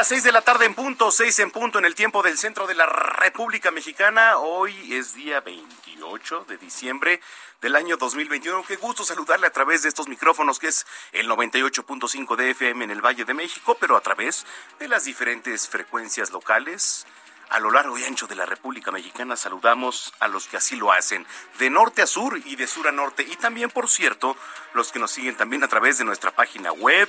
las 0.00 0.08
seis 0.08 0.24
de 0.24 0.32
la 0.32 0.40
tarde 0.40 0.64
en 0.64 0.72
punto, 0.72 1.10
seis 1.10 1.38
en 1.40 1.50
punto 1.50 1.78
en 1.78 1.84
el 1.84 1.94
tiempo 1.94 2.22
del 2.22 2.38
centro 2.38 2.66
de 2.66 2.74
la 2.74 2.86
República 2.86 3.70
Mexicana. 3.70 4.38
Hoy 4.38 4.94
es 4.94 5.12
día 5.12 5.42
28 5.42 6.46
de 6.48 6.56
diciembre 6.56 7.20
del 7.60 7.76
año 7.76 7.98
2021. 7.98 8.64
Qué 8.66 8.76
gusto 8.76 9.04
saludarle 9.04 9.46
a 9.46 9.52
través 9.52 9.82
de 9.82 9.90
estos 9.90 10.08
micrófonos 10.08 10.58
que 10.58 10.68
es 10.68 10.86
el 11.12 11.28
98.5 11.28 12.34
de 12.34 12.50
FM 12.52 12.84
en 12.84 12.90
el 12.92 13.04
Valle 13.04 13.26
de 13.26 13.34
México, 13.34 13.76
pero 13.78 13.94
a 13.94 14.00
través 14.00 14.46
de 14.78 14.88
las 14.88 15.04
diferentes 15.04 15.68
frecuencias 15.68 16.30
locales. 16.30 17.06
A 17.50 17.60
lo 17.60 17.70
largo 17.70 17.98
y 17.98 18.04
ancho 18.04 18.26
de 18.26 18.36
la 18.36 18.46
República 18.46 18.90
Mexicana 18.90 19.36
saludamos 19.36 20.14
a 20.18 20.28
los 20.28 20.46
que 20.46 20.56
así 20.56 20.76
lo 20.76 20.92
hacen, 20.92 21.26
de 21.58 21.68
norte 21.68 22.00
a 22.00 22.06
sur 22.06 22.40
y 22.46 22.56
de 22.56 22.66
sur 22.66 22.88
a 22.88 22.92
norte. 22.92 23.22
Y 23.24 23.36
también, 23.36 23.68
por 23.68 23.86
cierto, 23.86 24.34
los 24.72 24.92
que 24.92 24.98
nos 24.98 25.10
siguen 25.10 25.36
también 25.36 25.62
a 25.62 25.68
través 25.68 25.98
de 25.98 26.04
nuestra 26.04 26.30
página 26.30 26.72
web, 26.72 27.06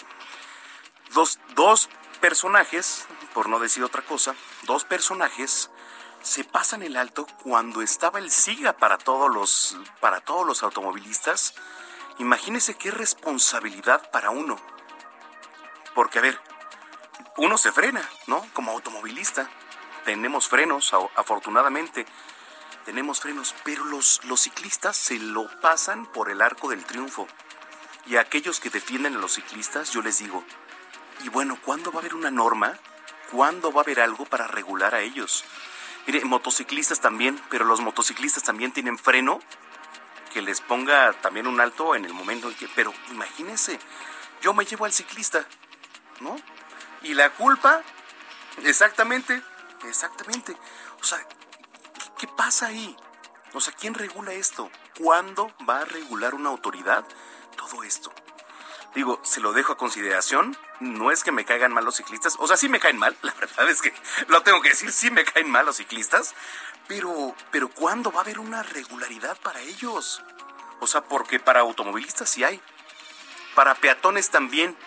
dos, 1.14 1.40
dos 1.56 1.90
personajes, 2.22 3.06
por 3.34 3.50
no 3.50 3.60
decir 3.60 3.84
otra 3.84 4.02
cosa, 4.02 4.36
dos 4.64 4.86
personajes 4.86 5.70
se 6.24 6.46
pasan 6.46 6.82
el 6.84 6.96
alto 6.96 7.28
cuando 7.44 7.82
estaba 7.82 8.18
el 8.18 8.32
SIGA 8.32 8.78
para 8.78 8.98
todos 8.98 9.30
los, 9.32 9.78
para 10.00 10.22
todos 10.22 10.48
los 10.48 10.64
automovilistas. 10.64 11.54
Imagínese 12.18 12.76
qué 12.76 12.92
responsabilidad 12.92 14.10
para 14.10 14.30
uno. 14.30 14.56
Porque, 15.94 16.20
a 16.20 16.22
ver, 16.22 16.40
uno 17.38 17.58
se 17.58 17.74
frena, 17.74 18.10
¿no? 18.26 18.48
Como 18.54 18.72
automovilista. 18.72 19.50
Tenemos 20.06 20.48
frenos, 20.48 20.94
afortunadamente. 21.16 22.06
Tenemos 22.86 23.20
frenos, 23.20 23.54
pero 23.66 23.84
los, 23.84 24.24
los 24.24 24.42
ciclistas 24.42 24.96
se 24.96 25.20
lo 25.20 25.50
pasan 25.60 26.06
por 26.06 26.30
el 26.30 26.42
arco 26.42 26.70
del 26.70 26.86
triunfo. 26.86 27.28
Y 28.06 28.16
a 28.16 28.22
aquellos 28.22 28.62
que 28.62 28.70
defienden 28.70 29.16
a 29.16 29.20
los 29.20 29.34
ciclistas, 29.34 29.92
yo 29.92 30.02
les 30.02 30.20
digo, 30.20 30.44
y 31.24 31.30
bueno, 31.30 31.60
¿cuándo 31.62 31.92
va 31.92 31.98
a 31.98 32.00
haber 32.00 32.16
una 32.16 32.32
norma? 32.32 32.78
¿Cuándo 33.32 33.74
va 33.74 33.82
a 33.82 33.84
haber 33.84 34.00
algo 34.00 34.26
para 34.26 34.48
regular 34.48 34.96
a 34.96 35.02
ellos? 35.02 35.44
Mire, 36.06 36.26
motociclistas 36.26 37.00
también, 37.00 37.42
pero 37.50 37.66
los 37.66 37.80
motociclistas 37.80 38.44
también 38.44 38.72
tienen 38.72 38.98
freno 38.98 39.40
que 40.34 40.42
les 40.42 40.62
ponga 40.62 41.14
también 41.22 41.48
un 41.48 41.62
alto 41.62 41.96
en 41.96 42.06
el 42.06 42.14
momento 42.14 42.50
en 42.50 42.56
que... 42.56 42.68
Pero 42.70 42.94
imagínense, 43.12 43.80
yo 44.42 44.54
me 44.54 44.66
llevo 44.66 44.86
al 44.86 44.92
ciclista, 44.92 45.46
¿no? 46.20 46.36
Y 47.04 47.14
la 47.14 47.30
culpa, 47.30 47.82
exactamente, 48.64 49.42
exactamente. 49.88 50.58
O 51.00 51.04
sea, 51.04 51.20
¿qué, 51.20 52.10
qué 52.20 52.28
pasa 52.28 52.68
ahí? 52.68 52.98
O 53.54 53.62
sea, 53.62 53.74
¿quién 53.74 53.94
regula 53.94 54.34
esto? 54.34 54.70
¿Cuándo 55.00 55.54
va 55.70 55.82
a 55.82 55.86
regular 55.86 56.34
una 56.34 56.50
autoridad 56.50 57.06
todo 57.56 57.84
esto? 57.84 58.12
Digo, 58.96 59.20
se 59.24 59.42
lo 59.42 59.54
dejo 59.54 59.74
a 59.74 59.78
consideración. 59.78 60.56
No 60.80 61.12
es 61.12 61.24
que 61.24 61.32
me 61.32 61.46
caigan 61.46 61.74
mal 61.74 61.86
los 61.86 61.96
ciclistas. 61.96 62.36
O 62.40 62.48
sea, 62.48 62.58
sí 62.58 62.70
me 62.70 62.80
caen 62.80 62.98
mal. 62.98 63.18
La 63.22 63.34
verdad 63.34 63.70
es 63.70 63.82
que 63.82 63.94
lo 64.28 64.42
tengo 64.44 64.62
que 64.62 64.70
decir, 64.70 64.92
sí 64.92 65.10
me 65.10 65.24
caen 65.24 65.50
mal 65.50 65.66
los 65.66 65.78
ciclistas. 65.78 66.36
Pero, 66.88 67.36
pero 67.52 67.70
¿cuándo 67.70 68.12
va 68.12 68.20
a 68.20 68.24
haber 68.24 68.40
una 68.40 68.62
regularidad 68.62 69.38
para 69.42 69.62
ellos? 69.62 70.22
O 70.80 70.88
sea, 70.88 71.02
porque 71.02 71.40
para 71.40 71.62
automovilistas 71.62 72.30
sí 72.30 72.44
hay. 72.44 72.62
Para 73.56 73.76
peatones 73.76 74.30
también. 74.30 74.78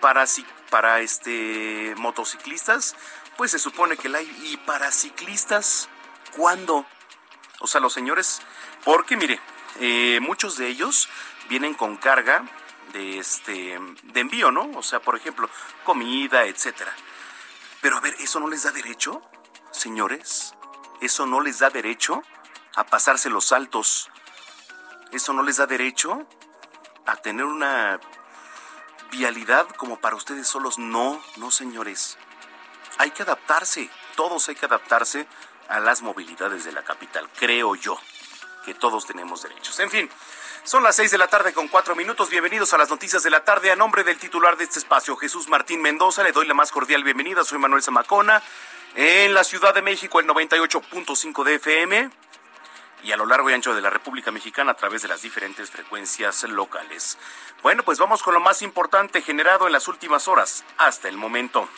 Para, 0.00 0.24
para 0.70 1.00
este, 1.00 1.94
motociclistas, 1.96 2.94
pues 3.36 3.50
se 3.50 3.58
supone 3.58 3.96
que 3.96 4.08
la 4.08 4.18
hay. 4.18 4.50
Y 4.52 4.58
para 4.58 4.92
ciclistas, 4.92 5.88
¿cuándo? 6.36 6.86
O 7.60 7.66
sea, 7.66 7.80
los 7.80 7.94
señores, 7.94 8.42
porque 8.84 9.16
mire, 9.16 9.40
eh, 9.80 10.20
muchos 10.20 10.56
de 10.56 10.68
ellos 10.68 11.08
vienen 11.48 11.74
con 11.74 11.96
carga 11.96 12.44
de 12.96 13.18
este 13.18 13.78
de 14.04 14.20
envío, 14.20 14.50
¿no? 14.50 14.70
O 14.74 14.82
sea, 14.82 15.00
por 15.00 15.16
ejemplo, 15.16 15.48
comida, 15.84 16.44
etcétera. 16.44 16.94
Pero 17.82 17.98
a 17.98 18.00
ver, 18.00 18.14
¿eso 18.20 18.40
no 18.40 18.48
les 18.48 18.62
da 18.62 18.70
derecho, 18.70 19.22
señores? 19.70 20.54
¿Eso 21.00 21.26
no 21.26 21.40
les 21.40 21.58
da 21.58 21.68
derecho 21.68 22.22
a 22.74 22.84
pasarse 22.84 23.28
los 23.28 23.46
saltos? 23.46 24.10
¿Eso 25.12 25.32
no 25.34 25.42
les 25.42 25.58
da 25.58 25.66
derecho 25.66 26.26
a 27.04 27.16
tener 27.16 27.44
una 27.44 28.00
vialidad 29.10 29.68
como 29.76 30.00
para 30.00 30.16
ustedes 30.16 30.48
solos? 30.48 30.78
No, 30.78 31.20
no, 31.36 31.50
señores. 31.50 32.16
Hay 32.98 33.10
que 33.10 33.22
adaptarse, 33.22 33.90
todos 34.16 34.48
hay 34.48 34.54
que 34.54 34.64
adaptarse 34.64 35.28
a 35.68 35.80
las 35.80 36.00
movilidades 36.00 36.64
de 36.64 36.72
la 36.72 36.82
capital, 36.82 37.28
creo 37.38 37.74
yo, 37.74 37.98
que 38.64 38.72
todos 38.72 39.06
tenemos 39.06 39.42
derechos. 39.42 39.78
En 39.80 39.90
fin, 39.90 40.10
son 40.66 40.82
las 40.82 40.96
seis 40.96 41.12
de 41.12 41.18
la 41.18 41.28
tarde 41.28 41.52
con 41.52 41.68
cuatro 41.68 41.94
minutos. 41.94 42.28
Bienvenidos 42.28 42.74
a 42.74 42.78
las 42.78 42.90
noticias 42.90 43.22
de 43.22 43.30
la 43.30 43.44
tarde. 43.44 43.70
A 43.70 43.76
nombre 43.76 44.02
del 44.02 44.18
titular 44.18 44.56
de 44.56 44.64
este 44.64 44.80
espacio, 44.80 45.16
Jesús 45.16 45.48
Martín 45.48 45.80
Mendoza, 45.80 46.24
le 46.24 46.32
doy 46.32 46.46
la 46.46 46.54
más 46.54 46.72
cordial 46.72 47.04
bienvenida. 47.04 47.44
Soy 47.44 47.58
Manuel 47.58 47.82
Zamacona. 47.82 48.42
En 48.96 49.32
la 49.32 49.44
Ciudad 49.44 49.72
de 49.74 49.82
México, 49.82 50.18
el 50.18 50.26
98.5 50.26 51.44
de 51.44 51.54
FM. 51.54 52.10
Y 53.04 53.12
a 53.12 53.16
lo 53.16 53.26
largo 53.26 53.48
y 53.48 53.52
ancho 53.52 53.74
de 53.74 53.80
la 53.80 53.90
República 53.90 54.32
Mexicana 54.32 54.72
a 54.72 54.74
través 54.74 55.02
de 55.02 55.08
las 55.08 55.22
diferentes 55.22 55.70
frecuencias 55.70 56.42
locales. 56.42 57.16
Bueno, 57.62 57.84
pues 57.84 57.98
vamos 58.00 58.24
con 58.24 58.34
lo 58.34 58.40
más 58.40 58.60
importante 58.62 59.22
generado 59.22 59.66
en 59.66 59.72
las 59.72 59.86
últimas 59.86 60.26
horas 60.26 60.64
hasta 60.78 61.08
el 61.08 61.16
momento. 61.16 61.68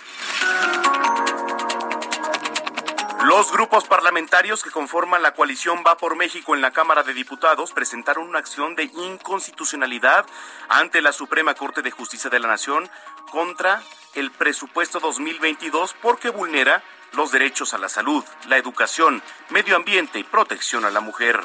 Los 3.25 3.50
grupos 3.50 3.85
parlamentarios 3.85 4.62
que 4.62 4.70
conforman 4.70 5.23
la 5.23 5.35
coalición 5.35 5.82
Va 5.87 5.97
por 5.97 6.15
México 6.15 6.55
en 6.55 6.61
la 6.61 6.70
Cámara 6.70 7.03
de 7.03 7.15
Diputados 7.15 7.73
presentaron 7.73 8.29
una 8.29 8.38
acción 8.38 8.76
de 8.76 8.85
inconstitucionalidad 8.85 10.25
ante 10.69 11.03
la 11.03 11.12
Suprema 11.12 11.55
Corte 11.55 11.82
de 11.82 11.91
Justicia 11.91 12.31
de 12.31 12.38
la 12.38 12.47
Nación 12.47 12.88
contra 13.32 13.82
el 14.15 14.31
presupuesto 14.31 15.00
2022 15.00 15.94
porque 16.00 16.31
vulnera 16.31 16.82
los 17.12 17.32
derechos 17.32 17.75
a 17.75 17.79
la 17.79 17.88
salud, 17.88 18.25
la 18.47 18.56
educación, 18.56 19.21
medio 19.50 19.75
ambiente 19.75 20.21
y 20.21 20.25
protección 20.25 20.85
a 20.85 20.91
la 20.91 21.00
mujer. 21.00 21.41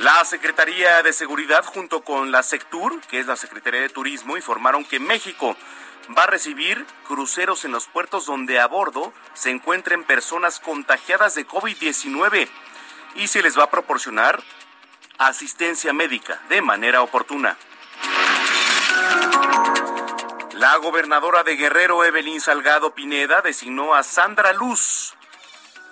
La 0.00 0.24
Secretaría 0.24 1.02
de 1.02 1.12
Seguridad 1.12 1.64
junto 1.64 2.02
con 2.02 2.30
la 2.30 2.42
SECTUR, 2.42 3.00
que 3.02 3.20
es 3.20 3.26
la 3.26 3.36
Secretaría 3.36 3.82
de 3.82 3.90
Turismo, 3.90 4.36
informaron 4.36 4.82
que 4.84 4.98
México 4.98 5.56
va 6.16 6.24
a 6.24 6.26
recibir 6.26 6.86
cruceros 7.06 7.64
en 7.64 7.72
los 7.72 7.86
puertos 7.86 8.26
donde 8.26 8.58
a 8.58 8.66
bordo 8.66 9.12
se 9.34 9.50
encuentren 9.50 10.04
personas 10.04 10.60
contagiadas 10.60 11.34
de 11.34 11.46
COVID-19 11.46 12.48
y 13.16 13.28
se 13.28 13.42
les 13.42 13.58
va 13.58 13.64
a 13.64 13.70
proporcionar 13.70 14.42
asistencia 15.18 15.92
médica 15.92 16.40
de 16.48 16.62
manera 16.62 17.02
oportuna. 17.02 17.56
La 20.54 20.76
gobernadora 20.76 21.42
de 21.42 21.56
Guerrero, 21.56 22.04
Evelyn 22.04 22.40
Salgado 22.40 22.94
Pineda, 22.94 23.40
designó 23.40 23.94
a 23.94 24.02
Sandra 24.02 24.52
Luz 24.52 25.14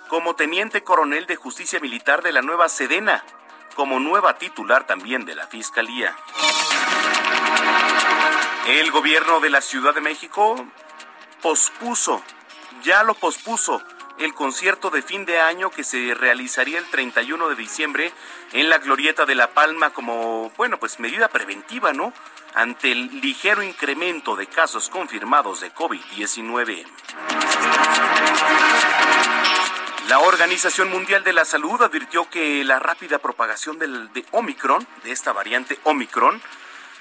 como 0.09 0.35
teniente 0.35 0.83
coronel 0.83 1.25
de 1.27 1.35
justicia 1.35 1.79
militar 1.79 2.21
de 2.21 2.31
la 2.31 2.41
nueva 2.41 2.69
Sedena, 2.69 3.23
como 3.75 3.99
nueva 3.99 4.37
titular 4.37 4.85
también 4.85 5.25
de 5.25 5.35
la 5.35 5.47
Fiscalía. 5.47 6.15
El 8.69 8.91
gobierno 8.91 9.39
de 9.39 9.49
la 9.49 9.61
Ciudad 9.61 9.95
de 9.95 10.01
México 10.01 10.63
pospuso, 11.41 12.21
ya 12.83 13.01
lo 13.01 13.15
pospuso, 13.15 13.81
el 14.19 14.35
concierto 14.35 14.91
de 14.91 15.01
fin 15.01 15.25
de 15.25 15.39
año 15.39 15.71
que 15.71 15.83
se 15.83 16.13
realizaría 16.13 16.77
el 16.77 16.85
31 16.85 17.49
de 17.49 17.55
diciembre 17.55 18.13
en 18.51 18.69
la 18.69 18.77
Glorieta 18.77 19.25
de 19.25 19.33
La 19.33 19.55
Palma 19.55 19.89
como, 19.89 20.51
bueno, 20.55 20.77
pues 20.77 20.99
medida 20.99 21.29
preventiva, 21.29 21.93
¿no? 21.93 22.13
Ante 22.53 22.91
el 22.91 23.21
ligero 23.21 23.63
incremento 23.63 24.35
de 24.35 24.45
casos 24.45 24.89
confirmados 24.89 25.61
de 25.61 25.73
COVID-19. 25.73 26.85
La 30.09 30.19
Organización 30.19 30.91
Mundial 30.91 31.23
de 31.23 31.33
la 31.33 31.43
Salud 31.45 31.81
advirtió 31.81 32.29
que 32.29 32.63
la 32.63 32.77
rápida 32.77 33.17
propagación 33.17 33.79
del, 33.79 34.13
de 34.13 34.23
Omicron, 34.29 34.87
de 35.03 35.11
esta 35.11 35.33
variante 35.33 35.79
Omicron, 35.85 36.39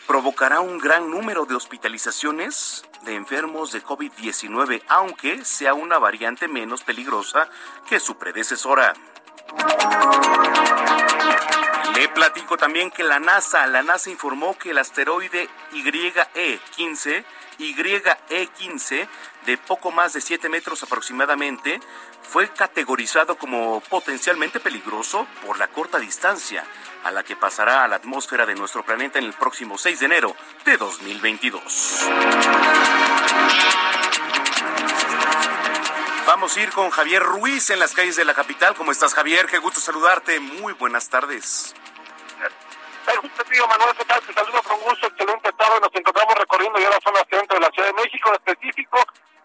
provocará 0.08 0.60
un 0.60 0.78
gran 0.78 1.10
número 1.10 1.44
de 1.44 1.54
hospitalizaciones 1.54 2.82
de 3.02 3.14
enfermos 3.14 3.72
de 3.72 3.84
COVID-19, 3.84 4.82
aunque 4.88 5.44
sea 5.44 5.74
una 5.74 5.98
variante 5.98 6.48
menos 6.48 6.82
peligrosa 6.82 7.50
que 7.86 8.00
su 8.00 8.16
predecesora. 8.16 8.94
Le 11.94 12.08
platico 12.08 12.56
también 12.56 12.90
que 12.90 13.04
la 13.04 13.20
NASA, 13.20 13.66
la 13.66 13.82
NASA 13.82 14.08
informó 14.08 14.56
que 14.56 14.70
el 14.70 14.78
asteroide 14.78 15.46
YE15, 15.72 17.24
YE15, 17.58 19.08
de 19.44 19.58
poco 19.58 19.90
más 19.90 20.14
de 20.14 20.22
7 20.22 20.48
metros 20.48 20.82
aproximadamente, 20.84 21.80
fue 22.22 22.48
categorizado 22.48 23.36
como 23.36 23.80
potencialmente 23.90 24.58
peligroso 24.58 25.26
por 25.44 25.58
la 25.58 25.68
corta 25.68 25.98
distancia 25.98 26.64
a 27.08 27.10
la 27.10 27.22
que 27.22 27.36
pasará 27.36 27.84
a 27.84 27.88
la 27.88 27.96
atmósfera 27.96 28.44
de 28.44 28.54
nuestro 28.54 28.82
planeta 28.82 29.18
en 29.18 29.24
el 29.24 29.32
próximo 29.32 29.78
6 29.78 30.00
de 30.00 30.06
enero 30.06 30.36
de 30.66 30.76
2022. 30.76 32.06
Vamos 36.26 36.54
a 36.54 36.60
ir 36.60 36.70
con 36.70 36.90
Javier 36.90 37.22
Ruiz 37.22 37.70
en 37.70 37.78
las 37.78 37.94
calles 37.94 38.16
de 38.16 38.26
la 38.26 38.34
capital. 38.34 38.74
¿Cómo 38.74 38.92
estás, 38.92 39.14
Javier? 39.14 39.46
Qué 39.46 39.56
gusto 39.56 39.80
saludarte. 39.80 40.38
Muy 40.38 40.74
buenas 40.74 41.08
tardes. 41.08 41.74
Manuel, 43.06 43.96
¿qué 43.96 44.04
tal? 44.04 44.20
Te 44.20 44.34
saludo 44.34 44.62
con 44.62 44.78
gusto, 44.80 45.06
excelente 45.06 45.50
tarde. 45.52 45.80
Nos 45.80 45.94
encontramos 45.94 46.34
recorriendo 46.34 46.78
ya 46.78 46.90
la 46.90 47.00
zona 47.00 47.20
centro 47.30 47.58
de 47.58 47.60
la 47.60 47.70
Ciudad 47.70 47.88
de 47.88 47.94
México, 47.94 48.28
en 48.28 48.34
específico 48.34 48.98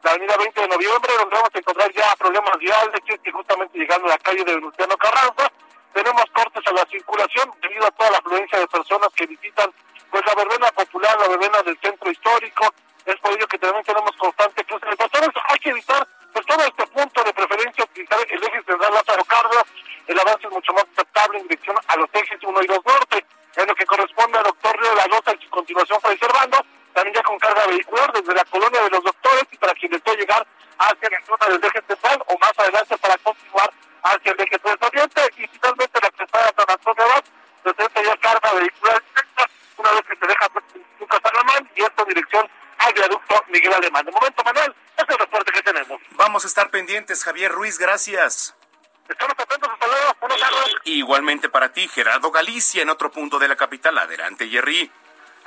la 0.03 0.11
avenida 0.11 0.35
20 0.35 0.61
de 0.61 0.67
noviembre, 0.67 1.13
donde 1.17 1.35
vamos 1.35 1.49
a 1.53 1.57
encontrar 1.57 1.91
ya 1.93 2.13
problemas 2.17 2.57
viales, 2.59 2.99
que 3.23 3.31
justamente 3.31 3.79
llegando 3.79 4.07
a 4.07 4.09
la 4.09 4.17
calle 4.17 4.43
de 4.43 4.55
Venustiano 4.55 4.97
Carranza, 4.97 5.49
tenemos 5.93 6.25
cortes 6.33 6.65
a 6.65 6.71
la 6.71 6.85
circulación 6.85 7.53
debido 7.61 7.85
a 7.85 7.91
toda 7.91 8.11
la 8.11 8.17
afluencia 8.17 8.59
de 8.59 8.67
personas 8.67 9.09
que 9.15 9.27
visitan 9.27 9.71
pues 10.09 10.23
la 10.25 10.35
verbena 10.35 10.67
popular, 10.71 11.17
la 11.19 11.27
verbena 11.27 11.61
del 11.63 11.77
centro 11.79 12.09
histórico. 12.11 12.73
Es 13.05 13.15
por 13.19 13.31
ello 13.33 13.47
que 13.47 13.59
también 13.59 13.83
tenemos 13.83 14.11
constante 14.17 14.63
cruce 14.65 14.85
de 14.85 14.95
personas. 14.95 15.29
Hay 15.49 15.59
que 15.59 15.69
evitar 15.69 16.07
pues 16.33 16.45
todo 16.45 16.63
este 16.65 16.87
punto 16.87 17.23
de 17.23 17.33
preferencia 17.33 17.83
utilizar 17.83 18.19
el 18.27 18.43
eje 18.43 18.63
central 18.63 18.93
Lázaro 18.93 19.23
Cárdenas. 19.25 19.65
El 20.07 20.19
avance 20.19 20.47
es 20.47 20.53
mucho 20.53 20.73
más 20.73 20.85
aceptable 20.93 21.39
en 21.39 21.47
dirección 21.47 21.77
a 21.87 21.95
los 21.95 22.09
ejes 22.13 22.43
1 22.43 22.61
y 22.61 22.67
2 22.67 22.79
norte. 22.85 23.25
En 23.55 23.67
lo 23.67 23.75
que 23.75 23.85
corresponde 23.85 24.37
al 24.37 24.43
doctor 24.45 24.79
Río 24.79 24.89
de 24.89 24.95
la 24.95 25.05
Nota 25.07 25.31
en 25.31 25.41
su 25.41 25.49
continuación 25.49 25.99
preservando, 26.01 26.57
también 26.93 27.15
ya 27.15 27.23
con 27.23 27.37
carga 27.39 27.67
vehicular 27.67 28.11
desde 28.13 28.33
la 28.33 28.45
colonia 28.45 28.81
de 28.81 28.89
los 28.89 29.03
doctores 29.03 29.43
y 29.51 29.57
para 29.57 29.73
quien 29.73 29.91
desee 29.91 30.17
llegar 30.17 30.45
hacia 30.77 31.09
la 31.09 31.25
zona 31.25 31.53
del 31.53 31.63
eje 31.63 31.81
central 31.87 32.23
o 32.27 32.37
más 32.37 32.53
adelante 32.57 32.97
para 32.97 33.17
continuar 33.17 33.71
hacia 34.03 34.31
el 34.31 34.41
eje 34.41 34.59
3 34.59 34.75
oriente 34.81 35.21
y 35.37 35.47
finalmente 35.47 35.99
la 36.01 36.09
cruzada 36.11 36.53
San 36.57 36.65
Antonio 36.69 37.03
Abad 37.03 37.23
presenta 37.63 38.03
ya 38.03 38.17
carga 38.17 38.53
vehicular 38.53 39.03
una 39.77 39.91
vez 39.91 40.01
que 40.07 40.15
se 40.15 40.27
deja 40.27 40.47
Lucas 40.99 41.19
Alemán 41.23 41.69
y 41.75 41.81
esta 41.81 42.05
dirección 42.05 42.49
al 42.77 42.93
viaducto 42.93 43.43
Miguel 43.49 43.73
Alemán. 43.73 44.05
De 44.05 44.11
momento, 44.11 44.43
Manuel, 44.43 44.75
es 44.97 45.05
el 45.07 45.17
reporte 45.17 45.51
que 45.51 45.61
tenemos. 45.61 46.01
Vamos 46.11 46.43
a 46.43 46.47
estar 46.47 46.69
pendientes, 46.69 47.23
Javier 47.23 47.51
Ruiz, 47.51 47.77
gracias. 47.77 48.55
Estamos 49.07 49.35
atentos, 49.37 49.69
hasta 49.71 49.87
luego, 49.87 50.13
tardes. 50.39 50.75
Igualmente 50.85 51.49
para 51.49 51.73
ti, 51.73 51.87
Gerardo 51.87 52.31
Galicia, 52.31 52.81
en 52.81 52.89
otro 52.89 53.11
punto 53.11 53.39
de 53.39 53.47
la 53.47 53.55
capital. 53.55 53.97
Adelante, 53.97 54.47
Jerry. 54.47 54.91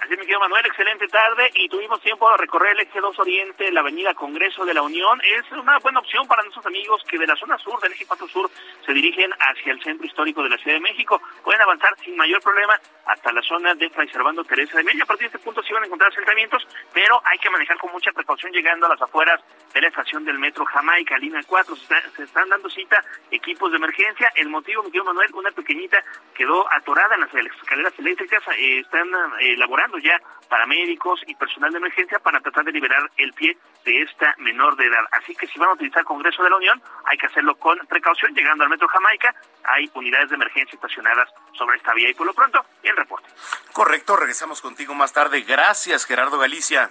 Así 0.07 0.17
me 0.17 0.25
quedo 0.25 0.39
Manuel, 0.39 0.65
excelente 0.65 1.09
tarde 1.09 1.51
y 1.57 1.69
tuvimos 1.69 2.01
tiempo 2.01 2.31
de 2.31 2.37
recorrer 2.37 2.77
el 2.77 2.83
eje 2.83 3.01
2 3.01 3.19
Oriente, 3.19 3.73
la 3.73 3.81
avenida 3.81 4.15
Congreso 4.15 4.65
de 4.65 4.73
la 4.73 4.81
Unión. 4.81 5.21
Es 5.25 5.51
una 5.51 5.81
buena 5.81 5.99
opción 5.99 6.29
para 6.29 6.45
nuestros 6.45 6.65
amigos 6.65 7.03
que 7.11 7.19
de 7.19 7.27
la 7.27 7.35
zona 7.35 7.59
sur, 7.59 7.81
del 7.81 7.91
eje 7.91 8.07
4 8.07 8.29
sur, 8.29 8.49
se 8.87 8.93
dirigen 8.93 9.33
hacia 9.33 9.73
el 9.73 9.83
centro 9.83 10.07
histórico 10.07 10.45
de 10.45 10.51
la 10.51 10.59
Ciudad 10.59 10.77
de 10.77 10.81
México. 10.81 11.21
Pueden 11.43 11.61
avanzar 11.61 11.91
sin 12.05 12.17
mayor 12.17 12.41
problema 12.41 12.79
hasta 13.05 13.33
la 13.33 13.43
zona 13.43 13.75
de 13.75 13.91
Fray 13.91 14.09
Servando 14.09 14.45
Teresa 14.45 14.79
de 14.79 14.85
Media. 14.85 15.03
A 15.03 15.07
partir 15.07 15.29
de 15.29 15.37
este 15.37 15.45
punto 15.45 15.61
sí 15.65 15.73
van 15.73 15.83
a 15.83 15.87
encontrar 15.87 16.13
asentamientos, 16.13 16.65
pero 16.93 17.21
hay 17.25 17.39
que 17.41 17.51
manejar 17.51 17.77
con 17.77 17.91
mucha 17.91 18.13
precaución 18.13 18.53
llegando 18.53 18.87
a 18.87 18.91
las 18.91 19.03
afueras 19.03 19.41
de 19.75 19.81
la 19.81 19.89
estación 19.89 20.25
del 20.25 20.39
metro 20.39 20.65
Jamaica, 20.67 21.19
línea 21.19 21.43
4. 21.45 21.75
Se, 21.75 22.23
están 22.23 22.49
dando 22.49 22.71
cita 22.71 23.03
equipos 23.33 23.73
de 23.73 23.79
emergencia. 23.79 24.31
El 24.37 24.51
motivo, 24.51 24.85
mi 24.85 24.91
querido 24.93 25.07
Manuel, 25.07 25.35
una 25.35 25.51
pequeñita 25.51 25.99
quedó 26.33 26.73
atorada 26.73 27.17
en 27.17 27.23
las 27.23 27.35
escaleras 27.35 27.93
eléctricas. 27.99 28.43
Eh, 28.57 28.79
están 28.79 29.09
eh, 29.41 29.57
elaborando 29.97 29.99
ya 29.99 30.21
paramédicos 30.49 31.21
y 31.27 31.35
personal 31.35 31.73
de 31.73 31.79
emergencia 31.79 32.19
para 32.19 32.41
tratar 32.41 32.65
de 32.65 32.73
liberar 32.73 33.11
el 33.17 33.33
pie 33.33 33.57
de 33.85 34.03
esta 34.03 34.35
menor 34.39 34.77
de 34.77 34.87
edad. 34.87 35.05
Así 35.11 35.35
que 35.35 35.47
si 35.47 35.59
van 35.59 35.71
a 35.71 35.73
utilizar 35.73 36.05
Congreso 36.05 36.43
de 36.43 36.51
la 36.51 36.57
Unión, 36.57 36.81
hay 37.05 37.19
que 37.19 37.27
hacerlo 37.27 37.57
con 37.57 37.79
precaución. 37.89 38.33
Llegando 38.35 38.65
al 38.65 38.71
Metro 38.71 38.87
Jamaica, 38.89 39.35
hay 39.65 39.91
unidades 39.95 40.31
de 40.31 40.37
emergencia 40.37 40.77
estacionadas 40.77 41.29
sobre 41.53 41.77
esta 41.77 41.93
vía. 41.95 42.09
Y 42.11 42.15
por 42.15 42.27
lo 42.27 42.35
pronto, 42.35 42.65
el 42.83 42.97
reporte. 42.97 43.29
Correcto, 43.73 44.17
regresamos 44.17 44.61
contigo 44.61 44.95
más 44.95 45.13
tarde. 45.13 45.41
Gracias, 45.43 46.05
Gerardo 46.05 46.39
Galicia. 46.39 46.91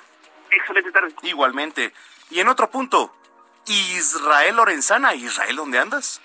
Excelente 0.51 0.91
tarde. 0.91 1.13
Igualmente. 1.23 1.93
Y 2.29 2.39
en 2.39 2.49
otro 2.49 2.69
punto, 2.69 3.13
Israel 3.67 4.57
Lorenzana. 4.57 5.15
Israel, 5.15 5.55
¿dónde 5.55 5.79
andas? 5.79 6.21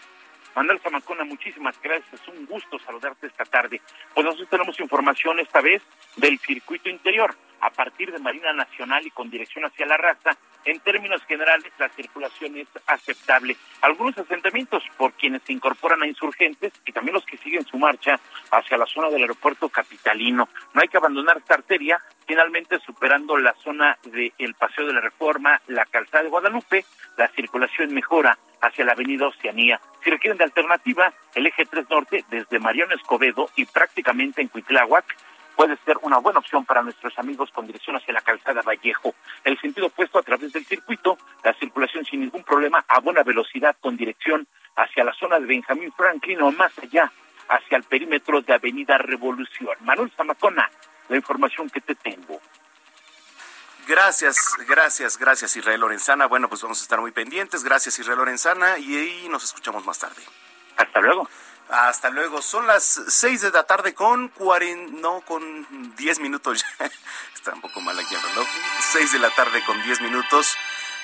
Manuel 0.55 0.81
Zamacona, 0.81 1.25
muchísimas 1.25 1.81
gracias. 1.83 2.21
Es 2.21 2.29
un 2.29 2.47
gusto 2.47 2.79
saludarte 2.79 3.27
esta 3.27 3.45
tarde. 3.45 3.81
Pues 4.15 4.25
nosotros 4.25 4.49
tenemos 4.49 4.79
información 4.81 5.39
esta 5.41 5.61
vez 5.61 5.83
del 6.17 6.39
circuito 6.39 6.89
interior 6.89 7.35
a 7.61 7.71
partir 7.71 8.13
de 8.13 8.19
Marina 8.19 8.53
Nacional 8.53 9.07
y 9.07 9.11
con 9.11 9.31
dirección 9.31 9.65
hacia 9.65 9.87
la 9.87 9.97
raza. 9.97 10.37
En 10.65 10.79
términos 10.81 11.23
generales, 11.25 11.73
la 11.79 11.89
circulación 11.89 12.57
es 12.59 12.69
aceptable. 12.87 13.57
Algunos 13.81 14.19
asentamientos 14.19 14.83
por 14.99 15.13
quienes 15.15 15.43
se 15.43 15.55
incorporan 15.55 16.03
a 16.03 16.07
insurgentes 16.07 16.73
y 16.85 16.93
también 16.93 17.15
los 17.15 17.25
que 17.25 17.39
siguen 17.39 17.65
su 17.65 17.79
marcha 17.79 18.21
hacia 18.51 18.77
la 18.77 18.87
zona 18.87 19.09
del 19.09 19.23
aeropuerto 19.23 19.69
capitalino. 19.71 20.49
No 20.75 20.81
hay 20.83 20.89
que 20.89 20.99
abandonar 20.99 21.39
esta 21.39 21.55
arteria, 21.55 22.01
finalmente 22.27 22.79
superando 22.81 23.39
la 23.39 23.55
zona 23.55 23.97
del 24.05 24.55
Paseo 24.55 24.87
de 24.87 24.93
la 24.93 25.01
Reforma, 25.01 25.61
la 25.69 25.87
Calzada 25.87 26.25
de 26.25 26.31
Guadalupe, 26.31 26.85
la 27.17 27.29
circulación 27.29 27.95
mejora 27.95 28.39
hacia 28.61 28.85
la 28.85 28.93
avenida 28.93 29.27
Oceanía. 29.27 29.81
Si 30.05 30.11
requieren 30.11 30.39
de 30.39 30.45
alternativa, 30.45 31.13
el 31.35 31.47
eje 31.47 31.65
3 31.65 31.89
Norte 31.89 32.25
desde 32.29 32.59
Mariano 32.59 32.95
Escobedo 32.95 33.49
y 33.57 33.65
prácticamente 33.65 34.43
en 34.43 34.49
Cuitláhuac 34.49 35.05
puede 35.61 35.77
ser 35.85 35.99
una 36.01 36.17
buena 36.17 36.39
opción 36.39 36.65
para 36.65 36.83
nuestros 36.83 37.19
amigos 37.19 37.51
con 37.51 37.67
dirección 37.67 37.95
hacia 37.95 38.15
la 38.15 38.23
calzada 38.23 38.63
Vallejo. 38.63 39.15
El 39.45 39.61
sentido 39.61 39.89
opuesto 39.89 40.19
a 40.19 40.23
través 40.23 40.51
del 40.55 40.65
circuito, 40.65 41.19
la 41.45 41.53
circulación 41.53 42.03
sin 42.07 42.21
ningún 42.21 42.43
problema 42.45 42.83
a 42.89 42.99
buena 43.01 43.23
velocidad 43.23 43.77
con 43.79 43.95
dirección 43.95 44.49
hacia 44.77 45.05
la 45.05 45.13
zona 45.13 45.39
de 45.39 45.45
Benjamín 45.45 45.93
Franklin 45.93 46.41
o 46.41 46.51
más 46.51 46.73
allá, 46.79 47.13
hacia 47.47 47.77
el 47.77 47.83
perímetro 47.83 48.41
de 48.41 48.55
Avenida 48.55 48.97
Revolución. 48.97 49.77
Manuel 49.81 50.11
Zamacona, 50.17 50.71
la 51.11 51.17
información 51.17 51.69
que 51.69 51.83
te 51.83 51.95
tengo. 51.95 52.41
Gracias, 53.87 54.57
gracias, 54.67 55.19
gracias 55.19 55.55
Israel 55.57 55.81
Lorenzana. 55.81 56.25
Bueno, 56.25 56.49
pues 56.49 56.63
vamos 56.63 56.81
a 56.81 56.85
estar 56.85 57.03
muy 57.03 57.13
pendientes. 57.13 57.65
Gracias 57.65 57.99
Israel 57.99 58.17
Lorenzana 58.17 58.79
y 58.79 59.29
nos 59.29 59.45
escuchamos 59.45 59.85
más 59.85 59.99
tarde. 59.99 60.23
Hasta 60.79 61.01
luego. 61.03 61.29
Hasta 61.71 62.11
luego. 62.11 62.43
Son 62.43 62.67
las 62.67 63.01
seis 63.09 63.43
de 63.43 63.51
la 63.51 63.63
tarde 63.63 63.95
con 63.95 64.29
cuarenta, 64.29 64.93
no, 65.01 65.21
con 65.21 65.95
diez 65.97 66.19
minutos 66.19 66.63
ya. 66.63 66.87
Está 67.35 67.55
un 67.55 67.61
poco 67.61 67.81
mal 67.81 67.99
aquí 67.99 68.15
el 68.15 68.23
reloj. 68.23 68.47
Seis 68.93 69.13
de 69.13 69.19
la 69.19 69.31
tarde 69.31 69.63
con 69.65 69.81
diez 69.83 70.01
minutos. 70.01 70.57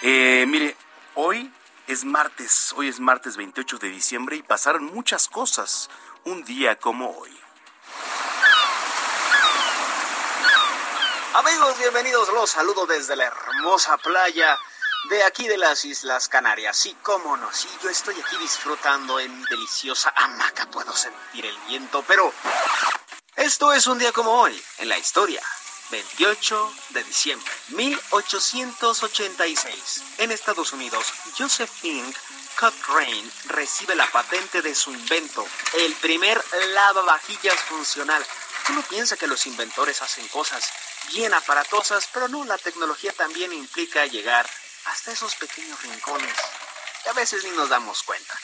Eh, 0.02 0.44
mire, 0.48 0.76
hoy 1.14 1.52
es 1.86 2.04
martes, 2.04 2.72
hoy 2.76 2.88
es 2.88 2.98
martes 2.98 3.36
28 3.36 3.78
de 3.78 3.90
diciembre 3.90 4.36
y 4.36 4.42
pasaron 4.42 4.84
muchas 4.86 5.28
cosas 5.28 5.88
un 6.24 6.44
día 6.44 6.76
como 6.76 7.10
hoy. 7.16 7.30
Amigos, 11.34 11.78
bienvenidos. 11.78 12.28
Los 12.30 12.50
saludo 12.50 12.86
desde 12.86 13.14
la 13.14 13.26
hermosa 13.26 13.98
playa 13.98 14.58
de 15.08 15.24
aquí 15.24 15.46
de 15.46 15.58
las 15.58 15.84
Islas 15.84 16.28
Canarias. 16.28 16.76
Sí, 16.76 16.96
cómo 17.02 17.36
no, 17.36 17.52
sí, 17.52 17.68
yo 17.82 17.90
estoy 17.90 18.18
aquí 18.20 18.36
disfrutando 18.38 19.20
en 19.20 19.44
deliciosa 19.44 20.12
hamaca. 20.16 20.68
Puedo 20.70 20.96
sentir 20.96 21.46
el 21.46 21.56
viento, 21.68 22.02
pero 22.06 22.32
esto 23.36 23.72
es 23.72 23.86
un 23.86 23.98
día 23.98 24.10
como 24.12 24.32
hoy 24.32 24.60
en 24.78 24.88
la 24.88 24.98
historia. 24.98 25.42
28 25.90 26.74
de 26.90 27.04
diciembre 27.04 27.50
1886. 27.68 30.02
En 30.18 30.32
Estados 30.32 30.72
Unidos, 30.72 31.06
Josephine 31.38 32.12
Cochrane 32.58 33.30
recibe 33.44 33.94
la 33.94 34.10
patente 34.10 34.62
de 34.62 34.74
su 34.74 34.90
invento, 34.90 35.46
el 35.74 35.94
primer 35.94 36.42
lavavajillas 36.74 37.60
funcional. 37.68 38.26
Uno 38.70 38.82
piensa 38.88 39.16
que 39.16 39.28
los 39.28 39.46
inventores 39.46 40.02
hacen 40.02 40.26
cosas 40.28 40.68
bien 41.12 41.32
aparatosas, 41.34 42.08
pero 42.12 42.26
no, 42.26 42.44
la 42.44 42.58
tecnología 42.58 43.12
también 43.12 43.52
implica 43.52 44.06
llegar 44.06 44.50
hasta 44.86 45.12
esos 45.12 45.34
pequeños 45.36 45.80
rincones 45.82 46.34
que 47.02 47.10
a 47.10 47.12
veces 47.12 47.44
ni 47.44 47.50
nos 47.50 47.68
damos 47.68 48.02
cuenta. 48.02 48.38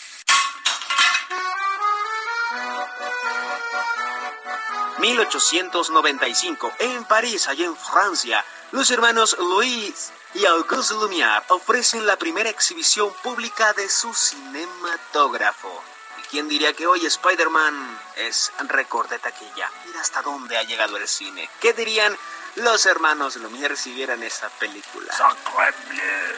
1895, 4.99 6.72
en 6.78 7.04
París, 7.04 7.49
allá 7.49 7.64
en 7.64 7.76
Francia, 7.76 8.44
los 8.70 8.88
hermanos 8.90 9.37
Louis 9.38 10.12
y 10.34 10.46
Auguste 10.46 10.94
Lumière 10.94 11.42
ofrecen 11.49 12.06
la 12.06 12.16
primera 12.16 12.50
exhibición 12.50 13.12
pública 13.22 13.72
de 13.72 13.88
su 13.88 14.14
cinematógrafo. 14.14 15.82
¿Y 16.18 16.22
quién 16.28 16.49
diría 16.49 16.72
que 16.72 16.87
hoy 16.87 17.04
Spider-Man 17.04 18.00
es 18.16 18.52
récord 18.68 19.08
de 19.11 19.18
taquilla? 19.18 19.68
Mira 19.87 20.00
hasta 20.00 20.22
dónde 20.22 20.56
ha 20.56 20.62
llegado 20.62 20.96
el 20.96 21.08
cine. 21.08 21.50
¿Qué 21.61 21.72
dirían 21.72 22.16
los 22.56 22.87
hermanos 22.87 23.37
Lumière 23.37 23.76
si 23.76 23.92
vieran 23.92 24.23
esa 24.23 24.49
película? 24.50 25.12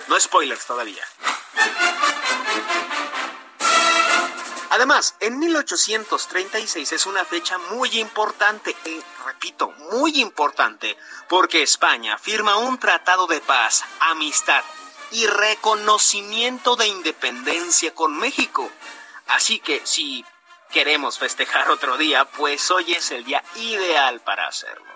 No 0.09 0.21
spoilers 0.21 0.65
todavía. 0.67 1.05
Además, 4.71 5.15
en 5.21 5.39
1836 5.39 6.93
es 6.93 7.07
una 7.07 7.25
fecha 7.25 7.59
muy 7.59 8.01
importante, 8.01 8.75
y 8.85 9.01
repito, 9.25 9.71
muy 9.93 10.21
importante, 10.21 10.99
porque 11.29 11.63
España 11.63 12.19
firma 12.19 12.57
un 12.57 12.79
tratado 12.79 13.29
de 13.29 13.41
paz, 13.41 13.85
amistad 14.01 14.65
y 15.13 15.29
reconocimiento 15.29 16.75
de 16.75 16.89
independencia 16.89 17.95
con 17.95 18.17
México. 18.19 18.69
Así 19.29 19.61
que 19.61 19.81
si 19.85 20.25
queremos 20.73 21.21
festejar 21.21 21.71
otro 21.71 21.97
día, 21.97 22.25
pues 22.25 22.69
hoy 22.73 22.95
es 22.95 23.13
el 23.13 23.25
día 23.25 23.45
ideal 23.55 24.21
para 24.23 24.49
hacerlo. 24.49 24.94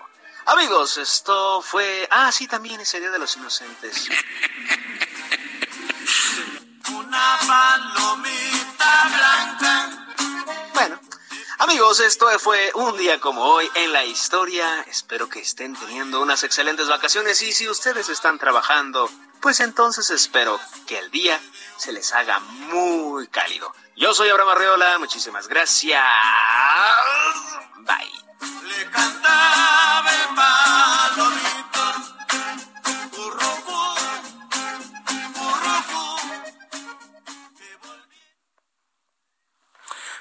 Amigos, 0.49 0.97
esto 0.97 1.61
fue... 1.61 2.07
Ah, 2.09 2.31
sí, 2.31 2.47
también 2.47 2.81
ese 2.81 2.99
Día 2.99 3.11
de 3.11 3.19
los 3.19 3.37
Inocentes. 3.37 4.09
Una 6.91 7.39
palomita 7.45 9.09
blanca. 9.15 10.07
Bueno, 10.73 10.99
amigos, 11.59 11.99
esto 11.99 12.27
fue 12.39 12.71
un 12.73 12.97
día 12.97 13.19
como 13.19 13.43
hoy 13.43 13.69
en 13.75 13.93
la 13.93 14.03
historia. 14.05 14.81
Espero 14.87 15.29
que 15.29 15.39
estén 15.39 15.75
teniendo 15.75 16.19
unas 16.19 16.43
excelentes 16.43 16.87
vacaciones 16.87 17.39
y 17.43 17.51
si 17.51 17.69
ustedes 17.69 18.09
están 18.09 18.39
trabajando, 18.39 19.07
pues 19.41 19.59
entonces 19.59 20.09
espero 20.09 20.59
que 20.87 20.97
el 20.97 21.11
día 21.11 21.39
se 21.77 21.91
les 21.91 22.11
haga 22.11 22.39
muy 22.39 23.27
cálido. 23.27 23.71
Yo 23.95 24.15
soy 24.15 24.29
Abraham 24.29 24.49
Arreola, 24.49 24.97
muchísimas 24.97 25.47
gracias. 25.47 26.03
Bye. 27.77 28.28
Le 28.41 28.89
cantaba 28.91 30.11
el 30.11 30.35
palomito. 30.35 31.59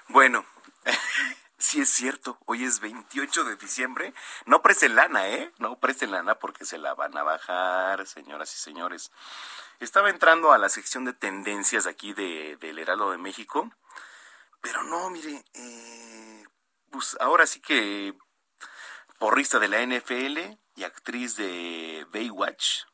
Bueno, 0.09 0.45
sí 1.59 1.81
es 1.81 1.91
cierto, 1.91 2.39
hoy 2.47 2.65
es 2.65 2.81
28 2.81 3.45
de 3.45 3.57
diciembre. 3.57 4.15
No 4.47 4.63
presten 4.63 4.97
lana, 4.97 5.29
¿eh? 5.29 5.53
No 5.59 5.79
presten 5.79 6.11
lana 6.11 6.35
porque 6.37 6.65
se 6.65 6.79
la 6.79 6.95
van 6.95 7.17
a 7.17 7.23
bajar, 7.23 8.07
señoras 8.07 8.53
y 8.55 8.59
señores. 8.59 9.13
Estaba 9.79 10.11
entrando 10.11 10.51
a 10.51 10.59
la 10.59 10.71
sección 10.71 11.05
de 11.05 11.13
tendencias 11.13 11.87
aquí 11.87 12.15
de, 12.15 12.57
del 12.57 12.79
Heraldo 12.79 13.11
de 13.13 13.19
México, 13.19 13.71
pero 14.61 14.83
no, 14.83 15.09
mire, 15.11 15.45
eh, 15.55 16.45
pues 16.90 17.16
ahora 17.21 17.47
sí 17.47 17.61
que 17.61 18.14
porrista 19.18 19.59
de 19.59 19.68
la 19.68 19.85
NFL 19.85 20.59
y 20.76 20.85
actriz 20.85 21.37
de 21.37 22.07
Baywatch 22.12 22.85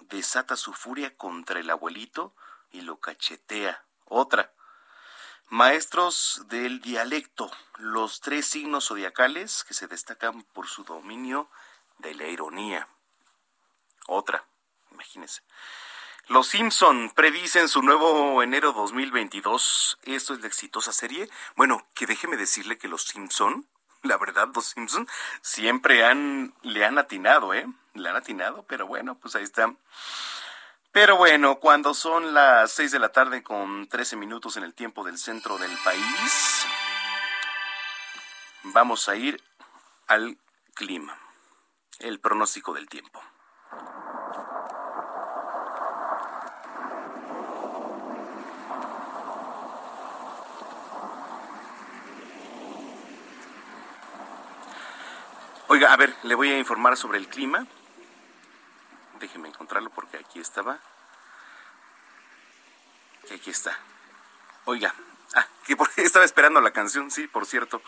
desata 0.00 0.56
su 0.56 0.72
furia 0.72 1.16
contra 1.16 1.60
el 1.60 1.70
abuelito 1.70 2.34
y 2.70 2.82
lo 2.82 3.00
cachetea. 3.00 3.84
Otra. 4.04 4.52
Maestros 5.48 6.42
del 6.48 6.80
dialecto, 6.80 7.50
los 7.78 8.20
tres 8.20 8.46
signos 8.46 8.88
zodiacales 8.88 9.62
que 9.62 9.74
se 9.74 9.86
destacan 9.86 10.42
por 10.42 10.66
su 10.66 10.82
dominio 10.82 11.48
de 11.98 12.14
la 12.14 12.26
ironía. 12.26 12.88
Otra, 14.08 14.44
imagínense. 14.90 15.42
Los 16.28 16.48
Simpson 16.48 17.12
predicen 17.14 17.68
su 17.68 17.82
nuevo 17.82 18.42
enero 18.42 18.72
2022. 18.72 19.98
Esto 20.02 20.34
es 20.34 20.40
la 20.40 20.48
exitosa 20.48 20.92
serie. 20.92 21.30
Bueno, 21.54 21.86
que 21.94 22.04
déjeme 22.04 22.36
decirle 22.36 22.78
que 22.78 22.88
los 22.88 23.04
Simpson, 23.04 23.64
la 24.02 24.16
verdad, 24.18 24.48
los 24.52 24.66
Simpson 24.66 25.06
siempre 25.40 26.04
han 26.04 26.52
le 26.62 26.84
han 26.84 26.98
atinado, 26.98 27.54
¿eh? 27.54 27.68
Le 27.94 28.08
han 28.08 28.16
atinado, 28.16 28.64
pero 28.64 28.88
bueno, 28.88 29.16
pues 29.20 29.36
ahí 29.36 29.44
está. 29.44 29.72
Pero 30.90 31.16
bueno, 31.16 31.60
cuando 31.60 31.94
son 31.94 32.34
las 32.34 32.72
6 32.72 32.90
de 32.90 32.98
la 32.98 33.10
tarde 33.10 33.44
con 33.44 33.86
13 33.86 34.16
minutos 34.16 34.56
en 34.56 34.64
el 34.64 34.74
tiempo 34.74 35.04
del 35.04 35.18
centro 35.18 35.58
del 35.58 35.78
país, 35.84 36.66
vamos 38.64 39.08
a 39.08 39.14
ir 39.14 39.40
al 40.08 40.36
clima, 40.74 41.16
el 42.00 42.18
pronóstico 42.18 42.72
del 42.74 42.88
tiempo. 42.88 43.22
Oiga, 55.68 55.92
a 55.92 55.96
ver, 55.96 56.14
le 56.22 56.34
voy 56.36 56.50
a 56.50 56.58
informar 56.58 56.96
sobre 56.96 57.18
el 57.18 57.28
clima. 57.28 57.66
Déjeme 59.18 59.48
encontrarlo 59.48 59.90
porque 59.90 60.16
aquí 60.16 60.38
estaba. 60.38 60.78
Aquí 63.34 63.50
está. 63.50 63.76
Oiga, 64.66 64.94
ah, 65.34 65.46
que 65.64 65.76
estaba 66.02 66.24
esperando 66.24 66.60
la 66.60 66.70
canción, 66.70 67.10
sí, 67.10 67.26
por 67.26 67.46
cierto. 67.46 67.82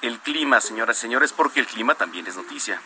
El 0.00 0.20
clima, 0.20 0.60
señoras 0.60 0.98
y 0.98 1.00
señores, 1.00 1.32
porque 1.32 1.58
el 1.58 1.66
clima 1.66 1.96
también 1.96 2.26
es 2.28 2.36
noticia. 2.36 2.80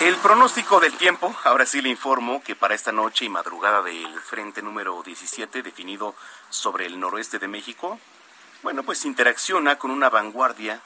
El 0.00 0.16
pronóstico 0.28 0.78
del 0.78 0.92
tiempo, 0.92 1.34
ahora 1.44 1.64
sí 1.64 1.80
le 1.80 1.88
informo 1.88 2.42
que 2.42 2.54
para 2.54 2.74
esta 2.74 2.92
noche 2.92 3.24
y 3.24 3.30
madrugada 3.30 3.80
del 3.80 4.20
frente 4.20 4.60
número 4.60 5.02
17 5.02 5.62
definido 5.62 6.14
sobre 6.50 6.84
el 6.84 7.00
noroeste 7.00 7.38
de 7.38 7.48
México, 7.48 7.98
bueno, 8.62 8.82
pues 8.82 9.06
interacciona 9.06 9.78
con 9.78 9.90
una 9.90 10.10
vanguardia 10.10 10.82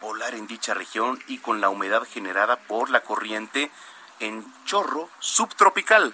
polar 0.00 0.34
en 0.34 0.48
dicha 0.48 0.74
región 0.74 1.22
y 1.28 1.38
con 1.38 1.60
la 1.60 1.68
humedad 1.68 2.02
generada 2.02 2.56
por 2.56 2.90
la 2.90 3.02
corriente 3.02 3.70
en 4.18 4.44
chorro 4.64 5.08
subtropical. 5.20 6.12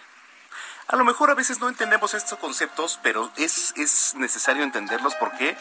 A 0.88 0.96
lo 0.96 1.04
mejor 1.04 1.30
a 1.30 1.34
veces 1.34 1.60
no 1.60 1.70
entendemos 1.70 2.12
estos 2.12 2.38
conceptos, 2.38 3.00
pero 3.02 3.30
es, 3.36 3.72
es 3.78 4.14
necesario 4.16 4.62
entenderlos. 4.62 5.14
¿Por 5.14 5.34
qué? 5.38 5.56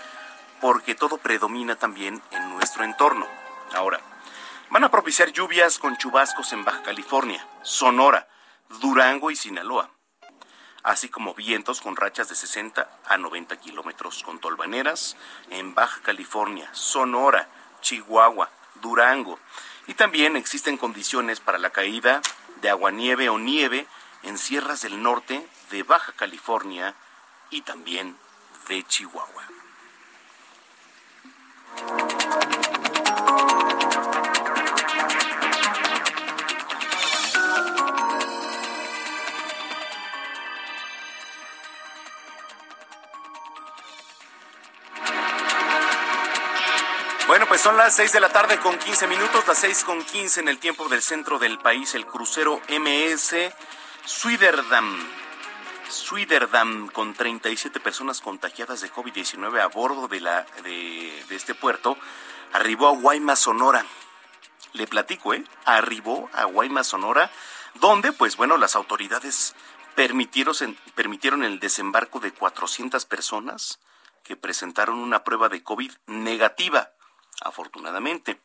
Porque 0.59 0.95
todo 0.95 1.15
predomina 1.15 1.77
también 1.77 2.21
en 2.31 2.49
nuestro 2.49 2.83
entorno. 2.83 3.25
Ahora, 3.73 4.01
Van 4.69 4.83
a 4.83 4.89
propiciar 4.89 5.31
lluvias 5.31 5.77
con 5.77 5.95
chubascos 5.95 6.51
en 6.51 6.65
Baja 6.65 6.81
California, 6.81 7.47
Sonora, 7.61 8.27
Durango 8.81 9.29
y 9.29 9.35
Sinaloa, 9.35 9.91
así 10.83 11.07
como 11.07 11.35
vientos 11.35 11.81
con 11.81 11.95
rachas 11.95 12.29
de 12.29 12.35
60 12.35 12.89
a 13.05 13.17
90 13.17 13.57
kilómetros 13.57 14.23
con 14.23 14.39
tolvaneras 14.39 15.17
en 15.51 15.75
Baja 15.75 16.01
California, 16.01 16.67
Sonora, 16.73 17.47
Chihuahua, 17.81 18.49
Durango. 18.81 19.39
Y 19.87 19.93
también 19.93 20.35
existen 20.35 20.77
condiciones 20.77 21.39
para 21.39 21.59
la 21.59 21.69
caída 21.69 22.21
de 22.61 22.69
aguanieve 22.69 23.29
o 23.29 23.37
nieve 23.37 23.85
en 24.23 24.37
sierras 24.37 24.81
del 24.81 25.01
norte 25.01 25.47
de 25.69 25.83
Baja 25.83 26.11
California 26.13 26.95
y 27.51 27.61
también 27.61 28.17
de 28.67 28.83
Chihuahua. 28.83 29.43
Pues 47.55 47.63
son 47.63 47.77
las 47.77 47.95
6 47.95 48.11
de 48.11 48.19
la 48.19 48.33
tarde 48.33 48.59
con 48.59 48.77
15 48.77 49.07
minutos, 49.07 49.47
las 49.47 49.59
6 49.59 49.85
con 49.85 50.03
15 50.03 50.41
en 50.41 50.49
el 50.49 50.57
tiempo 50.57 50.89
del 50.89 51.01
centro 51.01 51.39
del 51.39 51.57
país, 51.57 51.95
el 51.95 52.05
crucero 52.05 52.59
MS 52.67 53.33
Swiderdam. 54.03 55.07
Swiderdam, 55.87 56.89
con 56.89 57.13
37 57.13 57.79
personas 57.79 58.19
contagiadas 58.19 58.81
de 58.81 58.91
COVID-19 58.91 59.61
a 59.61 59.67
bordo 59.67 60.09
de, 60.09 60.19
la, 60.19 60.45
de, 60.65 61.17
este 61.29 61.55
puerto, 61.55 61.97
arribó 62.51 62.89
a 62.89 62.91
Guaymas, 62.91 63.39
Sonora. 63.39 63.85
Le 64.73 64.85
platico, 64.85 65.33
¿eh? 65.33 65.45
Arribó 65.63 66.29
a 66.33 66.43
Guaymas, 66.43 66.87
Sonora, 66.87 67.31
donde, 67.75 68.11
pues 68.11 68.35
bueno, 68.35 68.57
las 68.57 68.75
autoridades 68.75 69.55
permitieron, 69.95 70.55
permitieron 70.93 71.41
el 71.45 71.61
desembarco 71.61 72.19
de 72.19 72.33
400 72.33 73.05
personas 73.05 73.79
que 74.25 74.35
presentaron 74.35 74.97
una 74.97 75.23
prueba 75.23 75.47
de 75.47 75.63
COVID 75.63 75.93
negativa 76.07 76.91
afortunadamente. 77.41 78.41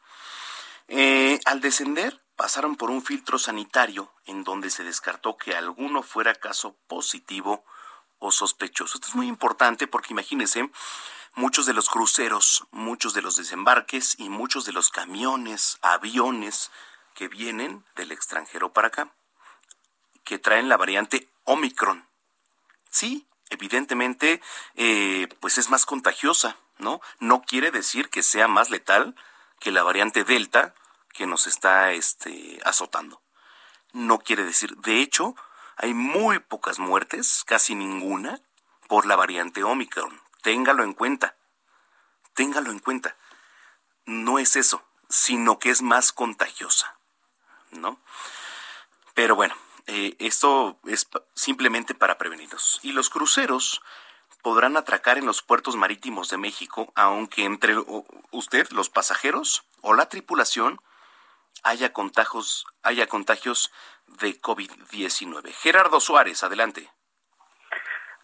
Eh, 0.88 1.38
al 1.44 1.60
descender, 1.60 2.20
pasaron 2.36 2.76
por 2.76 2.90
un 2.90 3.02
filtro 3.02 3.38
sanitario 3.38 4.12
en 4.24 4.44
donde 4.44 4.70
se 4.70 4.82
descartó 4.82 5.36
que 5.36 5.54
alguno 5.54 6.02
fuera 6.02 6.34
caso 6.34 6.76
positivo 6.88 7.64
o 8.18 8.32
sospechoso. 8.32 8.96
Esto 8.96 9.08
es 9.08 9.14
muy 9.14 9.28
importante 9.28 9.86
porque 9.86 10.12
imagínense, 10.12 10.70
muchos 11.34 11.66
de 11.66 11.74
los 11.74 11.88
cruceros, 11.88 12.64
muchos 12.70 13.14
de 13.14 13.22
los 13.22 13.36
desembarques 13.36 14.18
y 14.18 14.28
muchos 14.28 14.64
de 14.64 14.72
los 14.72 14.90
camiones, 14.90 15.78
aviones 15.82 16.70
que 17.14 17.28
vienen 17.28 17.84
del 17.96 18.12
extranjero 18.12 18.72
para 18.72 18.88
acá, 18.88 19.12
que 20.24 20.38
traen 20.38 20.68
la 20.68 20.76
variante 20.76 21.28
Omicron. 21.44 22.06
Sí, 22.90 23.26
evidentemente, 23.48 24.40
eh, 24.74 25.28
pues 25.40 25.58
es 25.58 25.70
más 25.70 25.86
contagiosa, 25.86 26.56
¿no? 26.80 27.00
No 27.18 27.42
quiere 27.42 27.70
decir 27.70 28.10
que 28.10 28.22
sea 28.22 28.48
más 28.48 28.70
letal 28.70 29.14
que 29.58 29.70
la 29.70 29.82
variante 29.82 30.24
Delta 30.24 30.74
que 31.12 31.26
nos 31.26 31.46
está 31.46 31.92
este, 31.92 32.60
azotando. 32.64 33.22
No 33.92 34.18
quiere 34.18 34.44
decir, 34.44 34.76
de 34.76 35.00
hecho, 35.00 35.34
hay 35.76 35.94
muy 35.94 36.38
pocas 36.38 36.78
muertes, 36.78 37.44
casi 37.46 37.74
ninguna, 37.74 38.40
por 38.88 39.06
la 39.06 39.16
variante 39.16 39.62
Omicron. 39.64 40.20
Téngalo 40.42 40.84
en 40.84 40.94
cuenta. 40.94 41.36
Téngalo 42.34 42.70
en 42.70 42.78
cuenta. 42.78 43.16
No 44.04 44.38
es 44.38 44.56
eso, 44.56 44.84
sino 45.08 45.58
que 45.58 45.70
es 45.70 45.82
más 45.82 46.12
contagiosa, 46.12 46.96
¿no? 47.70 48.00
Pero 49.14 49.36
bueno, 49.36 49.54
eh, 49.86 50.16
esto 50.18 50.78
es 50.86 51.08
simplemente 51.34 51.94
para 51.94 52.16
prevenirnos. 52.16 52.80
Y 52.82 52.92
los 52.92 53.10
cruceros 53.10 53.82
podrán 54.42 54.76
atracar 54.76 55.18
en 55.18 55.26
los 55.26 55.42
puertos 55.42 55.76
marítimos 55.76 56.30
de 56.30 56.38
México, 56.38 56.92
aunque 56.94 57.44
entre 57.44 57.74
usted, 58.30 58.68
los 58.70 58.90
pasajeros 58.90 59.66
o 59.82 59.94
la 59.94 60.08
tripulación 60.08 60.80
haya 61.62 61.92
contagios, 61.92 62.66
haya 62.82 63.06
contagios 63.06 63.72
de 64.06 64.40
COVID-19. 64.40 65.52
Gerardo 65.52 66.00
Suárez, 66.00 66.42
adelante. 66.42 66.88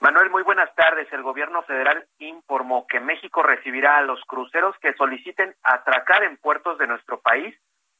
Manuel, 0.00 0.30
muy 0.30 0.42
buenas 0.42 0.74
tardes. 0.74 1.10
El 1.12 1.22
gobierno 1.22 1.62
federal 1.62 2.06
informó 2.18 2.86
que 2.86 3.00
México 3.00 3.42
recibirá 3.42 3.98
a 3.98 4.02
los 4.02 4.20
cruceros 4.26 4.76
que 4.80 4.92
soliciten 4.94 5.54
atracar 5.62 6.22
en 6.24 6.36
puertos 6.36 6.78
de 6.78 6.86
nuestro 6.86 7.20
país 7.20 7.54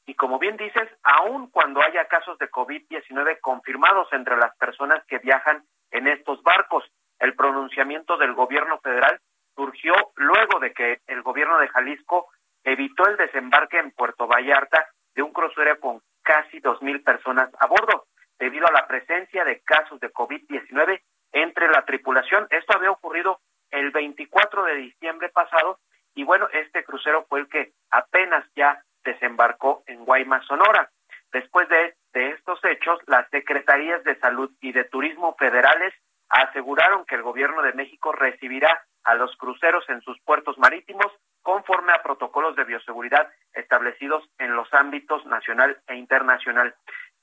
y 0.05 0.15
como 0.15 0.39
bien 0.39 0.55
dices, 0.55 0.89
aun 1.03 1.49
cuando 1.49 1.81
haya 1.81 2.07
casos 2.07 2.37
de 2.39 2.49
COVID-19 2.49 3.41
confirmados 3.41 4.07
entre 4.13 4.37
las 4.37 4.55
personas 4.55 5.03
que 5.05 5.17
viajan 5.19 5.65
en 5.91 6.07
estos 6.07 6.41
barcos. 6.43 6.83
El 7.19 7.35
pronunciamiento 7.35 8.17
del 8.17 8.33
gobierno 8.33 8.79
federal 8.79 9.19
surgió 9.55 9.93
luego 10.15 10.59
de 10.59 10.73
que 10.73 11.01
el 11.07 11.21
gobierno 11.23 11.57
de 11.59 11.67
Jalisco 11.67 12.27
evitó 12.63 13.07
el 13.07 13.17
desembarque 13.17 13.79
en 13.79 13.91
Puerto 13.91 14.27
Vallarta 14.27 14.87
de 15.15 15.23
un 15.23 15.33
crucero 15.33 15.79
con 15.79 16.01
casi 16.21 16.59
dos 16.59 16.81
mil 16.81 17.01
personas 17.01 17.49
a 17.59 17.67
bordo, 17.67 18.05
debido 18.37 18.67
a 18.67 18.71
la 18.71 18.87
presencia 18.87 19.43
de 19.45 19.61
casos 19.61 19.99
de 19.99 20.11
COVID-19 20.11 21.01
entre 21.31 21.67
la 21.69 21.85
tripulación. 21.85 22.47
Esto 22.49 22.75
había 22.75 22.91
ocurrido 22.91 23.39
el 23.71 23.91
24 23.91 24.63
de 24.65 24.75
diciembre 24.75 25.29
pasado 25.29 25.79
y 26.13 26.23
bueno, 26.23 26.47
este 26.53 26.83
crucero 26.83 27.25
fue 27.29 27.39
el 27.39 27.47
que 27.47 27.73
apenas 27.89 28.45
ya 28.55 28.83
desembarcó 29.03 29.83
en 29.87 30.05
Guaymas, 30.05 30.45
Sonora. 30.45 30.91
Después 31.31 31.67
de, 31.69 31.95
de 32.13 32.29
estos 32.31 32.63
hechos, 32.65 32.99
las 33.07 33.29
Secretarías 33.29 34.03
de 34.03 34.19
Salud 34.19 34.51
y 34.61 34.71
de 34.71 34.83
Turismo 34.83 35.35
federales 35.37 35.93
aseguraron 36.29 37.05
que 37.05 37.15
el 37.15 37.21
gobierno 37.21 37.61
de 37.61 37.73
México 37.73 38.11
recibirá 38.11 38.81
a 39.03 39.15
los 39.15 39.35
cruceros 39.37 39.87
en 39.89 40.01
sus 40.01 40.19
puertos 40.21 40.57
marítimos 40.57 41.07
conforme 41.41 41.93
a 41.93 42.03
protocolos 42.03 42.55
de 42.55 42.65
bioseguridad 42.65 43.29
establecidos 43.53 44.23
en 44.37 44.55
los 44.55 44.71
ámbitos 44.73 45.25
nacional 45.25 45.77
e 45.87 45.95
internacional. 45.95 46.75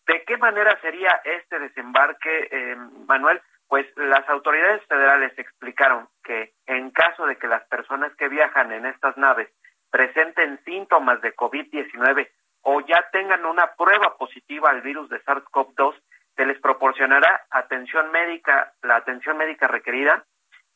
¿De 0.07 0.25
qué 0.25 0.37
manera 0.39 0.79
sería 0.81 1.21
este 1.25 1.59
desembarque, 1.59 2.49
eh, 2.51 2.77
Manuel? 3.07 3.41
Pues 3.69 3.87
las 3.97 4.29
autoridades 4.29 4.83
federales 4.87 5.39
explicaron 5.39 6.09
que 6.23 6.53
en 6.67 6.91
caso 6.91 7.27
de 7.27 7.37
que 7.37 7.49
las 7.49 7.65
personas 7.69 8.15
que 8.17 8.29
viajan 8.29 8.73
en 8.73 8.87
estas 8.87 9.17
naves 9.17 9.51
presenten 9.91 10.63
síntomas 10.65 11.21
de 11.23 11.35
COVID-19 11.35 12.29
o 12.63 12.81
ya 12.81 13.09
tengan 13.13 13.45
una 13.45 13.75
prueba 13.75 14.17
positiva 14.17 14.71
al 14.71 14.81
virus 14.81 15.09
de 15.11 15.23
SARS-CoV-2, 15.23 15.95
se 16.37 16.47
les 16.47 16.61
proporcionará 16.61 17.47
atención 17.51 18.11
médica, 18.11 18.73
la 18.83 18.97
atención 18.97 19.37
médica 19.37 19.69
requerida, 19.69 20.25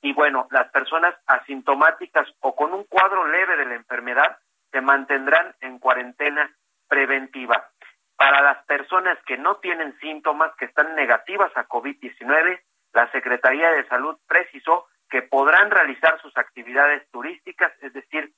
y 0.01 0.13
bueno, 0.13 0.47
las 0.51 0.71
personas 0.71 1.15
asintomáticas 1.27 2.29
o 2.41 2.55
con 2.55 2.73
un 2.73 2.85
cuadro 2.85 3.27
leve 3.27 3.57
de 3.57 3.65
la 3.65 3.75
enfermedad 3.75 4.39
se 4.71 4.81
mantendrán 4.81 5.55
en 5.61 5.79
cuarentena 5.79 6.55
preventiva. 6.89 7.71
Para 8.17 8.43
las 8.43 8.65
personas 8.67 9.19
que 9.27 9.39
no 9.39 9.57
tienen 9.57 9.99
síntomas, 9.99 10.55
que 10.57 10.67
están 10.67 10.95
negativas 10.95 11.51
a 11.57 11.67
COVID-19, 11.67 12.61
la 12.93 13.11
Secretaría 13.13 13.71
de 13.71 13.87
Salud 13.89 14.17
precisó 14.27 14.87
que 15.11 15.23
podrán 15.23 15.71
realizar 15.71 16.21
sus 16.21 16.37
actividades 16.37 17.09
turísticas, 17.11 17.73
es 17.81 17.93
decir, 17.93 18.33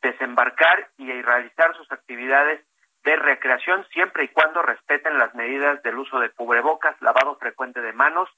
desembarcar 0.00 0.88
y 0.96 1.10
realizar 1.22 1.76
sus 1.76 1.90
actividades 1.92 2.64
de 3.06 3.14
recreación 3.14 3.86
siempre 3.92 4.24
y 4.24 4.28
cuando 4.28 4.62
respeten 4.62 5.16
las 5.16 5.32
medidas 5.36 5.80
del 5.84 5.96
uso 5.96 6.18
de 6.18 6.30
cubrebocas, 6.30 7.00
lavado 7.00 7.36
frecuente 7.36 7.80
de 7.80 7.92
manos 7.92 8.28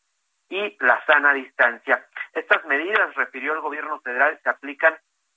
y 0.51 0.77
la 0.81 1.03
sana 1.07 1.33
distancia. 1.33 2.07
Estas 2.35 2.67
medidas, 2.67 3.15
refirió 3.15 3.55
el 3.55 3.63
gobierno 3.63 3.99
federal, 4.01 4.39
se 4.43 4.51
aplican, 4.51 4.95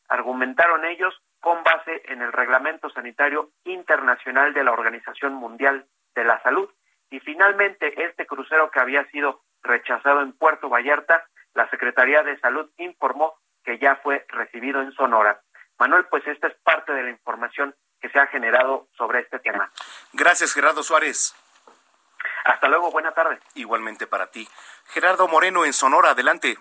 argumentaron 0.10 0.84
ellos, 0.84 1.18
con 1.40 1.64
base 1.64 2.04
en 2.08 2.22
el 2.22 2.34
Reglamento 2.34 2.90
Sanitario 2.90 3.52
Internacional 3.64 4.54
de 4.54 4.66
la 4.66 4.74
Organización 4.74 5.34
Mundial 5.34 5.86
de 6.14 6.26
la 6.26 6.42
Salud. 6.44 6.70
Y 7.10 7.22
finalmente, 7.22 8.04
este 8.04 8.28
crucero 8.28 8.70
que 8.70 8.82
había 8.82 9.06
sido 9.12 9.44
rechazado 9.64 10.22
en 10.24 10.34
Puerto 10.34 10.68
Vallarta, 10.68 11.24
la 11.54 11.70
Secretaría 11.70 12.22
de 12.24 12.38
Salud 12.40 12.70
informó 12.78 13.36
que 13.64 13.80
ya 13.80 13.96
fue 14.04 14.26
recibido 14.28 14.82
en 14.82 14.92
Sonora. 14.92 15.40
Manuel, 15.80 16.06
pues 16.10 16.28
esta 16.28 16.48
es 16.48 16.56
parte 16.64 16.92
de 16.92 17.04
la 17.04 17.10
información 17.12 17.74
que 18.02 18.10
se 18.10 18.20
ha 18.20 18.28
generado 18.28 18.88
sobre 18.98 19.20
este 19.20 19.40
tema. 19.40 19.72
Gracias, 20.14 20.54
Gerardo 20.54 20.84
Suárez. 20.84 21.36
Hasta 22.46 22.68
luego, 22.68 22.92
buena 22.92 23.12
tarde. 23.12 23.40
Igualmente 23.56 24.08
para 24.08 24.28
ti. 24.28 24.48
Gerardo 24.88 25.28
Moreno 25.28 25.66
en 25.66 25.74
Sonora, 25.74 26.12
adelante. 26.12 26.58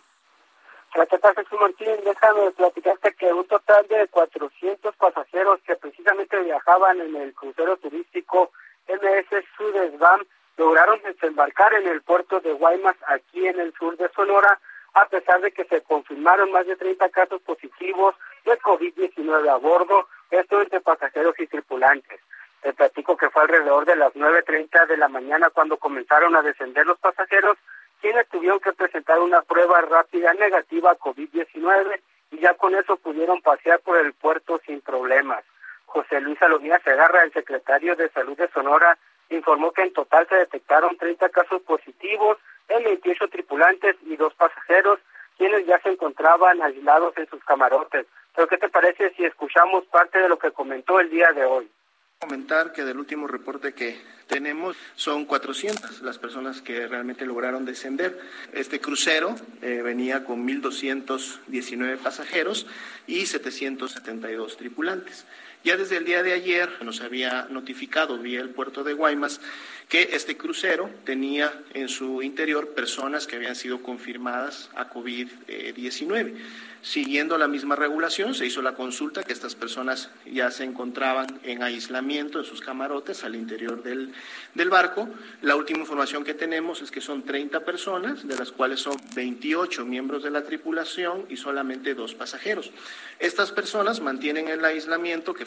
Hola, 0.94 1.06
¿qué 1.06 1.18
tal, 1.18 1.34
Jesús 1.36 1.60
Martín? 1.60 1.96
Déjame 2.04 2.50
platicarte 2.50 3.14
que 3.14 3.32
un 3.32 3.46
total 3.46 3.86
de 3.88 4.08
400 4.08 4.96
pasajeros 4.96 5.60
que 5.64 5.76
precisamente 5.76 6.38
viajaban 6.40 7.00
en 7.00 7.14
el 7.16 7.32
crucero 7.32 7.76
turístico 7.76 8.50
MS 8.88 9.44
Sudesbam 9.56 10.24
lograron 10.56 11.00
desembarcar 11.02 11.72
en 11.74 11.86
el 11.86 12.02
puerto 12.02 12.40
de 12.40 12.52
Guaymas, 12.52 12.96
aquí 13.06 13.46
en 13.46 13.60
el 13.60 13.72
sur 13.74 13.96
de 13.96 14.10
Sonora, 14.10 14.60
a 14.94 15.06
pesar 15.06 15.40
de 15.40 15.52
que 15.52 15.64
se 15.64 15.80
confirmaron 15.82 16.50
más 16.50 16.66
de 16.66 16.76
30 16.76 17.08
casos 17.10 17.40
positivos 17.42 18.16
de 18.44 18.58
COVID-19 18.58 19.48
a 19.48 19.56
bordo, 19.56 20.08
esto 20.30 20.60
entre 20.60 20.80
pasajeros 20.80 21.34
y 21.38 21.46
tripulantes. 21.46 22.20
Te 22.62 22.72
platico 22.72 23.16
que 23.16 23.30
fue 23.30 23.42
alrededor 23.42 23.86
de 23.86 23.96
las 23.96 24.12
9.30 24.14 24.86
de 24.86 24.96
la 24.96 25.08
mañana 25.08 25.50
cuando 25.50 25.78
comenzaron 25.78 26.36
a 26.36 26.42
descender 26.42 26.86
los 26.86 26.98
pasajeros, 26.98 27.56
quienes 28.00 28.28
tuvieron 28.28 28.60
que 28.60 28.72
presentar 28.72 29.18
una 29.20 29.42
prueba 29.42 29.80
rápida 29.80 30.34
negativa 30.34 30.96
COVID-19 30.98 32.00
y 32.32 32.38
ya 32.38 32.54
con 32.54 32.74
eso 32.74 32.96
pudieron 32.96 33.40
pasear 33.40 33.80
por 33.80 33.98
el 33.98 34.12
puerto 34.12 34.60
sin 34.66 34.80
problemas. 34.80 35.44
José 35.86 36.20
Luis 36.20 36.38
Salomía 36.38 36.78
Segarra, 36.80 37.24
el 37.24 37.32
secretario 37.32 37.96
de 37.96 38.08
Salud 38.10 38.36
de 38.36 38.48
Sonora, 38.48 38.96
informó 39.30 39.72
que 39.72 39.82
en 39.82 39.92
total 39.92 40.26
se 40.28 40.36
detectaron 40.36 40.96
30 40.96 41.28
casos 41.30 41.62
positivos 41.62 42.38
en 42.68 42.84
28 42.84 43.28
tripulantes 43.28 43.96
y 44.06 44.16
dos 44.16 44.34
pasajeros, 44.34 45.00
quienes 45.36 45.66
ya 45.66 45.80
se 45.80 45.90
encontraban 45.90 46.62
aislados 46.62 47.16
en 47.16 47.26
sus 47.28 47.42
camarotes. 47.44 48.06
Pero 48.34 48.48
¿qué 48.48 48.58
te 48.58 48.68
parece 48.68 49.12
si 49.16 49.24
escuchamos 49.24 49.84
parte 49.86 50.18
de 50.18 50.28
lo 50.28 50.38
que 50.38 50.52
comentó 50.52 51.00
el 51.00 51.10
día 51.10 51.32
de 51.32 51.44
hoy? 51.44 51.70
Comentar 52.18 52.72
que 52.72 52.84
del 52.84 52.98
último 52.98 53.26
reporte 53.26 53.72
que 53.72 53.98
tenemos 54.26 54.76
son 54.94 55.24
400 55.24 56.02
las 56.02 56.18
personas 56.18 56.60
que 56.60 56.86
realmente 56.86 57.24
lograron 57.24 57.64
descender. 57.64 58.20
Este 58.52 58.78
crucero 58.78 59.34
eh, 59.62 59.80
venía 59.82 60.22
con 60.24 60.46
1.219 60.46 61.96
pasajeros 61.96 62.66
y 63.06 63.24
772 63.24 64.58
tripulantes. 64.58 65.26
Ya 65.64 65.76
desde 65.76 65.96
el 65.96 66.04
día 66.04 66.22
de 66.22 66.32
ayer 66.32 66.70
nos 66.82 67.00
había 67.00 67.46
notificado 67.50 68.18
vía 68.18 68.40
el 68.40 68.50
puerto 68.50 68.84
de 68.84 68.94
Guaymas 68.94 69.40
que 69.88 70.10
este 70.12 70.36
crucero 70.36 70.88
tenía 71.04 71.52
en 71.74 71.88
su 71.88 72.22
interior 72.22 72.74
personas 72.74 73.26
que 73.26 73.36
habían 73.36 73.56
sido 73.56 73.82
confirmadas 73.82 74.70
a 74.74 74.88
COVID-19. 74.90 76.34
Siguiendo 76.82 77.36
la 77.36 77.46
misma 77.46 77.76
regulación, 77.76 78.34
se 78.34 78.46
hizo 78.46 78.62
la 78.62 78.74
consulta 78.74 79.22
que 79.22 79.32
estas 79.32 79.54
personas 79.54 80.10
ya 80.24 80.50
se 80.50 80.64
encontraban 80.64 81.26
en 81.42 81.62
aislamiento 81.62 82.38
en 82.38 82.44
sus 82.44 82.62
camarotes 82.62 83.22
al 83.22 83.34
interior 83.34 83.82
del, 83.82 84.14
del 84.54 84.70
barco. 84.70 85.08
La 85.42 85.56
última 85.56 85.80
información 85.80 86.24
que 86.24 86.32
tenemos 86.32 86.80
es 86.80 86.90
que 86.90 87.00
son 87.00 87.24
30 87.24 87.60
personas, 87.60 88.26
de 88.26 88.36
las 88.36 88.50
cuales 88.50 88.80
son 88.80 88.96
28 89.14 89.84
miembros 89.84 90.22
de 90.22 90.30
la 90.30 90.42
tripulación 90.42 91.26
y 91.28 91.36
solamente 91.36 91.94
dos 91.94 92.14
pasajeros. 92.14 92.72
Estas 93.18 93.52
personas 93.52 94.00
mantienen 94.00 94.48
el 94.48 94.64
aislamiento 94.64 95.34
que 95.34 95.44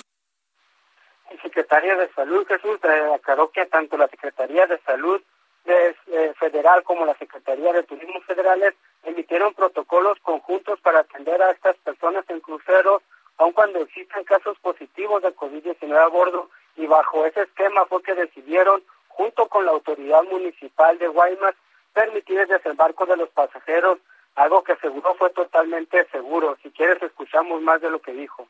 Secretaría 1.53 1.95
de 1.95 2.09
Salud, 2.13 2.47
Jesús, 2.47 2.79
eh, 2.83 3.13
aclaró 3.13 3.51
que 3.51 3.65
tanto 3.65 3.97
la 3.97 4.07
Secretaría 4.07 4.65
de 4.65 4.79
Salud 4.79 5.21
eh, 5.65 6.33
Federal 6.39 6.83
como 6.83 7.05
la 7.05 7.15
Secretaría 7.15 7.71
de 7.73 7.83
Turismo 7.83 8.21
Federales 8.21 8.73
emitieron 9.03 9.53
protocolos 9.53 10.19
conjuntos 10.21 10.79
para 10.81 10.99
atender 10.99 11.41
a 11.41 11.51
estas 11.51 11.77
personas 11.77 12.25
en 12.29 12.39
cruceros, 12.39 13.01
aun 13.37 13.53
cuando 13.53 13.79
existen 13.79 14.23
casos 14.23 14.57
positivos 14.59 15.21
de 15.23 15.35
COVID-19 15.35 15.97
a 15.97 16.07
bordo, 16.07 16.49
y 16.75 16.85
bajo 16.87 17.25
ese 17.25 17.41
esquema 17.41 17.85
fue 17.85 18.01
que 18.03 18.15
decidieron, 18.15 18.83
junto 19.07 19.47
con 19.47 19.65
la 19.65 19.71
autoridad 19.71 20.23
municipal 20.23 20.97
de 20.97 21.07
Guaymas, 21.07 21.55
permitir 21.93 22.39
el 22.39 22.47
desembarco 22.47 23.05
de 23.05 23.17
los 23.17 23.29
pasajeros, 23.29 23.99
algo 24.35 24.63
que 24.63 24.73
aseguró 24.73 25.13
fue 25.15 25.29
totalmente 25.29 26.05
seguro. 26.11 26.57
Si 26.63 26.71
quieres, 26.71 27.01
escuchamos 27.03 27.61
más 27.61 27.81
de 27.81 27.91
lo 27.91 27.99
que 27.99 28.13
dijo. 28.13 28.47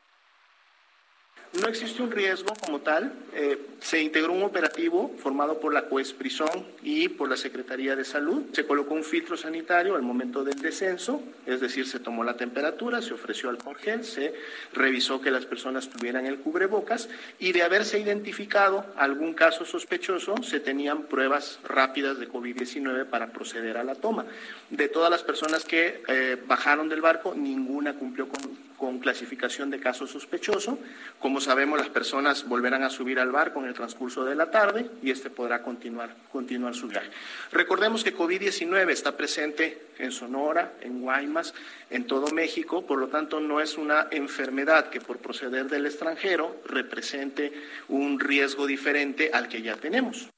No 1.60 1.68
existe 1.68 2.02
un 2.02 2.10
riesgo 2.10 2.52
como 2.60 2.80
tal. 2.80 3.12
Eh, 3.32 3.58
se 3.80 4.02
integró 4.02 4.32
un 4.32 4.42
operativo 4.42 5.14
formado 5.22 5.60
por 5.60 5.72
la 5.72 5.82
Coesprisón 5.82 6.66
y 6.82 7.08
por 7.08 7.28
la 7.28 7.36
Secretaría 7.36 7.94
de 7.94 8.04
Salud. 8.04 8.42
Se 8.52 8.66
colocó 8.66 8.94
un 8.94 9.04
filtro 9.04 9.36
sanitario 9.36 9.94
al 9.94 10.02
momento 10.02 10.42
del 10.42 10.60
descenso, 10.60 11.22
es 11.46 11.60
decir, 11.60 11.86
se 11.86 12.00
tomó 12.00 12.24
la 12.24 12.36
temperatura, 12.36 13.02
se 13.02 13.14
ofreció 13.14 13.50
alcohol 13.50 13.76
gel, 13.76 14.04
se 14.04 14.34
revisó 14.72 15.20
que 15.20 15.30
las 15.30 15.46
personas 15.46 15.90
tuvieran 15.90 16.26
el 16.26 16.38
cubrebocas 16.38 17.08
y 17.38 17.52
de 17.52 17.62
haberse 17.62 18.00
identificado 18.00 18.84
algún 18.96 19.34
caso 19.34 19.64
sospechoso, 19.64 20.42
se 20.42 20.58
tenían 20.58 21.02
pruebas 21.04 21.60
rápidas 21.62 22.18
de 22.18 22.28
COVID-19 22.28 23.04
para 23.04 23.28
proceder 23.28 23.76
a 23.76 23.84
la 23.84 23.94
toma. 23.94 24.24
De 24.70 24.88
todas 24.88 25.10
las 25.10 25.22
personas 25.22 25.64
que 25.64 26.02
eh, 26.08 26.36
bajaron 26.48 26.88
del 26.88 27.00
barco, 27.00 27.34
ninguna 27.36 27.94
cumplió 27.94 28.28
con, 28.28 28.40
con 28.76 28.98
clasificación 28.98 29.70
de 29.70 29.80
caso 29.80 30.06
sospechoso. 30.06 30.78
Como 31.18 31.40
sabemos, 31.40 31.78
las 31.78 31.88
personas 31.88 32.48
volverán 32.48 32.82
a 32.82 32.90
subir 32.90 33.18
al 33.20 33.32
barco 33.32 33.60
en 33.60 33.66
el 33.66 33.74
transcurso 33.74 34.24
de 34.24 34.34
la 34.34 34.50
tarde 34.50 34.90
y 35.02 35.10
este 35.10 35.30
podrá 35.30 35.62
continuar, 35.62 36.10
continuar 36.30 36.74
su 36.74 36.88
viaje. 36.88 37.10
Recordemos 37.52 38.04
que 38.04 38.16
COVID-19 38.16 38.90
está 38.90 39.16
presente 39.16 39.86
en 39.98 40.12
Sonora, 40.12 40.72
en 40.80 41.00
Guaymas, 41.00 41.54
en 41.90 42.06
todo 42.06 42.32
México, 42.32 42.86
por 42.86 42.98
lo 42.98 43.08
tanto 43.08 43.40
no 43.40 43.60
es 43.60 43.78
una 43.78 44.08
enfermedad 44.10 44.90
que 44.90 45.00
por 45.00 45.18
proceder 45.18 45.66
del 45.66 45.86
extranjero 45.86 46.56
represente 46.66 47.52
un 47.88 48.18
riesgo 48.18 48.66
diferente 48.66 49.30
al 49.32 49.48
que 49.48 49.62
ya 49.62 49.76
tenemos. 49.76 50.28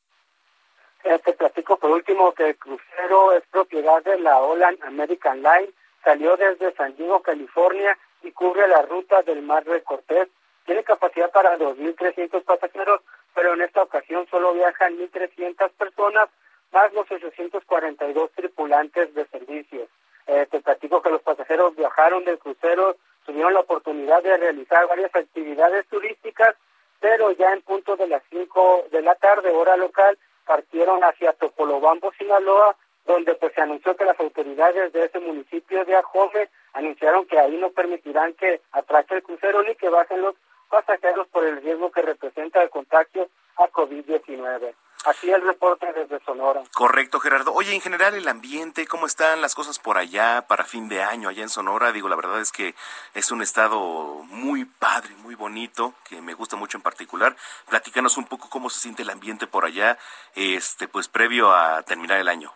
Te 1.25 1.33
platico 1.35 1.79
por 1.79 1.91
último 1.93 2.33
que 2.33 2.51
el 2.51 2.57
crucero 2.57 3.33
es 3.33 3.45
propiedad 3.51 4.03
de 4.03 4.19
la 4.19 4.39
Holland 4.39 4.83
American 4.83 5.39
Line, 5.39 5.71
salió 6.03 6.37
desde 6.37 6.75
San 6.75 6.97
Diego, 6.97 7.23
California 7.23 7.97
y 8.27 8.33
cubre 8.33 8.67
la 8.67 8.83
ruta 8.83 9.23
del 9.23 9.43
Mar 9.43 9.65
de 9.65 9.83
Cortés 9.83 10.29
tiene 10.65 10.83
capacidad 10.83 11.31
para 11.31 11.57
2.300 11.57 12.43
pasajeros, 12.43 13.01
pero 13.35 13.55
en 13.55 13.63
esta 13.63 13.83
ocasión 13.83 14.27
solo 14.29 14.53
viajan 14.53 14.99
1.300 14.99 15.71
personas, 15.79 16.29
más 16.73 16.93
los 16.93 17.11
842 17.11 18.31
tripulantes 18.33 19.15
de 19.15 19.27
servicios. 19.27 19.89
Eh, 20.27 20.47
te 20.51 20.61
platico 20.61 21.01
que 21.03 21.11
los 21.11 21.23
pasajeros 21.23 21.77
viajaron 21.77 22.25
del 22.25 22.41
crucero, 22.41 22.97
tuvieron 23.25 23.55
la 23.55 23.61
oportunidad 23.61 24.23
de 24.25 24.37
realizar 24.37 24.89
varias 24.89 25.15
actividades 25.15 25.87
turísticas, 25.87 26.57
pero 26.99 27.31
ya 27.31 27.53
en 27.53 27.63
punto 27.63 27.97
de 27.97 28.09
las 28.09 28.23
5 28.31 28.87
de 28.91 29.03
la 29.03 29.15
tarde, 29.15 29.51
hora 29.51 29.77
local, 29.77 30.19
partieron 30.45 31.05
hacia 31.05 31.33
Topolobampo, 31.35 32.13
Sinaloa, 32.19 32.75
donde 33.07 33.35
pues 33.37 33.53
se 33.55 33.61
anunció 33.61 33.97
que 33.97 34.05
las 34.05 34.19
autoridades 34.19 34.93
de 34.93 35.05
ese 35.05 35.21
municipio 35.21 35.85
de 35.85 35.97
Ajome 35.97 36.49
anunciaron 36.73 37.27
que 37.27 37.39
ahí 37.39 37.57
no 37.57 37.71
permitirán 37.71 38.35
que 38.35 38.61
atraque 38.73 39.15
el 39.15 39.23
crucero 39.23 39.63
ni 39.63 39.75
que 39.77 39.89
bajen 39.89 40.23
los 40.23 40.35
pasajeros 40.69 41.27
por 41.29 41.45
el 41.45 41.63
riesgo 41.63 41.91
que 41.91 42.03
representa 42.03 42.63
el 42.63 42.71
contagio 42.71 43.29
a 43.57 43.69
COVID-19. 43.69 44.75
Así 45.05 45.31
el 45.31 45.41
reporte 45.43 45.87
desde 45.93 46.19
Sonora. 46.25 46.65
Correcto, 46.75 47.21
Gerardo. 47.21 47.53
Oye, 47.53 47.73
en 47.73 47.81
general 47.81 48.15
el 48.15 48.27
ambiente, 48.27 48.89
¿cómo 48.89 49.07
están 49.07 49.41
las 49.41 49.55
cosas 49.55 49.79
por 49.79 49.99
allá 49.99 50.47
para 50.49 50.65
fin 50.65 50.89
de 50.89 51.01
año, 51.01 51.29
allá 51.29 51.45
en 51.45 51.49
Sonora? 51.49 51.93
Digo, 51.93 52.09
la 52.09 52.17
verdad 52.17 52.41
es 52.41 52.51
que 52.51 52.75
es 53.15 53.31
un 53.31 53.41
estado 53.41 53.79
muy 54.25 54.65
padre, 54.65 55.15
muy 55.19 55.37
bonito, 55.37 55.95
que 56.09 56.21
me 56.21 56.35
gusta 56.35 56.57
mucho 56.57 56.77
en 56.77 56.83
particular. 56.83 57.37
Platícanos 57.69 58.17
un 58.17 58.25
poco 58.25 58.49
cómo 58.51 58.69
se 58.69 58.81
siente 58.81 59.03
el 59.03 59.11
ambiente 59.11 59.47
por 59.47 59.65
allá, 59.65 59.97
este, 60.35 60.89
pues 60.89 61.07
previo 61.07 61.55
a 61.55 61.83
terminar 61.83 62.19
el 62.19 62.29
año. 62.29 62.53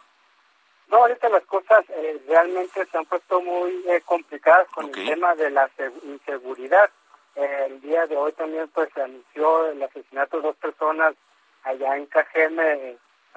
No, 0.90 0.98
ahorita 0.98 1.28
las 1.28 1.44
cosas 1.44 1.84
eh, 1.90 2.20
realmente 2.26 2.84
se 2.84 2.98
han 2.98 3.04
puesto 3.04 3.40
muy 3.40 3.84
eh, 3.88 4.00
complicadas 4.04 4.66
con 4.74 4.86
el 4.86 5.06
tema 5.06 5.36
de 5.36 5.50
la 5.50 5.70
inseguridad. 6.02 6.90
El 7.36 7.80
día 7.80 8.06
de 8.08 8.16
hoy 8.16 8.32
también 8.32 8.68
pues 8.74 8.90
se 8.92 9.00
anunció 9.00 9.68
el 9.68 9.80
asesinato 9.82 10.38
de 10.38 10.48
dos 10.48 10.56
personas 10.56 11.14
allá 11.62 11.96
en 11.96 12.06
Cajeme, 12.06 12.96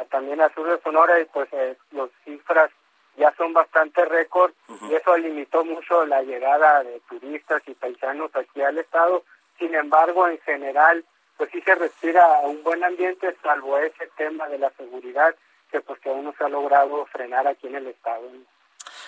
también 0.09 0.41
al 0.41 0.53
sur 0.55 0.67
de 0.67 0.81
Sonora, 0.81 1.19
y 1.19 1.25
pues 1.25 1.47
eh, 1.51 1.77
las 1.91 2.09
cifras 2.25 2.71
ya 3.17 3.31
son 3.37 3.53
bastante 3.53 4.03
récord 4.05 4.51
y 4.89 4.95
eso 4.95 5.15
limitó 5.15 5.63
mucho 5.63 6.07
la 6.07 6.23
llegada 6.23 6.83
de 6.83 6.99
turistas 7.01 7.61
y 7.67 7.75
paisanos 7.75 8.35
aquí 8.35 8.61
al 8.63 8.79
estado. 8.79 9.23
Sin 9.59 9.75
embargo, 9.75 10.27
en 10.27 10.39
general, 10.39 11.05
pues 11.37 11.51
sí 11.51 11.61
se 11.61 11.75
respira 11.75 12.25
un 12.45 12.63
buen 12.63 12.83
ambiente, 12.83 13.35
salvo 13.43 13.77
ese 13.77 14.07
tema 14.17 14.47
de 14.47 14.57
la 14.57 14.71
seguridad 14.71 15.35
que 15.73 15.81
pues 15.81 15.99
que 15.99 16.09
aún 16.09 16.23
no 16.23 16.33
se 16.37 16.43
ha 16.43 16.49
logrado 16.49 17.03
frenar 17.07 17.47
aquí 17.47 17.65
en 17.65 17.75
el 17.75 17.87
estado. 17.87 18.21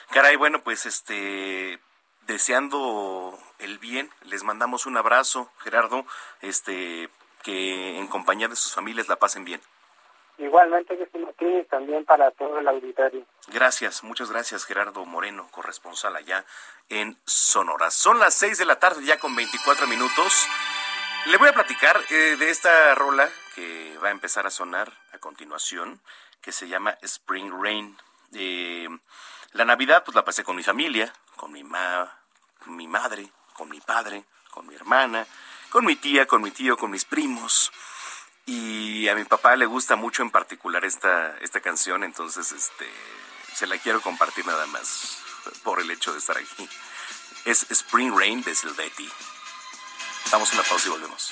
Caray, 0.10 0.36
bueno, 0.36 0.64
pues 0.64 0.88
este 0.88 1.80
deseando 2.26 3.38
el 3.60 3.78
bien. 3.78 4.10
Les 4.24 4.44
mandamos 4.44 4.88
un 4.88 4.98
abrazo, 4.98 5.52
Gerardo, 5.60 6.06
este, 6.42 7.08
que 7.44 8.00
en 8.00 8.08
compañía 8.08 8.48
de 8.48 8.56
sus 8.56 8.74
familias 8.74 9.08
la 9.08 9.18
pasen 9.18 9.46
bien. 9.46 9.62
Igualmente, 10.40 10.98
Martín, 11.14 11.60
y 11.60 11.64
también 11.66 12.04
para 12.04 12.32
todo 12.32 12.58
el 12.58 12.68
auditorio. 12.68 13.24
Gracias, 13.48 14.04
muchas 14.04 14.32
gracias, 14.32 14.66
Gerardo 14.66 15.06
Moreno, 15.06 15.48
corresponsal 15.52 16.16
allá 16.16 16.46
en 16.90 17.16
Sonora. 17.26 17.92
Son 17.92 18.20
las 18.20 18.34
seis 18.34 18.58
de 18.58 18.66
la 18.66 18.80
tarde, 18.80 19.06
ya 19.06 19.20
con 19.20 19.36
24 19.36 19.86
minutos. 19.88 20.48
Le 21.28 21.38
voy 21.38 21.50
a 21.50 21.54
platicar 21.54 22.00
eh, 22.10 22.36
de 22.38 22.50
esta 22.50 22.94
rola 22.96 23.30
que 23.56 23.98
va 24.04 24.10
a 24.10 24.12
empezar 24.12 24.46
a 24.46 24.52
sonar 24.52 24.92
a 25.14 25.18
continuación, 25.20 26.02
que 26.46 26.52
se 26.52 26.68
llama 26.68 26.96
Spring 27.02 27.52
Rain. 27.60 27.98
Eh, 28.34 28.88
la 29.54 29.66
Navidad, 29.66 30.04
pues 30.06 30.14
la 30.14 30.24
pasé 30.24 30.44
con 30.44 30.56
mi 30.56 30.62
familia, 30.62 31.12
con 31.36 31.52
mi, 31.52 31.64
ma, 31.64 32.20
mi 32.68 32.88
madre, 32.88 33.28
con 33.54 33.68
mi 33.68 33.82
padre, 33.82 34.24
con 34.52 34.68
mi 34.68 34.76
hermana, 34.76 35.26
con 35.72 35.84
mi 35.84 35.96
tía, 35.96 36.28
con 36.28 36.44
mi 36.44 36.52
tío, 36.52 36.78
con 36.78 36.92
mis 36.92 37.04
primos. 37.04 37.72
Y 38.46 39.08
a 39.08 39.16
mi 39.16 39.24
papá 39.24 39.56
le 39.56 39.66
gusta 39.66 39.96
mucho 39.96 40.22
en 40.22 40.30
particular 40.30 40.86
esta, 40.86 41.36
esta 41.40 41.62
canción, 41.62 42.04
entonces 42.04 42.52
este, 42.52 42.88
se 43.56 43.66
la 43.66 43.80
quiero 43.80 44.00
compartir 44.02 44.46
nada 44.46 44.68
más 44.68 45.18
por 45.64 45.82
el 45.82 45.90
hecho 45.90 46.14
de 46.14 46.20
estar 46.20 46.38
aquí. 46.38 46.70
Es 47.46 47.66
Spring 47.72 48.16
Rain 48.16 48.44
de 48.44 48.54
Silvetti. 48.54 49.10
Damos 50.30 50.54
una 50.54 50.62
pausa 50.62 50.90
y 50.90 50.92
volvemos. 50.92 51.32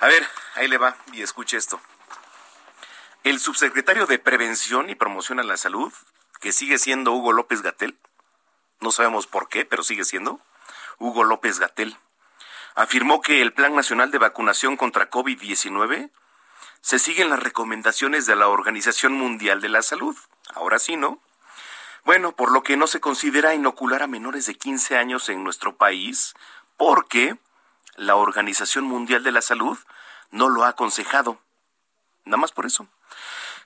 a 0.00 0.06
ver, 0.08 0.26
ahí 0.56 0.66
le 0.66 0.78
va 0.78 0.96
y 1.12 1.22
escuche 1.22 1.56
esto. 1.56 1.80
El 3.24 3.38
subsecretario 3.38 4.06
de 4.06 4.18
Prevención 4.18 4.90
y 4.90 4.96
Promoción 4.96 5.38
a 5.38 5.44
la 5.44 5.56
Salud, 5.56 5.92
que 6.40 6.50
sigue 6.50 6.76
siendo 6.76 7.12
Hugo 7.12 7.32
López 7.32 7.62
Gatel, 7.62 7.96
no 8.80 8.90
sabemos 8.90 9.28
por 9.28 9.48
qué, 9.48 9.64
pero 9.64 9.84
sigue 9.84 10.02
siendo 10.02 10.40
Hugo 10.98 11.22
López 11.22 11.60
Gatel, 11.60 11.96
afirmó 12.74 13.20
que 13.20 13.40
el 13.40 13.52
Plan 13.52 13.76
Nacional 13.76 14.10
de 14.10 14.18
Vacunación 14.18 14.76
contra 14.76 15.08
COVID-19 15.08 16.10
se 16.80 16.98
siguen 16.98 17.30
las 17.30 17.40
recomendaciones 17.40 18.26
de 18.26 18.34
la 18.34 18.48
Organización 18.48 19.12
Mundial 19.12 19.60
de 19.60 19.68
la 19.68 19.82
Salud. 19.82 20.16
Ahora 20.52 20.80
sí, 20.80 20.96
¿no? 20.96 21.22
Bueno, 22.04 22.34
por 22.34 22.50
lo 22.50 22.64
que 22.64 22.76
no 22.76 22.88
se 22.88 22.98
considera 22.98 23.54
inocular 23.54 24.02
a 24.02 24.08
menores 24.08 24.46
de 24.46 24.56
15 24.56 24.96
años 24.96 25.28
en 25.28 25.44
nuestro 25.44 25.76
país, 25.76 26.34
porque 26.76 27.38
la 27.94 28.16
Organización 28.16 28.82
Mundial 28.82 29.22
de 29.22 29.30
la 29.30 29.42
Salud 29.42 29.78
no 30.32 30.48
lo 30.48 30.64
ha 30.64 30.70
aconsejado. 30.70 31.38
Nada 32.24 32.38
más 32.38 32.50
por 32.50 32.66
eso. 32.66 32.88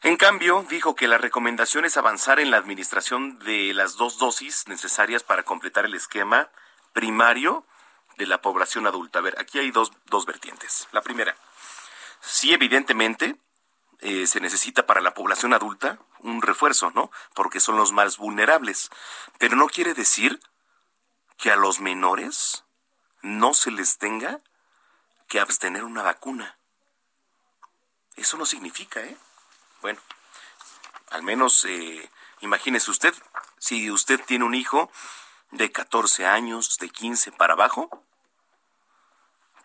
En 0.03 0.17
cambio, 0.17 0.65
dijo 0.69 0.95
que 0.95 1.09
la 1.09 1.19
recomendación 1.19 1.85
es 1.85 1.97
avanzar 1.97 2.39
en 2.39 2.51
la 2.51 2.59
administración 2.59 3.39
de 3.41 3.73
las 3.75 3.97
dos 3.97 4.19
dosis 4.19 4.69
necesarias 4.69 5.23
para 5.23 5.43
completar 5.43 5.85
el 5.87 5.95
esquema 5.95 6.51
primario 6.93 7.67
de 8.19 8.27
la 8.27 8.41
población 8.41 8.87
adulta. 8.87 9.19
A 9.19 9.23
ver, 9.23 9.37
aquí 9.39 9.59
hay 9.59 9.71
dos, 9.71 9.93
dos 10.07 10.27
vertientes. 10.27 10.89
La 10.93 11.03
primera, 11.03 11.37
sí, 12.21 12.53
evidentemente, 12.53 13.37
eh, 14.01 14.27
se 14.27 14.41
necesita 14.41 14.87
para 14.87 15.01
la 15.01 15.15
población 15.15 15.55
adulta 15.55 15.99
un 16.21 16.43
refuerzo, 16.43 16.91
¿no? 16.91 17.11
Porque 17.35 17.61
son 17.61 17.77
los 17.77 17.93
más 17.93 18.19
vulnerables. 18.19 18.91
Pero 19.39 19.57
no 19.57 19.67
quiere 19.69 19.95
decir 19.95 20.41
que 21.39 21.51
a 21.51 21.57
los 21.57 21.81
menores 21.81 22.65
no 23.23 23.55
se 23.55 23.71
les 23.71 23.99
tenga 23.99 24.41
que 25.29 25.41
abstener 25.41 25.85
una 25.85 26.03
vacuna. 26.03 26.59
Eso 28.15 28.37
no 28.37 28.47
significa, 28.47 29.01
¿eh? 29.01 29.17
Bueno, 29.87 30.01
al 31.13 31.23
menos 31.23 31.65
eh, 31.65 32.11
imagínese 32.41 32.91
usted, 32.91 33.15
si 33.61 33.89
usted 33.89 34.21
tiene 34.27 34.45
un 34.45 34.57
hijo 34.57 34.91
de 35.53 35.71
14 35.71 36.27
años, 36.27 36.79
de 36.79 36.89
15 36.89 37.31
para 37.31 37.53
abajo, 37.53 37.89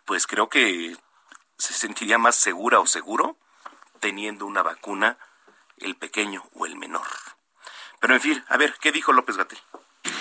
pues 0.06 0.28
creo 0.28 0.48
que 0.48 0.96
se 1.58 1.74
sentiría 1.74 2.20
más 2.20 2.36
segura 2.36 2.80
o 2.80 2.86
seguro 2.86 3.36
teniendo 4.00 4.46
una 4.46 4.62
vacuna 4.62 5.18
el 5.78 5.96
pequeño 5.96 6.48
o 6.54 6.68
el 6.68 6.76
menor. 6.76 7.08
Pero 8.00 8.14
en 8.14 8.22
fin, 8.22 8.46
a 8.48 8.58
ver, 8.58 8.76
¿qué 8.80 8.92
dijo 8.92 9.14
López 9.14 9.38
Gatel? 9.38 9.58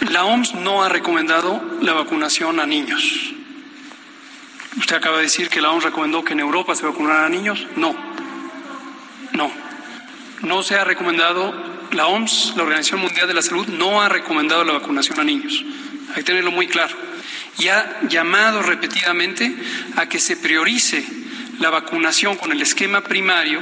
La 0.08 0.24
OMS 0.24 0.54
no 0.54 0.82
ha 0.82 0.88
recomendado 0.88 1.60
la 1.82 1.92
vacunación 1.92 2.58
a 2.58 2.64
niños. 2.64 3.34
Usted 4.78 4.96
acaba 4.96 5.18
de 5.18 5.24
decir 5.24 5.50
que 5.50 5.60
la 5.60 5.70
OMS 5.70 5.84
recomendó 5.84 6.24
que 6.24 6.32
en 6.32 6.40
Europa 6.40 6.74
se 6.74 6.86
vacunaran 6.86 7.26
a 7.26 7.28
niños. 7.28 7.66
No, 7.76 7.94
no. 9.32 9.69
No 10.42 10.62
se 10.62 10.74
ha 10.76 10.84
recomendado, 10.84 11.52
la 11.92 12.06
OMS, 12.06 12.54
la 12.56 12.62
Organización 12.62 13.00
Mundial 13.00 13.28
de 13.28 13.34
la 13.34 13.42
Salud, 13.42 13.66
no 13.66 14.00
ha 14.00 14.08
recomendado 14.08 14.64
la 14.64 14.72
vacunación 14.72 15.20
a 15.20 15.24
niños. 15.24 15.64
Hay 16.10 16.16
que 16.16 16.24
tenerlo 16.24 16.50
muy 16.50 16.66
claro. 16.66 16.96
Y 17.58 17.68
ha 17.68 18.00
llamado 18.08 18.62
repetidamente 18.62 19.54
a 19.96 20.08
que 20.08 20.18
se 20.18 20.36
priorice 20.36 21.04
la 21.58 21.68
vacunación 21.68 22.36
con 22.36 22.52
el 22.52 22.62
esquema 22.62 23.02
primario 23.02 23.60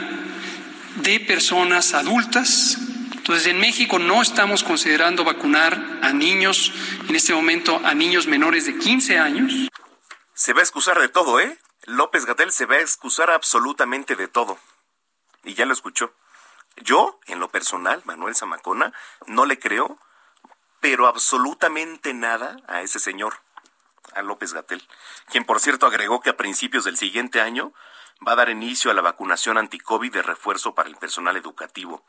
de 0.97 1.19
personas 1.21 1.95
adultas. 1.95 2.79
Entonces, 3.17 3.49
en 3.49 3.59
México 3.59 3.99
no 3.99 4.23
estamos 4.23 4.63
considerando 4.63 5.25
vacunar 5.25 5.99
a 6.03 6.13
niños, 6.13 6.73
en 7.09 7.17
este 7.17 7.35
momento 7.35 7.81
a 7.85 7.93
niños 7.95 8.29
menores 8.29 8.67
de 8.67 8.79
15 8.79 9.19
años. 9.19 9.53
Se 10.33 10.53
va 10.53 10.61
a 10.61 10.63
excusar 10.63 11.01
de 11.01 11.09
todo, 11.09 11.41
¿eh? 11.41 11.59
López 11.87 12.25
Gatel 12.25 12.53
se 12.53 12.67
va 12.67 12.77
a 12.77 12.81
excusar 12.81 13.31
absolutamente 13.31 14.15
de 14.15 14.29
todo. 14.29 14.59
Y 15.45 15.55
ya 15.55 15.67
lo 15.67 15.73
escuchó. 15.73 16.15
Yo, 16.83 17.19
en 17.27 17.41
lo 17.41 17.49
personal, 17.51 18.03
Manuel 18.05 18.35
Zamacona, 18.35 18.93
no 19.27 19.47
le 19.47 19.59
creo, 19.59 19.99
pero 20.81 21.07
absolutamente 21.07 22.15
nada 22.15 22.57
a 22.69 22.83
ese 22.83 22.99
señor, 22.99 23.35
a 24.15 24.23
López 24.23 24.53
Gatel, 24.53 24.87
quien 25.31 25.45
por 25.45 25.61
cierto 25.61 25.87
agregó 25.87 26.21
que 26.21 26.31
a 26.31 26.37
principios 26.37 26.85
del 26.85 26.97
siguiente 26.97 27.41
año 27.41 27.73
va 28.27 28.33
a 28.33 28.37
dar 28.37 28.49
inicio 28.49 28.91
a 28.91 28.95
la 28.95 29.03
vacunación 29.03 29.59
anti-COVID 29.59 30.13
de 30.13 30.23
refuerzo 30.23 30.75
para 30.75 30.89
el 30.89 30.97
personal 30.97 31.37
educativo. 31.37 32.05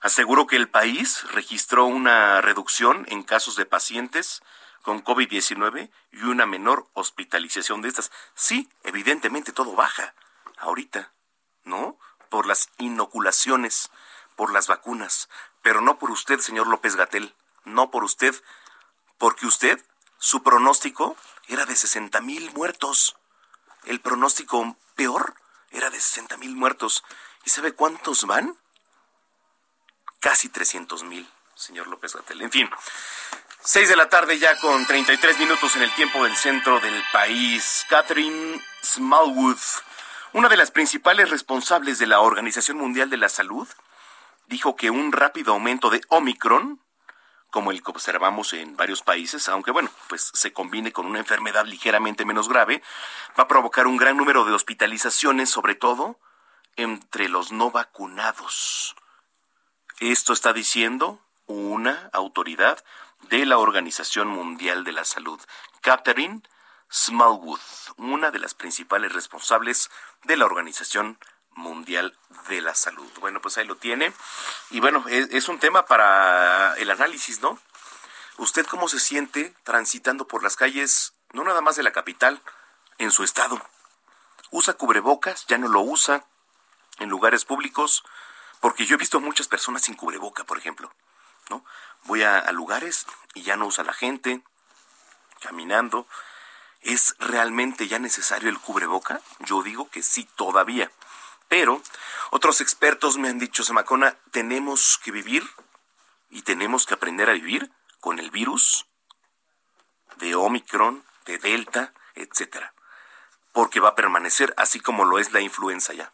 Aseguró 0.00 0.46
que 0.46 0.56
el 0.56 0.68
país 0.68 1.24
registró 1.32 1.86
una 1.86 2.40
reducción 2.40 3.06
en 3.08 3.22
casos 3.22 3.56
de 3.56 3.66
pacientes 3.66 4.42
con 4.82 5.02
COVID-19 5.02 5.90
y 6.12 6.22
una 6.22 6.46
menor 6.46 6.86
hospitalización 6.94 7.82
de 7.82 7.88
estas. 7.88 8.12
Sí, 8.34 8.68
evidentemente 8.84 9.52
todo 9.52 9.74
baja 9.74 10.14
ahorita, 10.58 11.12
¿no? 11.64 11.98
Por 12.30 12.46
las 12.46 12.70
inoculaciones 12.78 13.90
por 14.38 14.52
las 14.52 14.68
vacunas, 14.68 15.28
pero 15.62 15.80
no 15.80 15.98
por 15.98 16.12
usted, 16.12 16.38
señor 16.38 16.68
López 16.68 16.94
Gatel, 16.94 17.34
no 17.64 17.90
por 17.90 18.04
usted, 18.04 18.32
porque 19.18 19.46
usted, 19.46 19.84
su 20.18 20.44
pronóstico 20.44 21.16
era 21.48 21.66
de 21.66 21.74
60 21.74 22.20
mil 22.20 22.52
muertos. 22.52 23.16
El 23.84 24.00
pronóstico 24.00 24.76
peor 24.94 25.34
era 25.72 25.90
de 25.90 26.00
60 26.00 26.36
mil 26.36 26.54
muertos. 26.54 27.02
¿Y 27.44 27.50
sabe 27.50 27.72
cuántos 27.72 28.26
van? 28.26 28.56
Casi 30.20 30.48
300 30.48 31.02
mil, 31.02 31.28
señor 31.56 31.88
López 31.88 32.14
Gatel. 32.14 32.40
En 32.42 32.52
fin, 32.52 32.70
6 33.64 33.88
de 33.88 33.96
la 33.96 34.08
tarde 34.08 34.38
ya 34.38 34.56
con 34.60 34.86
33 34.86 35.36
minutos 35.40 35.74
en 35.74 35.82
el 35.82 35.92
tiempo 35.96 36.22
del 36.22 36.36
centro 36.36 36.78
del 36.78 37.02
país. 37.12 37.84
Catherine 37.88 38.62
Smallwood, 38.84 39.58
una 40.32 40.48
de 40.48 40.56
las 40.56 40.70
principales 40.70 41.28
responsables 41.28 41.98
de 41.98 42.06
la 42.06 42.20
Organización 42.20 42.76
Mundial 42.76 43.10
de 43.10 43.16
la 43.16 43.28
Salud, 43.28 43.66
dijo 44.48 44.76
que 44.76 44.90
un 44.90 45.12
rápido 45.12 45.52
aumento 45.52 45.90
de 45.90 46.00
Omicron, 46.08 46.82
como 47.50 47.70
el 47.70 47.82
que 47.82 47.90
observamos 47.90 48.52
en 48.52 48.76
varios 48.76 49.02
países, 49.02 49.48
aunque 49.48 49.70
bueno, 49.70 49.90
pues 50.08 50.30
se 50.34 50.52
combine 50.52 50.92
con 50.92 51.06
una 51.06 51.18
enfermedad 51.18 51.66
ligeramente 51.66 52.24
menos 52.24 52.48
grave, 52.48 52.82
va 53.38 53.44
a 53.44 53.48
provocar 53.48 53.86
un 53.86 53.96
gran 53.96 54.16
número 54.16 54.44
de 54.44 54.52
hospitalizaciones, 54.52 55.50
sobre 55.50 55.74
todo 55.74 56.18
entre 56.76 57.28
los 57.28 57.52
no 57.52 57.70
vacunados. 57.70 58.96
Esto 60.00 60.32
está 60.32 60.52
diciendo 60.52 61.20
una 61.46 62.10
autoridad 62.12 62.84
de 63.30 63.46
la 63.46 63.58
Organización 63.58 64.28
Mundial 64.28 64.84
de 64.84 64.92
la 64.92 65.04
Salud, 65.04 65.40
Catherine 65.80 66.42
Smallwood, 66.90 67.60
una 67.96 68.30
de 68.30 68.38
las 68.38 68.54
principales 68.54 69.12
responsables 69.12 69.90
de 70.24 70.36
la 70.36 70.46
Organización 70.46 71.18
Mundial 71.58 72.16
de 72.48 72.62
la 72.62 72.74
Salud. 72.74 73.10
Bueno, 73.20 73.42
pues 73.42 73.58
ahí 73.58 73.66
lo 73.66 73.76
tiene. 73.76 74.12
Y 74.70 74.80
bueno, 74.80 75.04
es, 75.08 75.48
un 75.48 75.58
tema 75.58 75.86
para 75.86 76.74
el 76.78 76.90
análisis, 76.90 77.40
¿no? 77.40 77.58
¿Usted 78.38 78.64
cómo 78.66 78.88
se 78.88 79.00
siente 79.00 79.54
transitando 79.64 80.26
por 80.26 80.42
las 80.42 80.56
calles, 80.56 81.14
no 81.32 81.44
nada 81.44 81.60
más 81.60 81.76
de 81.76 81.82
la 81.82 81.92
capital, 81.92 82.40
en 82.98 83.10
su 83.10 83.24
estado? 83.24 83.60
¿Usa 84.50 84.74
cubrebocas? 84.74 85.46
¿Ya 85.48 85.58
no 85.58 85.68
lo 85.68 85.80
usa 85.80 86.24
en 86.98 87.10
lugares 87.10 87.44
públicos? 87.44 88.04
Porque 88.60 88.86
yo 88.86 88.94
he 88.94 88.98
visto 88.98 89.20
muchas 89.20 89.48
personas 89.48 89.82
sin 89.82 89.94
cubreboca, 89.94 90.44
por 90.44 90.58
ejemplo, 90.58 90.92
¿no? 91.50 91.64
Voy 92.04 92.22
a, 92.22 92.38
a 92.38 92.52
lugares 92.52 93.06
y 93.34 93.42
ya 93.42 93.56
no 93.56 93.66
usa 93.66 93.84
la 93.84 93.92
gente, 93.92 94.42
caminando. 95.40 96.06
¿Es 96.80 97.16
realmente 97.18 97.88
ya 97.88 97.98
necesario 97.98 98.48
el 98.48 98.60
cubreboca? 98.60 99.20
Yo 99.40 99.62
digo 99.62 99.90
que 99.90 100.02
sí, 100.02 100.28
todavía. 100.36 100.90
Pero 101.48 101.82
otros 102.30 102.60
expertos 102.60 103.16
me 103.16 103.28
han 103.28 103.38
dicho, 103.38 103.64
Samacona, 103.64 104.16
tenemos 104.30 104.98
que 105.02 105.10
vivir 105.10 105.48
y 106.30 106.42
tenemos 106.42 106.86
que 106.86 106.94
aprender 106.94 107.30
a 107.30 107.32
vivir 107.32 107.70
con 108.00 108.18
el 108.18 108.30
virus 108.30 108.86
de 110.16 110.34
Omicron, 110.34 111.04
de 111.24 111.38
Delta, 111.38 111.92
etcétera. 112.14 112.74
porque 113.52 113.80
va 113.80 113.88
a 113.90 113.94
permanecer 113.96 114.54
así 114.56 114.78
como 114.78 115.04
lo 115.04 115.18
es 115.18 115.32
la 115.32 115.40
influenza 115.40 115.92
ya. 115.92 116.12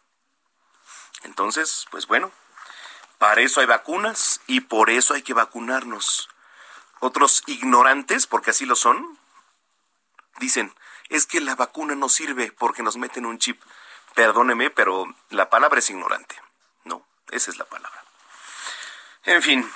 Entonces, 1.23 1.85
pues 1.91 2.07
bueno, 2.07 2.31
para 3.19 3.41
eso 3.41 3.59
hay 3.59 3.67
vacunas 3.67 4.41
y 4.47 4.61
por 4.61 4.89
eso 4.89 5.13
hay 5.13 5.21
que 5.21 5.33
vacunarnos. 5.33 6.29
Otros 7.01 7.43
ignorantes, 7.45 8.25
porque 8.25 8.49
así 8.51 8.65
lo 8.65 8.75
son, 8.75 9.19
dicen, 10.39 10.73
es 11.09 11.25
que 11.27 11.39
la 11.39 11.55
vacuna 11.55 11.93
no 11.93 12.09
sirve 12.09 12.51
porque 12.51 12.83
nos 12.83 12.97
meten 12.97 13.25
un 13.25 13.37
chip. 13.37 13.61
Perdóneme, 14.15 14.69
pero 14.69 15.05
la 15.29 15.49
palabra 15.49 15.79
es 15.79 15.89
ignorante. 15.89 16.35
No, 16.85 17.05
esa 17.31 17.51
es 17.51 17.57
la 17.57 17.65
palabra. 17.65 18.03
En 19.25 19.41
fin, 19.41 19.69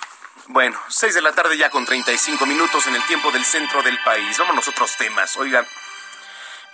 bueno, 0.47 0.79
seis 0.87 1.13
de 1.13 1.21
la 1.21 1.33
tarde 1.33 1.57
ya 1.57 1.69
con 1.69 1.85
35 1.85 2.45
minutos 2.45 2.87
en 2.87 2.95
el 2.95 3.05
tiempo 3.05 3.31
del 3.31 3.43
centro 3.43 3.83
del 3.83 3.99
país. 4.03 4.37
Vámonos 4.37 4.67
a 4.67 4.71
otros 4.71 4.95
temas. 4.95 5.35
Oiga, 5.37 5.65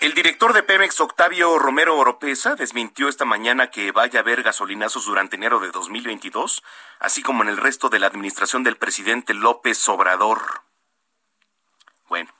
el 0.01 0.13
director 0.13 0.53
de 0.53 0.61
Pemex, 0.61 0.99
Octavio 0.99 1.57
Romero 1.57 1.97
Oropesa, 1.97 2.55
desmintió 2.55 3.09
esta 3.09 3.25
mañana 3.25 3.71
que 3.71 3.91
vaya 3.91 4.19
a 4.19 4.21
haber 4.21 4.43
gasolinazos 4.43 5.05
durante 5.05 5.37
enero 5.37 5.59
de 5.59 5.71
2022, 5.71 6.63
así 6.99 7.23
como 7.23 7.43
en 7.43 7.49
el 7.49 7.57
resto 7.57 7.89
de 7.89 7.99
la 7.99 8.07
administración 8.07 8.63
del 8.63 8.77
presidente 8.77 9.33
López 9.33 9.89
Obrador. 9.89 10.61
Bueno, 12.07 12.31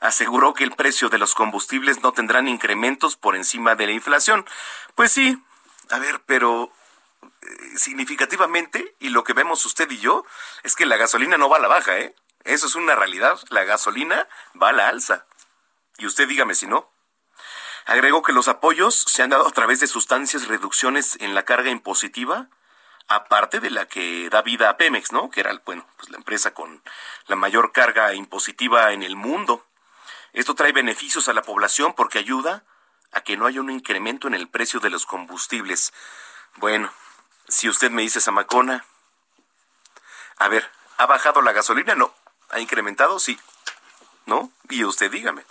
aseguró 0.00 0.54
que 0.54 0.64
el 0.64 0.72
precio 0.72 1.08
de 1.08 1.18
los 1.18 1.34
combustibles 1.34 2.02
no 2.02 2.12
tendrán 2.12 2.48
incrementos 2.48 3.16
por 3.16 3.36
encima 3.36 3.74
de 3.74 3.86
la 3.86 3.92
inflación. 3.92 4.46
Pues 4.94 5.12
sí, 5.12 5.42
a 5.90 5.98
ver, 5.98 6.22
pero 6.26 6.72
eh, 7.22 7.46
significativamente, 7.76 8.96
y 8.98 9.10
lo 9.10 9.24
que 9.24 9.32
vemos 9.32 9.64
usted 9.66 9.90
y 9.90 9.98
yo, 9.98 10.24
es 10.62 10.74
que 10.74 10.86
la 10.86 10.96
gasolina 10.96 11.36
no 11.36 11.48
va 11.48 11.56
a 11.56 11.60
la 11.60 11.68
baja, 11.68 11.98
¿eh? 11.98 12.14
Eso 12.44 12.66
es 12.66 12.76
una 12.76 12.94
realidad. 12.94 13.38
La 13.50 13.64
gasolina 13.64 14.28
va 14.60 14.68
a 14.68 14.72
la 14.72 14.88
alza. 14.88 15.26
Y 15.98 16.06
usted 16.06 16.28
dígame 16.28 16.54
si 16.54 16.66
no. 16.66 16.90
Agregó 17.86 18.22
que 18.22 18.32
los 18.32 18.48
apoyos 18.48 18.94
se 18.94 19.22
han 19.22 19.30
dado 19.30 19.46
a 19.46 19.52
través 19.52 19.80
de 19.80 19.86
sustancias 19.86 20.46
reducciones 20.46 21.16
en 21.20 21.34
la 21.34 21.44
carga 21.44 21.70
impositiva, 21.70 22.48
aparte 23.08 23.60
de 23.60 23.70
la 23.70 23.86
que 23.86 24.28
da 24.30 24.42
vida 24.42 24.68
a 24.68 24.76
Pemex, 24.76 25.12
¿no? 25.12 25.30
Que 25.30 25.40
era, 25.40 25.52
bueno, 25.64 25.86
pues 25.96 26.10
la 26.10 26.16
empresa 26.16 26.52
con 26.52 26.82
la 27.26 27.36
mayor 27.36 27.72
carga 27.72 28.14
impositiva 28.14 28.92
en 28.92 29.02
el 29.02 29.16
mundo. 29.16 29.64
Esto 30.32 30.54
trae 30.54 30.72
beneficios 30.72 31.28
a 31.28 31.32
la 31.32 31.42
población 31.42 31.94
porque 31.94 32.18
ayuda 32.18 32.64
a 33.12 33.20
que 33.22 33.36
no 33.36 33.46
haya 33.46 33.60
un 33.60 33.70
incremento 33.70 34.28
en 34.28 34.34
el 34.34 34.48
precio 34.48 34.80
de 34.80 34.90
los 34.90 35.06
combustibles. 35.06 35.92
Bueno, 36.56 36.92
si 37.48 37.68
usted 37.68 37.90
me 37.90 38.02
dice 38.02 38.20
Zamacona, 38.20 38.84
a 40.38 40.48
ver, 40.48 40.70
¿ha 40.98 41.06
bajado 41.06 41.40
la 41.42 41.52
gasolina? 41.52 41.94
No. 41.94 42.12
¿Ha 42.50 42.60
incrementado? 42.60 43.18
Sí. 43.18 43.38
¿No? 44.26 44.50
Y 44.68 44.84
usted 44.84 45.10
dígame. 45.10 45.44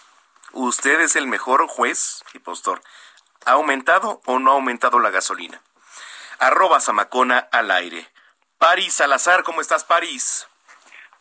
Usted 0.52 1.00
es 1.02 1.16
el 1.16 1.28
mejor 1.28 1.68
juez 1.68 2.24
y 2.34 2.40
postor. 2.40 2.82
¿Ha 3.46 3.54
aumentado 3.54 4.22
o 4.26 4.40
no 4.40 4.52
ha 4.52 4.56
aumentado 4.56 5.00
la 5.00 5.10
gasolina? 5.10 5.62
Arroba 6.40 6.80
Zamacona 6.80 7.40
al 7.52 7.72
aire. 7.72 8.08
París 8.58 8.94
Salazar, 8.94 9.44
¿cómo 9.44 9.62
estás, 9.62 9.84
París? 9.84 10.48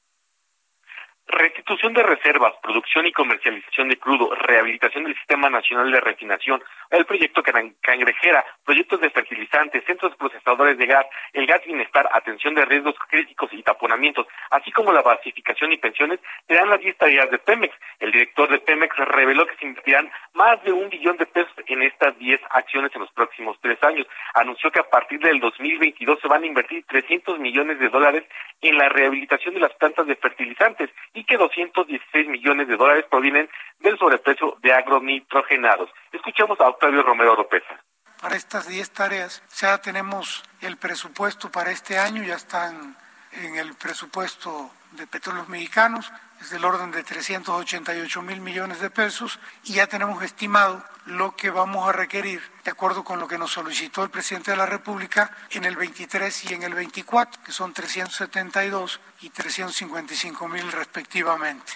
Restitución 1.28 1.94
de 1.94 2.04
reservas, 2.04 2.54
producción 2.62 3.08
y 3.08 3.12
comercialización 3.12 3.90
de 3.90 3.98
crudo, 3.98 4.30
rehabilitación 4.36 5.06
del 5.06 5.16
Sistema 5.16 5.50
Nacional 5.50 5.92
de 5.92 6.00
Refinación, 6.00 6.64
el 6.92 7.06
proyecto 7.06 7.42
Cangrejera, 7.82 8.46
proyectos 8.64 9.02
de 9.02 9.10
fertilizantes, 9.10 9.84
centros 9.86 10.16
procesadores 10.18 10.78
de 10.78 10.86
gas, 10.86 11.06
el 11.34 11.48
gas 11.48 11.66
bienestar, 11.66 12.08
atención 12.14 12.54
de 12.54 12.64
riesgos 12.66 12.94
críticos 13.10 13.52
y 13.54 13.64
taponamientos, 13.64 14.28
así 14.52 14.72
como 14.72 14.94
la 14.94 15.02
basificación 15.02 15.74
y 15.74 15.78
pensiones, 15.78 16.20
serán 16.48 16.70
las 16.70 16.80
10 16.80 16.96
tareas 16.96 17.32
de 17.32 17.40
Pemex. 17.40 17.76
El 18.00 18.12
director 18.12 18.48
de 18.48 18.60
Pemex 18.60 18.96
reveló 18.96 19.48
que 19.48 19.56
se 19.56 19.66
invertirán 19.66 20.12
más 20.34 20.64
de 20.64 20.72
un 20.72 20.90
billón 20.90 21.18
de 21.18 21.26
pesos 21.26 21.54
en 21.66 21.82
estas 21.82 22.16
10 22.20 22.40
acciones 22.52 22.92
en 22.94 23.02
los 23.02 23.12
próximos 23.14 23.58
tres 23.62 23.82
años. 23.84 24.06
Anunció 24.36 24.72
que 24.72 24.80
a 24.80 24.90
partir 24.90 25.20
del 25.20 25.40
2022 25.40 26.20
se 26.22 26.28
van 26.28 26.44
a 26.44 26.48
invertir 26.48 26.86
300 26.88 27.40
millones 27.40 27.80
de 27.80 27.90
dólares 27.90 28.26
en 28.62 28.78
la 28.78 28.90
rehabilitación 28.90 29.56
de 29.56 29.62
las 29.62 29.74
plantas 29.74 30.06
de 30.06 30.16
fertilizantes 30.16 30.92
y 31.16 31.24
que 31.24 31.38
216 31.38 32.28
millones 32.28 32.68
de 32.68 32.78
dólares 32.78 33.06
provienen 33.10 33.50
del 33.80 33.98
sobreprecio 33.98 34.58
de 34.62 34.74
agronitrogenados. 34.74 35.90
Escuchamos 36.12 36.60
a 36.60 36.70
Octavio 36.70 37.02
Romero 37.02 37.34
Oropesa. 37.34 37.82
Para 38.22 38.36
estas 38.36 38.68
10 38.68 38.92
tareas 38.92 39.44
ya 39.58 39.78
tenemos 39.80 40.44
el 40.62 40.78
presupuesto 40.78 41.52
para 41.52 41.72
este 41.72 41.98
año, 41.98 42.24
ya 42.24 42.36
están 42.36 42.96
en 43.32 43.56
el 43.56 43.76
presupuesto 43.76 44.70
de 44.96 45.08
petróleos 45.08 45.50
mexicanos, 45.50 46.12
es 46.42 46.50
del 46.50 46.66
orden 46.66 46.92
de 46.92 47.04
388 47.04 48.22
mil 48.22 48.42
millones 48.42 48.80
de 48.80 48.90
pesos 48.90 49.40
y 49.64 49.74
ya 49.74 49.88
tenemos 49.88 50.22
estimado 50.24 50.84
lo 51.06 51.36
que 51.36 51.50
vamos 51.50 51.88
a 51.88 51.92
requerir, 51.92 52.42
de 52.64 52.72
acuerdo 52.72 53.04
con 53.04 53.20
lo 53.20 53.28
que 53.28 53.38
nos 53.38 53.52
solicitó 53.52 54.04
el 54.04 54.10
presidente 54.10 54.52
de 54.52 54.58
la 54.58 54.66
República, 54.66 55.32
en 55.52 55.66
el 55.66 55.76
23 55.76 56.52
y 56.52 56.54
en 56.54 56.64
el 56.64 56.74
24, 56.74 57.42
que 57.44 57.52
son 57.52 57.74
372 57.74 59.00
y 59.22 59.30
355 59.30 60.48
mil 60.48 60.72
respectivamente. 60.72 61.74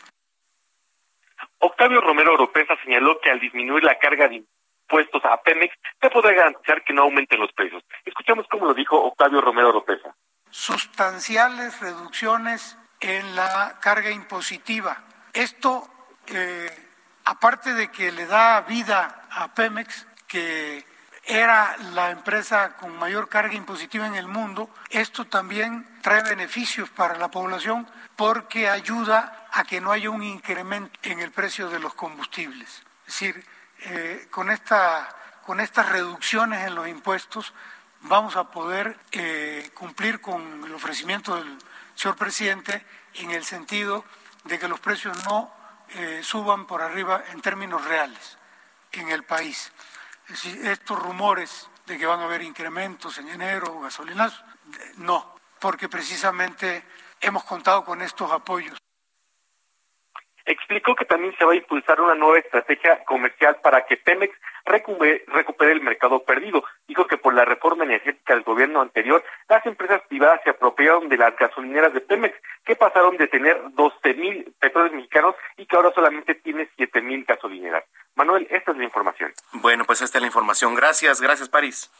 Octavio 1.59 2.01
Romero 2.01 2.33
Oropesa 2.33 2.75
señaló 2.83 3.19
que 3.19 3.29
al 3.29 3.39
disminuir 3.39 3.83
la 3.83 3.99
carga 3.99 4.27
de 4.27 4.43
impuestos 4.89 5.23
a 5.25 5.41
Pemex, 5.41 5.75
se 6.01 6.09
podrá 6.09 6.33
garantizar 6.33 6.83
que 6.83 6.93
no 6.93 7.03
aumenten 7.03 7.39
los 7.39 7.51
precios. 7.53 7.83
Escuchamos 8.05 8.47
cómo 8.49 8.65
lo 8.65 8.73
dijo 8.73 8.99
Octavio 9.01 9.41
Romero 9.41 9.69
Oropesa. 9.69 10.15
Sustanciales 10.49 11.79
reducciones 11.79 12.77
en 12.99 13.35
la 13.35 13.77
carga 13.79 14.11
impositiva. 14.11 14.97
Esto, 15.33 15.89
eh, 16.27 16.89
aparte 17.25 17.73
de 17.73 17.89
que 17.91 18.11
le 18.11 18.25
da 18.25 18.61
vida 18.61 19.27
a 19.31 19.53
Pemex, 19.53 20.05
que 20.27 20.85
era 21.23 21.77
la 21.93 22.09
empresa 22.11 22.75
con 22.75 22.97
mayor 22.97 23.29
carga 23.29 23.53
impositiva 23.53 24.07
en 24.07 24.15
el 24.15 24.27
mundo, 24.27 24.69
esto 24.89 25.25
también 25.25 25.87
trae 26.01 26.23
beneficios 26.23 26.89
para 26.89 27.17
la 27.17 27.29
población 27.29 27.87
porque 28.15 28.69
ayuda 28.69 29.47
a 29.51 29.63
que 29.63 29.79
no 29.79 29.91
haya 29.91 30.09
un 30.09 30.23
incremento 30.23 30.97
en 31.03 31.19
el 31.19 31.31
precio 31.31 31.69
de 31.69 31.79
los 31.79 31.93
combustibles. 31.93 32.83
Es 33.07 33.13
decir, 33.13 33.45
eh, 33.81 34.27
con, 34.29 34.51
esta, 34.51 35.07
con 35.45 35.59
estas 35.59 35.89
reducciones 35.89 36.67
en 36.67 36.75
los 36.75 36.87
impuestos 36.87 37.53
vamos 38.01 38.35
a 38.35 38.51
poder 38.51 38.97
eh, 39.11 39.69
cumplir 39.73 40.21
con 40.21 40.63
el 40.65 40.73
ofrecimiento 40.73 41.35
del 41.35 41.57
señor 41.99 42.15
presidente 42.15 42.85
en 43.15 43.31
el 43.31 43.43
sentido 43.43 44.05
de 44.45 44.57
que 44.57 44.69
los 44.69 44.79
precios 44.79 45.17
no 45.25 45.53
eh, 45.89 46.21
suban 46.23 46.65
por 46.65 46.81
arriba 46.81 47.23
en 47.31 47.41
términos 47.41 47.83
reales 47.83 48.37
en 48.93 49.09
el 49.09 49.23
país. 49.23 49.71
estos 50.63 50.97
rumores 50.97 51.69
de 51.85 51.97
que 51.97 52.05
van 52.05 52.21
a 52.21 52.25
haber 52.25 52.41
incrementos 52.41 53.17
en 53.17 53.27
enero 53.29 53.73
o 53.75 53.81
gasolinas, 53.81 54.43
no, 54.97 55.35
porque 55.59 55.89
precisamente 55.89 56.85
hemos 57.19 57.43
contado 57.43 57.83
con 57.83 58.01
estos 58.01 58.31
apoyos. 58.31 58.77
Explicó 60.49 60.95
que 60.95 61.05
también 61.05 61.35
se 61.37 61.45
va 61.45 61.53
a 61.53 61.57
impulsar 61.57 62.01
una 62.01 62.15
nueva 62.15 62.39
estrategia 62.39 63.05
comercial 63.05 63.57
para 63.61 63.85
que 63.85 63.97
Pemex 63.97 64.35
recupere, 64.65 65.71
el 65.71 65.81
mercado 65.81 66.23
perdido. 66.23 66.63
Dijo 66.87 67.05
que 67.05 67.17
por 67.17 67.35
la 67.35 67.45
reforma 67.45 67.83
energética 67.83 68.33
del 68.33 68.41
gobierno 68.41 68.81
anterior, 68.81 69.23
las 69.47 69.63
empresas 69.67 70.01
privadas 70.09 70.41
se 70.43 70.49
apropiaron 70.49 71.07
de 71.07 71.17
las 71.17 71.35
gasolineras 71.35 71.93
de 71.93 72.01
Pemex, 72.01 72.35
que 72.65 72.75
pasaron 72.75 73.15
de 73.17 73.27
tener 73.27 73.61
12 73.73 74.13
mil 74.15 74.51
petróleos 74.59 74.95
mexicanos 74.95 75.35
y 75.55 75.67
que 75.67 75.75
ahora 75.75 75.91
solamente 75.93 76.33
tiene 76.33 76.67
7 76.75 76.99
mil 76.99 77.25
gasolineras. 77.25 77.83
Manuel, 78.15 78.47
esta 78.49 78.71
es 78.71 78.77
la 78.77 78.83
información. 78.83 79.31
Bueno, 79.51 79.85
pues 79.85 80.01
esta 80.01 80.17
es 80.17 80.21
la 80.23 80.27
información. 80.27 80.73
Gracias, 80.73 81.21
gracias, 81.21 81.47
París. 81.47 81.91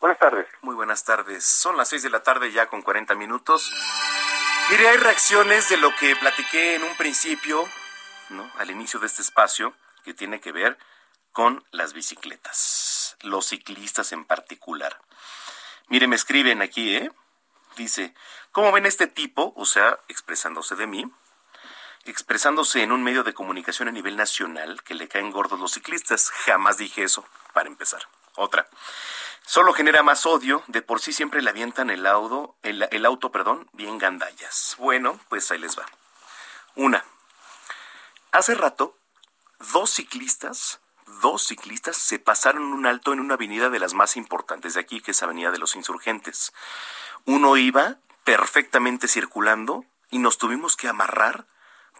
Buenas 0.00 0.18
tardes. 0.18 0.46
Muy 0.62 0.74
buenas 0.74 1.04
tardes. 1.04 1.44
Son 1.44 1.76
las 1.76 1.90
6 1.90 2.04
de 2.04 2.10
la 2.10 2.22
tarde 2.22 2.52
ya 2.52 2.68
con 2.68 2.80
40 2.80 3.14
minutos. 3.16 3.70
Mire, 4.70 4.88
hay 4.88 4.96
reacciones 4.96 5.68
de 5.68 5.76
lo 5.76 5.90
que 6.00 6.16
platiqué 6.16 6.76
en 6.76 6.84
un 6.84 6.96
principio 6.96 7.66
al 8.58 8.70
inicio 8.70 9.00
de 9.00 9.06
este 9.06 9.22
espacio 9.22 9.74
que 10.04 10.14
tiene 10.14 10.40
que 10.40 10.52
ver 10.52 10.78
con 11.32 11.64
las 11.70 11.92
bicicletas, 11.92 13.16
los 13.20 13.46
ciclistas 13.46 14.12
en 14.12 14.24
particular. 14.24 15.00
Mire, 15.88 16.06
me 16.06 16.16
escriben 16.16 16.62
aquí, 16.62 16.96
¿eh? 16.96 17.10
Dice, 17.76 18.14
¿cómo 18.52 18.72
ven 18.72 18.86
este 18.86 19.06
tipo, 19.06 19.52
o 19.56 19.64
sea, 19.64 19.98
expresándose 20.08 20.74
de 20.74 20.86
mí, 20.86 21.10
expresándose 22.04 22.82
en 22.82 22.92
un 22.92 23.02
medio 23.02 23.22
de 23.22 23.34
comunicación 23.34 23.88
a 23.88 23.92
nivel 23.92 24.16
nacional 24.16 24.82
que 24.82 24.94
le 24.94 25.08
caen 25.08 25.30
gordos 25.30 25.60
los 25.60 25.72
ciclistas? 25.72 26.30
Jamás 26.30 26.76
dije 26.76 27.04
eso, 27.04 27.26
para 27.52 27.68
empezar. 27.68 28.02
Otra. 28.34 28.68
Solo 29.46 29.72
genera 29.72 30.02
más 30.02 30.26
odio, 30.26 30.62
de 30.66 30.82
por 30.82 31.00
sí 31.00 31.12
siempre 31.12 31.40
le 31.40 31.50
avientan 31.50 31.90
el 31.90 32.06
auto, 32.06 32.56
el 32.62 33.06
auto, 33.06 33.30
perdón, 33.32 33.68
bien 33.72 33.98
gandallas. 33.98 34.74
Bueno, 34.78 35.18
pues 35.28 35.50
ahí 35.50 35.58
les 35.58 35.78
va. 35.78 35.86
Una, 36.74 37.04
Hace 38.32 38.54
rato, 38.54 38.96
dos 39.72 39.90
ciclistas, 39.90 40.80
dos 41.22 41.46
ciclistas 41.46 41.96
se 41.96 42.18
pasaron 42.18 42.62
un 42.62 42.86
alto 42.86 43.12
en 43.12 43.20
una 43.20 43.34
avenida 43.34 43.70
de 43.70 43.78
las 43.78 43.94
más 43.94 44.16
importantes 44.16 44.74
de 44.74 44.80
aquí, 44.80 45.00
que 45.00 45.12
es 45.12 45.22
Avenida 45.22 45.50
de 45.50 45.58
los 45.58 45.76
Insurgentes. 45.76 46.52
Uno 47.24 47.56
iba 47.56 47.96
perfectamente 48.24 49.08
circulando 49.08 49.84
y 50.10 50.18
nos 50.18 50.38
tuvimos 50.38 50.76
que 50.76 50.88
amarrar 50.88 51.46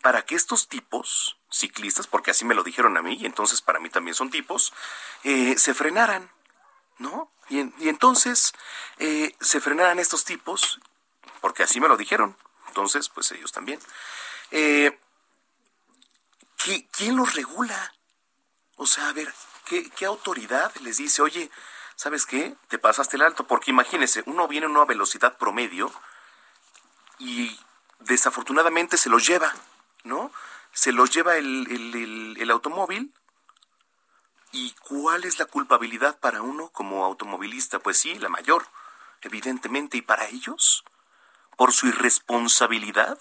para 0.03 0.23
que 0.23 0.35
estos 0.35 0.69
tipos, 0.69 1.39
ciclistas, 1.51 2.07
porque 2.07 2.31
así 2.31 2.45
me 2.45 2.55
lo 2.55 2.63
dijeron 2.63 2.97
a 2.97 3.03
mí, 3.03 3.17
y 3.21 3.27
entonces 3.27 3.63
para 3.63 3.81
mí 3.81 3.91
también 3.91 4.15
son 4.15 4.31
tipos, 4.31 4.73
eh, 5.25 5.57
se 5.59 5.75
frenaran, 5.75 6.31
¿no? 6.99 7.31
Y, 7.49 7.61
entonces 7.89 8.53
eh, 8.99 9.35
se 9.41 9.61
frenaran 9.61 9.99
estos 9.99 10.25
tipos, 10.25 10.81
porque 11.41 11.63
así 11.63 11.81
me 11.81 11.89
lo 11.89 11.97
dijeron, 11.97 12.37
entonces 12.69 13.09
pues 13.09 13.33
ellos 13.33 13.53
también. 13.53 13.81
Eh, 14.51 14.99
¿quién 16.93 17.17
los 17.17 17.35
regula? 17.35 17.95
O 18.77 18.87
sea, 18.87 19.09
a 19.09 19.13
ver, 19.13 19.33
¿qué, 19.65 20.07
autoridad 20.07 20.75
les 20.77 20.99
dice, 20.99 21.23
oye, 21.23 21.51
¿sabes 21.97 22.27
qué? 22.27 22.55
Te 22.69 22.79
pasaste 22.79 23.17
el 23.17 23.23
alto. 23.23 23.47
Porque 23.47 23.71
imagínese, 23.71 24.23
uno 24.27 24.49
viene 24.49 24.67
a 24.67 24.71
una 24.71 24.85
velocidad 24.85 25.37
promedio 25.37 25.93
y 27.19 27.59
desafortunadamente 28.01 28.97
se 28.97 29.11
los 29.11 29.27
lleva, 29.27 29.53
¿no? 30.05 30.33
Se 30.73 30.93
los 30.93 31.11
lleva 31.11 31.37
el, 31.37 32.37
el 32.39 32.51
automóvil. 32.51 33.13
¿Y 34.53 34.73
cuál 34.81 35.25
es 35.25 35.39
la 35.39 35.45
culpabilidad 35.45 36.19
para 36.19 36.41
uno 36.41 36.71
como 36.71 37.05
automovilista? 37.05 37.81
Pues 37.81 37.99
sí, 37.99 38.15
la 38.15 38.29
mayor, 38.29 38.67
evidentemente. 39.23 39.99
¿Y 39.99 40.03
para 40.03 40.27
ellos? 40.29 40.85
¿Por 41.57 41.73
su 41.73 41.89
irresponsabilidad? 41.89 43.19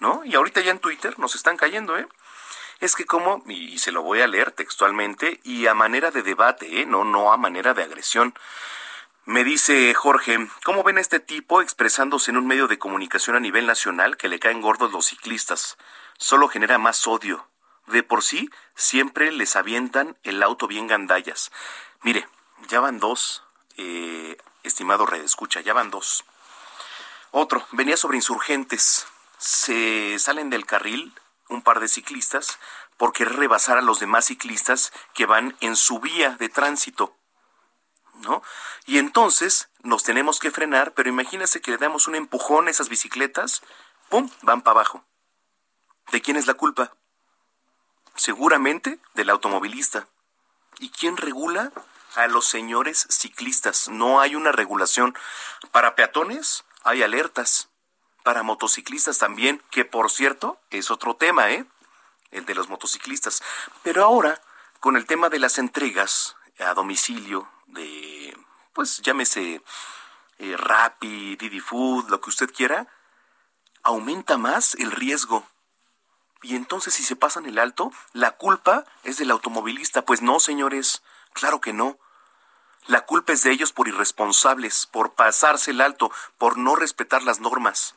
¿No? 0.00 0.24
Y 0.24 0.34
ahorita 0.34 0.60
ya 0.62 0.72
en 0.72 0.80
Twitter 0.80 1.18
nos 1.18 1.36
están 1.36 1.56
cayendo, 1.56 1.96
¿eh? 1.96 2.08
Es 2.82 2.96
que 2.96 3.06
como, 3.06 3.44
y 3.46 3.78
se 3.78 3.92
lo 3.92 4.02
voy 4.02 4.22
a 4.22 4.26
leer 4.26 4.50
textualmente, 4.50 5.38
y 5.44 5.68
a 5.68 5.72
manera 5.74 6.10
de 6.10 6.24
debate, 6.24 6.80
¿eh? 6.80 6.84
no, 6.84 7.04
no 7.04 7.32
a 7.32 7.36
manera 7.36 7.74
de 7.74 7.84
agresión. 7.84 8.34
Me 9.24 9.44
dice 9.44 9.94
Jorge, 9.94 10.48
¿cómo 10.64 10.82
ven 10.82 10.98
a 10.98 11.00
este 11.00 11.20
tipo 11.20 11.62
expresándose 11.62 12.32
en 12.32 12.38
un 12.38 12.48
medio 12.48 12.66
de 12.66 12.80
comunicación 12.80 13.36
a 13.36 13.40
nivel 13.40 13.66
nacional 13.66 14.16
que 14.16 14.26
le 14.26 14.40
caen 14.40 14.60
gordos 14.60 14.90
los 14.90 15.06
ciclistas? 15.06 15.78
Solo 16.18 16.48
genera 16.48 16.76
más 16.78 17.06
odio. 17.06 17.46
De 17.86 18.02
por 18.02 18.24
sí, 18.24 18.50
siempre 18.74 19.30
les 19.30 19.54
avientan 19.54 20.18
el 20.24 20.42
auto 20.42 20.66
bien 20.66 20.88
gandallas. 20.88 21.52
Mire, 22.02 22.26
ya 22.66 22.80
van 22.80 22.98
dos, 22.98 23.44
eh, 23.76 24.36
estimado 24.64 25.06
Red 25.06 25.22
Escucha, 25.22 25.60
ya 25.60 25.72
van 25.72 25.92
dos. 25.92 26.24
Otro, 27.30 27.64
venía 27.70 27.96
sobre 27.96 28.16
insurgentes. 28.16 29.06
Se 29.38 30.18
salen 30.18 30.50
del 30.50 30.66
carril 30.66 31.14
un 31.52 31.62
par 31.62 31.80
de 31.80 31.88
ciclistas 31.88 32.58
por 32.96 33.12
querer 33.12 33.36
rebasar 33.36 33.78
a 33.78 33.82
los 33.82 34.00
demás 34.00 34.26
ciclistas 34.26 34.92
que 35.14 35.26
van 35.26 35.56
en 35.60 35.76
su 35.76 36.00
vía 36.00 36.36
de 36.38 36.48
tránsito. 36.48 37.16
¿No? 38.22 38.42
Y 38.86 38.98
entonces 38.98 39.68
nos 39.82 40.04
tenemos 40.04 40.38
que 40.38 40.52
frenar, 40.52 40.92
pero 40.92 41.08
imagínese 41.08 41.60
que 41.60 41.72
le 41.72 41.78
damos 41.78 42.06
un 42.06 42.14
empujón 42.14 42.68
a 42.68 42.70
esas 42.70 42.88
bicicletas, 42.88 43.62
¡pum! 44.08 44.30
van 44.42 44.62
para 44.62 44.80
abajo. 44.80 45.04
¿De 46.12 46.20
quién 46.20 46.36
es 46.36 46.46
la 46.46 46.54
culpa? 46.54 46.94
Seguramente 48.14 49.00
del 49.14 49.30
automovilista. 49.30 50.06
¿Y 50.78 50.90
quién 50.90 51.16
regula? 51.16 51.72
A 52.14 52.26
los 52.26 52.46
señores 52.46 53.06
ciclistas. 53.08 53.88
No 53.88 54.20
hay 54.20 54.34
una 54.34 54.52
regulación. 54.52 55.16
Para 55.70 55.94
peatones 55.96 56.64
hay 56.84 57.02
alertas 57.02 57.71
para 58.22 58.42
motociclistas 58.42 59.18
también, 59.18 59.62
que 59.70 59.84
por 59.84 60.10
cierto 60.10 60.60
es 60.70 60.90
otro 60.90 61.16
tema, 61.16 61.50
¿eh? 61.50 61.64
El 62.30 62.44
de 62.46 62.54
los 62.54 62.68
motociclistas. 62.68 63.42
Pero 63.82 64.04
ahora, 64.04 64.40
con 64.80 64.96
el 64.96 65.06
tema 65.06 65.28
de 65.28 65.38
las 65.38 65.58
entregas 65.58 66.36
a 66.58 66.74
domicilio 66.74 67.48
de, 67.66 68.36
pues 68.72 69.00
llámese 69.02 69.62
eh, 70.38 70.56
Rappi, 70.56 71.36
Didi 71.36 71.60
Food, 71.60 72.08
lo 72.08 72.20
que 72.20 72.30
usted 72.30 72.52
quiera, 72.52 72.88
aumenta 73.82 74.38
más 74.38 74.74
el 74.74 74.90
riesgo. 74.90 75.46
Y 76.42 76.56
entonces 76.56 76.94
si 76.94 77.04
se 77.04 77.16
pasan 77.16 77.46
el 77.46 77.58
alto, 77.58 77.92
la 78.12 78.32
culpa 78.32 78.84
es 79.04 79.18
del 79.18 79.30
automovilista. 79.30 80.04
Pues 80.04 80.22
no, 80.22 80.40
señores, 80.40 81.02
claro 81.32 81.60
que 81.60 81.72
no. 81.72 81.98
La 82.86 83.06
culpa 83.06 83.32
es 83.32 83.44
de 83.44 83.52
ellos 83.52 83.72
por 83.72 83.86
irresponsables, 83.86 84.86
por 84.86 85.14
pasarse 85.14 85.70
el 85.70 85.80
alto, 85.80 86.10
por 86.38 86.58
no 86.58 86.74
respetar 86.74 87.22
las 87.22 87.38
normas. 87.38 87.94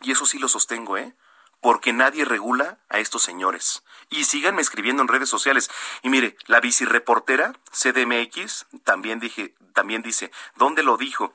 Y 0.00 0.12
eso 0.12 0.26
sí 0.26 0.38
lo 0.38 0.48
sostengo, 0.48 0.96
¿eh? 0.96 1.14
Porque 1.60 1.92
nadie 1.92 2.24
regula 2.24 2.78
a 2.88 2.98
estos 2.98 3.22
señores. 3.22 3.82
Y 4.10 4.24
síganme 4.24 4.62
escribiendo 4.62 5.02
en 5.02 5.08
redes 5.08 5.28
sociales. 5.28 5.70
Y 6.02 6.08
mire, 6.08 6.36
la 6.46 6.60
vicereportera 6.60 7.52
CDMX 7.72 8.66
también 8.84 9.18
dije, 9.18 9.54
también 9.74 10.02
dice, 10.02 10.30
¿dónde 10.54 10.82
lo 10.82 10.96
dijo? 10.96 11.34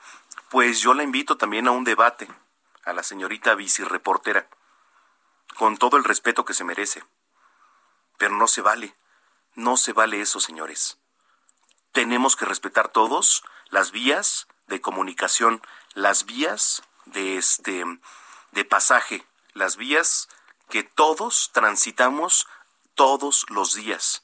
Pues 0.50 0.80
yo 0.80 0.94
la 0.94 1.04
invito 1.04 1.38
también 1.38 1.68
a 1.68 1.72
un 1.72 1.84
debate 1.84 2.30
a 2.86 2.94
la 2.94 3.04
señorita 3.04 3.56
vicereportera. 3.56 4.48
Con 5.58 5.78
todo 5.78 5.98
el 5.98 6.04
respeto 6.04 6.46
que 6.46 6.54
se 6.54 6.64
merece. 6.64 7.04
Pero 8.18 8.36
no 8.36 8.48
se 8.48 8.62
vale. 8.62 8.96
No 9.56 9.78
se 9.78 9.94
vale 9.94 10.22
eso, 10.22 10.40
señores. 10.40 10.98
Tenemos 11.92 12.36
que 12.36 12.46
respetar 12.46 12.90
todos 12.90 13.44
las 13.70 13.92
vías 13.92 14.48
de 14.68 14.82
comunicación, 14.82 15.62
las 15.94 16.26
vías 16.26 16.82
de 17.06 17.38
este 17.38 17.86
de 18.54 18.66
pasaje, 18.66 19.26
las 19.54 19.76
vías 19.76 20.30
que 20.70 20.84
todos 20.84 21.52
transitamos 21.54 22.48
todos 22.96 23.46
los 23.50 23.76
días. 23.76 24.24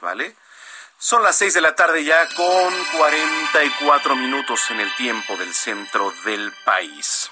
¿Vale? 0.00 0.36
Son 0.98 1.22
las 1.22 1.36
seis 1.36 1.54
de 1.54 1.60
la 1.60 1.74
tarde 1.74 2.04
ya 2.04 2.28
con 2.34 2.84
44 2.96 4.16
minutos 4.16 4.70
en 4.70 4.80
el 4.80 4.94
tiempo 4.96 5.36
del 5.36 5.52
centro 5.52 6.12
del 6.24 6.52
país. 6.64 7.30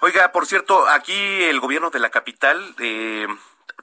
Oiga, 0.00 0.30
por 0.30 0.46
cierto, 0.46 0.86
aquí 0.88 1.44
el 1.44 1.60
gobierno 1.60 1.90
de 1.90 1.98
la 1.98 2.10
capital 2.10 2.74
eh, 2.78 3.26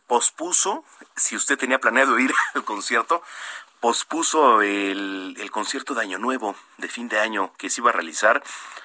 pospuso, 0.07 0.86
si 1.16 1.36
usted 1.36 1.57
tenía 1.57 1.80
planeado 1.80 2.18
ir 2.20 2.34
al 2.53 2.63
concierto, 2.63 3.24
pospuso 3.80 4.61
el, 4.61 5.36
el 5.39 5.51
concierto 5.51 5.93
de 5.93 6.01
Año 6.01 6.20
Nuevo, 6.20 6.55
de 6.78 6.88
fin 6.88 7.09
de 7.09 7.20
año, 7.20 7.51
que 7.57 7.70
se 7.70 7.82
iba 7.82 7.89
a 7.89 7.93
realizar 7.93 8.43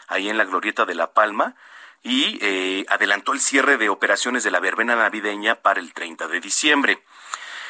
ahí 0.08 0.28
en 0.28 0.38
la 0.38 0.44
Glorieta 0.44 0.86
de 0.86 0.94
La 0.94 1.12
Palma 1.12 1.54
y 2.02 2.38
eh, 2.40 2.86
adelantó 2.88 3.32
el 3.32 3.40
cierre 3.40 3.76
de 3.76 3.88
operaciones 3.88 4.44
de 4.44 4.50
la 4.50 4.60
verbena 4.60 4.96
navideña 4.96 5.56
para 5.56 5.80
el 5.80 5.92
30 5.92 6.28
de 6.28 6.40
diciembre. 6.40 7.04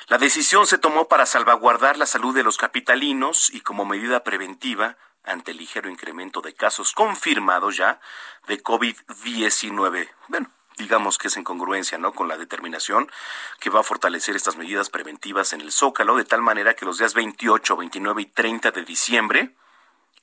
La 0.08 0.18
decisión 0.18 0.66
se 0.66 0.78
tomó 0.78 1.08
para 1.08 1.26
salvaguardar 1.26 1.96
la 1.96 2.06
salud 2.06 2.34
de 2.34 2.42
los 2.42 2.56
capitalinos 2.56 3.50
y 3.50 3.60
como 3.60 3.84
medida 3.84 4.24
preventiva 4.24 4.96
ante 5.24 5.52
el 5.52 5.58
ligero 5.58 5.90
incremento 5.90 6.40
de 6.40 6.54
casos 6.54 6.92
confirmados 6.92 7.76
ya 7.76 8.00
de 8.46 8.62
COVID-19. 8.62 10.08
Bueno, 10.28 10.50
digamos 10.78 11.18
que 11.18 11.28
es 11.28 11.36
en 11.36 11.44
congruencia, 11.44 11.98
¿no? 11.98 12.12
Con 12.12 12.26
la 12.26 12.38
determinación 12.38 13.10
que 13.60 13.70
va 13.70 13.80
a 13.80 13.84
fortalecer 13.84 14.34
estas 14.34 14.56
medidas 14.56 14.90
preventivas 14.90 15.52
en 15.52 15.60
el 15.60 15.72
Zócalo, 15.72 16.16
de 16.16 16.24
tal 16.24 16.42
manera 16.42 16.74
que 16.74 16.86
los 16.86 16.98
días 16.98 17.14
28, 17.14 17.76
29 17.76 18.22
y 18.22 18.26
30 18.26 18.70
de 18.70 18.84
diciembre, 18.84 19.54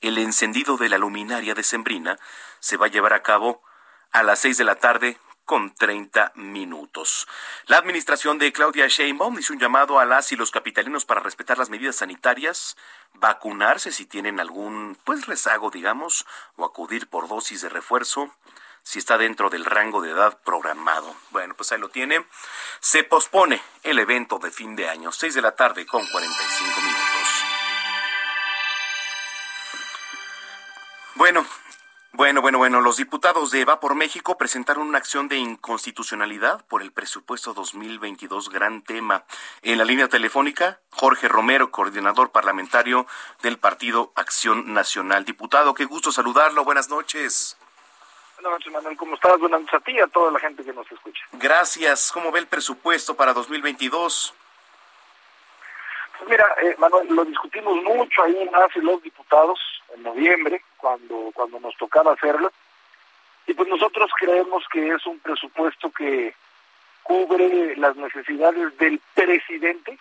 el 0.01 0.17
encendido 0.17 0.77
de 0.77 0.89
la 0.89 0.97
luminaria 0.97 1.53
de 1.53 1.63
Sembrina 1.63 2.17
se 2.59 2.77
va 2.77 2.87
a 2.87 2.89
llevar 2.89 3.13
a 3.13 3.23
cabo 3.23 3.61
a 4.11 4.23
las 4.23 4.39
6 4.39 4.57
de 4.57 4.63
la 4.63 4.75
tarde 4.75 5.17
con 5.47 5.73
30 5.73 6.33
minutos. 6.35 7.25
La 7.67 7.77
administración 7.77 8.37
de 8.37 8.51
Claudia 8.51 8.87
Sheinbaum 8.87 9.39
hizo 9.39 9.53
un 9.53 9.59
llamado 9.59 9.97
a 9.97 10.05
las 10.05 10.33
y 10.33 10.35
los 10.35 10.51
capitalinos 10.51 11.05
para 11.05 11.21
respetar 11.21 11.57
las 11.57 11.69
medidas 11.69 11.95
sanitarias, 11.95 12.75
vacunarse 13.13 13.93
si 13.93 14.05
tienen 14.05 14.41
algún 14.41 14.97
pues 15.05 15.25
rezago, 15.25 15.71
digamos, 15.71 16.25
o 16.57 16.65
acudir 16.65 17.07
por 17.07 17.29
dosis 17.29 17.61
de 17.61 17.69
refuerzo 17.69 18.29
si 18.83 18.99
está 18.99 19.17
dentro 19.17 19.49
del 19.49 19.63
rango 19.63 20.01
de 20.01 20.11
edad 20.11 20.37
programado. 20.43 21.15
Bueno, 21.31 21.55
pues 21.55 21.71
ahí 21.71 21.79
lo 21.79 21.89
tiene. 21.89 22.25
Se 22.81 23.03
pospone 23.05 23.61
el 23.83 23.99
evento 23.99 24.39
de 24.39 24.51
fin 24.51 24.75
de 24.75 24.89
año, 24.89 25.13
6 25.13 25.33
de 25.33 25.41
la 25.41 25.55
tarde 25.55 25.85
con 25.85 26.05
45 26.05 26.81
minutos. 26.81 27.43
Bueno, 31.15 31.45
bueno, 32.17 32.41
bueno, 32.41 32.57
bueno, 32.57 32.81
los 32.81 32.97
diputados 32.97 33.51
de 33.51 33.63
Va 33.63 33.79
por 33.79 33.93
México 33.93 34.39
presentaron 34.39 34.87
una 34.87 34.97
acción 34.97 35.27
de 35.27 35.37
inconstitucionalidad 35.37 36.65
por 36.65 36.81
el 36.81 36.91
presupuesto 36.91 37.53
2022, 37.53 38.49
gran 38.49 38.81
tema. 38.81 39.23
En 39.61 39.77
la 39.77 39.85
línea 39.85 40.07
telefónica, 40.07 40.79
Jorge 40.89 41.27
Romero, 41.27 41.69
coordinador 41.69 42.31
parlamentario 42.31 43.05
del 43.43 43.59
Partido 43.59 44.13
Acción 44.15 44.73
Nacional. 44.73 45.25
Diputado, 45.25 45.75
qué 45.75 45.85
gusto 45.85 46.11
saludarlo, 46.11 46.63
buenas 46.63 46.89
noches. 46.89 47.55
Buenas 48.41 48.53
noches, 48.53 48.73
Manuel, 48.73 48.97
¿cómo 48.97 49.13
estás? 49.13 49.39
Buenas 49.39 49.61
noches 49.61 49.75
a 49.75 49.79
ti 49.81 49.91
y 49.91 49.99
a 49.99 50.07
toda 50.07 50.31
la 50.31 50.39
gente 50.39 50.63
que 50.63 50.73
nos 50.73 50.91
escucha. 50.91 51.23
Gracias, 51.33 52.11
¿cómo 52.11 52.31
ve 52.31 52.39
el 52.39 52.47
presupuesto 52.47 53.15
para 53.15 53.31
2022? 53.33 54.33
Pues 56.17 56.29
mira, 56.31 56.47
eh, 56.63 56.75
Manuel, 56.79 57.09
lo 57.09 57.25
discutimos 57.25 57.75
mucho 57.83 58.23
ahí 58.23 58.49
más 58.51 58.75
y 58.75 58.79
los 58.79 59.03
diputados 59.03 59.59
noviembre, 60.03 60.63
cuando, 60.77 61.31
cuando 61.33 61.59
nos 61.59 61.75
tocaba 61.77 62.13
hacerlo. 62.13 62.51
Y 63.45 63.53
pues 63.53 63.67
nosotros 63.69 64.11
creemos 64.19 64.63
que 64.71 64.89
es 64.89 65.05
un 65.05 65.19
presupuesto 65.19 65.91
que 65.91 66.33
cubre 67.03 67.75
las 67.77 67.95
necesidades 67.95 68.77
del 68.77 68.99
presidente, 69.13 69.97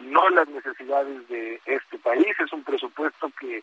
no 0.00 0.28
las 0.30 0.48
necesidades 0.48 1.28
de 1.28 1.60
este 1.64 1.98
país. 1.98 2.34
Es 2.38 2.52
un 2.52 2.64
presupuesto 2.64 3.30
que 3.38 3.62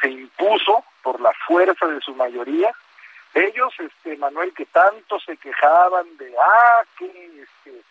se 0.00 0.08
impuso 0.08 0.84
por 1.02 1.20
la 1.20 1.32
fuerza 1.46 1.86
de 1.86 2.00
su 2.00 2.14
mayoría. 2.14 2.72
Ellos, 3.34 3.72
este 3.78 4.16
Manuel, 4.16 4.52
que 4.52 4.66
tanto 4.66 5.18
se 5.20 5.36
quejaban 5.36 6.16
de, 6.18 6.32
ah, 6.38 6.82
que, 6.98 7.06
este, 7.06 7.82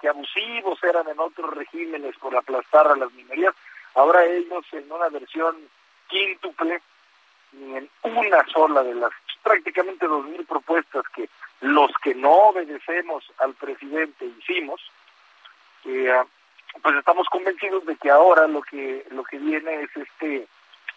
que 0.00 0.08
abusivos 0.08 0.82
eran 0.84 1.08
en 1.08 1.18
otros 1.18 1.54
regímenes 1.54 2.16
por 2.18 2.36
aplastar 2.36 2.86
a 2.86 2.96
las 2.96 3.12
minorías, 3.12 3.54
ahora 3.94 4.24
ellos 4.24 4.64
en 4.72 4.90
una 4.92 5.08
versión 5.08 5.56
quíntuple, 6.10 6.80
ni 7.52 7.76
en 7.76 7.90
una 8.02 8.44
sola 8.52 8.82
de 8.82 8.94
las 8.94 9.12
prácticamente 9.42 10.06
dos 10.06 10.26
mil 10.26 10.44
propuestas 10.44 11.04
que 11.14 11.28
los 11.60 11.90
que 12.02 12.14
no 12.14 12.32
obedecemos 12.32 13.24
al 13.38 13.54
presidente 13.54 14.26
hicimos, 14.26 14.80
eh, 15.84 16.12
pues 16.82 16.96
estamos 16.96 17.26
convencidos 17.28 17.84
de 17.86 17.96
que 17.96 18.10
ahora 18.10 18.46
lo 18.46 18.62
que 18.62 19.06
lo 19.10 19.24
que 19.24 19.38
viene 19.38 19.82
es 19.82 19.96
este 19.96 20.46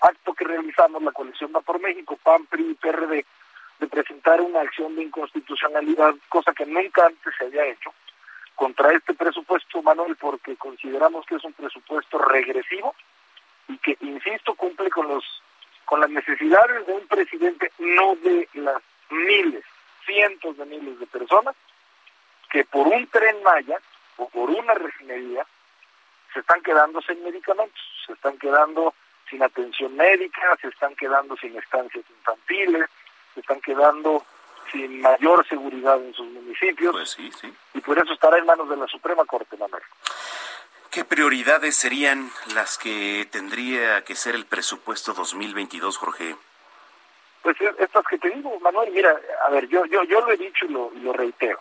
acto 0.02 0.34
que 0.34 0.46
realizamos 0.46 1.02
la 1.02 1.12
coalición 1.12 1.52
Va 1.56 1.62
por 1.62 1.80
México, 1.80 2.18
PAN, 2.22 2.46
PRI 2.46 2.72
y 2.72 2.74
PRD, 2.76 3.26
de 3.80 3.88
presentar 3.88 4.42
una 4.42 4.62
acción 4.62 4.96
de 4.96 5.04
inconstitucionalidad, 5.04 6.14
cosa 6.30 6.54
que 6.54 6.66
nunca 6.66 7.06
antes 7.06 7.34
se 7.38 7.46
había 7.46 7.66
hecho, 7.66 7.94
contra 8.56 8.94
este 8.94 9.14
presupuesto, 9.14 9.82
Manuel, 9.82 10.16
porque 10.18 10.56
consideramos 10.58 11.26
que 11.26 11.36
es 11.36 11.44
un 11.44 11.54
presupuesto 11.54 12.18
regresivo 12.18 12.94
y 13.68 13.78
que, 13.78 13.98
insisto, 14.02 14.56
cumple 14.56 14.90
con 14.90 15.08
los 15.08 15.24
con 15.86 16.00
las 16.00 16.10
necesidades 16.10 16.88
de 16.88 16.94
un 16.94 17.06
presidente, 17.08 17.72
no 17.78 18.16
de 18.16 18.48
las 18.54 18.82
miles, 19.10 19.64
cientos 20.06 20.58
de 20.58 20.66
miles 20.66 20.98
de 20.98 21.06
personas 21.08 21.56
que 22.50 22.64
por 22.66 22.88
un 22.88 23.06
tren 23.08 23.44
Maya 23.44 23.80
o 24.18 24.30
por 24.30 24.50
una 24.50 24.74
refinería 24.76 25.46
se 26.34 26.40
están 26.40 26.62
quedando 26.62 27.02
sin 27.02 27.24
medicamentos, 27.24 27.82
se 28.06 28.14
están 28.14 28.38
quedando 28.38 28.94
sin 29.30 29.42
atención 29.44 29.96
médica, 29.96 30.58
se 30.62 30.68
están 30.68 30.96
quedando 30.96 31.36
sin 31.38 31.58
estancias 31.58 32.06
infantiles, 32.10 32.90
se 33.34 33.40
están 33.40 33.62
quedando 33.62 34.24
sin 34.72 35.02
mayor 35.02 35.48
seguridad 35.48 36.02
en 36.02 36.14
sus 36.14 36.28
municipios. 36.28 36.92
Pues 36.92 37.10
sí, 37.10 37.32
sí. 37.32 37.54
Y 37.74 37.82
por 37.82 37.98
eso 37.98 38.14
estará 38.14 38.38
en 38.38 38.46
manos 38.46 38.70
de 38.70 38.78
la 38.78 38.88
Suprema 38.88 39.26
Corte, 39.26 39.58
Manuel. 39.58 39.84
¿Qué 40.94 41.04
prioridades 41.04 41.76
serían 41.76 42.30
las 42.54 42.78
que 42.78 43.28
tendría 43.32 44.04
que 44.04 44.14
ser 44.14 44.36
el 44.36 44.46
presupuesto 44.46 45.14
2022, 45.14 45.98
Jorge? 45.98 46.36
Pues 47.42 47.58
estas 47.80 48.06
que 48.06 48.20
te 48.20 48.30
digo, 48.30 48.60
Manuel, 48.60 48.92
mira, 48.92 49.20
a 49.48 49.50
ver, 49.50 49.68
yo 49.70 49.86
yo 49.88 50.04
yo 50.04 50.22
lo 50.22 50.32
he 50.32 50.38
dicho 50.38 50.66
y 50.66 50.68
lo, 50.68 50.92
lo 51.02 51.12
reitero. 51.14 51.58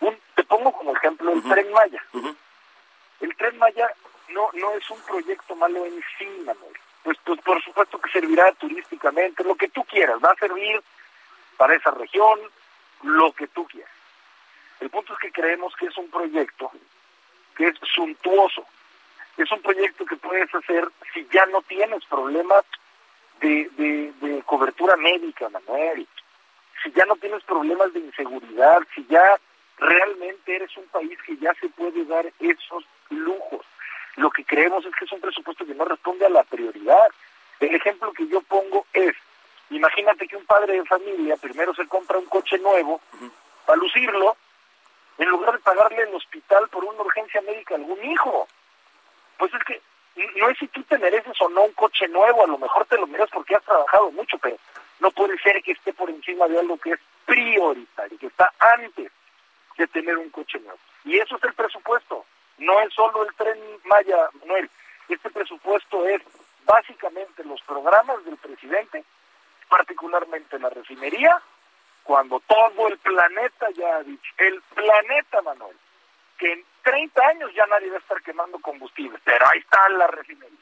Un, 0.00 0.18
te 0.34 0.44
pongo 0.44 0.72
como 0.72 0.96
ejemplo 0.96 1.30
el 1.30 1.42
Tren 1.42 1.70
Maya. 1.72 2.02
El 3.20 3.36
Tren 3.36 3.58
Maya 3.58 3.92
no 4.28 4.48
no 4.54 4.70
es 4.76 4.88
un 4.88 5.00
proyecto 5.02 5.54
malo 5.54 5.84
en 5.84 6.02
sí, 6.18 6.26
Manuel. 6.46 6.72
Pues, 7.02 7.18
pues 7.24 7.38
por 7.42 7.62
supuesto 7.62 8.00
que 8.00 8.10
servirá 8.12 8.50
turísticamente, 8.52 9.44
lo 9.44 9.56
que 9.56 9.68
tú 9.68 9.84
quieras, 9.84 10.16
va 10.24 10.30
a 10.30 10.36
servir 10.36 10.82
para 11.58 11.74
esa 11.74 11.90
región, 11.90 12.40
lo 13.02 13.30
que 13.32 13.46
tú 13.48 13.66
quieras. 13.66 13.92
El 14.80 14.88
punto 14.88 15.12
es 15.12 15.18
que 15.18 15.32
creemos 15.32 15.76
que 15.76 15.84
es 15.84 15.98
un 15.98 16.08
proyecto 16.10 16.72
que 17.56 17.66
es 17.66 17.74
suntuoso. 17.94 18.66
Es 19.36 19.50
un 19.50 19.62
proyecto 19.62 20.04
que 20.04 20.16
puedes 20.16 20.54
hacer 20.54 20.88
si 21.12 21.26
ya 21.32 21.46
no 21.46 21.62
tienes 21.62 22.04
problemas 22.04 22.64
de, 23.40 24.12
de, 24.20 24.42
cobertura 24.44 24.96
médica, 24.96 25.48
Manuel. 25.48 26.06
Si 26.82 26.92
ya 26.92 27.04
no 27.06 27.16
tienes 27.16 27.42
problemas 27.44 27.92
de 27.92 28.00
inseguridad, 28.00 28.80
si 28.94 29.04
ya 29.06 29.38
realmente 29.78 30.54
eres 30.54 30.76
un 30.76 30.86
país 30.88 31.18
que 31.26 31.36
ya 31.36 31.52
se 31.54 31.68
puede 31.70 32.04
dar 32.04 32.26
esos 32.40 32.84
lujos. 33.10 33.64
Lo 34.16 34.30
que 34.30 34.44
creemos 34.44 34.84
es 34.84 34.94
que 34.94 35.04
es 35.04 35.12
un 35.12 35.20
presupuesto 35.20 35.64
que 35.64 35.74
no 35.74 35.84
responde 35.84 36.26
a 36.26 36.30
la 36.30 36.44
prioridad. 36.44 37.08
El 37.60 37.74
ejemplo 37.74 38.12
que 38.12 38.26
yo 38.28 38.42
pongo 38.42 38.86
es, 38.92 39.14
imagínate 39.70 40.26
que 40.28 40.36
un 40.36 40.44
padre 40.44 40.74
de 40.74 40.84
familia 40.84 41.36
primero 41.36 41.74
se 41.74 41.86
compra 41.86 42.18
un 42.18 42.26
coche 42.26 42.58
nuevo 42.58 43.00
para 43.66 43.78
lucirlo 43.78 44.36
en 45.18 45.28
lugar 45.28 45.52
de 45.52 45.58
pagarle 45.58 46.02
el 46.02 46.14
hospital 46.14 46.68
por 46.68 46.84
una 46.84 47.02
urgencia 47.02 47.40
médica 47.42 47.74
a 47.74 47.78
algún 47.78 48.02
hijo. 48.04 48.48
Pues 49.38 49.52
es 49.54 49.64
que 49.64 49.80
no 50.36 50.48
es 50.48 50.58
si 50.58 50.68
tú 50.68 50.82
te 50.84 50.98
mereces 50.98 51.40
o 51.40 51.48
no 51.48 51.62
un 51.62 51.72
coche 51.72 52.06
nuevo, 52.08 52.44
a 52.44 52.48
lo 52.48 52.58
mejor 52.58 52.84
te 52.86 52.98
lo 52.98 53.06
mereces 53.06 53.30
porque 53.32 53.56
has 53.56 53.64
trabajado 53.64 54.10
mucho, 54.10 54.38
pero 54.38 54.56
no 55.00 55.10
puede 55.10 55.38
ser 55.38 55.62
que 55.62 55.72
esté 55.72 55.92
por 55.92 56.10
encima 56.10 56.46
de 56.48 56.58
algo 56.58 56.76
que 56.78 56.92
es 56.92 57.00
prioritario, 57.24 58.18
que 58.18 58.26
está 58.26 58.52
antes 58.58 59.10
de 59.78 59.86
tener 59.88 60.18
un 60.18 60.30
coche 60.30 60.60
nuevo. 60.60 60.78
Y 61.04 61.18
eso 61.18 61.36
es 61.36 61.44
el 61.44 61.54
presupuesto, 61.54 62.24
no 62.58 62.80
es 62.80 62.92
solo 62.94 63.24
el 63.24 63.34
tren 63.34 63.58
Maya, 63.84 64.28
Manuel. 64.40 64.70
Este 65.08 65.30
presupuesto 65.30 66.06
es 66.06 66.22
básicamente 66.64 67.44
los 67.44 67.60
programas 67.62 68.24
del 68.24 68.36
presidente, 68.36 69.04
particularmente 69.68 70.58
la 70.58 70.68
refinería, 70.68 71.40
cuando 72.02 72.40
todo 72.40 72.88
el 72.88 72.98
planeta 72.98 73.70
ya 73.70 73.96
ha 73.96 74.02
dicho, 74.02 74.32
el 74.38 74.60
planeta, 74.74 75.42
Manuel, 75.42 75.76
que 76.38 76.52
en 76.52 76.64
30 76.82 77.26
años 77.26 77.50
ya 77.54 77.66
nadie 77.66 77.90
va 77.90 77.96
a 77.96 78.00
estar 78.00 78.20
quemando 78.22 78.58
combustible, 78.58 79.18
pero 79.24 79.44
ahí 79.52 79.60
está 79.60 79.88
la 79.90 80.06
refinería. 80.08 80.58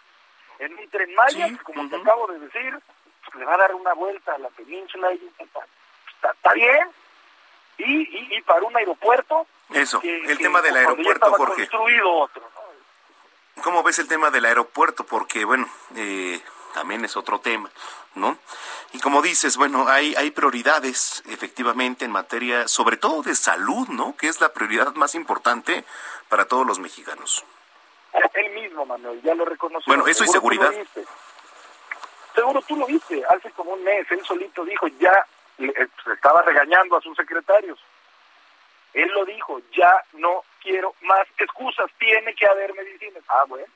En 0.59 0.79
un 0.79 0.89
tren 0.91 1.15
Maya, 1.15 1.49
como 1.63 1.89
te 1.89 1.97
acabo 1.97 2.27
de 2.27 2.39
decir, 2.41 2.79
pues, 3.25 3.37
le 3.37 3.45
va 3.45 3.55
a 3.55 3.59
dar 3.59 3.75
una 3.75 3.95
vuelta 3.95 4.35
a 4.35 4.39
la 4.39 4.49
península 4.51 5.13
y 5.15 5.31
está, 5.39 5.61
está 6.33 6.53
bien. 6.53 6.89
Y, 7.79 8.37
y, 8.37 8.43
para 8.43 8.63
un 8.63 8.77
aeropuerto. 8.77 9.47
Eso, 9.73 10.03
el 10.03 10.37
tema 10.37 10.61
del 10.61 10.77
aeropuerto, 10.77 11.33
Jorge. 11.33 11.67
construido 11.67 12.13
otro, 12.13 12.43
¿Cómo 13.63 13.83
ves 13.83 13.99
el 13.99 14.09
tema 14.09 14.31
del 14.31 14.45
aeropuerto? 14.45 15.05
Porque, 15.05 15.45
bueno, 15.45 15.67
eh, 15.97 16.41
también 16.73 17.05
es 17.05 17.17
otro 17.17 17.41
tema, 17.41 17.71
¿no? 18.15 18.39
Y 18.93 19.01
como 19.01 19.23
dices, 19.23 19.57
bueno, 19.57 19.89
hay, 19.89 20.15
hay 20.17 20.31
prioridades 20.31 21.23
efectivamente 21.29 22.05
en 22.05 22.11
materia, 22.11 22.69
sobre 22.69 22.97
todo 22.97 23.23
de 23.23 23.35
salud, 23.35 23.89
¿no? 23.89 24.17
Que 24.17 24.29
es 24.29 24.41
la 24.41 24.53
prioridad 24.53 24.95
más 24.95 25.15
importante 25.15 25.85
para 26.29 26.47
todos 26.47 26.67
los 26.67 26.79
mexicanos. 26.79 27.45
Él 28.35 28.51
mismo, 28.51 28.85
Manuel, 28.87 29.21
ya 29.23 29.35
lo 29.35 29.45
reconoció. 29.45 29.89
Bueno, 29.91 30.07
eso 30.07 30.25
y 30.25 30.29
seguridad. 30.29 30.73
Seguro 32.35 32.63
tú 32.63 32.77
lo 32.77 32.87
viste, 32.87 33.23
hace 33.29 33.51
como 33.51 33.73
un 33.73 33.83
mes, 33.83 34.07
él 34.11 34.25
solito 34.25 34.65
dijo, 34.65 34.87
ya 34.99 35.27
eh, 35.59 35.89
se 36.05 36.13
estaba 36.13 36.43
regañando 36.43 36.97
a 36.97 37.01
sus 37.01 37.17
secretarios. 37.17 37.79
Él 38.93 39.09
lo 39.11 39.25
dijo, 39.25 39.61
ya 39.73 39.93
no 40.15 40.45
quiero 40.61 40.95
más 41.03 41.27
excusas, 41.39 41.91
tiene 41.99 42.35
que 42.35 42.47
haber 42.47 42.75
medicinas. 42.75 43.23
Ah, 43.29 43.45
bueno 43.47 43.67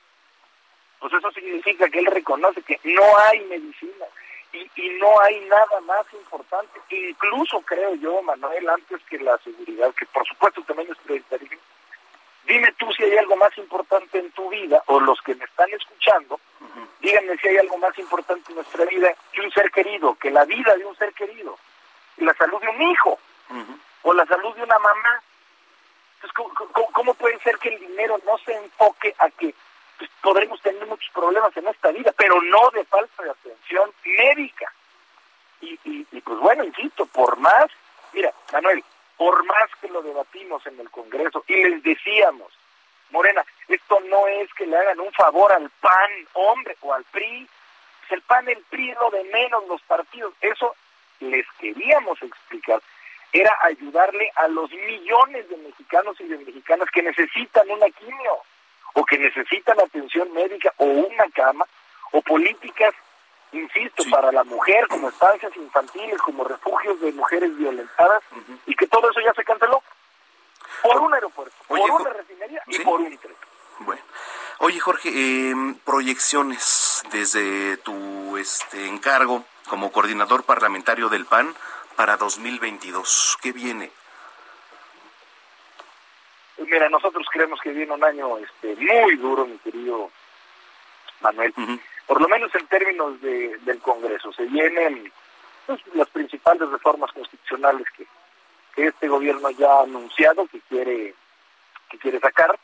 pues 1.05 1.21
eso 1.21 1.31
significa 1.33 1.87
que 1.87 1.99
él 1.99 2.07
reconoce 2.07 2.63
que 2.63 2.79
no 2.83 3.03
hay 3.29 3.39
medicina. 3.41 4.07
Y, 4.51 4.71
y 4.75 4.89
no 4.97 5.21
hay 5.21 5.39
nada 5.41 5.79
más 5.81 6.03
importante, 6.13 6.79
incluso 6.89 7.61
creo 7.61 7.93
yo, 7.93 8.23
Manuel, 8.23 8.67
antes 8.67 8.99
que 9.07 9.19
la 9.19 9.37
seguridad, 9.39 9.93
que 9.93 10.07
por 10.07 10.25
supuesto 10.25 10.63
también 10.63 10.89
es 10.91 10.97
prioritario. 10.97 11.59
Dime 12.47 12.73
tú 12.79 12.91
si 12.93 13.03
hay 13.03 13.17
algo 13.17 13.35
más 13.35 13.55
importante 13.59 14.17
en 14.17 14.31
tu 14.31 14.49
vida, 14.49 14.81
o 14.87 14.99
los 14.99 15.21
que 15.21 15.35
me 15.35 15.45
están 15.45 15.69
escuchando, 15.73 16.39
díganme 17.01 17.37
si 17.37 17.49
hay 17.49 17.57
algo 17.57 17.77
más 17.77 17.95
importante 17.99 18.49
en 18.49 18.55
nuestra 18.55 18.85
vida 18.85 19.13
que 19.31 19.41
un 19.41 19.51
ser 19.51 19.69
querido, 19.69 20.15
que 20.15 20.31
la 20.31 20.45
vida 20.45 20.73
de 20.75 20.85
un 20.85 20.97
ser 20.97 21.13
querido, 21.13 21.59
la 22.17 22.33
salud 22.33 22.59
de 22.61 22.69
un 22.69 22.81
hijo, 22.81 23.19
o 24.01 24.13
la 24.13 24.25
salud 24.25 24.55
de 24.55 24.63
una 24.63 24.79
mamá. 24.79 25.21
Entonces, 26.15 26.31
¿cómo, 26.73 26.91
cómo, 26.93 27.13
puede 27.13 27.37
ser 27.41 27.59
que 27.59 27.69
el 27.69 27.79
dinero 27.79 28.19
no 28.25 28.39
se 28.39 28.55
enfoque 28.55 29.13
a 29.19 29.29
que 29.29 29.53
pues, 29.97 30.09
podremos 30.21 30.61
tener 30.61 30.85
muchos 30.85 31.09
problemas 31.13 31.55
en 31.57 31.67
esta 31.67 31.91
vida, 31.91 32.13
pero 32.17 32.41
no 32.41 32.69
de 32.71 32.83
falta 32.85 33.23
de 33.23 33.31
atención 33.31 33.91
médica? 34.05 34.71
Y, 35.61 35.79
y, 35.83 36.07
y 36.11 36.21
pues 36.21 36.39
bueno, 36.39 36.63
insisto, 36.63 37.05
por 37.07 37.37
más, 37.37 37.67
mira, 38.13 38.33
Manuel, 38.51 38.83
por 39.17 39.43
más 39.45 39.69
que 39.81 39.87
lo 39.87 40.01
debatimos 40.01 40.65
en 40.67 40.79
el 40.79 40.89
Congreso 40.89 41.43
y 41.47 41.63
les 41.63 41.83
decíamos, 41.83 42.51
Morena, 43.11 43.45
esto 43.67 43.99
no 44.01 44.27
es 44.27 44.53
que 44.53 44.65
le 44.65 44.77
hagan 44.77 44.99
un 44.99 45.11
favor 45.13 45.51
al 45.53 45.69
PAN, 45.81 46.11
hombre, 46.33 46.75
o 46.81 46.93
al 46.93 47.03
PRI. 47.05 47.47
El 48.09 48.21
PAN, 48.21 48.49
el 48.49 48.61
PRI 48.69 48.93
lo 48.93 49.09
de 49.11 49.23
menos 49.25 49.67
los 49.67 49.81
partidos. 49.83 50.33
Eso 50.41 50.75
les 51.19 51.45
queríamos 51.59 52.21
explicar. 52.21 52.81
Era 53.31 53.51
ayudarle 53.63 54.31
a 54.35 54.47
los 54.47 54.71
millones 54.71 55.47
de 55.49 55.57
mexicanos 55.57 56.19
y 56.19 56.25
de 56.25 56.37
mexicanas 56.37 56.89
que 56.91 57.03
necesitan 57.03 57.69
una 57.69 57.89
quimio, 57.89 58.41
o 58.95 59.05
que 59.05 59.17
necesitan 59.17 59.79
atención 59.79 60.33
médica, 60.33 60.73
o 60.77 60.85
una 60.85 61.25
cama, 61.33 61.65
o 62.11 62.21
políticas, 62.21 62.93
insisto, 63.51 64.03
para 64.09 64.31
la 64.31 64.43
mujer, 64.43 64.87
como 64.87 65.09
estancias 65.09 65.55
infantiles, 65.55 66.17
como 66.21 66.43
refugios 66.43 66.99
de 67.01 67.11
mujeres 67.11 67.55
violentadas, 67.57 68.23
y 68.65 68.73
que 68.75 68.87
todo 68.87 69.09
eso 69.11 69.19
ya 69.19 69.33
se 69.33 69.43
canceló 69.43 69.83
por 70.81 71.01
un 71.01 71.13
aeropuerto, 71.13 71.55
por 71.67 71.79
una 71.79 72.09
refinería 72.09 72.63
y 72.67 72.79
por 72.79 73.01
un 73.01 73.17
tren. 73.17 73.35
Bueno. 73.79 74.01
Oye, 74.59 74.79
Jorge, 74.79 75.09
eh, 75.13 75.53
proyecciones 75.83 77.03
desde 77.11 77.75
tu 77.77 78.37
este 78.37 78.87
encargo 78.87 79.43
como 79.67 79.91
coordinador 79.91 80.43
parlamentario 80.43 81.09
del 81.09 81.25
PAN 81.25 81.53
para 81.97 82.15
2022. 82.15 83.37
¿Qué 83.41 83.51
viene? 83.51 83.91
Mira, 86.57 86.89
nosotros 86.89 87.27
creemos 87.31 87.59
que 87.61 87.71
viene 87.71 87.93
un 87.93 88.03
año 88.03 88.37
este, 88.37 88.75
muy 88.75 89.15
duro, 89.17 89.45
mi 89.45 89.57
querido 89.57 90.09
Manuel. 91.21 91.53
Por 92.07 92.21
lo 92.21 92.27
menos 92.27 92.53
en 92.55 92.67
términos 92.67 93.19
de, 93.21 93.57
del 93.59 93.79
Congreso. 93.79 94.31
Se 94.33 94.43
vienen 94.45 95.11
pues, 95.65 95.81
las 95.93 96.09
principales 96.09 96.69
reformas 96.69 97.11
constitucionales 97.11 97.87
que, 97.97 98.05
que 98.75 98.87
este 98.87 99.07
gobierno 99.07 99.49
ya 99.51 99.71
ha 99.71 99.83
anunciado 99.83 100.47
que 100.47 100.59
quiere 100.61 101.15
que 101.89 101.97
quiere 101.97 102.19
sacar 102.19 102.57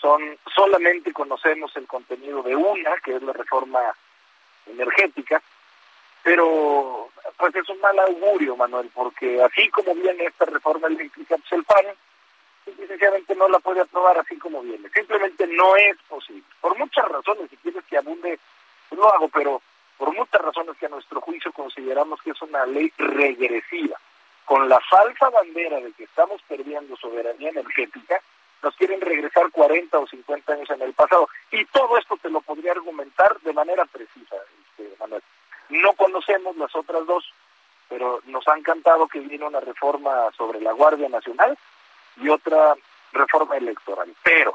son 0.00 0.38
solamente 0.54 1.12
conocemos 1.12 1.74
el 1.76 1.86
contenido 1.86 2.42
de 2.42 2.54
una 2.54 2.96
que 3.04 3.16
es 3.16 3.22
la 3.22 3.32
reforma 3.32 3.80
energética 4.66 5.42
pero 6.22 7.10
pues 7.36 7.54
es 7.56 7.68
un 7.68 7.80
mal 7.80 7.98
augurio 7.98 8.56
Manuel 8.56 8.90
porque 8.94 9.42
así 9.42 9.68
como 9.70 9.94
viene 9.94 10.24
esta 10.24 10.44
reforma 10.44 10.86
eléctrica 10.86 11.36
pues 11.36 11.52
el 11.52 11.64
PAN 11.64 11.86
sencillamente 12.64 13.34
no 13.34 13.48
la 13.48 13.58
puede 13.58 13.80
aprobar 13.80 14.18
así 14.18 14.38
como 14.38 14.62
viene 14.62 14.88
simplemente 14.90 15.46
no 15.46 15.76
es 15.76 15.96
posible 16.08 16.44
por 16.60 16.76
muchas 16.78 17.06
razones 17.08 17.50
si 17.50 17.56
quieres 17.58 17.84
que 17.84 17.98
abunde 17.98 18.38
pues 18.88 18.98
lo 18.98 19.12
hago 19.14 19.28
pero 19.28 19.60
por 19.98 20.12
muchas 20.12 20.40
razones 20.40 20.76
que 20.78 20.86
a 20.86 20.90
nuestro 20.90 21.20
juicio 21.20 21.52
consideramos 21.52 22.20
que 22.22 22.30
es 22.30 22.42
una 22.42 22.66
ley 22.66 22.92
regresiva 22.96 23.98
con 24.44 24.68
la 24.68 24.78
falsa 24.80 25.30
bandera 25.30 25.80
de 25.80 25.92
que 25.92 26.04
estamos 26.04 26.40
perdiendo 26.42 26.96
soberanía 26.96 27.50
energética, 27.50 28.20
nos 28.62 28.74
quieren 28.76 29.00
regresar 29.00 29.50
40 29.50 29.98
o 29.98 30.06
50 30.06 30.52
años 30.52 30.70
en 30.70 30.82
el 30.82 30.92
pasado. 30.92 31.28
Y 31.50 31.64
todo 31.66 31.98
esto 31.98 32.16
te 32.20 32.30
lo 32.30 32.40
podría 32.40 32.72
argumentar 32.72 33.38
de 33.40 33.52
manera 33.52 33.84
precisa, 33.86 34.36
este, 34.68 34.94
Manuel. 34.98 35.22
No 35.70 35.92
conocemos 35.94 36.56
las 36.56 36.74
otras 36.74 37.06
dos, 37.06 37.24
pero 37.88 38.20
nos 38.26 38.46
han 38.48 38.62
cantado 38.62 39.08
que 39.08 39.20
viene 39.20 39.46
una 39.46 39.60
reforma 39.60 40.30
sobre 40.36 40.60
la 40.60 40.72
Guardia 40.72 41.08
Nacional 41.08 41.58
y 42.16 42.28
otra 42.28 42.74
reforma 43.12 43.56
electoral. 43.56 44.14
Pero 44.22 44.54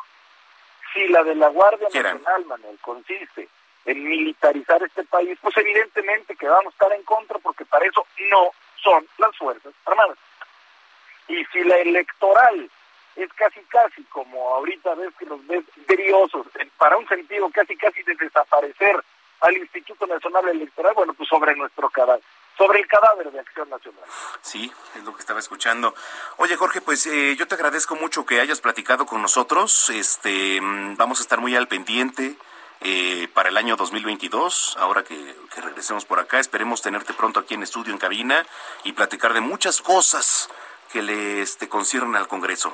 si 0.93 1.07
la 1.07 1.24
de 1.24 1.36
la 1.36 1.49
Guardia 1.49 1.88
Nacional, 1.93 2.45
Manuel, 2.45 2.78
consiste 2.82 3.47
en 3.86 4.03
militarizar 4.03 4.82
este 4.84 5.03
país, 5.05 5.38
pues 5.41 5.55
evidentemente 5.57 6.36
que 6.36 6.47
vamos 6.47 6.68
a 6.68 6.76
estar 6.76 6.91
en 6.93 7.03
contra 7.03 7.39
porque 7.39 7.66
para 7.66 7.86
eso 7.86 8.05
no 8.30 8.51
son 8.82 9.07
las 9.18 9.36
Fuerzas 9.38 9.74
Armadas. 9.86 10.18
Y 11.28 11.45
si 11.45 11.64
la 11.64 11.78
electoral 11.78 12.70
es 13.16 13.34
casi 13.34 13.60
casi 13.62 14.03
como 14.05 14.55
ahorita 14.55 14.95
ves 14.95 15.14
que 15.18 15.26
los 15.26 15.45
ves 15.47 15.64
briosos, 15.88 16.47
para 16.78 16.97
un 16.97 17.07
sentido 17.07 17.49
casi 17.51 17.76
casi 17.76 18.01
de 18.03 18.16
desaparecer 18.16 19.03
al 19.41 19.57
Instituto 19.57 20.05
Nacional 20.07 20.47
Electoral, 20.49 20.93
bueno, 20.95 21.14
pues 21.14 21.30
sobre 21.30 21.55
nuestro 21.55 21.89
cadáver, 21.89 22.24
sobre 22.60 22.82
el 22.82 22.88
cadáver 22.88 23.32
de 23.32 23.39
Acción 23.39 23.70
Nacional. 23.70 24.03
Sí, 24.41 24.72
es 24.95 25.03
lo 25.05 25.14
que 25.14 25.22
estaba 25.22 25.39
escuchando. 25.39 25.95
Oye, 26.38 26.57
Jorge, 26.57 26.82
pues 26.82 27.05
eh, 27.07 27.36
yo 27.38 27.47
te 27.47 27.55
agradezco 27.55 27.95
mucho 27.95 28.26
que 28.26 28.41
hayas 28.41 28.60
platicado 28.60 29.05
con 29.05 29.22
nosotros. 29.22 29.89
Este, 29.89 30.60
mm, 30.62 30.97
vamos 30.97 31.20
a 31.20 31.24
estar 31.24 31.39
muy 31.39 31.55
al 31.55 31.70
pendiente 31.70 32.36
eh, 32.82 33.30
para 33.34 33.47
el 33.47 33.55
año 33.55 33.78
2022, 33.78 34.76
ahora 34.78 35.05
que, 35.05 35.16
que, 35.55 35.62
regresemos 35.62 36.03
por 36.03 36.20
acá. 36.20 36.39
Esperemos 36.39 36.82
tenerte 36.82 37.14
pronto 37.14 37.39
aquí 37.39 37.53
en 37.53 37.64
estudio, 37.64 37.93
en 37.93 37.97
cabina, 37.97 38.45
y 38.84 38.91
platicar 38.91 39.34
de 39.34 39.39
muchas 39.39 39.82
cosas 39.82 40.49
que 40.91 41.01
le 41.01 41.41
este, 41.41 41.70
conciernen 41.70 42.18
al 42.18 42.28
Congreso. 42.28 42.74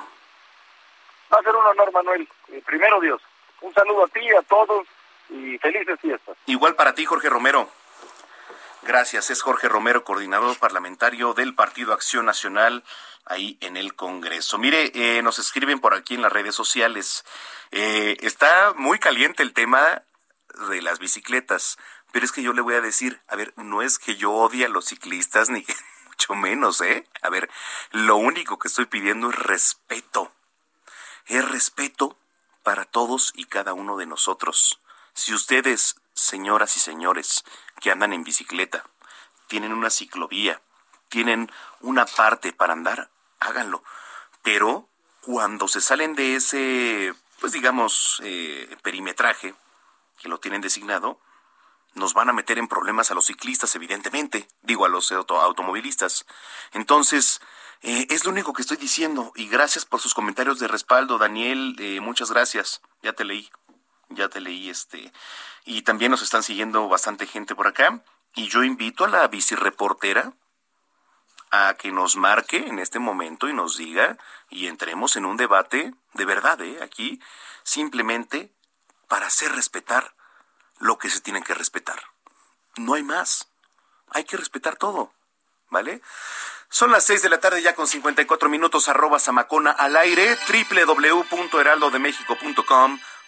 Va 1.31 1.37
a 1.39 1.43
ser 1.43 1.55
un 1.55 1.65
honor, 1.65 1.91
Manuel. 1.91 2.27
Eh, 2.49 2.61
primero 2.65 2.99
Dios. 3.01 3.21
Un 3.61 3.71
saludo 3.75 4.05
a 4.05 4.07
ti, 4.07 4.27
a 4.31 4.41
todos, 4.43 4.87
y 5.29 5.59
felices 5.59 5.99
fiestas. 5.99 6.35
Igual 6.47 6.73
para 6.73 6.95
ti, 6.95 7.05
Jorge 7.05 7.29
Romero. 7.29 7.69
Gracias. 8.85 9.31
Es 9.31 9.41
Jorge 9.41 9.67
Romero, 9.67 10.03
coordinador 10.03 10.59
parlamentario 10.59 11.33
del 11.33 11.55
Partido 11.55 11.91
Acción 11.91 12.23
Nacional 12.23 12.83
ahí 13.25 13.57
en 13.61 13.77
el 13.77 13.95
Congreso. 13.95 14.59
Mire, 14.59 14.91
eh, 14.93 15.23
nos 15.23 15.39
escriben 15.39 15.79
por 15.79 15.95
aquí 15.95 16.13
en 16.13 16.21
las 16.21 16.31
redes 16.31 16.53
sociales. 16.53 17.25
Eh, 17.71 18.15
está 18.19 18.75
muy 18.75 18.99
caliente 18.99 19.41
el 19.41 19.53
tema 19.53 20.03
de 20.69 20.83
las 20.83 20.99
bicicletas, 20.99 21.79
pero 22.11 22.25
es 22.25 22.31
que 22.31 22.43
yo 22.43 22.53
le 22.53 22.61
voy 22.61 22.75
a 22.75 22.81
decir, 22.81 23.19
a 23.27 23.35
ver, 23.35 23.53
no 23.57 23.81
es 23.81 23.97
que 23.97 24.17
yo 24.17 24.31
odie 24.31 24.65
a 24.65 24.69
los 24.69 24.85
ciclistas, 24.85 25.49
ni 25.49 25.65
mucho 26.05 26.35
menos, 26.35 26.79
¿eh? 26.81 27.07
A 27.23 27.29
ver, 27.29 27.49
lo 27.89 28.17
único 28.17 28.59
que 28.59 28.67
estoy 28.67 28.85
pidiendo 28.85 29.31
es 29.31 29.35
respeto. 29.35 30.31
Es 31.25 31.43
respeto 31.49 32.19
para 32.61 32.85
todos 32.85 33.33
y 33.35 33.45
cada 33.45 33.73
uno 33.73 33.97
de 33.97 34.05
nosotros. 34.05 34.79
Si 35.15 35.33
ustedes, 35.33 35.95
señoras 36.13 36.75
y 36.75 36.79
señores, 36.81 37.45
que 37.79 37.89
andan 37.89 38.11
en 38.11 38.25
bicicleta, 38.25 38.83
tienen 39.47 39.71
una 39.71 39.89
ciclovía, 39.89 40.61
tienen 41.07 41.49
una 41.79 42.05
parte 42.05 42.51
para 42.51 42.73
andar, 42.73 43.09
háganlo. 43.39 43.81
Pero 44.43 44.89
cuando 45.21 45.69
se 45.69 45.79
salen 45.79 46.15
de 46.15 46.35
ese, 46.35 47.13
pues 47.39 47.53
digamos, 47.53 48.21
eh, 48.25 48.75
perimetraje, 48.83 49.55
que 50.21 50.27
lo 50.27 50.39
tienen 50.39 50.61
designado, 50.61 51.17
nos 51.93 52.13
van 52.13 52.29
a 52.29 52.33
meter 52.33 52.57
en 52.57 52.67
problemas 52.67 53.09
a 53.09 53.15
los 53.15 53.27
ciclistas, 53.27 53.73
evidentemente, 53.75 54.49
digo 54.63 54.83
a 54.85 54.89
los 54.89 55.13
automovilistas. 55.13 56.25
Entonces, 56.73 57.39
eh, 57.81 58.05
es 58.09 58.25
lo 58.25 58.31
único 58.31 58.51
que 58.51 58.63
estoy 58.63 58.77
diciendo 58.77 59.31
y 59.35 59.47
gracias 59.47 59.85
por 59.85 60.01
sus 60.01 60.13
comentarios 60.13 60.59
de 60.59 60.67
respaldo, 60.67 61.17
Daniel, 61.17 61.77
eh, 61.79 62.01
muchas 62.01 62.31
gracias, 62.31 62.81
ya 63.01 63.13
te 63.13 63.23
leí, 63.23 63.49
ya 64.15 64.29
te 64.29 64.41
leí 64.41 64.69
este, 64.69 65.11
y 65.65 65.81
también 65.83 66.11
nos 66.11 66.21
están 66.21 66.43
siguiendo 66.43 66.87
bastante 66.87 67.27
gente 67.27 67.55
por 67.55 67.67
acá, 67.67 68.01
y 68.33 68.47
yo 68.47 68.63
invito 68.63 69.05
a 69.05 69.09
la 69.09 69.27
bicireportera, 69.27 70.33
a 71.51 71.75
que 71.75 71.91
nos 71.91 72.15
marque 72.15 72.57
en 72.57 72.79
este 72.79 72.99
momento 72.99 73.47
y 73.47 73.53
nos 73.53 73.77
diga 73.77 74.17
y 74.49 74.67
entremos 74.67 75.15
en 75.15 75.25
un 75.25 75.37
debate 75.37 75.93
de 76.13 76.25
verdad, 76.25 76.59
¿eh? 76.61 76.79
aquí, 76.81 77.21
simplemente 77.63 78.51
para 79.07 79.27
hacer 79.27 79.51
respetar 79.53 80.15
lo 80.79 80.97
que 80.97 81.09
se 81.09 81.21
tiene 81.21 81.43
que 81.43 81.53
respetar. 81.53 82.01
No 82.77 82.95
hay 82.95 83.03
más. 83.03 83.47
Hay 84.09 84.25
que 84.25 84.37
respetar 84.37 84.75
todo. 84.77 85.13
¿Vale? 85.69 86.01
Son 86.69 86.91
las 86.91 87.05
seis 87.05 87.21
de 87.21 87.29
la 87.29 87.39
tarde 87.39 87.61
ya 87.61 87.75
con 87.75 87.87
54 87.87 88.49
minutos 88.49 88.87
arroba 88.87 89.19
samacona 89.19 89.71
al 89.71 89.97
aire 89.97 90.37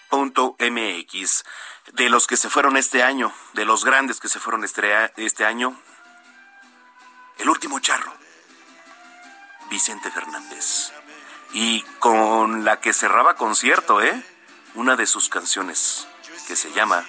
www.heraldodemexico.com.mx 0.10 1.44
de 1.94 2.10
los 2.10 2.28
que 2.28 2.38
se 2.38 2.50
fueron 2.50 2.78
este 2.78 3.04
año, 3.04 3.34
de 3.54 3.66
los 3.66 3.86
grandes 3.86 4.20
que 4.20 4.30
se 4.30 4.40
fueron 4.40 4.64
este, 4.64 5.12
este 5.18 5.46
año, 5.46 5.80
el 7.38 7.50
último 7.50 7.80
charro, 7.80 8.14
Vicente 9.70 10.12
Fernández. 10.12 10.92
Y 11.54 11.82
con 12.00 12.66
la 12.66 12.82
que 12.82 12.92
cerraba 12.92 13.36
concierto, 13.36 14.02
¿eh? 14.02 14.22
Una 14.76 14.98
de 14.98 15.06
sus 15.06 15.30
canciones, 15.30 16.08
que 16.46 16.58
se 16.58 16.72
llama 16.74 17.06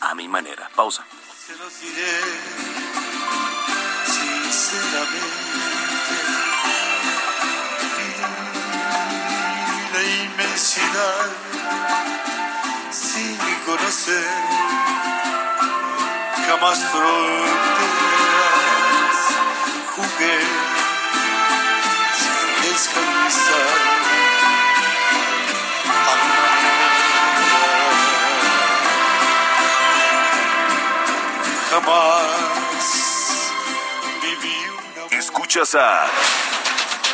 A 0.00 0.14
mi 0.14 0.28
manera. 0.28 0.68
Pausa. 0.74 1.04
La 9.92 10.02
inmensidad 10.02 11.43
conocer 13.64 14.24
jamás 16.46 16.78
fronteras. 16.84 17.34
Jugué 19.96 20.38
sin 22.18 22.70
descansar. 22.70 23.94
Jamás 31.70 32.32
viví 34.22 34.58
una 34.68 35.18
Escuchas 35.18 35.74
a 35.74 36.06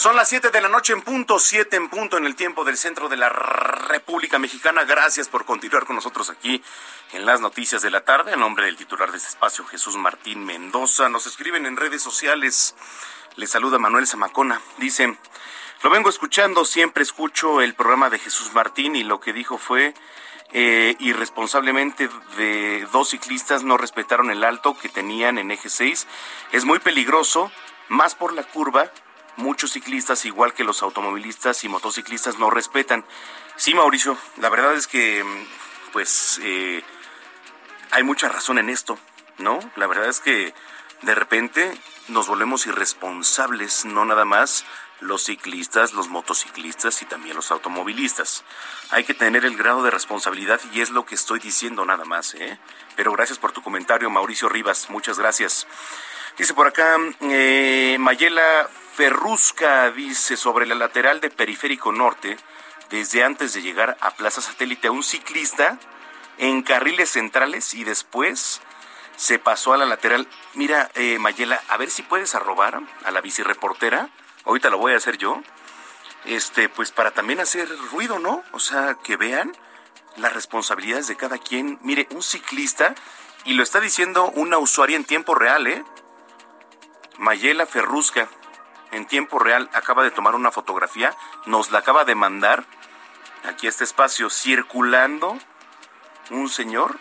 Son 0.00 0.16
las 0.16 0.30
7 0.30 0.48
de 0.48 0.62
la 0.62 0.70
noche 0.70 0.94
en 0.94 1.02
punto, 1.02 1.38
7 1.38 1.76
en 1.76 1.90
punto 1.90 2.16
en 2.16 2.24
el 2.24 2.34
tiempo 2.34 2.64
del 2.64 2.78
centro 2.78 3.10
de 3.10 3.18
la 3.18 3.28
República 3.28 4.38
Mexicana. 4.38 4.84
Gracias 4.84 5.28
por 5.28 5.44
continuar 5.44 5.84
con 5.84 5.94
nosotros 5.94 6.30
aquí 6.30 6.62
en 7.12 7.26
las 7.26 7.42
noticias 7.42 7.82
de 7.82 7.90
la 7.90 8.00
tarde. 8.00 8.32
En 8.32 8.40
nombre 8.40 8.64
del 8.64 8.78
titular 8.78 9.10
de 9.10 9.18
este 9.18 9.28
espacio, 9.28 9.62
Jesús 9.66 9.96
Martín 9.96 10.46
Mendoza. 10.46 11.10
Nos 11.10 11.26
escriben 11.26 11.66
en 11.66 11.76
redes 11.76 12.00
sociales. 12.00 12.74
Le 13.36 13.46
saluda 13.46 13.78
Manuel 13.78 14.06
Zamacona. 14.06 14.62
Dice, 14.78 15.18
lo 15.82 15.90
vengo 15.90 16.08
escuchando, 16.08 16.64
siempre 16.64 17.02
escucho 17.02 17.60
el 17.60 17.74
programa 17.74 18.08
de 18.08 18.20
Jesús 18.20 18.54
Martín 18.54 18.96
y 18.96 19.04
lo 19.04 19.20
que 19.20 19.34
dijo 19.34 19.58
fue... 19.58 19.92
Eh, 20.52 20.96
irresponsablemente 20.98 22.10
de 22.36 22.84
dos 22.90 23.10
ciclistas 23.10 23.62
no 23.62 23.76
respetaron 23.76 24.32
el 24.32 24.42
alto 24.42 24.76
que 24.76 24.88
tenían 24.88 25.38
en 25.38 25.52
eje 25.52 25.68
6. 25.68 26.08
Es 26.50 26.64
muy 26.64 26.80
peligroso, 26.80 27.52
más 27.88 28.16
por 28.16 28.32
la 28.32 28.42
curva 28.42 28.90
muchos 29.40 29.72
ciclistas, 29.72 30.24
igual 30.24 30.54
que 30.54 30.64
los 30.64 30.82
automovilistas 30.82 31.64
y 31.64 31.68
motociclistas, 31.68 32.38
no 32.38 32.50
respetan. 32.50 33.04
Sí, 33.56 33.74
Mauricio, 33.74 34.16
la 34.36 34.48
verdad 34.48 34.74
es 34.74 34.86
que, 34.86 35.24
pues, 35.92 36.40
eh, 36.42 36.82
hay 37.90 38.02
mucha 38.02 38.28
razón 38.28 38.58
en 38.58 38.70
esto, 38.70 38.98
¿no? 39.38 39.58
La 39.76 39.86
verdad 39.86 40.08
es 40.08 40.20
que 40.20 40.54
de 41.02 41.14
repente 41.14 41.72
nos 42.08 42.28
volvemos 42.28 42.66
irresponsables, 42.66 43.84
no 43.84 44.04
nada 44.04 44.24
más 44.24 44.64
los 45.00 45.24
ciclistas, 45.24 45.94
los 45.94 46.08
motociclistas 46.08 47.00
y 47.02 47.06
también 47.06 47.34
los 47.34 47.50
automovilistas. 47.50 48.44
Hay 48.90 49.04
que 49.04 49.14
tener 49.14 49.44
el 49.44 49.56
grado 49.56 49.82
de 49.82 49.90
responsabilidad 49.90 50.60
y 50.72 50.82
es 50.82 50.90
lo 50.90 51.06
que 51.06 51.14
estoy 51.14 51.40
diciendo 51.40 51.84
nada 51.84 52.04
más, 52.04 52.34
¿eh? 52.34 52.58
Pero 52.96 53.12
gracias 53.12 53.38
por 53.38 53.52
tu 53.52 53.62
comentario, 53.62 54.10
Mauricio 54.10 54.48
Rivas, 54.48 54.90
muchas 54.90 55.18
gracias. 55.18 55.66
Dice 56.36 56.54
por 56.54 56.66
acá, 56.66 56.96
eh, 57.20 57.96
Mayela 57.98 58.68
Ferrusca 59.00 59.90
dice 59.92 60.36
sobre 60.36 60.66
la 60.66 60.74
lateral 60.74 61.22
de 61.22 61.30
Periférico 61.30 61.90
Norte, 61.90 62.36
desde 62.90 63.24
antes 63.24 63.54
de 63.54 63.62
llegar 63.62 63.96
a 64.02 64.10
Plaza 64.10 64.42
Satélite, 64.42 64.90
un 64.90 65.02
ciclista 65.02 65.78
en 66.36 66.60
carriles 66.60 67.08
centrales 67.08 67.72
y 67.72 67.84
después 67.84 68.60
se 69.16 69.38
pasó 69.38 69.72
a 69.72 69.78
la 69.78 69.86
lateral. 69.86 70.28
Mira, 70.52 70.90
eh, 70.96 71.18
Mayela, 71.18 71.62
a 71.70 71.78
ver 71.78 71.88
si 71.88 72.02
puedes 72.02 72.34
arrobar 72.34 72.78
a 73.02 73.10
la 73.10 73.22
bicireportera. 73.22 74.10
Ahorita 74.44 74.68
lo 74.68 74.76
voy 74.76 74.92
a 74.92 74.98
hacer 74.98 75.16
yo. 75.16 75.42
Este, 76.26 76.68
pues 76.68 76.92
para 76.92 77.10
también 77.10 77.40
hacer 77.40 77.70
ruido, 77.90 78.18
¿no? 78.18 78.44
O 78.52 78.60
sea, 78.60 78.98
que 79.02 79.16
vean 79.16 79.56
las 80.16 80.34
responsabilidades 80.34 81.08
de 81.08 81.16
cada 81.16 81.38
quien. 81.38 81.78
Mire, 81.80 82.06
un 82.10 82.22
ciclista, 82.22 82.94
y 83.46 83.54
lo 83.54 83.62
está 83.62 83.80
diciendo 83.80 84.30
una 84.34 84.58
usuaria 84.58 84.96
en 84.96 85.06
tiempo 85.06 85.34
real, 85.34 85.66
¿eh? 85.68 85.82
Mayela 87.16 87.64
Ferrusca, 87.64 88.28
en 88.92 89.06
tiempo 89.06 89.38
real, 89.38 89.70
acaba 89.72 90.02
de 90.02 90.10
tomar 90.10 90.34
una 90.34 90.50
fotografía, 90.50 91.14
nos 91.46 91.70
la 91.70 91.80
acaba 91.80 92.04
de 92.04 92.14
mandar 92.14 92.64
aquí 93.44 93.66
a 93.66 93.70
este 93.70 93.84
espacio, 93.84 94.30
circulando 94.30 95.38
un 96.30 96.48
señor 96.48 96.98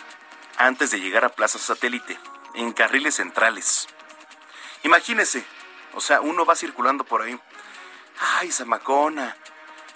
antes 0.57 0.91
de 0.91 0.99
llegar 0.99 1.25
a 1.25 1.29
Plaza 1.29 1.59
Satélite, 1.59 2.17
en 2.53 2.73
carriles 2.73 3.15
centrales. 3.15 3.87
Imagínese, 4.83 5.45
o 5.93 6.01
sea, 6.01 6.21
uno 6.21 6.45
va 6.45 6.55
circulando 6.55 7.03
por 7.03 7.21
ahí. 7.21 7.39
Ay, 8.37 8.51
Zamacona. 8.51 9.35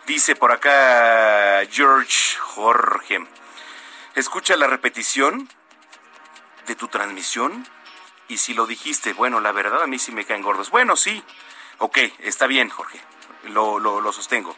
Dice 0.06 0.36
por 0.36 0.52
acá 0.52 1.62
George 1.72 2.38
Jorge. 2.40 3.26
Escucha 4.16 4.56
la 4.58 4.68
repetición 4.68 5.50
de 6.68 6.76
tu 6.76 6.88
transmisión 6.88 7.68
y 8.28 8.38
si 8.38 8.54
lo 8.54 8.68
dijiste, 8.68 9.14
bueno, 9.14 9.40
la 9.40 9.52
verdad 9.52 9.84
a 9.84 9.88
mí 9.88 10.00
sí 10.00 10.12
me 10.12 10.26
caen 10.26 10.42
gordos. 10.42 10.70
Bueno, 10.70 10.96
sí. 10.96 11.24
Ok, 11.84 11.98
está 12.20 12.48
bien, 12.48 12.70
Jorge. 12.70 12.98
Lo, 13.50 13.78
lo, 13.78 14.14
sostengo. 14.14 14.56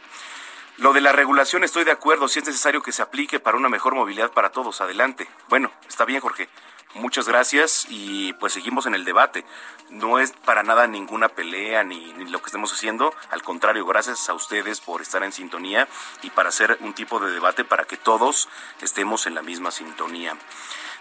Lo 0.78 0.93
de 0.93 1.01
la 1.01 1.11
regulación 1.11 1.63
estoy 1.63 1.84
de 1.84 1.89
acuerdo, 1.89 2.28
si 2.28 2.38
es 2.38 2.45
necesario 2.45 2.84
que 2.84 2.91
se 2.91 3.01
aplique 3.01 3.39
para 3.39 3.57
una 3.57 3.67
mejor 3.67 3.95
movilidad 3.95 4.32
para 4.32 4.51
todos, 4.51 4.80
adelante. 4.80 5.28
Bueno, 5.49 5.71
está 5.89 6.05
bien, 6.05 6.21
Jorge. 6.21 6.47
Muchas 6.93 7.28
gracias 7.28 7.88
y 7.89 8.34
pues 8.34 8.53
seguimos 8.53 8.86
en 8.86 8.93
el 8.93 9.05
debate. 9.05 9.43
No 9.89 10.19
es 10.19 10.34
para 10.34 10.61
nada 10.61 10.86
ninguna 10.86 11.30
pelea 11.30 11.84
ni, 11.84 12.13
ni, 12.13 12.30
lo 12.30 12.43
que 12.43 12.45
estemos 12.45 12.71
haciendo. 12.71 13.11
Al 13.32 13.41
contrario, 13.41 13.88
gracias 13.88 14.30
a 14.30 14.36
ustedes 14.36 14.80
por 14.80 15.01
estar 15.01 15.23
en 15.23 15.32
sintonía 15.32 15.88
y 16.21 16.30
para 16.30 16.49
hacer 16.49 16.78
un 16.82 16.93
tipo 16.93 17.19
de 17.19 17.32
debate 17.32 17.63
para 17.65 17.86
que 17.86 17.97
todos 17.97 18.49
estemos 18.82 19.26
en 19.26 19.34
la 19.34 19.41
misma 19.41 19.71
sintonía. 19.71 20.38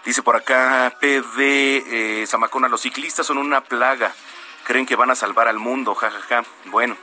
Dice 0.03 0.23
por 0.23 0.35
acá 0.37 0.97
PD 0.99 2.21
eh, 2.21 2.25
Zamacona, 2.25 2.67
los 2.67 2.81
ciclistas 2.81 3.27
son 3.27 3.37
una 3.37 3.61
plaga. 3.61 4.11
Creen 4.65 4.85
que 4.85 4.95
van 4.95 5.11
a 5.11 5.15
salvar 5.15 5.47
al 5.47 5.59
mundo, 5.59 5.95
jajaja. 5.95 6.21
Ja, 6.27 6.43
ja. 6.43 6.49
Bueno, 6.65 6.97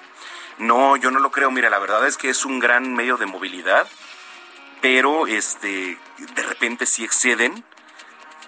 no, 0.58 0.96
yo 0.96 1.10
no 1.10 1.20
lo 1.20 1.30
creo. 1.30 1.50
Mira, 1.50 1.70
la 1.70 1.78
verdad 1.78 2.06
es 2.06 2.16
que 2.16 2.28
es 2.28 2.44
un 2.44 2.58
gran 2.58 2.94
medio 2.94 3.16
de 3.16 3.26
movilidad, 3.26 3.88
pero 4.80 5.26
este, 5.26 5.98
de 6.18 6.42
repente 6.42 6.86
sí 6.86 7.04
exceden 7.04 7.64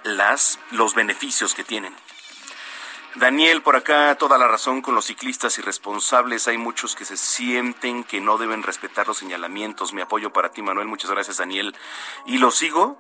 las, 0.03 0.59
los 0.71 0.95
beneficios 0.95 1.55
que 1.55 1.65
tienen. 1.65 1.95
Daniel, 3.17 3.63
por 3.63 3.77
acá, 3.77 4.17
toda 4.17 4.39
la 4.39 4.49
razón 4.49 4.83
con 4.83 4.97
los 4.97 5.05
ciclistas 5.05 5.57
irresponsables. 5.59 6.49
Hay 6.49 6.59
muchos 6.59 6.97
que 6.97 7.05
se 7.05 7.17
sienten 7.17 8.03
que 8.03 8.21
no 8.21 8.39
deben 8.39 8.65
respetar 8.65 9.07
los 9.07 9.19
señalamientos. 9.19 9.93
Mi 9.93 10.01
apoyo 10.01 10.33
para 10.33 10.51
ti, 10.51 10.63
Manuel. 10.63 10.89
Muchas 10.89 11.13
gracias, 11.13 11.37
Daniel. 11.37 11.77
Y 12.27 12.39
lo 12.39 12.51
sigo 12.51 12.99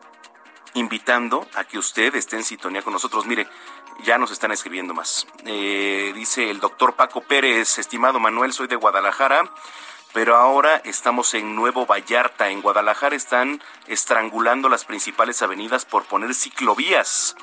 invitando 0.75 1.49
a 1.55 1.65
que 1.65 1.79
usted 1.79 2.15
esté 2.15 2.37
en 2.37 2.45
sintonía 2.45 2.83
con 2.83 2.93
nosotros. 2.93 3.27
Mire, 3.27 3.49
ya 4.03 4.19
nos 4.19 4.31
están 4.31 4.53
escribiendo 4.53 4.95
más. 4.95 5.27
Eh, 5.45 6.13
dice 6.15 6.51
el 6.51 6.61
doctor 6.61 6.95
Paco 6.95 7.21
Pérez, 7.23 7.79
estimado 7.79 8.21
Manuel, 8.21 8.53
soy 8.53 8.67
de 8.67 8.77
Guadalajara, 8.77 9.51
pero 10.13 10.37
ahora 10.37 10.77
estamos 10.85 11.35
en 11.35 11.55
Nuevo 11.55 11.87
Vallarta. 11.87 12.49
En 12.49 12.63
Guadalajara 12.63 13.17
están 13.17 13.63
estrangulando 13.87 14.69
las 14.69 14.85
principales 14.85 15.43
avenidas 15.43 15.85
por 15.85 16.05
poner 16.05 16.35
ciclovías. 16.35 17.37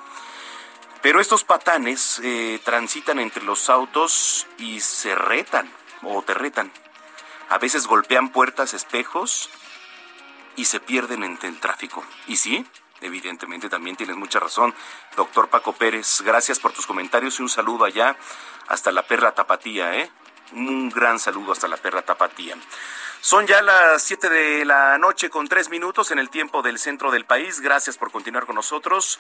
Pero 1.02 1.20
estos 1.20 1.44
patanes 1.44 2.22
eh, 2.24 2.60
transitan 2.64 3.20
entre 3.20 3.44
los 3.44 3.70
autos 3.70 4.48
y 4.58 4.80
se 4.82 5.16
retan 5.16 5.72
o 6.04 6.22
te 6.22 6.34
retan. 6.34 6.72
A 7.50 7.58
veces 7.58 7.88
golpean 7.88 8.30
puertas, 8.30 8.74
espejos 8.74 9.50
y 10.56 10.66
se 10.66 10.80
pierden 10.80 11.24
entre 11.24 11.50
el 11.50 11.60
tráfico. 11.60 12.04
¿Y 12.28 12.38
sí? 12.38 12.66
Evidentemente 13.02 13.68
también 13.68 13.96
tienes 13.96 14.16
mucha 14.16 14.40
razón, 14.40 14.74
doctor 15.16 15.50
Paco 15.50 15.74
Pérez. 15.74 16.22
Gracias 16.22 16.60
por 16.60 16.72
tus 16.72 16.86
comentarios 16.86 17.40
y 17.40 17.44
un 17.44 17.50
saludo 17.50 17.86
allá 17.86 18.16
hasta 18.68 18.92
la 18.92 19.02
perra 19.02 19.34
tapatía, 19.34 19.98
¿eh? 20.00 20.12
Un 20.54 20.90
gran 20.90 21.20
saludo 21.20 21.54
hasta 21.54 21.68
la 21.68 21.78
perra 21.78 22.02
tapatía. 22.02 22.56
Son 23.22 23.46
ya 23.46 23.62
las 23.62 24.02
7 24.04 24.30
de 24.30 24.66
la 24.66 24.98
noche 24.98 25.30
con 25.30 25.48
3 25.48 25.70
minutos 25.70 26.12
en 26.12 26.20
el 26.20 26.30
tiempo 26.30 26.62
del 26.62 26.80
centro 26.80 27.12
del 27.12 27.26
país. 27.26 27.62
Gracias 27.62 27.98
por 27.98 28.12
continuar 28.12 28.46
con 28.46 28.56
nosotros. 28.56 29.20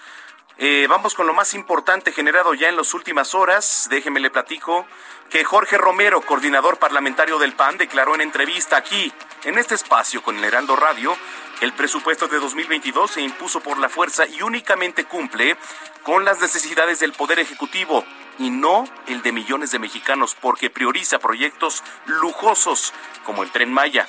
Eh, 0.57 0.87
vamos 0.89 1.13
con 1.13 1.27
lo 1.27 1.33
más 1.33 1.53
importante 1.53 2.11
generado 2.11 2.53
ya 2.53 2.67
en 2.67 2.75
las 2.75 2.93
últimas 2.93 3.35
horas. 3.35 3.87
Déjeme 3.89 4.19
le 4.19 4.29
platico 4.31 4.85
que 5.29 5.43
Jorge 5.43 5.77
Romero, 5.77 6.21
coordinador 6.21 6.77
parlamentario 6.77 7.39
del 7.39 7.53
PAN, 7.53 7.77
declaró 7.77 8.15
en 8.15 8.21
entrevista 8.21 8.75
aquí, 8.75 9.13
en 9.43 9.57
este 9.57 9.75
espacio 9.75 10.21
con 10.21 10.37
el 10.37 10.43
Heraldo 10.43 10.75
Radio, 10.75 11.15
el 11.61 11.71
presupuesto 11.73 12.27
de 12.27 12.39
2022 12.39 13.11
se 13.11 13.21
impuso 13.21 13.61
por 13.61 13.77
la 13.77 13.87
fuerza 13.87 14.25
y 14.25 14.41
únicamente 14.41 15.05
cumple 15.05 15.55
con 16.03 16.25
las 16.25 16.41
necesidades 16.41 16.99
del 16.99 17.13
Poder 17.13 17.39
Ejecutivo 17.39 18.03
y 18.39 18.49
no 18.49 18.85
el 19.07 19.21
de 19.21 19.31
millones 19.31 19.71
de 19.71 19.79
mexicanos 19.79 20.35
porque 20.39 20.69
prioriza 20.69 21.19
proyectos 21.19 21.83
lujosos 22.05 22.93
como 23.25 23.43
el 23.43 23.51
tren 23.51 23.71
Maya 23.71 24.07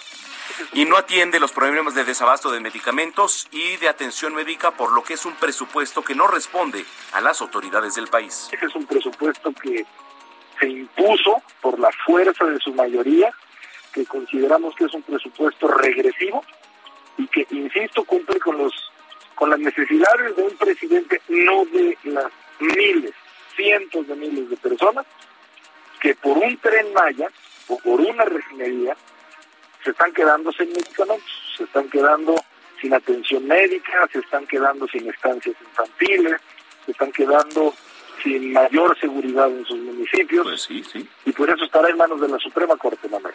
y 0.73 0.85
no 0.85 0.97
atiende 0.97 1.41
los 1.41 1.53
problemas 1.53 1.95
de 1.95 2.05
desabasto 2.05 2.51
de 2.51 2.61
medicamentos 2.61 3.49
y 3.51 3.77
de 3.77 3.89
atención 3.89 4.35
médica, 4.35 4.70
por 4.73 4.93
lo 4.93 5.03
que 5.03 5.14
es 5.14 5.25
un 5.25 5.35
presupuesto 5.35 6.03
que 6.03 6.14
no 6.14 6.27
responde 6.27 6.85
a 7.12 7.20
las 7.20 7.41
autoridades 7.41 7.95
del 7.95 8.09
país. 8.09 8.49
Este 8.53 8.66
es 8.66 8.75
un 8.75 8.87
presupuesto 8.87 9.53
que 9.53 9.85
se 10.61 10.68
impuso 10.68 11.43
por 11.61 11.79
la 11.79 11.91
fuerza 12.05 12.45
de 12.45 12.59
su 12.59 12.73
mayoría, 12.75 13.31
que 13.93 14.05
consideramos 14.07 14.75
que 14.75 14.85
es 14.85 14.95
un 14.95 15.03
presupuesto 15.03 15.68
regresivo 15.68 16.45
y 17.18 17.27
que, 17.27 17.47
insisto, 17.51 18.05
cumple 18.05 18.39
con 18.41 18.59
los 18.59 18.73
con 19.35 19.51
las 19.51 19.59
necesidades 19.59 20.37
de 20.37 20.43
un 20.43 20.57
presidente, 20.57 21.20
no 21.29 21.64
de 21.64 21.99
las 22.05 22.31
miles, 22.61 23.12
cientos 23.55 24.07
de 24.07 24.14
miles 24.14 24.50
de 24.50 24.57
personas 24.57 25.07
que 26.00 26.14
por 26.16 26.36
un 26.36 26.57
tren 26.59 26.92
Maya 26.92 27.28
o 27.68 27.78
por 27.78 28.00
una 28.00 28.24
refinería 28.24 28.96
se 29.84 29.90
están 29.90 30.12
quedando 30.12 30.53
sin 30.53 30.68
medicamentos, 30.68 31.30
se 31.57 31.64
están 31.64 31.88
quedando 31.88 32.34
sin 32.80 32.94
atención 32.94 33.46
médica, 33.46 34.09
se 34.12 34.18
están 34.18 34.46
quedando 34.46 34.86
sin 34.88 35.09
estancias 35.09 35.57
infantiles, 35.61 36.40
se 36.84 36.92
están 36.92 37.12
quedando 37.12 37.74
sin 38.22 38.53
mayor 38.53 38.98
seguridad 38.98 39.48
en 39.48 39.64
sus 39.64 39.78
municipios. 39.78 40.44
Pues 40.44 40.62
sí, 40.62 40.84
sí. 40.84 41.09
Y 41.24 41.32
por 41.32 41.50
eso 41.50 41.64
estará 41.64 41.88
en 41.88 41.96
manos 41.96 42.20
de 42.20 42.28
la 42.28 42.38
Suprema 42.38 42.76
Corte, 42.76 43.09
Manuel. 43.09 43.34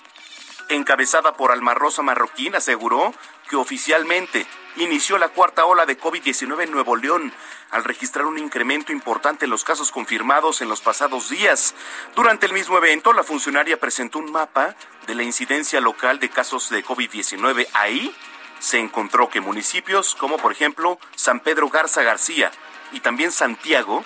encabezada 0.75 1.33
por 1.33 1.51
Alma 1.51 1.73
Rosa 1.73 2.01
Marroquín, 2.01 2.55
aseguró 2.55 3.13
que 3.51 3.57
oficialmente 3.57 4.47
inició 4.77 5.17
la 5.17 5.27
cuarta 5.27 5.65
ola 5.65 5.85
de 5.85 5.99
COVID-19 5.99 6.63
en 6.63 6.71
Nuevo 6.71 6.95
León, 6.95 7.33
al 7.69 7.83
registrar 7.83 8.25
un 8.25 8.37
incremento 8.37 8.93
importante 8.93 9.43
en 9.43 9.51
los 9.51 9.65
casos 9.65 9.91
confirmados 9.91 10.61
en 10.61 10.69
los 10.69 10.79
pasados 10.79 11.29
días. 11.29 11.75
Durante 12.15 12.45
el 12.45 12.53
mismo 12.53 12.77
evento, 12.77 13.11
la 13.11 13.23
funcionaria 13.23 13.77
presentó 13.77 14.19
un 14.19 14.31
mapa 14.31 14.73
de 15.05 15.15
la 15.15 15.23
incidencia 15.23 15.81
local 15.81 16.21
de 16.21 16.29
casos 16.29 16.69
de 16.69 16.81
COVID-19. 16.81 17.67
Ahí 17.73 18.15
se 18.59 18.79
encontró 18.79 19.29
que 19.29 19.41
municipios 19.41 20.15
como 20.15 20.37
por 20.37 20.53
ejemplo 20.53 20.97
San 21.17 21.41
Pedro 21.41 21.67
Garza 21.67 22.03
García 22.03 22.51
y 22.93 23.01
también 23.01 23.33
Santiago 23.33 24.05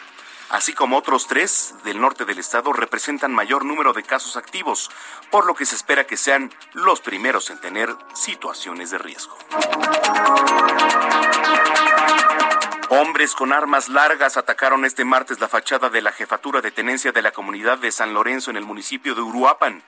así 0.55 0.73
como 0.73 0.97
otros 0.97 1.27
tres 1.27 1.75
del 1.83 1.99
norte 1.99 2.23
del 2.23 2.39
estado, 2.39 2.71
representan 2.71 3.33
mayor 3.33 3.65
número 3.65 3.91
de 3.91 4.03
casos 4.03 4.37
activos, 4.37 4.89
por 5.29 5.45
lo 5.45 5.53
que 5.53 5.65
se 5.65 5.75
espera 5.75 6.07
que 6.07 6.15
sean 6.15 6.51
los 6.73 7.01
primeros 7.01 7.49
en 7.49 7.59
tener 7.59 7.93
situaciones 8.13 8.89
de 8.91 8.97
riesgo. 8.97 9.37
Hombres 12.89 13.35
con 13.35 13.51
armas 13.51 13.89
largas 13.89 14.37
atacaron 14.37 14.85
este 14.85 15.03
martes 15.03 15.41
la 15.41 15.49
fachada 15.49 15.89
de 15.89 16.01
la 16.01 16.13
jefatura 16.13 16.61
de 16.61 16.71
tenencia 16.71 17.11
de 17.11 17.21
la 17.21 17.31
comunidad 17.31 17.77
de 17.79 17.91
San 17.91 18.13
Lorenzo 18.13 18.51
en 18.51 18.57
el 18.57 18.63
municipio 18.63 19.13
de 19.13 19.21
Uruapan. 19.21 19.83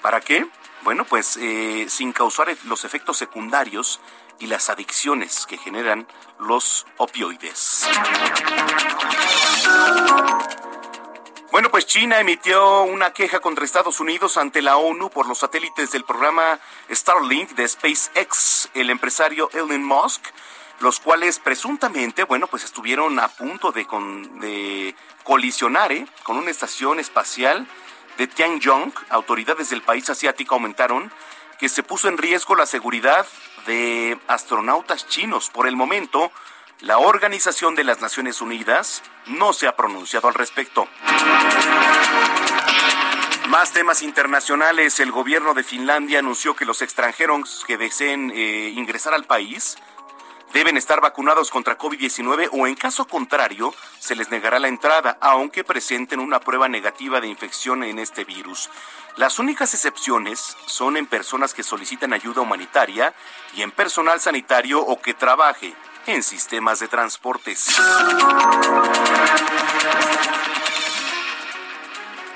¿Para 0.00 0.20
qué? 0.20 0.46
Bueno, 0.82 1.04
pues 1.04 1.36
eh, 1.36 1.86
sin 1.88 2.12
causar 2.12 2.56
los 2.64 2.84
efectos 2.84 3.16
secundarios 3.16 4.00
y 4.38 4.46
las 4.46 4.70
adicciones 4.70 5.46
que 5.46 5.58
generan 5.58 6.06
los 6.38 6.86
opioides. 6.96 7.86
Bueno, 11.50 11.70
pues 11.70 11.86
China 11.86 12.20
emitió 12.20 12.82
una 12.82 13.12
queja 13.12 13.40
contra 13.40 13.64
Estados 13.64 13.98
Unidos 13.98 14.36
ante 14.36 14.62
la 14.62 14.76
ONU 14.76 15.10
por 15.10 15.26
los 15.26 15.38
satélites 15.38 15.90
del 15.90 16.04
programa 16.04 16.60
Starlink 16.88 17.50
de 17.50 17.66
SpaceX. 17.66 18.68
El 18.74 18.90
empresario 18.90 19.50
Elon 19.52 19.82
Musk 19.82 20.24
los 20.80 21.00
cuales 21.00 21.38
presuntamente, 21.38 22.24
bueno, 22.24 22.46
pues 22.46 22.64
estuvieron 22.64 23.18
a 23.18 23.28
punto 23.28 23.72
de, 23.72 24.94
colisionar 25.24 25.92
¿eh? 25.92 26.06
con 26.22 26.36
una 26.36 26.50
estación 26.50 27.00
espacial 27.00 27.66
de 28.16 28.26
Tianjong. 28.26 28.92
Autoridades 29.10 29.70
del 29.70 29.82
país 29.82 30.08
asiático 30.08 30.54
aumentaron 30.54 31.10
que 31.58 31.68
se 31.68 31.82
puso 31.82 32.08
en 32.08 32.18
riesgo 32.18 32.54
la 32.54 32.66
seguridad 32.66 33.26
de 33.66 34.18
astronautas 34.28 35.06
chinos. 35.08 35.50
Por 35.50 35.66
el 35.66 35.76
momento, 35.76 36.30
La 36.80 36.98
Organización 36.98 37.74
de 37.74 37.84
las 37.84 38.00
Naciones 38.00 38.40
Unidas 38.40 39.02
no 39.26 39.52
se 39.52 39.66
ha 39.66 39.74
pronunciado 39.74 40.28
al 40.28 40.34
respecto. 40.34 40.86
Más 43.48 43.72
temas 43.72 44.02
internacionales. 44.02 45.00
El 45.00 45.10
gobierno 45.10 45.54
de 45.54 45.64
Finlandia 45.64 46.20
anunció 46.20 46.54
que 46.54 46.64
los 46.64 46.82
extranjeros 46.82 47.64
que 47.66 47.78
deseen 47.78 48.30
eh, 48.32 48.72
ingresar 48.76 49.14
al 49.14 49.24
país 49.24 49.78
deben 50.52 50.76
estar 50.76 51.00
vacunados 51.00 51.50
contra 51.50 51.78
COVID-19 51.78 52.48
o 52.52 52.66
en 52.66 52.74
caso 52.74 53.06
contrario 53.06 53.74
se 53.98 54.16
les 54.16 54.30
negará 54.30 54.58
la 54.58 54.68
entrada, 54.68 55.18
aunque 55.20 55.64
presenten 55.64 56.20
una 56.20 56.40
prueba 56.40 56.68
negativa 56.68 57.20
de 57.20 57.28
infección 57.28 57.84
en 57.84 57.98
este 57.98 58.24
virus. 58.24 58.70
Las 59.16 59.38
únicas 59.38 59.74
excepciones 59.74 60.56
son 60.66 60.96
en 60.96 61.06
personas 61.06 61.54
que 61.54 61.62
solicitan 61.62 62.12
ayuda 62.12 62.40
humanitaria 62.40 63.14
y 63.54 63.62
en 63.62 63.70
personal 63.70 64.20
sanitario 64.20 64.80
o 64.80 65.00
que 65.00 65.14
trabaje 65.14 65.74
en 66.06 66.22
sistemas 66.22 66.80
de 66.80 66.88
transportes. 66.88 67.66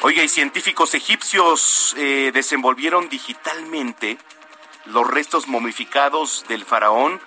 Oiga, 0.02 0.24
y 0.24 0.28
científicos 0.28 0.94
egipcios 0.94 1.94
eh, 1.96 2.32
desenvolvieron 2.34 3.08
digitalmente 3.08 4.18
los 4.86 5.06
restos 5.06 5.46
momificados 5.46 6.44
del 6.48 6.64
faraón 6.64 7.20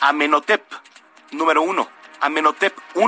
Amenhotep, 0.00 0.62
número 1.32 1.62
uno, 1.62 1.88
Amenhotep 2.20 2.76
I, 2.94 3.00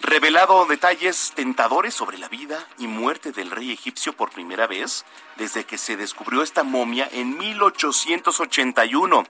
revelado 0.00 0.66
detalles 0.66 1.32
tentadores 1.34 1.94
sobre 1.94 2.18
la 2.18 2.28
vida 2.28 2.66
y 2.76 2.88
muerte 2.88 3.30
del 3.30 3.50
rey 3.50 3.70
egipcio 3.70 4.12
por 4.12 4.30
primera 4.30 4.66
vez 4.66 5.04
desde 5.36 5.64
que 5.64 5.78
se 5.78 5.96
descubrió 5.96 6.42
esta 6.42 6.64
momia 6.64 7.08
en 7.12 7.38
1881. 7.38 9.24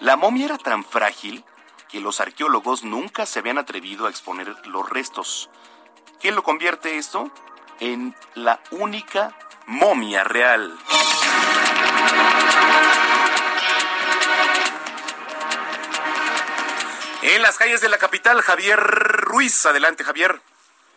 La 0.00 0.16
momia 0.16 0.44
era 0.44 0.58
tan 0.58 0.84
frágil 0.84 1.44
que 1.88 2.00
los 2.00 2.20
arqueólogos 2.20 2.84
nunca 2.84 3.24
se 3.24 3.38
habían 3.38 3.58
atrevido 3.58 4.06
a 4.06 4.10
exponer 4.10 4.54
los 4.66 4.88
restos. 4.88 5.48
¿Qué 6.20 6.32
lo 6.32 6.42
convierte 6.42 6.98
esto? 6.98 7.30
En 7.80 8.14
la 8.34 8.60
única 8.72 9.34
momia 9.66 10.22
real. 10.22 10.78
En 17.22 17.42
las 17.42 17.58
calles 17.58 17.82
de 17.82 17.90
la 17.90 17.98
capital, 17.98 18.40
Javier 18.40 18.80
Ruiz. 18.80 19.66
Adelante, 19.66 20.04
Javier. 20.04 20.40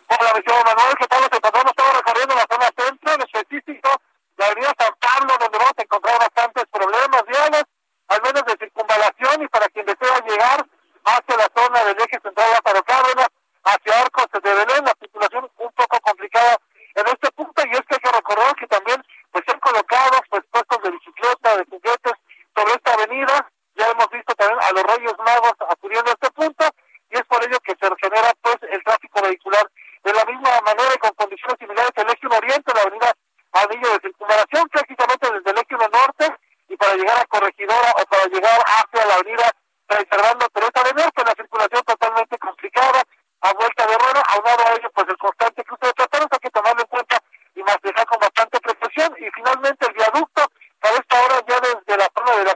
Hola, 0.08 0.32
mi 0.34 0.42
señor 0.42 0.64
Manuel, 0.64 0.96
¿qué 0.98 1.06
tal? 1.06 1.22
Encontramos 1.24 1.72
estamos 1.76 1.96
recorriendo 1.98 2.34
la 2.34 2.46
zona 2.50 2.68
centro, 2.76 3.12
en 3.12 3.20
específico 3.20 3.90
la 4.36 4.46
avenida 4.46 4.72
San 4.78 4.94
Pablo, 4.98 5.36
donde 5.38 5.58
vamos 5.58 5.74
a 5.76 5.82
encontrar 5.82 6.18
bastantes 6.18 6.64
problemas 6.72 7.22
viales, 7.26 7.64
al 8.08 8.22
menos 8.22 8.42
de 8.46 8.56
circunvalación, 8.56 9.42
y 9.42 9.48
para 9.48 9.68
quien 9.68 9.86
desea 9.86 10.24
llegar 10.26 10.66
hacia 11.04 11.36
la 11.36 11.48
zona 11.54 11.84
del 11.84 12.00
eje 12.00 12.18
central 12.20 12.50
Lázaro 12.50 12.82
Cárdenas, 12.84 13.28
hacia 13.64 14.00
Arcos 14.00 14.26
de 14.32 14.54
Belén, 14.54 14.84
la 14.84 14.96
circulación 14.98 15.50
un 15.56 15.72
poco 15.72 16.00
complicada 16.00 16.56
en 16.94 17.06
este 17.06 17.30
punto, 17.32 17.62
y 17.66 17.70
es 17.70 17.80
que 17.84 17.94
hay 17.94 18.00
que 18.00 18.12
recordar 18.12 18.56
que 18.56 18.66
también 18.66 19.04
pues 19.30 19.44
se 19.46 19.52
han 19.52 19.60
colocado 19.60 20.22
pues, 20.30 20.42
puestos 20.50 20.82
de 20.82 20.90
bicicleta, 20.90 21.56
de 21.58 21.64
juguetes 21.68 22.12
sobre 22.56 22.72
esta 22.72 22.92
avenida, 22.94 23.50
hemos 23.90 24.08
visto 24.10 24.34
también 24.34 24.60
a 24.62 24.72
los 24.72 24.82
Reyes 24.84 25.14
Magos 25.18 25.54
acudiendo 25.68 26.10
a 26.10 26.14
este 26.14 26.30
punto 26.30 26.64
y 27.10 27.16
es 27.16 27.24
por 27.24 27.42
ello 27.44 27.58
que 27.60 27.74
se 27.78 27.88
genera 28.00 28.32
pues 28.42 28.56
el 28.70 28.82
tráfico 28.84 29.22
vehicular. 29.22 29.70
De 30.02 30.12
la 30.12 30.24
misma 30.24 30.60
manera 30.60 30.90
y 30.94 30.98
con 30.98 31.12
condiciones 31.12 31.56
similares 31.58 31.92
el 31.96 32.08
eje 32.10 32.26
1 32.26 32.36
oriente, 32.36 32.74
la 32.74 32.82
avenida 32.82 33.12
Anillo 33.52 33.92
de 33.92 34.00
Circunvalación, 34.00 34.68
prácticamente 34.68 35.32
desde 35.32 35.50
el 35.50 35.58
eje 35.58 35.74
1 35.74 35.88
norte 35.88 36.26
y 36.68 36.76
para 36.76 36.94
llegar 36.96 37.18
a 37.18 37.26
Corregidora 37.26 37.90
o 37.96 38.04
para 38.06 38.24
llegar 38.26 38.58
hacia 38.66 39.06
la 39.06 39.14
avenida 39.14 39.50
Fray 39.86 40.04
Fernando 40.06 40.48
Teresa 40.48 40.82
de 40.84 40.92
Norte, 40.94 41.24
la 41.24 41.34
circulación 41.36 41.82
totalmente 41.84 42.38
complicada, 42.38 43.02
a 43.42 43.52
vuelta 43.52 43.86
de 43.86 43.98
rueda, 43.98 44.22
aunado 44.28 44.66
a 44.66 44.72
ello 44.72 44.90
pues 44.94 45.06
el 45.08 45.18
constante 45.18 45.64
cruce 45.64 45.86
de 45.86 45.92
tratados, 45.92 46.28
hay 46.32 46.38
que 46.38 46.50
tomarlo 46.50 46.80
en 46.80 46.88
cuenta 46.88 47.22
y 47.54 47.62
manejar 47.62 48.06
con 48.06 48.18
bastante 48.18 48.60
precaución. 48.60 49.14
Y 49.20 49.30
finalmente 49.30 49.86
el 49.86 49.92
viaducto 49.92 50.42
a 50.80 50.88
esta 50.88 51.24
hora 51.24 51.40
ya 51.46 51.60
desde 51.60 51.96
la 51.96 52.08
zona 52.16 52.36
de 52.36 52.44
la 52.44 52.54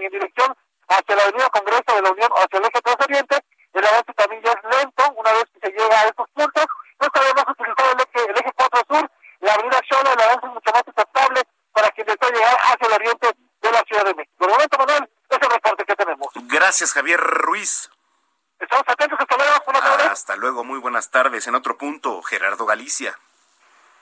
y 0.00 0.06
en 0.06 0.12
dirección 0.12 0.56
hacia 0.88 1.16
la 1.16 1.22
avenida 1.22 1.50
Congreso 1.50 1.94
de 1.94 2.02
la 2.02 2.10
Unión, 2.10 2.30
hacia 2.36 2.58
el 2.58 2.64
eje 2.64 2.80
3 2.82 2.96
Oriente, 3.00 3.36
el 3.72 3.86
avance 3.86 4.12
también 4.14 4.42
ya 4.42 4.52
es 4.52 4.78
lento, 4.78 5.12
una 5.16 5.32
vez 5.32 5.44
que 5.54 5.60
se 5.60 5.72
llega 5.72 6.00
a 6.00 6.08
estos 6.08 6.26
puntos, 6.34 6.66
no 7.00 7.08
sabemos 7.14 7.44
utilizar 7.48 7.86
el 7.94 8.00
eje, 8.00 8.30
el 8.30 8.36
eje 8.36 8.52
4 8.56 8.82
Sur, 8.88 9.10
la 9.40 9.54
avenida 9.54 9.80
Xola, 9.88 10.12
el 10.12 10.20
avance 10.20 10.46
es 10.46 10.52
mucho 10.52 10.72
más 10.72 10.82
aceptable 10.86 11.42
para 11.72 11.88
quien 11.90 12.06
desea 12.06 12.30
llegar 12.30 12.56
hacia 12.60 12.86
el 12.86 12.92
oriente 12.92 13.28
de 13.60 13.72
la 13.72 13.82
Ciudad 13.82 14.04
de 14.04 14.14
México. 14.14 14.34
Por 14.38 14.48
el 14.48 14.54
momento, 14.54 14.78
Manuel, 14.78 15.10
es 15.28 15.38
el 15.40 15.50
reporte 15.50 15.84
que 15.84 15.96
tenemos. 15.96 16.28
Gracias, 16.34 16.92
Javier 16.92 17.20
Ruiz. 17.20 17.90
Estamos 18.58 18.84
atentos, 18.86 19.18
hasta 19.18 19.36
luego, 19.36 19.52
buenas 19.64 19.82
tardes. 19.82 20.06
Hasta 20.06 20.36
luego, 20.36 20.64
muy 20.64 20.78
buenas 20.78 21.10
tardes. 21.10 21.46
En 21.46 21.54
otro 21.54 21.78
punto, 21.78 22.20
Gerardo 22.22 22.66
Galicia. 22.66 23.18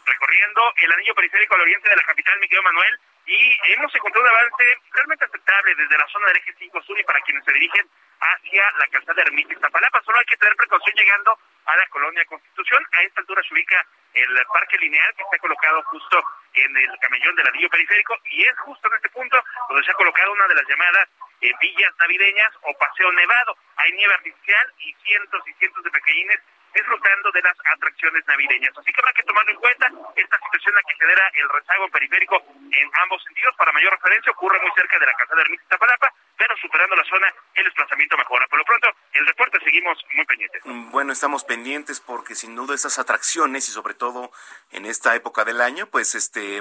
Recorriendo 0.04 0.62
el 0.82 0.92
anillo 0.92 1.14
periférico 1.14 1.54
al 1.54 1.60
oriente 1.60 1.88
de 1.88 1.96
la 1.96 2.02
capital, 2.02 2.38
Miguel 2.40 2.62
Manuel, 2.62 3.00
y 3.28 3.58
hemos 3.72 3.94
encontrado 3.94 4.24
un 4.24 4.32
avance 4.32 4.64
realmente 4.90 5.24
aceptable 5.26 5.74
desde 5.74 5.98
la 5.98 6.06
zona 6.08 6.26
del 6.28 6.38
eje 6.38 6.54
5 6.58 6.82
sur 6.82 6.98
y 6.98 7.04
para 7.04 7.20
quienes 7.20 7.44
se 7.44 7.52
dirigen 7.52 7.86
hacia 8.20 8.72
la 8.78 8.86
calzada 8.86 9.22
Ermita 9.22 9.52
Iztapalapa. 9.52 10.02
Solo 10.02 10.18
hay 10.18 10.24
que 10.24 10.36
tener 10.38 10.56
precaución 10.56 10.96
llegando 10.96 11.38
a 11.66 11.76
la 11.76 11.86
colonia 11.88 12.24
Constitución. 12.24 12.86
A 12.92 13.02
esta 13.02 13.20
altura 13.20 13.42
se 13.42 13.52
ubica 13.52 13.86
el 14.14 14.46
parque 14.46 14.78
lineal 14.78 15.14
que 15.14 15.22
está 15.24 15.38
colocado 15.38 15.82
justo 15.84 16.24
en 16.54 16.74
el 16.74 16.98
camellón 17.00 17.36
del 17.36 17.48
anillo 17.48 17.68
periférico 17.68 18.16
y 18.24 18.44
es 18.44 18.58
justo 18.60 18.88
en 18.88 18.94
este 18.94 19.10
punto 19.10 19.38
donde 19.68 19.84
se 19.84 19.90
ha 19.90 19.94
colocado 19.94 20.32
una 20.32 20.48
de 20.48 20.54
las 20.54 20.66
llamadas 20.66 21.08
eh, 21.42 21.52
villas 21.60 21.94
navideñas 22.00 22.52
o 22.62 22.72
paseo 22.78 23.12
nevado. 23.12 23.58
Hay 23.76 23.92
nieve 23.92 24.14
artificial 24.14 24.72
y 24.78 24.94
cientos 25.04 25.42
y 25.46 25.52
cientos 25.52 25.84
de 25.84 25.90
pequeñines 25.90 26.40
disfrutando 26.78 27.30
de 27.32 27.42
las 27.42 27.56
atracciones 27.74 28.22
navideñas. 28.26 28.72
Así 28.76 28.92
que 28.92 29.00
habrá 29.00 29.12
que 29.12 29.22
tomarlo 29.24 29.50
en 29.50 29.58
cuenta 29.58 29.86
esta 30.14 30.36
situación 30.38 30.72
en 30.72 30.74
la 30.74 30.82
que 30.86 30.94
genera 30.94 31.24
el 31.34 31.48
rezago 31.48 31.88
periférico 31.90 32.36
en 32.70 32.90
ambos 33.02 33.22
sentidos. 33.24 33.54
Para 33.56 33.72
mayor 33.72 33.92
referencia, 33.92 34.32
ocurre 34.32 34.60
muy 34.60 34.70
cerca 34.76 34.98
de 34.98 35.06
la 35.06 35.12
casa 35.14 35.34
de 35.34 35.42
Ermita 35.42 35.62
Iztapalapa, 35.62 36.12
pero 36.36 36.56
superando 36.56 36.96
la 36.96 37.04
zona, 37.04 37.34
el 37.54 37.64
desplazamiento 37.64 38.16
mejora. 38.16 38.46
Por 38.48 38.58
lo 38.58 38.64
pronto, 38.64 38.88
el 39.12 39.26
reporte 39.26 39.58
seguimos 39.64 39.98
muy 40.14 40.24
pendientes. 40.24 40.62
Bueno, 40.64 41.12
estamos 41.12 41.44
pendientes 41.44 42.00
porque 42.00 42.34
sin 42.34 42.54
duda 42.54 42.74
esas 42.74 42.98
atracciones 42.98 43.68
y 43.68 43.72
sobre 43.72 43.94
todo 43.94 44.30
en 44.70 44.86
esta 44.86 45.14
época 45.14 45.44
del 45.44 45.60
año, 45.60 45.86
pues 45.86 46.14
este 46.14 46.60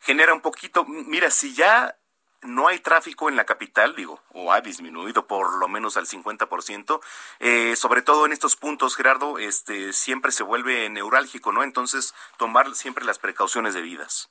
genera 0.00 0.34
un 0.34 0.40
poquito, 0.40 0.84
mira, 0.84 1.30
si 1.30 1.54
ya 1.54 1.96
no 2.44 2.68
hay 2.68 2.78
tráfico 2.78 3.28
en 3.28 3.36
la 3.36 3.44
capital, 3.44 3.96
digo, 3.96 4.22
o 4.30 4.52
ha 4.52 4.60
disminuido 4.60 5.26
por 5.26 5.58
lo 5.58 5.68
menos 5.68 5.96
al 5.96 6.06
50%, 6.06 7.00
eh, 7.40 7.76
sobre 7.76 8.02
todo 8.02 8.26
en 8.26 8.32
estos 8.32 8.56
puntos, 8.56 8.96
Gerardo, 8.96 9.38
este, 9.38 9.92
siempre 9.92 10.32
se 10.32 10.42
vuelve 10.42 10.88
neurálgico, 10.90 11.52
¿no? 11.52 11.62
Entonces, 11.62 12.14
tomar 12.36 12.74
siempre 12.74 13.04
las 13.04 13.18
precauciones 13.18 13.74
debidas. 13.74 14.30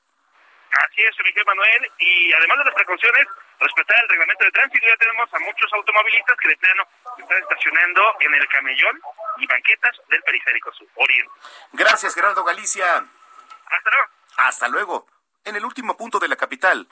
Así 0.72 1.02
es, 1.04 1.16
Miguel 1.24 1.46
Manuel, 1.46 1.92
y 2.00 2.34
además 2.34 2.58
de 2.60 2.66
las 2.66 2.74
precauciones, 2.74 3.28
respetar 3.60 3.98
el 4.02 4.10
reglamento 4.10 4.46
de 4.46 4.52
tránsito, 4.52 4.88
ya 4.88 4.98
tenemos 4.98 5.34
a 5.34 5.40
muchos 5.40 5.74
automovilistas 5.74 6.38
que 6.38 6.50
de 6.50 6.58
plano 6.58 6.84
están 7.18 7.38
estacionando 7.38 8.16
en 8.20 8.34
el 8.34 8.48
camellón 8.48 9.02
y 9.38 9.48
banquetas 9.48 9.96
del 10.10 10.22
periférico 10.24 10.74
sur, 10.74 10.88
oriente. 10.96 11.32
Gracias, 11.74 12.16
Gerardo 12.16 12.44
Galicia. 12.44 12.86
Hasta 12.86 13.90
luego. 13.92 14.10
Hasta 14.38 14.68
luego. 14.68 15.08
En 15.46 15.56
el 15.56 15.66
último 15.66 15.96
punto 15.96 16.20
de 16.20 16.28
la 16.28 16.36
capital, 16.36 16.88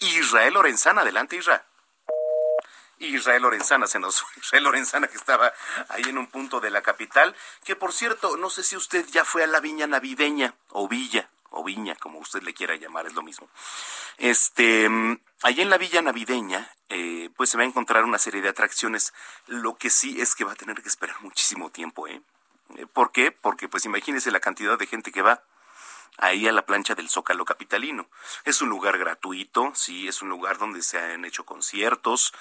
Israel 0.00 0.54
Lorenzana, 0.54 1.02
adelante 1.02 1.36
Israel. 1.36 1.62
Israel 3.00 3.42
Lorenzana 3.42 3.86
se 3.86 3.98
nos 3.98 4.22
fue. 4.22 4.30
Israel 4.42 4.64
Lorenzana 4.64 5.08
que 5.08 5.16
estaba 5.16 5.52
ahí 5.88 6.02
en 6.06 6.18
un 6.18 6.26
punto 6.26 6.60
de 6.60 6.70
la 6.70 6.82
capital, 6.82 7.34
que 7.64 7.76
por 7.76 7.92
cierto, 7.92 8.36
no 8.36 8.50
sé 8.50 8.62
si 8.62 8.76
usted 8.76 9.06
ya 9.10 9.24
fue 9.24 9.44
a 9.44 9.46
la 9.46 9.60
viña 9.60 9.86
navideña 9.86 10.54
o 10.70 10.88
villa 10.88 11.30
o 11.50 11.64
viña, 11.64 11.94
como 11.96 12.18
usted 12.18 12.42
le 12.42 12.52
quiera 12.52 12.76
llamar, 12.76 13.06
es 13.06 13.14
lo 13.14 13.22
mismo. 13.22 13.48
Este, 14.18 14.86
allí 15.42 15.62
en 15.62 15.70
la 15.70 15.78
villa 15.78 16.02
navideña, 16.02 16.70
eh, 16.90 17.30
pues 17.36 17.50
se 17.50 17.56
va 17.56 17.62
a 17.62 17.66
encontrar 17.66 18.04
una 18.04 18.18
serie 18.18 18.42
de 18.42 18.50
atracciones. 18.50 19.14
Lo 19.46 19.76
que 19.76 19.88
sí 19.88 20.20
es 20.20 20.34
que 20.34 20.44
va 20.44 20.52
a 20.52 20.56
tener 20.56 20.82
que 20.82 20.88
esperar 20.88 21.20
muchísimo 21.22 21.70
tiempo, 21.70 22.06
¿eh? 22.06 22.20
¿Por 22.92 23.12
qué? 23.12 23.32
Porque 23.32 23.66
pues 23.66 23.86
imagínese 23.86 24.30
la 24.30 24.40
cantidad 24.40 24.78
de 24.78 24.86
gente 24.86 25.10
que 25.10 25.22
va 25.22 25.42
ahí 26.18 26.46
a 26.46 26.52
la 26.52 26.66
plancha 26.66 26.94
del 26.94 27.08
Zócalo 27.08 27.44
Capitalino. 27.44 28.08
Es 28.44 28.60
un 28.60 28.68
lugar 28.68 28.98
gratuito, 28.98 29.72
sí, 29.74 30.08
es 30.08 30.20
un 30.20 30.28
lugar 30.28 30.58
donde 30.58 30.82
se 30.82 30.98
han 30.98 31.24
hecho 31.24 31.46
conciertos. 31.46 32.34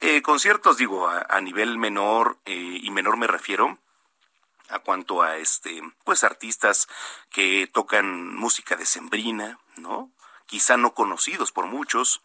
Eh, 0.00 0.20
conciertos, 0.20 0.76
digo, 0.76 1.08
a, 1.08 1.40
nivel 1.40 1.78
menor, 1.78 2.38
eh, 2.44 2.80
y 2.82 2.90
menor 2.90 3.16
me 3.16 3.28
refiero 3.28 3.78
a 4.68 4.80
cuanto 4.80 5.22
a 5.22 5.36
este, 5.36 5.82
pues 6.04 6.24
artistas 6.24 6.88
que 7.30 7.68
tocan 7.72 8.34
música 8.34 8.74
decembrina, 8.74 9.58
¿no? 9.76 10.10
Quizá 10.46 10.76
no 10.76 10.94
conocidos 10.94 11.52
por 11.52 11.66
muchos, 11.66 12.22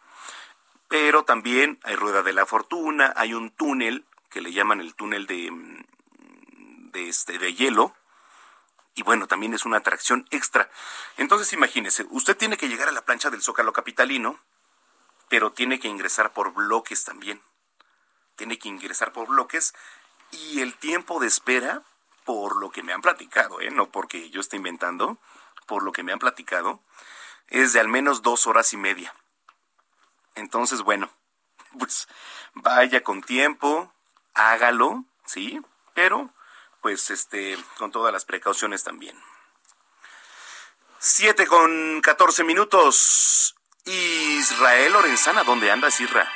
pero 0.88 1.24
también 1.24 1.78
hay 1.84 1.94
Rueda 1.94 2.22
de 2.22 2.32
la 2.32 2.46
Fortuna, 2.46 3.12
hay 3.16 3.34
un 3.34 3.50
túnel 3.50 4.06
que 4.30 4.40
le 4.40 4.52
llaman 4.52 4.80
el 4.80 4.94
túnel 4.94 5.26
de, 5.26 5.50
de 6.92 7.08
este, 7.08 7.38
de 7.38 7.54
hielo, 7.54 7.94
y 8.98 9.02
bueno, 9.02 9.28
también 9.28 9.54
es 9.54 9.64
una 9.64 9.76
atracción 9.76 10.26
extra. 10.32 10.68
Entonces 11.18 11.52
imagínese, 11.52 12.04
usted 12.10 12.36
tiene 12.36 12.56
que 12.56 12.68
llegar 12.68 12.88
a 12.88 12.92
la 12.92 13.04
plancha 13.04 13.30
del 13.30 13.42
Zócalo 13.42 13.72
Capitalino, 13.72 14.40
pero 15.28 15.52
tiene 15.52 15.78
que 15.78 15.86
ingresar 15.86 16.32
por 16.32 16.52
bloques 16.52 17.04
también. 17.04 17.40
tiene 18.34 18.58
que 18.58 18.68
ingresar 18.68 19.12
por 19.12 19.28
bloques 19.28 19.74
y 20.30 20.60
el 20.60 20.74
tiempo 20.74 21.20
de 21.20 21.26
espera, 21.26 21.82
por 22.24 22.56
lo 22.56 22.70
que 22.70 22.82
me 22.82 22.92
han 22.92 23.02
platicado, 23.02 23.60
¿eh? 23.60 23.70
no 23.70 23.90
porque 23.90 24.30
yo 24.30 24.40
esté 24.40 24.56
inventando, 24.56 25.18
por 25.66 25.82
lo 25.82 25.92
que 25.92 26.02
me 26.02 26.12
han 26.12 26.18
platicado, 26.18 26.80
es 27.48 27.72
de 27.72 27.80
al 27.80 27.88
menos 27.88 28.22
dos 28.22 28.46
horas 28.46 28.72
y 28.72 28.76
media. 28.76 29.14
Entonces, 30.34 30.82
bueno, 30.82 31.10
pues 31.78 32.08
vaya 32.54 33.02
con 33.02 33.22
tiempo, 33.22 33.92
hágalo, 34.34 35.04
¿sí? 35.24 35.60
Pero, 35.94 36.30
pues, 36.88 37.10
este, 37.10 37.54
con 37.76 37.92
todas 37.92 38.10
las 38.10 38.24
precauciones 38.24 38.82
también. 38.82 39.14
Siete 40.98 41.46
con 41.46 42.00
catorce 42.00 42.44
minutos. 42.44 43.54
Israel 43.84 44.94
Lorenzana, 44.94 45.44
¿dónde 45.44 45.70
andas, 45.70 46.00
Isra? 46.00 46.26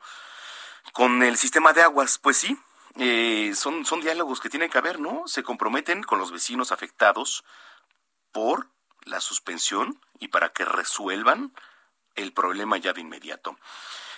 con 0.94 1.22
el 1.24 1.38
sistema 1.38 1.74
de 1.74 1.82
aguas, 1.82 2.18
pues 2.18 2.38
sí, 2.38 2.58
eh, 2.98 3.54
son, 3.56 3.86
son 3.86 4.02
diálogos 4.02 4.40
que 4.40 4.50
tienen 4.50 4.70
que 4.70 4.78
haber, 4.78 5.00
¿no? 5.00 5.24
Se 5.28 5.44
comprometen 5.44 6.04
con 6.04 6.20
los 6.20 6.32
vecinos 6.32 6.72
afectados 6.72 7.44
por 8.32 8.70
la 9.06 9.20
suspensión 9.20 10.00
y 10.20 10.30
para 10.30 10.50
que 10.50 10.66
resuelvan 10.66 11.54
el 12.16 12.34
problema 12.34 12.78
ya 12.78 12.94
de 12.94 13.02
inmediato. 13.02 13.58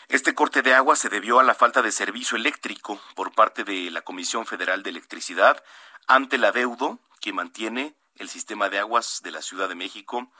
Este 0.07 0.36
corte 0.36 0.61
de 0.61 0.76
agua 0.76 0.95
se 0.95 1.09
debió 1.09 1.39
a 1.39 1.43
la 1.43 1.55
falta 1.55 1.82
de 1.82 1.91
servicio 1.91 2.38
eléctrico 2.38 2.99
por 3.15 3.34
parte 3.34 3.63
de 3.63 3.89
la 3.89 4.01
Comisión 4.01 4.45
Federal 4.45 4.84
de 4.84 4.91
Electricidad 4.91 5.63
ante 6.07 6.36
el 6.36 6.45
adeudo 6.45 6.99
que 7.21 7.34
mantiene 7.34 7.95
el 8.15 8.30
sistema 8.30 8.69
de 8.69 8.80
aguas 8.80 9.21
de 9.23 9.32
la 9.32 9.41
Ciudad 9.41 9.67
de 9.67 9.76
México 9.76 10.32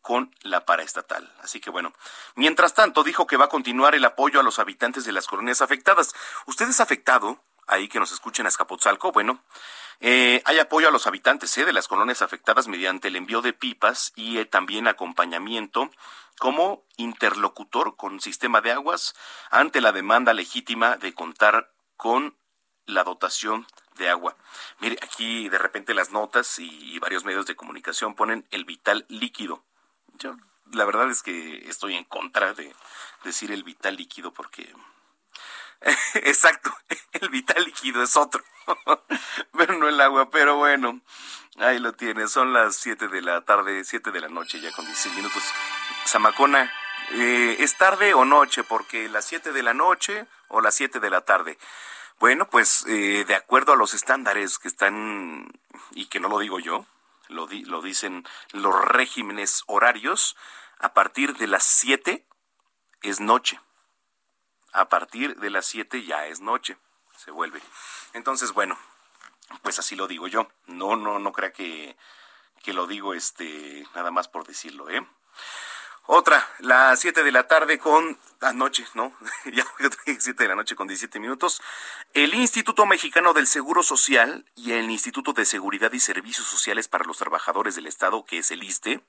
con 0.00 0.34
la 0.42 0.64
paraestatal. 0.64 1.32
Así 1.40 1.60
que 1.60 1.70
bueno, 1.70 1.92
mientras 2.34 2.74
tanto 2.74 3.04
dijo 3.04 3.26
que 3.26 3.36
va 3.36 3.46
a 3.46 3.50
continuar 3.50 3.94
el 3.94 4.04
apoyo 4.04 4.40
a 4.40 4.42
los 4.42 4.58
habitantes 4.58 5.04
de 5.04 5.12
las 5.12 5.26
colonias 5.26 5.62
afectadas. 5.62 6.14
¿Usted 6.46 6.68
es 6.68 6.80
afectado? 6.80 7.42
Ahí 7.66 7.88
que 7.88 8.00
nos 8.00 8.12
escuchen 8.12 8.46
a 8.46 8.48
Escapotzalco. 8.48 9.12
Bueno, 9.12 9.42
eh, 10.00 10.42
hay 10.44 10.58
apoyo 10.58 10.88
a 10.88 10.90
los 10.90 11.06
habitantes 11.06 11.56
eh, 11.58 11.64
de 11.64 11.72
las 11.72 11.86
colonias 11.86 12.22
afectadas 12.22 12.66
mediante 12.66 13.08
el 13.08 13.16
envío 13.16 13.40
de 13.40 13.52
pipas 13.52 14.12
y 14.16 14.38
eh, 14.38 14.46
también 14.46 14.88
acompañamiento 14.88 15.90
como 16.38 16.84
interlocutor 16.96 17.96
con 17.96 18.20
sistema 18.20 18.60
de 18.60 18.72
aguas 18.72 19.14
ante 19.50 19.80
la 19.80 19.92
demanda 19.92 20.34
legítima 20.34 20.96
de 20.96 21.14
contar 21.14 21.70
con 21.96 22.36
la 22.86 23.04
dotación 23.04 23.66
de 23.96 24.08
agua. 24.08 24.36
Mire, 24.80 24.98
aquí 25.02 25.48
de 25.48 25.58
repente 25.58 25.94
las 25.94 26.10
notas 26.10 26.58
y, 26.58 26.98
varios 26.98 27.24
medios 27.24 27.46
de 27.46 27.54
comunicación 27.54 28.14
ponen 28.14 28.46
el 28.50 28.64
vital 28.64 29.04
líquido. 29.08 29.62
Yo 30.18 30.36
la 30.72 30.84
verdad 30.84 31.10
es 31.10 31.22
que 31.22 31.68
estoy 31.68 31.94
en 31.94 32.04
contra 32.04 32.54
de 32.54 32.74
decir 33.24 33.52
el 33.52 33.62
vital 33.62 33.96
líquido 33.96 34.32
porque 34.32 34.74
exacto, 36.14 36.72
el 37.12 37.28
vital 37.30 37.64
líquido 37.64 38.02
es 38.02 38.16
otro, 38.16 38.42
pero 39.56 39.78
no 39.78 39.88
el 39.88 40.00
agua, 40.00 40.30
pero 40.30 40.56
bueno, 40.56 41.00
ahí 41.58 41.78
lo 41.78 41.92
tiene, 41.92 42.28
son 42.28 42.52
las 42.52 42.76
7 42.76 43.08
de 43.08 43.22
la 43.22 43.42
tarde, 43.42 43.84
7 43.84 44.10
de 44.10 44.20
la 44.20 44.28
noche 44.28 44.60
ya 44.60 44.70
con 44.72 44.84
16 44.84 45.16
minutos. 45.16 45.42
Zamacona, 46.06 46.72
eh, 47.12 47.56
¿es 47.58 47.76
tarde 47.76 48.14
o 48.14 48.24
noche? 48.24 48.64
Porque 48.64 49.08
las 49.08 49.24
7 49.26 49.52
de 49.52 49.62
la 49.62 49.74
noche 49.74 50.26
o 50.48 50.60
las 50.60 50.74
7 50.74 51.00
de 51.00 51.10
la 51.10 51.22
tarde. 51.22 51.58
Bueno, 52.18 52.48
pues 52.48 52.84
eh, 52.86 53.24
de 53.26 53.34
acuerdo 53.34 53.72
a 53.72 53.76
los 53.76 53.94
estándares 53.94 54.58
que 54.58 54.68
están, 54.68 55.52
y 55.90 56.06
que 56.06 56.20
no 56.20 56.28
lo 56.28 56.38
digo 56.38 56.60
yo, 56.60 56.86
lo, 57.28 57.48
lo 57.64 57.82
dicen 57.82 58.24
los 58.52 58.84
regímenes 58.84 59.64
horarios, 59.66 60.36
a 60.78 60.94
partir 60.94 61.36
de 61.36 61.46
las 61.48 61.64
7 61.64 62.24
es 63.02 63.20
noche. 63.20 63.60
A 64.72 64.88
partir 64.88 65.36
de 65.36 65.50
las 65.50 65.66
7 65.66 66.04
ya 66.04 66.26
es 66.26 66.40
noche, 66.40 66.76
se 67.16 67.30
vuelve. 67.30 67.60
Entonces, 68.14 68.52
bueno, 68.52 68.78
pues 69.62 69.78
así 69.78 69.96
lo 69.96 70.06
digo 70.06 70.28
yo. 70.28 70.48
No, 70.66 70.96
no, 70.96 71.18
no 71.18 71.32
crea 71.32 71.52
que, 71.52 71.96
que 72.62 72.72
lo 72.72 72.86
digo 72.86 73.14
este, 73.14 73.86
nada 73.94 74.10
más 74.10 74.28
por 74.28 74.46
decirlo, 74.46 74.88
¿eh? 74.88 75.06
Otra, 76.06 76.48
las 76.58 76.98
7 76.98 77.22
de 77.22 77.30
la 77.30 77.46
tarde 77.46 77.78
con 77.78 78.18
anoche, 78.40 78.84
¿no? 78.94 79.16
ya 79.52 79.64
7 80.04 80.42
de 80.42 80.48
la 80.48 80.56
noche 80.56 80.74
con 80.74 80.88
17 80.88 81.20
minutos. 81.20 81.62
El 82.12 82.34
Instituto 82.34 82.86
Mexicano 82.86 83.32
del 83.34 83.46
Seguro 83.46 83.84
Social 83.84 84.44
y 84.56 84.72
el 84.72 84.90
Instituto 84.90 85.32
de 85.32 85.44
Seguridad 85.44 85.92
y 85.92 86.00
Servicios 86.00 86.48
Sociales 86.48 86.88
para 86.88 87.04
los 87.04 87.18
Trabajadores 87.18 87.76
del 87.76 87.86
Estado, 87.86 88.24
que 88.24 88.38
es 88.38 88.50
el 88.50 88.64
ISTE, 88.64 89.00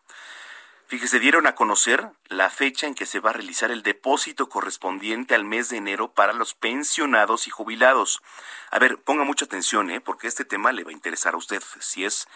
fíjese, 0.88 1.20
dieron 1.20 1.48
a 1.48 1.56
conocer 1.56 2.12
la 2.26 2.50
fecha 2.50 2.88
en 2.88 2.96
que 2.96 3.06
se 3.06 3.20
va 3.20 3.32
a 3.32 3.34
realizar 3.34 3.72
el 3.72 3.84
depósito 3.84 4.50
correspondiente 4.50 5.36
al 5.36 5.46
mes 5.46 5.70
de 5.70 5.78
enero 5.78 6.14
para 6.14 6.34
los 6.34 6.54
pensionados 6.54 7.48
y 7.48 7.50
jubilados. 7.50 8.22
A 8.72 8.80
ver, 8.80 9.02
ponga 9.02 9.24
mucha 9.24 9.46
atención, 9.46 9.90
¿eh? 9.92 10.02
Porque 10.02 10.28
este 10.28 10.46
tema 10.46 10.72
le 10.72 10.84
va 10.84 10.92
a 10.92 10.94
interesar 10.94 11.34
a 11.34 11.38
usted, 11.38 11.62
si 11.80 12.06
es 12.06 12.28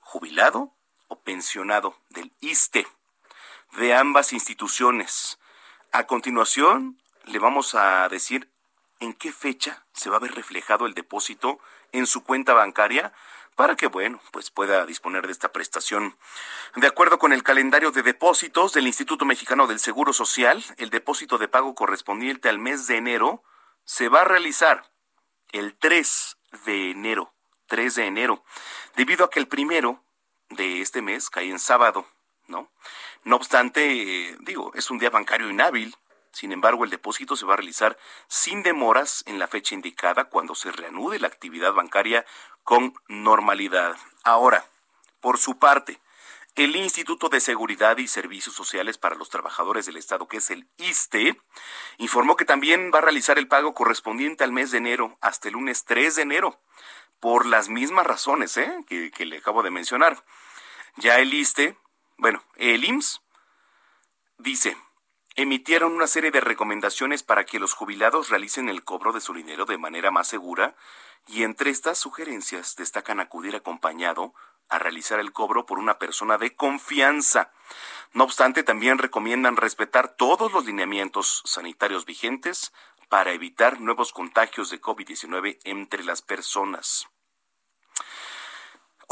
jubilado 0.00 0.72
o 1.08 1.20
pensionado 1.20 1.96
del 2.08 2.32
ISTE 2.40 2.86
de 3.72 3.94
ambas 3.94 4.32
instituciones. 4.32 5.38
A 5.92 6.06
continuación, 6.06 7.00
le 7.24 7.38
vamos 7.38 7.74
a 7.74 8.08
decir 8.08 8.50
en 9.00 9.14
qué 9.14 9.32
fecha 9.32 9.84
se 9.92 10.10
va 10.10 10.16
a 10.16 10.20
ver 10.20 10.34
reflejado 10.34 10.86
el 10.86 10.94
depósito 10.94 11.58
en 11.92 12.06
su 12.06 12.22
cuenta 12.22 12.52
bancaria 12.52 13.12
para 13.56 13.76
que, 13.76 13.86
bueno, 13.86 14.20
pues 14.32 14.50
pueda 14.50 14.86
disponer 14.86 15.26
de 15.26 15.32
esta 15.32 15.52
prestación. 15.52 16.16
De 16.76 16.86
acuerdo 16.86 17.18
con 17.18 17.32
el 17.32 17.42
calendario 17.42 17.90
de 17.90 18.02
depósitos 18.02 18.72
del 18.72 18.86
Instituto 18.86 19.24
Mexicano 19.24 19.66
del 19.66 19.80
Seguro 19.80 20.12
Social, 20.12 20.64
el 20.76 20.90
depósito 20.90 21.38
de 21.38 21.48
pago 21.48 21.74
correspondiente 21.74 22.48
al 22.48 22.58
mes 22.58 22.86
de 22.86 22.96
enero 22.96 23.42
se 23.84 24.08
va 24.08 24.22
a 24.22 24.24
realizar 24.24 24.90
el 25.52 25.76
3 25.76 26.36
de 26.64 26.90
enero, 26.90 27.34
3 27.66 27.94
de 27.94 28.06
enero, 28.06 28.44
debido 28.96 29.24
a 29.24 29.30
que 29.30 29.40
el 29.40 29.48
primero 29.48 30.04
de 30.50 30.80
este 30.80 31.02
mes 31.02 31.30
cae 31.30 31.50
en 31.50 31.58
sábado, 31.58 32.06
¿no? 32.46 32.70
No 33.24 33.36
obstante, 33.36 34.30
eh, 34.30 34.36
digo, 34.40 34.72
es 34.74 34.90
un 34.90 34.98
día 34.98 35.10
bancario 35.10 35.50
inhábil. 35.50 35.94
Sin 36.32 36.52
embargo, 36.52 36.84
el 36.84 36.90
depósito 36.90 37.36
se 37.36 37.44
va 37.44 37.54
a 37.54 37.56
realizar 37.56 37.98
sin 38.28 38.62
demoras 38.62 39.24
en 39.26 39.38
la 39.38 39.48
fecha 39.48 39.74
indicada 39.74 40.24
cuando 40.26 40.54
se 40.54 40.70
reanude 40.70 41.18
la 41.18 41.26
actividad 41.26 41.72
bancaria 41.72 42.24
con 42.62 42.94
normalidad. 43.08 43.96
Ahora, 44.22 44.64
por 45.20 45.38
su 45.38 45.58
parte, 45.58 46.00
El 46.54 46.76
Instituto 46.76 47.28
de 47.28 47.40
Seguridad 47.40 47.98
y 47.98 48.06
Servicios 48.06 48.54
Sociales 48.54 48.98
para 48.98 49.16
los 49.16 49.28
Trabajadores 49.28 49.86
del 49.86 49.96
Estado, 49.96 50.28
que 50.28 50.38
es 50.38 50.50
el 50.50 50.68
ISTE, 50.76 51.40
informó 51.98 52.36
que 52.36 52.44
también 52.44 52.90
va 52.94 52.98
a 52.98 53.02
realizar 53.02 53.38
el 53.38 53.48
pago 53.48 53.74
correspondiente 53.74 54.44
al 54.44 54.52
mes 54.52 54.70
de 54.70 54.78
enero 54.78 55.16
hasta 55.20 55.48
el 55.48 55.54
lunes 55.54 55.84
3 55.84 56.16
de 56.16 56.22
enero, 56.22 56.60
por 57.18 57.44
las 57.44 57.68
mismas 57.68 58.06
razones 58.06 58.56
¿eh? 58.56 58.84
que, 58.86 59.10
que 59.10 59.26
le 59.26 59.38
acabo 59.38 59.62
de 59.62 59.70
mencionar. 59.70 60.24
Ya 60.96 61.18
el 61.18 61.32
ISTE, 61.32 61.76
bueno, 62.16 62.42
el 62.56 62.84
IMSS 62.84 63.20
dice, 64.38 64.76
emitieron 65.42 65.92
una 65.92 66.06
serie 66.06 66.30
de 66.30 66.40
recomendaciones 66.40 67.22
para 67.22 67.44
que 67.44 67.58
los 67.58 67.74
jubilados 67.74 68.30
realicen 68.30 68.68
el 68.68 68.84
cobro 68.84 69.12
de 69.12 69.20
su 69.20 69.32
dinero 69.32 69.64
de 69.64 69.78
manera 69.78 70.10
más 70.10 70.28
segura 70.28 70.74
y 71.26 71.44
entre 71.44 71.70
estas 71.70 71.98
sugerencias 71.98 72.76
destacan 72.76 73.20
acudir 73.20 73.56
acompañado 73.56 74.34
a 74.68 74.78
realizar 74.78 75.20
el 75.20 75.32
cobro 75.32 75.66
por 75.66 75.78
una 75.78 75.98
persona 75.98 76.38
de 76.38 76.54
confianza. 76.54 77.52
No 78.12 78.24
obstante, 78.24 78.62
también 78.62 78.98
recomiendan 78.98 79.56
respetar 79.56 80.16
todos 80.16 80.52
los 80.52 80.64
lineamientos 80.64 81.42
sanitarios 81.44 82.06
vigentes 82.06 82.72
para 83.08 83.32
evitar 83.32 83.80
nuevos 83.80 84.12
contagios 84.12 84.70
de 84.70 84.80
COVID-19 84.80 85.58
entre 85.64 86.04
las 86.04 86.22
personas. 86.22 87.08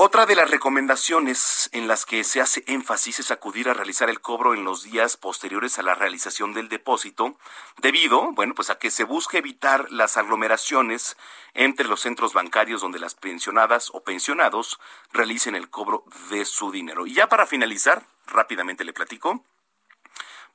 Otra 0.00 0.26
de 0.26 0.36
las 0.36 0.48
recomendaciones 0.48 1.68
en 1.72 1.88
las 1.88 2.06
que 2.06 2.22
se 2.22 2.40
hace 2.40 2.62
énfasis 2.68 3.18
es 3.18 3.32
acudir 3.32 3.68
a 3.68 3.74
realizar 3.74 4.08
el 4.08 4.20
cobro 4.20 4.54
en 4.54 4.62
los 4.62 4.84
días 4.84 5.16
posteriores 5.16 5.76
a 5.80 5.82
la 5.82 5.96
realización 5.96 6.54
del 6.54 6.68
depósito, 6.68 7.36
debido, 7.78 8.30
bueno, 8.30 8.54
pues 8.54 8.70
a 8.70 8.78
que 8.78 8.92
se 8.92 9.02
busque 9.02 9.38
evitar 9.38 9.90
las 9.90 10.16
aglomeraciones 10.16 11.16
entre 11.52 11.88
los 11.88 11.98
centros 11.98 12.32
bancarios 12.32 12.80
donde 12.80 13.00
las 13.00 13.16
pensionadas 13.16 13.90
o 13.92 14.04
pensionados 14.04 14.78
realicen 15.10 15.56
el 15.56 15.68
cobro 15.68 16.04
de 16.30 16.44
su 16.44 16.70
dinero. 16.70 17.04
Y 17.04 17.14
ya 17.14 17.28
para 17.28 17.44
finalizar, 17.44 18.06
rápidamente 18.28 18.84
le 18.84 18.92
platico, 18.92 19.44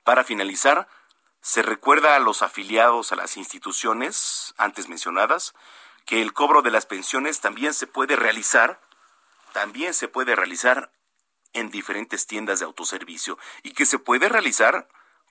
para 0.06 0.24
finalizar, 0.24 0.88
se 1.42 1.64
recuerda 1.64 2.16
a 2.16 2.20
los 2.20 2.44
afiliados 2.44 3.12
a 3.12 3.18
las 3.18 3.36
instituciones 3.36 4.54
antes 4.58 4.88
mencionadas 4.88 5.54
que 6.06 6.22
el 6.22 6.32
cobro 6.32 6.62
de 6.62 6.72
las 6.72 6.86
pensiones 6.86 7.42
también 7.42 7.74
se 7.74 7.88
puede 7.88 8.16
realizar 8.16 8.80
también 9.54 9.94
se 9.94 10.08
puede 10.08 10.36
realizar 10.36 10.92
en 11.54 11.70
diferentes 11.70 12.28
tiendas 12.28 12.60
de 12.60 12.66
autoservicio 12.66 13.38
y 13.62 13.74
que 13.74 13.86
se 13.86 14.00
puede 14.00 14.28
realizar 14.28 14.90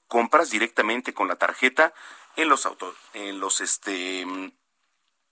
compras 0.08 0.50
directamente 0.50 1.12
con 1.12 1.28
la 1.28 1.36
tarjeta 1.36 1.92
en 2.36 2.48
los 2.48 2.64
auto, 2.64 2.94
en 3.12 3.40
los 3.40 3.60
este 3.60 4.24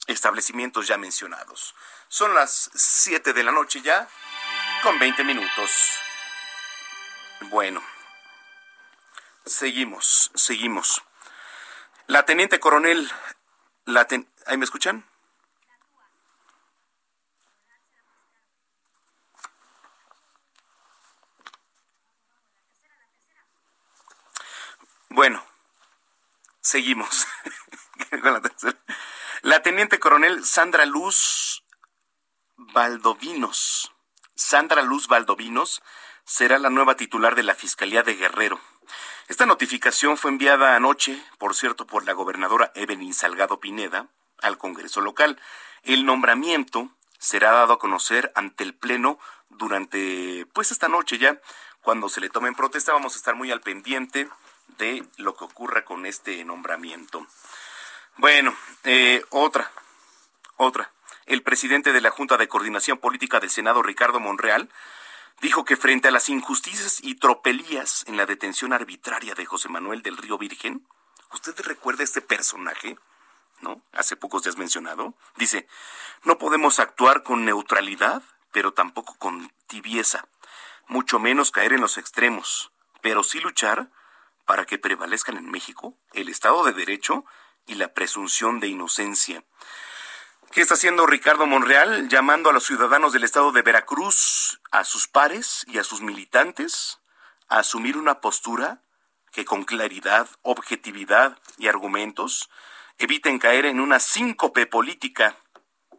establecimientos 0.07 0.87
ya 0.87 0.99
mencionados. 0.99 1.75
Son 2.09 2.35
las 2.35 2.71
7 2.75 3.33
de 3.33 3.45
la 3.45 3.53
noche 3.53 3.81
ya 3.81 4.09
con 4.83 4.99
20 4.99 5.23
minutos. 5.25 5.71
Bueno, 7.43 7.83
seguimos, 9.47 10.31
seguimos. 10.35 11.03
La 12.07 12.25
teniente 12.25 12.59
coronel, 12.59 13.11
la 13.85 14.07
¿ahí 14.47 14.57
me 14.57 14.65
escuchan? 14.65 15.10
Bueno, 25.11 25.45
seguimos. 26.61 27.27
la, 29.43 29.61
teniente 29.61 29.99
coronel 29.99 30.45
Sandra 30.45 30.87
Luz 30.87 31.65
Valdovinos. 32.57 33.93
Sandra 34.37 34.83
Luz 34.83 35.09
Valdovinos 35.09 35.83
será 36.25 36.61
la 36.61 36.71
nueva 36.71 36.97
titular 36.97 37.35
de 37.35 37.43
la 37.43 37.57
Fiscalía 37.57 38.05
de 38.05 38.15
Guerrero. 38.15 38.61
Esta 39.27 39.47
notificación 39.47 40.17
fue 40.17 40.31
enviada 40.31 40.77
anoche, 40.77 41.21
por 41.39 41.57
cierto, 41.57 41.89
por 41.89 42.05
la 42.05 42.13
gobernadora 42.13 42.71
Evelyn 42.77 43.13
Salgado 43.13 43.59
Pineda 43.59 44.07
al 44.41 44.59
Congreso 44.59 45.01
local. 45.01 45.41
El 45.83 46.07
nombramiento 46.07 46.89
será 47.19 47.51
dado 47.51 47.73
a 47.73 47.79
conocer 47.81 48.31
ante 48.37 48.63
el 48.63 48.75
Pleno 48.75 49.19
durante, 49.49 50.47
pues 50.53 50.71
esta 50.71 50.87
noche 50.87 51.19
ya, 51.19 51.41
cuando 51.83 52.09
se 52.09 52.21
le 52.21 52.31
tome 52.31 52.49
en 52.49 52.55
protesta. 52.55 52.93
Vamos 52.93 53.15
a 53.15 53.19
estar 53.19 53.35
muy 53.35 53.51
al 53.51 53.61
pendiente 53.61 54.29
de 54.81 55.05
lo 55.19 55.37
que 55.37 55.45
ocurra 55.45 55.85
con 55.85 56.07
este 56.07 56.45
nombramiento. 56.45 57.25
Bueno, 58.17 58.57
eh, 58.83 59.23
otra, 59.31 59.71
otra. 60.57 60.93
El 61.27 61.43
presidente 61.43 61.93
de 61.93 62.01
la 62.01 62.11
Junta 62.11 62.37
de 62.37 62.49
Coordinación 62.49 62.99
Política 62.99 63.39
del 63.39 63.51
Senado, 63.51 63.83
Ricardo 63.83 64.19
Monreal, 64.19 64.69
dijo 65.41 65.65
que 65.65 65.77
frente 65.77 66.09
a 66.09 66.11
las 66.11 66.29
injusticias 66.29 66.99
y 67.03 67.15
tropelías 67.15 68.05
en 68.09 68.17
la 68.17 68.27
detención 68.27 68.73
arbitraria 68.73 69.35
de 69.35 69.47
José 69.47 69.69
Manuel 69.69 70.03
del 70.03 70.17
Río 70.17 70.39
Virgen, 70.39 70.87
¿usted 71.33 71.55
recuerda 71.61 72.03
este 72.03 72.21
personaje? 72.21 72.99
¿No? 73.61 73.83
Hace 73.93 74.17
pocos 74.17 74.43
días 74.43 74.57
mencionado. 74.57 75.15
Dice, 75.37 75.69
no 76.25 76.39
podemos 76.39 76.81
actuar 76.81 77.23
con 77.23 77.45
neutralidad, 77.45 78.23
pero 78.51 78.73
tampoco 78.73 79.15
con 79.19 79.53
tibieza, 79.67 80.27
mucho 80.89 81.19
menos 81.19 81.51
caer 81.51 81.75
en 81.75 81.83
los 81.83 81.99
extremos, 81.99 82.73
pero 83.03 83.23
sí 83.23 83.39
luchar 83.41 83.91
para 84.51 84.67
que 84.67 84.79
prevalezcan 84.79 85.37
en 85.37 85.49
México 85.49 85.97
el 86.13 86.29
Estado 86.29 86.65
de 86.65 86.73
Derecho 86.73 87.25
y 87.69 87.75
la 87.75 87.95
presunción 87.95 88.59
de 88.59 88.67
inocencia. 88.67 89.45
¿Qué 90.51 90.61
está 90.61 90.75
haciendo 90.75 91.07
Ricardo 91.07 91.47
Monreal? 91.47 92.09
Llamando 92.09 92.51
a 92.51 92.53
los 92.53 92.67
ciudadanos 92.67 93.13
del 93.13 93.23
estado 93.23 93.53
de 93.53 93.63
Veracruz, 93.63 94.61
a 94.73 94.83
sus 94.83 95.07
pares 95.07 95.65
y 95.69 95.79
a 95.79 95.85
sus 95.85 96.01
militantes, 96.01 96.99
a 97.49 97.61
asumir 97.61 97.97
una 97.97 98.21
postura 98.21 98.83
que 99.31 99.45
con 99.45 99.63
claridad, 99.63 100.29
objetividad 100.43 101.39
y 101.57 101.69
argumentos 101.69 102.51
eviten 102.99 103.39
caer 103.39 103.67
en 103.67 103.79
una 103.79 104.01
síncope 104.01 104.67
política, 104.67 105.37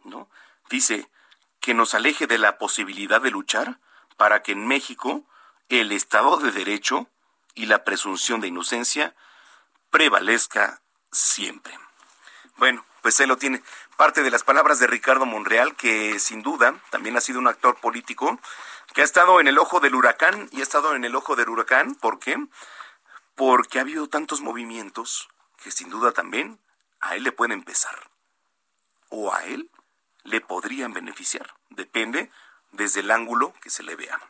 ¿no? 0.04 0.28
Dice 0.68 1.10
que 1.58 1.72
nos 1.72 1.94
aleje 1.94 2.26
de 2.26 2.36
la 2.36 2.58
posibilidad 2.58 3.22
de 3.22 3.30
luchar 3.30 3.80
para 4.18 4.42
que 4.42 4.52
en 4.52 4.66
México 4.66 5.26
el 5.70 5.90
Estado 5.90 6.36
de 6.36 6.52
Derecho 6.52 7.08
y 7.54 7.66
la 7.66 7.84
presunción 7.84 8.40
de 8.40 8.48
inocencia 8.48 9.14
prevalezca 9.90 10.82
siempre. 11.10 11.78
Bueno, 12.56 12.84
pues 13.02 13.18
él 13.20 13.28
lo 13.28 13.36
tiene. 13.36 13.62
Parte 13.96 14.22
de 14.22 14.30
las 14.30 14.44
palabras 14.44 14.78
de 14.78 14.86
Ricardo 14.86 15.26
Monreal, 15.26 15.76
que 15.76 16.18
sin 16.18 16.42
duda 16.42 16.80
también 16.90 17.16
ha 17.16 17.20
sido 17.20 17.38
un 17.38 17.48
actor 17.48 17.78
político, 17.80 18.38
que 18.94 19.02
ha 19.02 19.04
estado 19.04 19.40
en 19.40 19.48
el 19.48 19.58
ojo 19.58 19.80
del 19.80 19.94
huracán 19.94 20.48
y 20.52 20.60
ha 20.60 20.62
estado 20.62 20.94
en 20.94 21.04
el 21.04 21.14
ojo 21.14 21.36
del 21.36 21.48
huracán. 21.48 21.94
¿Por 21.94 22.18
qué? 22.18 22.36
Porque 23.34 23.78
ha 23.78 23.82
habido 23.82 24.08
tantos 24.08 24.40
movimientos 24.40 25.28
que 25.62 25.70
sin 25.70 25.90
duda 25.90 26.12
también 26.12 26.60
a 27.00 27.16
él 27.16 27.24
le 27.24 27.32
pueden 27.32 27.52
empezar. 27.52 28.10
O 29.08 29.32
a 29.34 29.44
él 29.44 29.70
le 30.24 30.40
podrían 30.40 30.92
beneficiar. 30.92 31.54
Depende 31.70 32.30
desde 32.70 33.00
el 33.00 33.10
ángulo 33.10 33.52
que 33.60 33.70
se 33.70 33.82
le 33.82 33.96
vea. 33.96 34.20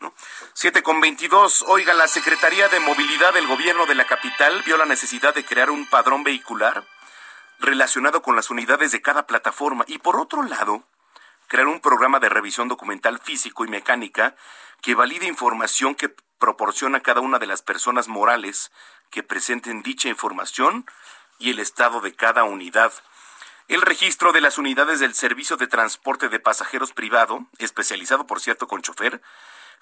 ¿No? 0.00 0.14
7 0.54 0.82
con 0.82 1.00
22. 1.00 1.64
Oiga, 1.68 1.94
la 1.94 2.08
Secretaría 2.08 2.68
de 2.68 2.80
Movilidad 2.80 3.34
del 3.34 3.46
Gobierno 3.46 3.86
de 3.86 3.94
la 3.94 4.06
capital 4.06 4.62
vio 4.64 4.76
la 4.76 4.84
necesidad 4.84 5.34
de 5.34 5.44
crear 5.44 5.70
un 5.70 5.86
padrón 5.86 6.24
vehicular 6.24 6.84
relacionado 7.58 8.22
con 8.22 8.36
las 8.36 8.50
unidades 8.50 8.92
de 8.92 9.02
cada 9.02 9.26
plataforma 9.26 9.84
y 9.86 9.98
por 9.98 10.16
otro 10.16 10.42
lado, 10.42 10.84
crear 11.48 11.66
un 11.66 11.80
programa 11.80 12.18
de 12.20 12.28
revisión 12.28 12.68
documental 12.68 13.18
físico 13.18 13.64
y 13.64 13.68
mecánica 13.68 14.34
que 14.82 14.94
valide 14.94 15.26
información 15.26 15.94
que 15.94 16.14
proporciona 16.38 17.00
cada 17.00 17.20
una 17.20 17.38
de 17.38 17.46
las 17.46 17.62
personas 17.62 18.08
morales 18.08 18.70
que 19.10 19.22
presenten 19.22 19.82
dicha 19.82 20.08
información 20.08 20.86
y 21.38 21.50
el 21.50 21.58
estado 21.58 22.00
de 22.00 22.14
cada 22.14 22.44
unidad. 22.44 22.92
El 23.68 23.82
registro 23.82 24.32
de 24.32 24.40
las 24.40 24.58
unidades 24.58 25.00
del 25.00 25.14
servicio 25.14 25.56
de 25.56 25.66
transporte 25.66 26.28
de 26.28 26.38
pasajeros 26.38 26.92
privado, 26.92 27.46
especializado 27.58 28.26
por 28.26 28.40
cierto 28.40 28.68
con 28.68 28.82
chofer, 28.82 29.20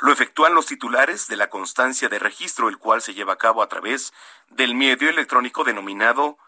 lo 0.00 0.12
efectúan 0.12 0.54
los 0.54 0.66
titulares 0.66 1.28
de 1.28 1.36
la 1.36 1.48
constancia 1.48 2.08
de 2.08 2.18
registro, 2.18 2.68
el 2.68 2.78
cual 2.78 3.02
se 3.02 3.14
lleva 3.14 3.34
a 3.34 3.38
cabo 3.38 3.62
a 3.62 3.68
través 3.68 4.12
del 4.48 4.74
medio 4.74 5.08
electrónico 5.08 5.64
denominado 5.64 6.38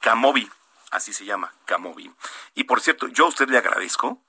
Camobi. 0.00 0.50
Así 0.90 1.12
se 1.12 1.24
llama, 1.24 1.52
Camobi. 1.64 2.12
Y 2.54 2.64
por 2.64 2.80
cierto, 2.80 3.08
yo 3.08 3.26
a 3.26 3.28
usted 3.28 3.48
le 3.48 3.58
agradezco 3.58 4.22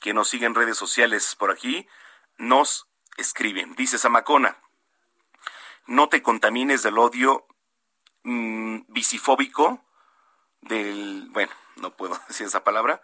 que 0.00 0.14
nos 0.14 0.28
siga 0.28 0.46
en 0.46 0.54
redes 0.54 0.76
sociales 0.76 1.36
por 1.36 1.50
aquí. 1.50 1.86
Nos 2.36 2.88
escriben. 3.16 3.74
Dice 3.74 3.98
Samacona, 3.98 4.58
no 5.86 6.08
te 6.08 6.22
contamines 6.22 6.82
del 6.82 6.98
odio 6.98 7.46
mm, 8.22 8.80
visifóbico 8.88 9.84
del, 10.60 11.28
bueno, 11.30 11.52
no 11.76 11.96
puedo 11.96 12.18
decir 12.28 12.46
esa 12.46 12.64
palabra, 12.64 13.02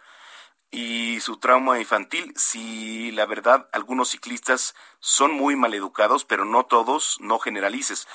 y 0.75 1.19
su 1.21 1.37
trauma 1.37 1.79
infantil. 1.79 2.33
Si 2.35 3.11
la 3.11 3.25
verdad, 3.25 3.69
algunos 3.71 4.09
ciclistas 4.09 4.75
son 4.99 5.31
muy 5.31 5.55
maleducados, 5.55 6.25
pero 6.25 6.45
no 6.45 6.65
todos, 6.65 7.17
no 7.21 7.39
generalices. 7.39 8.07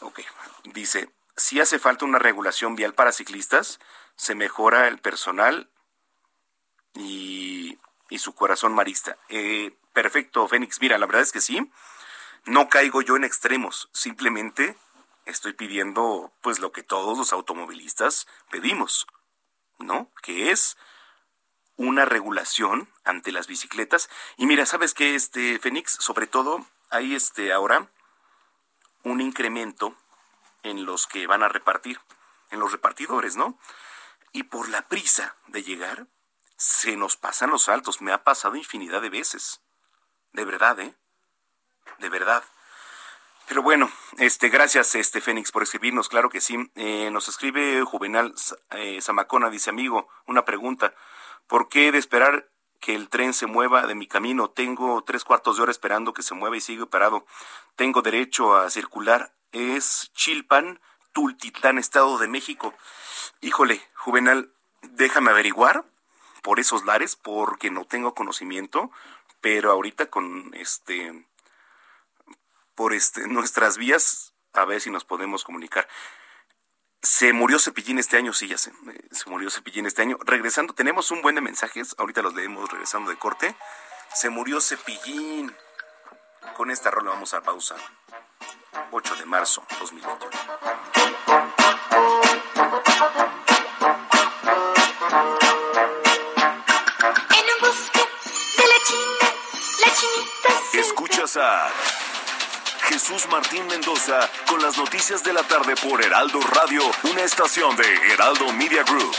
Ok, 0.00 0.20
dice, 0.64 1.10
si 1.36 1.60
hace 1.60 1.78
falta 1.78 2.04
una 2.04 2.18
regulación 2.18 2.76
vial 2.76 2.94
para 2.94 3.12
ciclistas, 3.12 3.80
se 4.16 4.34
mejora 4.34 4.88
el 4.88 4.98
personal 4.98 5.70
y 6.94 7.78
y 8.10 8.18
su 8.18 8.34
corazón 8.34 8.74
marista. 8.74 9.16
Eh, 9.28 9.74
perfecto, 9.94 10.46
Fénix. 10.48 10.80
Mira, 10.80 10.98
la 10.98 11.06
verdad 11.06 11.22
es 11.22 11.32
que 11.32 11.40
sí. 11.40 11.70
No 12.44 12.68
caigo 12.68 13.00
yo 13.00 13.16
en 13.16 13.24
extremos. 13.24 13.88
Simplemente 13.92 14.76
estoy 15.24 15.54
pidiendo, 15.54 16.32
pues, 16.42 16.58
lo 16.58 16.72
que 16.72 16.82
todos 16.82 17.16
los 17.16 17.32
automovilistas 17.32 18.26
pedimos, 18.50 19.06
¿no? 19.78 20.10
Que 20.22 20.50
es 20.50 20.76
una 21.80 22.04
regulación 22.04 22.90
ante 23.04 23.32
las 23.32 23.46
bicicletas. 23.46 24.10
Y 24.36 24.44
mira, 24.44 24.66
¿sabes 24.66 24.92
qué, 24.92 25.14
este, 25.14 25.58
Fénix? 25.58 25.92
Sobre 25.92 26.26
todo, 26.26 26.66
hay 26.90 27.14
este 27.14 27.54
ahora 27.54 27.90
un 29.02 29.22
incremento 29.22 29.96
en 30.62 30.84
los 30.84 31.06
que 31.06 31.26
van 31.26 31.42
a 31.42 31.48
repartir, 31.48 31.98
en 32.50 32.60
los 32.60 32.72
repartidores, 32.72 33.36
¿no? 33.36 33.58
Y 34.32 34.42
por 34.42 34.68
la 34.68 34.88
prisa 34.88 35.36
de 35.46 35.62
llegar, 35.62 36.06
se 36.58 36.98
nos 36.98 37.16
pasan 37.16 37.48
los 37.48 37.62
saltos. 37.62 38.02
Me 38.02 38.12
ha 38.12 38.24
pasado 38.24 38.56
infinidad 38.56 39.00
de 39.00 39.08
veces. 39.08 39.62
De 40.32 40.44
verdad, 40.44 40.78
¿eh? 40.80 40.94
De 41.98 42.10
verdad. 42.10 42.44
Pero 43.48 43.62
bueno, 43.62 43.90
este, 44.18 44.50
gracias, 44.50 44.94
este 44.96 45.22
Fénix, 45.22 45.50
por 45.50 45.62
escribirnos, 45.62 46.10
claro 46.10 46.28
que 46.28 46.42
sí. 46.42 46.70
Eh, 46.74 47.08
nos 47.10 47.26
escribe 47.28 47.82
Juvenal 47.84 48.34
eh, 48.72 49.00
Zamacona, 49.00 49.48
dice 49.48 49.70
amigo, 49.70 50.10
una 50.26 50.44
pregunta. 50.44 50.94
¿Por 51.50 51.68
qué 51.68 51.90
de 51.90 51.98
esperar 51.98 52.48
que 52.78 52.94
el 52.94 53.08
tren 53.08 53.34
se 53.34 53.46
mueva 53.46 53.84
de 53.88 53.96
mi 53.96 54.06
camino? 54.06 54.50
Tengo 54.50 55.02
tres 55.02 55.24
cuartos 55.24 55.56
de 55.56 55.64
hora 55.64 55.72
esperando 55.72 56.14
que 56.14 56.22
se 56.22 56.36
mueva 56.36 56.56
y 56.56 56.60
sigue 56.60 56.86
parado. 56.86 57.26
Tengo 57.74 58.02
derecho 58.02 58.54
a 58.54 58.70
circular. 58.70 59.34
Es 59.50 60.12
Chilpan, 60.14 60.80
Tultitlán, 61.10 61.78
Estado 61.78 62.18
de 62.18 62.28
México. 62.28 62.72
Híjole, 63.40 63.82
Juvenal, 63.96 64.52
déjame 64.82 65.32
averiguar 65.32 65.84
por 66.44 66.60
esos 66.60 66.84
lares 66.84 67.16
porque 67.16 67.72
no 67.72 67.84
tengo 67.84 68.14
conocimiento, 68.14 68.92
pero 69.40 69.72
ahorita 69.72 70.06
con 70.08 70.54
este 70.54 71.26
por 72.76 72.92
este 72.92 73.26
nuestras 73.26 73.76
vías 73.76 74.34
a 74.52 74.64
ver 74.66 74.80
si 74.80 74.90
nos 74.90 75.04
podemos 75.04 75.42
comunicar. 75.42 75.88
Se 77.02 77.32
murió 77.32 77.58
Cepillín 77.58 77.98
este 77.98 78.18
año, 78.18 78.34
sí, 78.34 78.46
ya 78.46 78.58
sé. 78.58 78.72
Se 79.10 79.30
murió 79.30 79.50
Cepillín 79.50 79.86
este 79.86 80.02
año. 80.02 80.18
Regresando, 80.22 80.74
tenemos 80.74 81.10
un 81.10 81.22
buen 81.22 81.34
de 81.34 81.40
mensajes. 81.40 81.94
Ahorita 81.96 82.20
los 82.20 82.34
leemos 82.34 82.70
regresando 82.70 83.10
de 83.10 83.16
corte. 83.16 83.56
Se 84.12 84.28
murió 84.28 84.60
Cepillín. 84.60 85.54
Con 86.56 86.70
esta 86.70 86.90
rola 86.90 87.10
vamos 87.10 87.32
a 87.32 87.40
pausa. 87.40 87.76
8 88.90 89.16
de 89.16 89.24
marzo 89.24 89.64
2021. 89.78 90.30
En 97.30 97.46
un 97.54 97.60
bosque 97.60 98.08
de 98.56 98.68
la 98.68 98.78
China, 98.84 99.26
la 99.80 99.94
chinita 99.94 100.50
se 100.70 100.80
Escuchas 100.80 101.36
a 101.38 101.70
Jesús 102.90 103.28
Martín 103.28 103.64
Mendoza 103.68 104.28
con 104.48 104.60
las 104.60 104.76
noticias 104.76 105.22
de 105.22 105.32
la 105.32 105.44
tarde 105.44 105.76
por 105.76 106.02
Heraldo 106.02 106.40
Radio, 106.40 106.82
una 107.04 107.22
estación 107.22 107.76
de 107.76 107.84
Heraldo 108.12 108.52
Media 108.52 108.82
Group. 108.82 109.14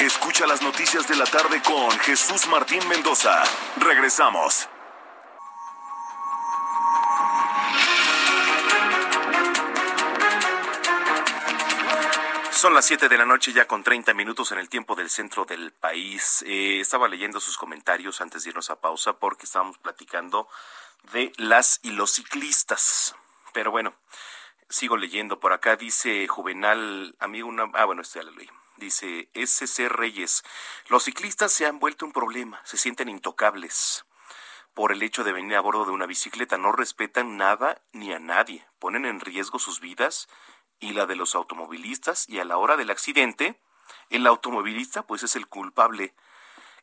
Escucha 0.00 0.46
las 0.46 0.62
noticias 0.62 1.06
de 1.06 1.14
la 1.14 1.26
tarde 1.26 1.60
con 1.60 1.90
Jesús 1.98 2.46
Martín 2.46 2.80
Mendoza. 2.88 3.42
Regresamos. 3.76 4.66
Son 12.50 12.72
las 12.72 12.86
7 12.86 13.10
de 13.10 13.18
la 13.18 13.26
noche 13.26 13.52
ya 13.52 13.66
con 13.66 13.82
30 13.82 14.14
minutos 14.14 14.52
en 14.52 14.58
el 14.58 14.70
tiempo 14.70 14.94
del 14.94 15.10
centro 15.10 15.44
del 15.44 15.70
país. 15.72 16.42
Eh, 16.46 16.80
estaba 16.80 17.08
leyendo 17.08 17.40
sus 17.40 17.58
comentarios 17.58 18.22
antes 18.22 18.44
de 18.44 18.50
irnos 18.50 18.70
a 18.70 18.80
pausa 18.80 19.12
porque 19.18 19.44
estábamos 19.44 19.76
platicando 19.76 20.48
de 21.12 21.32
las 21.36 21.80
y 21.82 21.90
los 21.90 22.12
ciclistas. 22.12 23.14
Pero 23.52 23.70
bueno, 23.70 23.94
sigo 24.68 24.96
leyendo 24.96 25.40
por 25.40 25.52
acá. 25.52 25.76
Dice 25.76 26.26
Juvenal, 26.28 27.16
amigo, 27.18 27.48
una... 27.48 27.70
Ah, 27.74 27.84
bueno, 27.84 28.02
este 28.02 28.20
ya 28.20 28.24
lo 28.24 28.32
leí. 28.32 28.48
Dice 28.76 29.30
SC 29.34 29.88
Reyes, 29.88 30.42
los 30.88 31.04
ciclistas 31.04 31.52
se 31.52 31.66
han 31.66 31.78
vuelto 31.78 32.04
un 32.04 32.12
problema, 32.12 32.60
se 32.64 32.76
sienten 32.76 33.08
intocables 33.08 34.04
por 34.74 34.92
el 34.92 35.02
hecho 35.02 35.24
de 35.24 35.32
venir 35.32 35.56
a 35.56 35.60
bordo 35.60 35.84
de 35.84 35.92
una 35.92 36.06
bicicleta. 36.06 36.56
No 36.56 36.72
respetan 36.72 37.36
nada 37.36 37.82
ni 37.92 38.12
a 38.12 38.18
nadie, 38.18 38.66
ponen 38.78 39.04
en 39.04 39.20
riesgo 39.20 39.58
sus 39.58 39.80
vidas 39.80 40.28
y 40.80 40.94
la 40.94 41.06
de 41.06 41.16
los 41.16 41.34
automovilistas 41.34 42.28
y 42.28 42.40
a 42.40 42.44
la 42.44 42.56
hora 42.56 42.76
del 42.76 42.90
accidente, 42.90 43.60
el 44.10 44.26
automovilista 44.26 45.06
pues 45.06 45.22
es 45.22 45.36
el 45.36 45.46
culpable. 45.46 46.14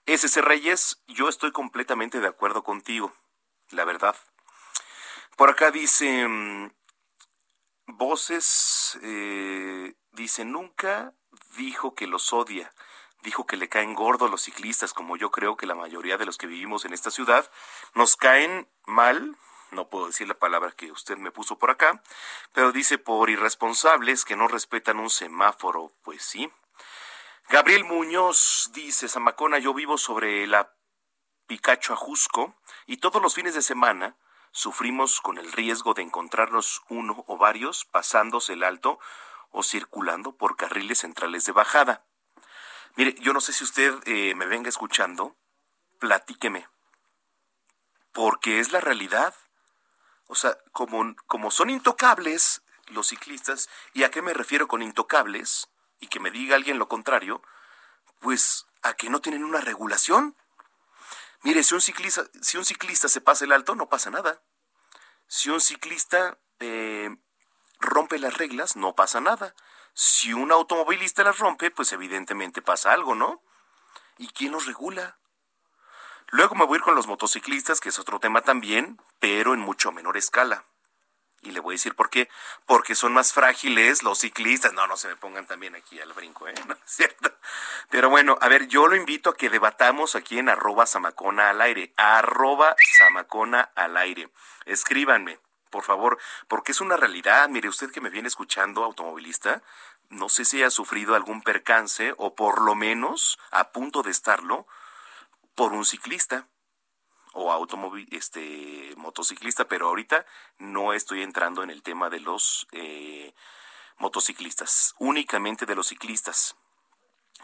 SC 0.06 0.42
Reyes, 0.42 1.02
yo 1.08 1.28
estoy 1.28 1.52
completamente 1.52 2.20
de 2.20 2.28
acuerdo 2.28 2.64
contigo, 2.64 3.14
la 3.72 3.86
verdad. 3.86 4.16
Por 5.38 5.50
acá 5.50 5.72
dice, 5.72 6.28
mm, 6.28 6.72
voces, 7.88 9.00
eh, 9.02 9.94
dice, 10.12 10.46
nunca 10.46 11.14
dijo 11.58 11.96
que 11.96 12.08
los 12.08 12.34
odia, 12.34 12.74
dijo 13.22 13.46
que 13.46 13.58
le 13.58 13.70
caen 13.70 13.96
gordos 13.96 14.30
los 14.30 14.42
ciclistas, 14.44 14.94
como 14.94 15.18
yo 15.18 15.32
creo 15.32 15.58
que 15.58 15.66
la 15.66 15.76
mayoría 15.76 16.18
de 16.18 16.26
los 16.26 16.38
que 16.38 16.48
vivimos 16.48 16.86
en 16.86 16.94
esta 16.94 17.12
ciudad, 17.12 17.50
nos 17.94 18.16
caen 18.16 18.70
mal, 18.86 19.38
no 19.72 19.90
puedo 19.90 20.08
decir 20.08 20.28
la 20.28 20.40
palabra 20.40 20.72
que 20.72 20.92
usted 20.92 21.18
me 21.18 21.32
puso 21.32 21.58
por 21.58 21.72
acá, 21.72 22.02
pero 22.54 22.72
dice 22.72 22.98
por 22.98 23.30
irresponsables 23.30 24.26
que 24.26 24.36
no 24.36 24.48
respetan 24.48 25.00
un 25.00 25.10
semáforo, 25.10 25.92
pues 26.04 26.24
sí. 26.24 26.52
Gabriel 27.50 27.84
Muñoz 27.84 28.70
dice, 28.74 29.08
Zamacona, 29.08 29.58
yo 29.58 29.74
vivo 29.74 29.98
sobre 29.98 30.46
la 30.48 30.72
Picacho 31.50 31.94
Ajusco 31.94 32.54
y 32.86 32.98
todos 32.98 33.20
los 33.20 33.34
fines 33.34 33.56
de 33.56 33.64
semana 33.64 34.16
sufrimos 34.52 35.20
con 35.20 35.40
el 35.40 35.52
riesgo 35.52 35.96
de 35.96 36.04
encontrarnos 36.04 36.84
uno 36.90 37.24
o 37.26 37.38
varios 37.38 37.86
pasándose 37.86 38.54
el 38.54 38.64
alto 38.64 39.00
o 39.50 39.64
circulando 39.64 40.34
por 40.34 40.56
carriles 40.56 41.00
centrales 41.00 41.46
de 41.46 41.52
bajada. 41.52 42.06
Mire, 42.98 43.16
yo 43.20 43.34
no 43.34 43.42
sé 43.42 43.54
si 43.54 43.64
usted 43.64 43.96
eh, 44.06 44.36
me 44.36 44.46
venga 44.46 44.70
escuchando, 44.70 45.36
platíqueme, 45.98 46.68
porque 48.12 48.60
es 48.60 48.72
la 48.72 48.80
realidad. 48.80 49.34
O 50.28 50.36
sea, 50.36 50.56
como, 50.72 51.16
como 51.26 51.50
son 51.50 51.72
intocables 51.72 52.62
los 52.90 53.08
ciclistas, 53.08 53.70
¿y 53.94 54.04
a 54.04 54.12
qué 54.12 54.22
me 54.22 54.36
refiero 54.36 54.68
con 54.68 54.84
intocables? 54.84 55.68
Y 56.00 56.10
que 56.10 56.20
me 56.20 56.30
diga 56.30 56.56
alguien 56.56 56.78
lo 56.78 56.88
contrario, 56.88 57.42
pues 58.20 58.68
a 58.84 58.94
que 58.94 59.10
no 59.10 59.20
tienen 59.20 59.44
una 59.44 59.62
regulación. 59.62 60.36
Mire, 61.44 61.64
si 61.64 61.74
un 61.74 61.82
ciclista, 61.82 62.24
si 62.42 62.58
un 62.58 62.66
ciclista 62.66 63.08
se 63.08 63.22
pasa 63.22 63.46
el 63.46 63.52
alto, 63.52 63.76
no 63.76 63.88
pasa 63.90 64.10
nada. 64.10 64.42
Si 65.28 65.50
un 65.50 65.62
ciclista 65.62 66.38
eh, 66.60 67.16
rompe 67.80 68.20
las 68.20 68.38
reglas, 68.38 68.76
no 68.76 68.96
pasa 68.96 69.22
nada. 69.22 69.56
Si 69.94 70.34
un 70.34 70.52
automovilista 70.52 71.24
las 71.24 71.40
rompe, 71.40 71.72
pues 71.72 71.92
evidentemente 71.94 72.62
pasa 72.62 72.92
algo, 72.92 73.16
¿no? 73.16 73.42
¿Y 74.18 74.28
quién 74.30 74.52
los 74.52 74.66
regula? 74.66 75.18
Luego 76.32 76.56
me 76.56 76.66
voy 76.66 76.76
a 76.76 76.78
ir 76.78 76.84
con 76.84 76.96
los 76.96 77.08
motociclistas, 77.08 77.80
que 77.80 77.90
es 77.90 78.00
otro 78.00 78.20
tema 78.20 78.42
también, 78.42 79.02
pero 79.20 79.54
en 79.54 79.60
mucho 79.60 79.92
menor 79.92 80.18
escala. 80.18 80.66
Y 81.42 81.52
le 81.52 81.60
voy 81.60 81.74
a 81.74 81.76
decir 81.76 81.96
por 81.96 82.10
qué. 82.10 82.30
Porque 82.66 82.96
son 82.96 83.14
más 83.14 83.34
frágiles 83.34 84.04
los 84.04 84.20
ciclistas. 84.20 84.74
No, 84.74 84.88
no 84.88 84.98
se 84.98 85.08
me 85.08 85.16
pongan 85.16 85.46
también 85.48 85.76
aquí 85.76 86.00
al 86.00 86.14
brinco, 86.14 86.48
¿eh? 86.48 86.54
No 86.68 86.74
es 86.74 86.80
cierto. 86.86 87.32
Pero 87.90 88.10
bueno, 88.10 88.38
a 88.42 88.48
ver, 88.48 88.68
yo 88.68 88.88
lo 88.88 88.96
invito 88.96 89.30
a 89.30 89.36
que 89.36 89.50
debatamos 89.50 90.16
aquí 90.16 90.40
en 90.40 90.50
arroba 90.50 90.86
samacona 90.86 91.50
al 91.50 91.62
aire. 91.62 91.94
Arroba 91.98 92.76
samacona 92.98 93.72
al 93.76 93.98
aire. 93.98 94.30
Escríbanme, 94.66 95.40
por 95.70 95.84
favor, 95.84 96.20
porque 96.48 96.72
es 96.72 96.82
una 96.82 96.98
realidad. 96.98 97.50
Mire, 97.50 97.70
usted 97.70 97.92
que 97.92 98.02
me 98.02 98.10
viene 98.10 98.28
escuchando, 98.28 98.84
automovilista, 98.84 99.64
no 100.10 100.28
sé 100.28 100.44
si 100.46 100.64
ha 100.64 100.72
sufrido 100.72 101.16
algún 101.16 101.42
percance 101.42 102.14
o 102.18 102.36
por 102.36 102.62
lo 102.62 102.76
menos 102.76 103.38
a 103.52 103.72
punto 103.72 104.02
de 104.02 104.12
estarlo 104.12 104.68
por 105.56 105.74
un 105.74 105.86
ciclista 105.86 106.48
o 107.34 107.52
automóvil, 107.52 108.08
este, 108.12 108.94
motociclista, 108.98 109.68
pero 109.68 109.88
ahorita 109.88 110.26
no 110.58 110.94
estoy 110.94 111.22
entrando 111.22 111.64
en 111.64 111.70
el 111.70 111.84
tema 111.84 112.10
de 112.10 112.20
los 112.20 112.68
eh, 112.72 113.34
motociclistas, 113.98 114.96
únicamente 114.98 115.66
de 115.66 115.76
los 115.76 115.88
ciclistas, 115.88 116.56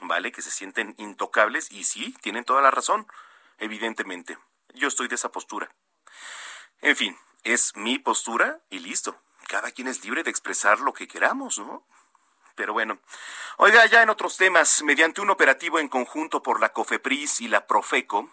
¿vale? 0.02 0.32
Que 0.32 0.42
se 0.42 0.52
sienten 0.52 0.96
intocables 0.98 1.72
y 1.72 1.84
sí, 1.84 2.16
tienen 2.22 2.46
toda 2.46 2.62
la 2.62 2.72
razón, 2.72 3.08
evidentemente. 3.58 4.38
Yo 4.74 4.88
estoy 4.88 5.08
de 5.08 5.16
esa 5.16 5.32
postura. 5.32 5.74
En 6.82 6.96
fin, 6.96 7.18
es 7.44 7.76
mi 7.76 8.00
postura 8.00 8.62
y 8.70 8.80
listo. 8.80 9.20
Cada 9.48 9.72
quien 9.72 9.88
es 9.88 10.04
libre 10.04 10.24
de 10.24 10.32
expresar 10.32 10.80
lo 10.80 10.94
que 10.94 11.08
queramos, 11.08 11.60
¿no? 11.60 11.86
Pero 12.56 12.74
bueno, 12.74 13.00
oiga, 13.58 13.86
ya 13.86 14.02
en 14.02 14.10
otros 14.10 14.38
temas, 14.38 14.82
mediante 14.82 15.22
un 15.22 15.30
operativo 15.30 15.78
en 15.80 15.90
conjunto 15.90 16.42
por 16.42 16.62
la 16.62 16.70
COFEPRIS 16.70 17.42
y 17.42 17.50
la 17.50 17.68
Profeco, 17.68 18.30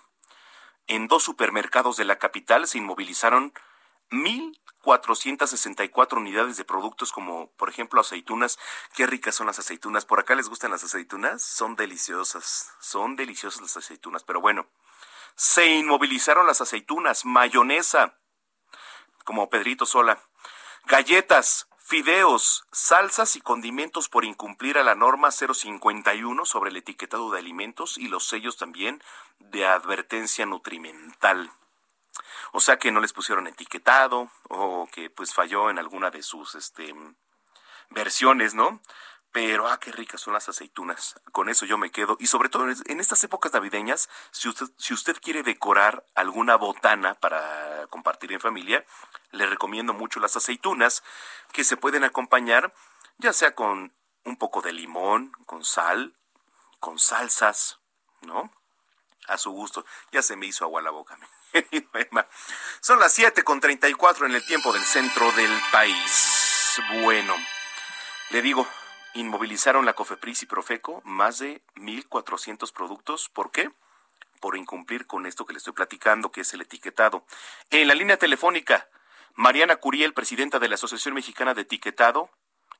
en 0.86 1.08
dos 1.08 1.22
supermercados 1.22 1.96
de 1.96 2.04
la 2.04 2.18
capital 2.18 2.66
se 2.66 2.78
inmovilizaron 2.78 3.52
1.464 4.10 6.18
unidades 6.18 6.56
de 6.56 6.64
productos 6.64 7.12
como, 7.12 7.50
por 7.52 7.70
ejemplo, 7.70 8.00
aceitunas. 8.00 8.58
Qué 8.94 9.06
ricas 9.06 9.34
son 9.34 9.46
las 9.46 9.58
aceitunas. 9.58 10.04
¿Por 10.04 10.20
acá 10.20 10.34
les 10.34 10.48
gustan 10.48 10.70
las 10.70 10.84
aceitunas? 10.84 11.42
Son 11.42 11.76
deliciosas, 11.76 12.72
son 12.80 13.16
deliciosas 13.16 13.62
las 13.62 13.76
aceitunas. 13.76 14.24
Pero 14.24 14.40
bueno, 14.40 14.68
se 15.34 15.66
inmovilizaron 15.66 16.46
las 16.46 16.60
aceitunas, 16.60 17.24
mayonesa, 17.24 18.18
como 19.24 19.48
Pedrito 19.48 19.86
Sola, 19.86 20.22
galletas, 20.84 21.68
fideos, 21.92 22.64
salsas 22.72 23.36
y 23.36 23.42
condimentos 23.42 24.08
por 24.08 24.24
incumplir 24.24 24.78
a 24.78 24.82
la 24.82 24.94
norma 24.94 25.30
051 25.30 26.46
sobre 26.46 26.70
el 26.70 26.78
etiquetado 26.78 27.30
de 27.30 27.38
alimentos 27.38 27.98
y 27.98 28.08
los 28.08 28.26
sellos 28.26 28.56
también 28.56 29.02
de 29.38 29.66
advertencia 29.66 30.46
nutrimental. 30.46 31.50
O 32.52 32.60
sea 32.60 32.78
que 32.78 32.92
no 32.92 33.00
les 33.00 33.12
pusieron 33.12 33.46
etiquetado 33.46 34.30
o 34.48 34.88
que 34.90 35.10
pues 35.10 35.34
falló 35.34 35.68
en 35.68 35.78
alguna 35.78 36.10
de 36.10 36.22
sus 36.22 36.54
este 36.54 36.94
versiones, 37.90 38.54
¿no? 38.54 38.80
Pero, 39.32 39.66
ah, 39.66 39.80
qué 39.80 39.90
ricas 39.92 40.20
son 40.20 40.34
las 40.34 40.48
aceitunas. 40.48 41.18
Con 41.32 41.48
eso 41.48 41.64
yo 41.64 41.78
me 41.78 41.90
quedo. 41.90 42.16
Y 42.20 42.26
sobre 42.26 42.50
todo 42.50 42.66
en 42.68 43.00
estas 43.00 43.24
épocas 43.24 43.52
navideñas, 43.52 44.10
si 44.30 44.48
usted, 44.48 44.66
si 44.76 44.92
usted 44.92 45.16
quiere 45.20 45.42
decorar 45.42 46.06
alguna 46.14 46.56
botana 46.56 47.14
para 47.14 47.86
compartir 47.88 48.32
en 48.32 48.40
familia, 48.40 48.84
le 49.30 49.46
recomiendo 49.46 49.94
mucho 49.94 50.20
las 50.20 50.36
aceitunas, 50.36 51.02
que 51.52 51.64
se 51.64 51.78
pueden 51.78 52.04
acompañar 52.04 52.74
ya 53.18 53.32
sea 53.32 53.54
con 53.54 53.94
un 54.24 54.36
poco 54.36 54.60
de 54.62 54.72
limón, 54.72 55.32
con 55.46 55.64
sal, 55.64 56.14
con 56.80 56.98
salsas, 56.98 57.78
¿no? 58.22 58.52
A 59.28 59.38
su 59.38 59.52
gusto. 59.52 59.84
Ya 60.10 60.22
se 60.22 60.36
me 60.36 60.46
hizo 60.46 60.64
agua 60.64 60.82
la 60.82 60.90
boca. 60.90 61.16
Son 62.80 62.98
las 62.98 63.12
7 63.12 63.44
con 63.44 63.60
34 63.60 64.26
en 64.26 64.34
el 64.34 64.44
tiempo 64.44 64.72
del 64.72 64.82
centro 64.82 65.30
del 65.32 65.52
país. 65.70 66.80
Bueno, 67.02 67.36
le 68.30 68.42
digo, 68.42 68.66
inmovilizaron 69.14 69.84
la 69.84 69.94
COFEPRIS 69.94 70.42
y 70.42 70.46
Profeco 70.46 71.02
más 71.04 71.38
de 71.38 71.62
1.400 71.76 72.72
productos. 72.72 73.28
¿Por 73.28 73.50
qué? 73.50 73.70
Por 74.40 74.56
incumplir 74.56 75.06
con 75.06 75.26
esto 75.26 75.46
que 75.46 75.52
le 75.52 75.58
estoy 75.58 75.72
platicando, 75.72 76.32
que 76.32 76.42
es 76.42 76.52
el 76.54 76.62
etiquetado. 76.62 77.24
En 77.70 77.88
la 77.88 77.94
línea 77.94 78.16
telefónica, 78.16 78.88
Mariana 79.34 79.76
Curiel, 79.76 80.14
presidenta 80.14 80.58
de 80.58 80.68
la 80.68 80.74
Asociación 80.74 81.14
Mexicana 81.14 81.54
de 81.54 81.62
Etiquetado, 81.62 82.30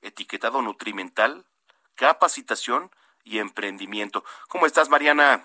Etiquetado 0.02 0.62
Nutrimental, 0.62 1.44
Capacitación 1.94 2.90
y 3.24 3.38
Emprendimiento. 3.38 4.24
¿Cómo 4.48 4.66
estás, 4.66 4.88
Mariana? 4.88 5.44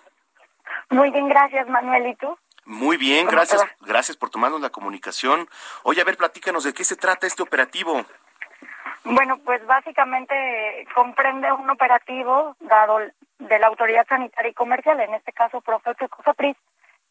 Muy 0.90 1.12
bien, 1.12 1.28
gracias, 1.30 1.68
Manuel. 1.68 2.08
¿Y 2.08 2.16
tú? 2.16 2.38
Muy 2.66 2.98
bien, 2.98 3.28
gracias, 3.28 3.62
gracias 3.80 4.18
por 4.18 4.30
tomarnos 4.30 4.60
la 4.60 4.70
comunicación. 4.70 5.50
Oye, 5.84 6.02
a 6.02 6.04
ver, 6.04 6.18
platícanos 6.18 6.66
de 6.66 6.74
qué 6.74 6.84
se 6.84 6.98
trata 6.98 7.26
este 7.26 7.42
operativo. 7.42 8.06
Bueno, 9.10 9.38
pues 9.38 9.66
básicamente 9.66 10.86
comprende 10.94 11.50
un 11.54 11.70
operativo 11.70 12.58
dado 12.60 13.00
de 13.40 13.60
la 13.60 13.68
Autoridad 13.68 14.06
Sanitaria 14.06 14.52
y 14.52 14.54
Comercial, 14.54 15.00
en 15.00 15.14
este 15.14 15.32
caso 15.32 15.62
Profeco 15.62 16.04
y 16.04 16.10
COFEPRIS, 16.10 16.58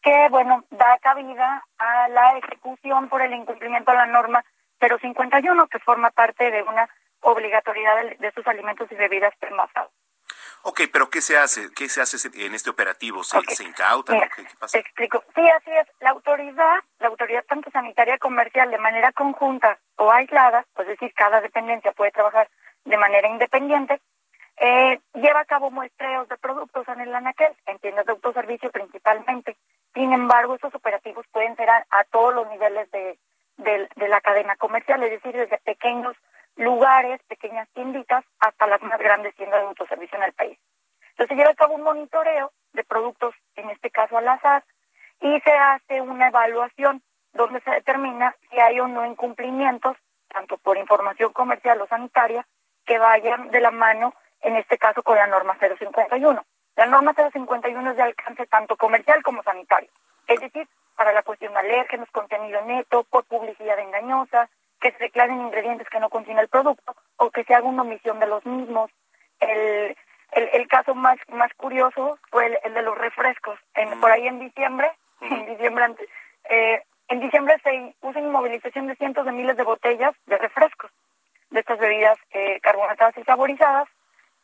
que, 0.03 0.27
bueno, 0.29 0.63
da 0.69 0.99
cabida 0.99 1.65
a 1.79 2.07
la 2.09 2.37
ejecución 2.37 3.09
por 3.09 3.23
el 3.23 3.33
incumplimiento 3.33 3.91
de 3.91 3.97
la 3.97 4.05
norma 4.05 4.45
051, 4.79 5.67
que 5.67 5.79
forma 5.79 6.11
parte 6.11 6.51
de 6.51 6.61
una 6.61 6.87
obligatoriedad 7.21 8.03
de, 8.03 8.15
de 8.17 8.31
sus 8.31 8.45
alimentos 8.45 8.91
y 8.91 8.95
bebidas 8.95 9.33
premazados. 9.39 9.91
Ok, 10.63 10.81
pero 10.91 11.09
¿qué 11.09 11.21
se 11.21 11.37
hace? 11.37 11.71
¿Qué 11.73 11.87
se 11.87 12.01
hace 12.01 12.17
en 12.45 12.53
este 12.53 12.69
operativo? 12.69 13.23
¿Se, 13.23 13.39
¿se 13.55 13.63
incautan? 13.63 14.15
Mira, 14.15 14.29
¿Qué, 14.35 14.43
qué 14.43 14.55
pasa? 14.59 14.73
Te 14.73 14.79
explico. 14.79 15.23
Sí, 15.33 15.41
así 15.49 15.71
es. 15.71 15.87
La 16.01 16.09
autoridad, 16.09 16.75
la 16.99 17.07
autoridad 17.07 17.45
tanto 17.45 17.71
sanitaria 17.71 18.17
comercial 18.17 18.69
de 18.69 18.77
manera 18.77 19.11
conjunta 19.13 19.79
o 19.95 20.11
aislada, 20.11 20.65
es 20.77 20.87
decir, 20.87 21.13
cada 21.13 21.41
dependencia 21.41 21.91
puede 21.93 22.11
trabajar 22.11 22.49
de 22.85 22.97
manera 22.97 23.27
independiente, 23.27 24.01
eh, 24.57 24.99
lleva 25.13 25.41
a 25.41 25.45
cabo 25.45 25.69
muestreos 25.71 26.27
de 26.29 26.37
productos 26.37 26.87
en 26.87 27.01
el 27.01 27.13
anaquel, 27.13 27.53
en 27.65 27.79
tiendas 27.79 28.05
de 28.05 28.13
autoservicio 28.13 28.71
principalmente. 28.71 29.55
Sin 29.93 30.13
embargo, 30.13 30.55
esos 30.55 30.73
operativos 30.73 31.25
pueden 31.31 31.55
ser 31.55 31.69
a, 31.69 31.85
a 31.89 32.03
todos 32.05 32.33
los 32.33 32.47
niveles 32.49 32.89
de, 32.91 33.17
de, 33.57 33.87
de 33.95 34.07
la 34.07 34.21
cadena 34.21 34.55
comercial, 34.55 35.03
es 35.03 35.11
decir, 35.11 35.33
desde 35.35 35.57
pequeños 35.59 36.15
lugares, 36.57 37.21
pequeñas 37.27 37.67
tienditas, 37.73 38.25
hasta 38.39 38.67
las 38.67 38.81
más 38.81 38.99
grandes 38.99 39.35
tiendas 39.35 39.61
de 39.61 39.67
autoservicio 39.67 40.17
en 40.17 40.23
el 40.23 40.33
país. 40.33 40.59
Entonces 41.11 41.29
se 41.29 41.35
lleva 41.35 41.51
a 41.51 41.55
cabo 41.55 41.75
un 41.75 41.83
monitoreo 41.83 42.51
de 42.73 42.83
productos, 42.83 43.33
en 43.55 43.69
este 43.69 43.89
caso 43.89 44.17
al 44.17 44.27
azar, 44.27 44.63
y 45.21 45.39
se 45.41 45.51
hace 45.51 46.01
una 46.01 46.27
evaluación 46.27 47.01
donde 47.33 47.61
se 47.61 47.71
determina 47.71 48.35
si 48.49 48.59
hay 48.59 48.79
o 48.79 48.87
no 48.87 49.05
incumplimientos, 49.05 49.97
tanto 50.27 50.57
por 50.57 50.77
información 50.77 51.33
comercial 51.33 51.81
o 51.81 51.87
sanitaria, 51.87 52.45
que 52.85 52.97
vayan 52.97 53.49
de 53.49 53.59
la 53.61 53.71
mano, 53.71 54.13
en 54.41 54.55
este 54.55 54.77
caso, 54.77 55.03
con 55.03 55.17
la 55.17 55.27
norma 55.27 55.57
051. 55.59 56.45
La 56.75 56.85
norma 56.85 57.13
051 57.13 57.91
es 57.91 57.97
de 57.97 58.03
alcance 58.03 58.45
tanto 58.45 58.75
comercial 58.77 59.23
como 59.23 59.41
sanitario, 59.43 59.89
es 60.27 60.39
decir, 60.39 60.67
para 60.95 61.11
la 61.11 61.23
cuestión 61.23 61.53
de 61.53 61.59
alérgenos, 61.59 62.09
contenido 62.11 62.61
neto, 62.65 63.03
por 63.03 63.25
publicidad 63.25 63.79
engañosa, 63.79 64.49
que 64.79 64.91
se 64.91 64.97
declaren 64.97 65.41
ingredientes 65.41 65.89
que 65.89 65.99
no 65.99 66.09
contiene 66.09 66.41
el 66.41 66.49
producto 66.49 66.95
o 67.17 67.31
que 67.31 67.43
se 67.43 67.53
haga 67.53 67.67
una 67.67 67.81
omisión 67.81 68.19
de 68.19 68.27
los 68.27 68.45
mismos. 68.45 68.91
El, 69.39 69.95
el, 70.31 70.49
el 70.53 70.67
caso 70.67 70.95
más 70.95 71.17
más 71.29 71.53
curioso 71.55 72.19
fue 72.29 72.47
el, 72.47 72.59
el 72.63 72.73
de 72.73 72.81
los 72.81 72.97
refrescos. 72.97 73.59
En, 73.73 73.99
Por 73.99 74.11
ahí 74.11 74.27
en 74.27 74.39
diciembre, 74.39 74.91
en 75.21 75.45
diciembre 75.45 75.95
eh, 76.49 76.83
en 77.09 77.19
diciembre 77.19 77.55
se 77.63 77.95
puso 77.99 78.19
en 78.19 78.31
movilización 78.31 78.87
de 78.87 78.95
cientos 78.95 79.25
de 79.25 79.31
miles 79.31 79.55
de 79.55 79.63
botellas 79.63 80.13
de 80.25 80.37
refrescos, 80.37 80.91
de 81.49 81.61
estas 81.61 81.79
bebidas 81.79 82.17
eh, 82.31 82.59
carbonatadas 82.61 83.17
y 83.17 83.23
saborizadas. 83.23 83.87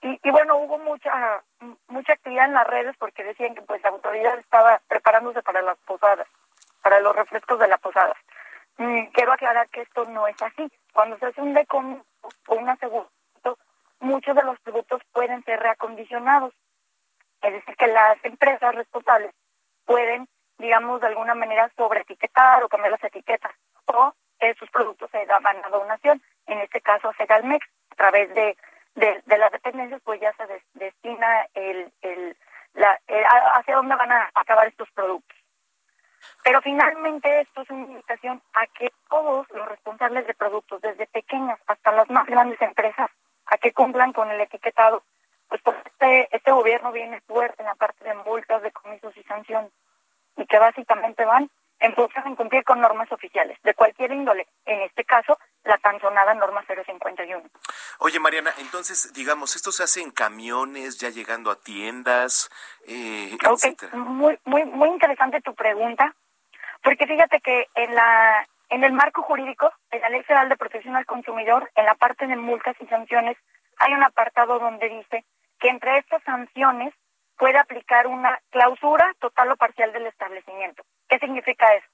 Y, 0.01 0.19
y 0.21 0.31
bueno, 0.31 0.57
hubo 0.57 0.77
mucha 0.79 1.43
mucha 1.87 2.13
actividad 2.13 2.45
en 2.45 2.53
las 2.53 2.67
redes 2.67 2.95
porque 2.97 3.23
decían 3.23 3.55
que 3.55 3.61
pues 3.61 3.81
la 3.83 3.89
autoridad 3.89 4.37
estaba 4.39 4.81
preparándose 4.87 5.41
para 5.41 5.61
las 5.61 5.77
posadas, 5.79 6.27
para 6.81 6.99
los 6.99 7.15
refrescos 7.15 7.59
de 7.59 7.67
las 7.67 7.79
posadas. 7.79 8.17
Mm, 8.77 9.05
quiero 9.13 9.33
aclarar 9.33 9.69
que 9.69 9.81
esto 9.81 10.05
no 10.05 10.27
es 10.27 10.41
así. 10.41 10.71
Cuando 10.93 11.17
se 11.17 11.27
hace 11.27 11.41
un 11.41 11.53
decomiso 11.53 12.03
o 12.47 12.55
un 12.55 12.69
aseguramiento, 12.69 13.57
muchos 13.99 14.35
de 14.35 14.43
los 14.43 14.59
productos 14.61 15.01
pueden 15.11 15.43
ser 15.43 15.59
reacondicionados. 15.59 16.53
Es 17.41 17.53
decir, 17.53 17.75
que 17.75 17.87
las 17.87 18.17
empresas 18.23 18.73
responsables 18.75 19.33
pueden, 19.85 20.27
digamos, 20.57 21.01
de 21.01 21.07
alguna 21.07 21.35
manera 21.35 21.69
sobreetiquetar 21.75 22.63
o 22.63 22.69
cambiar 22.69 22.91
las 22.91 23.03
etiquetas. 23.03 23.51
O 23.85 24.13
esos 24.39 24.69
productos 24.71 25.09
se 25.11 25.25
daban 25.25 25.57
a 25.63 25.69
donación. 25.69 26.21
En 26.47 26.59
este 26.59 26.81
caso, 26.81 27.09
a 27.09 27.13
Segalmex, 27.15 27.65
a 27.91 27.95
través 27.95 28.33
de, 28.33 28.57
de, 28.95 29.37
las 29.37 29.51
dependencias, 29.51 30.01
pues 30.03 30.19
ya 30.21 30.33
se 30.33 30.47
des- 30.47 30.63
destina 30.73 31.47
el, 31.53 31.91
el, 32.01 32.37
hacia 33.55 33.75
dónde 33.75 33.95
van 33.95 34.11
a 34.11 34.31
acabar 34.35 34.67
estos 34.67 34.89
productos. 34.91 35.37
Pero 36.43 36.61
finalmente 36.61 37.41
esto 37.41 37.61
es 37.61 37.69
una 37.69 37.85
invitación 37.85 38.41
a 38.53 38.67
que 38.67 38.91
todos 39.09 39.47
los 39.51 39.67
responsables 39.67 40.27
de 40.27 40.33
productos, 40.33 40.81
desde 40.81 41.07
pequeñas 41.07 41.59
hasta 41.67 41.91
las 41.91 42.09
más 42.09 42.25
grandes 42.25 42.61
empresas, 42.61 43.09
a 43.45 43.57
que 43.57 43.73
cumplan 43.73 44.13
con 44.13 44.29
el 44.29 44.41
etiquetado. 44.41 45.03
Pues 45.47 45.61
porque 45.61 45.89
este, 45.89 46.35
este 46.35 46.51
gobierno 46.51 46.91
viene 46.91 47.21
fuerte 47.21 47.61
en 47.61 47.67
la 47.67 47.75
parte 47.75 48.03
de 48.03 48.15
multas, 48.15 48.61
decomisos 48.61 49.15
y 49.17 49.23
sanciones, 49.23 49.71
y 50.37 50.45
que 50.45 50.57
básicamente 50.57 51.25
van 51.25 51.49
en 51.83 51.93
función 51.95 52.23
de 52.23 52.35
cumplir 52.37 52.63
con 52.63 52.79
normas 52.79 53.11
oficiales, 53.11 53.61
de 53.61 53.73
cualquier 53.73 54.13
índole, 54.13 54.47
en 54.65 54.81
este 54.83 55.03
caso, 55.03 55.37
la 55.65 55.77
tan 55.79 55.99
sonada 55.99 56.33
norma 56.33 56.63
051. 56.65 57.43
Oye, 57.99 58.19
Mariana, 58.21 58.53
entonces, 58.59 59.11
digamos, 59.13 59.57
esto 59.57 59.73
se 59.73 59.83
hace 59.83 60.01
en 60.01 60.11
camiones, 60.11 60.97
ya 60.97 61.09
llegando 61.09 61.51
a 61.51 61.57
tiendas, 61.57 62.49
eh, 62.87 63.35
Ok, 63.45 63.55
etcétera. 63.55 63.97
muy, 63.97 64.39
muy, 64.45 64.63
muy 64.63 64.89
interesante 64.89 65.41
tu 65.41 65.53
pregunta, 65.55 66.15
porque 66.81 67.05
fíjate 67.05 67.41
que 67.41 67.67
en 67.75 67.93
la 67.93 68.47
en 68.69 68.83
el 68.85 68.93
marco 68.93 69.21
jurídico, 69.21 69.71
en 69.91 70.01
la 70.01 70.09
Ley 70.09 70.23
Federal 70.23 70.49
de 70.49 70.57
Protección 70.57 70.95
al 70.95 71.05
Consumidor, 71.05 71.69
en 71.75 71.85
la 71.85 71.95
parte 71.95 72.25
de 72.25 72.35
multas 72.37 72.75
y 72.79 72.87
sanciones, 72.87 73.37
hay 73.77 73.93
un 73.93 74.03
apartado 74.03 74.57
donde 74.57 74.87
dice 74.89 75.25
que 75.59 75.67
entre 75.67 75.97
estas 75.97 76.23
sanciones 76.23 76.93
puede 77.37 77.57
aplicar 77.57 78.07
una 78.07 78.39
clausura 78.49 79.13
total 79.19 79.51
o 79.51 79.57
parcial 79.57 79.91
del 79.91 80.07
establecimiento. 80.07 80.83
¿Qué 81.07 81.19
significa 81.19 81.73
eso? 81.73 81.87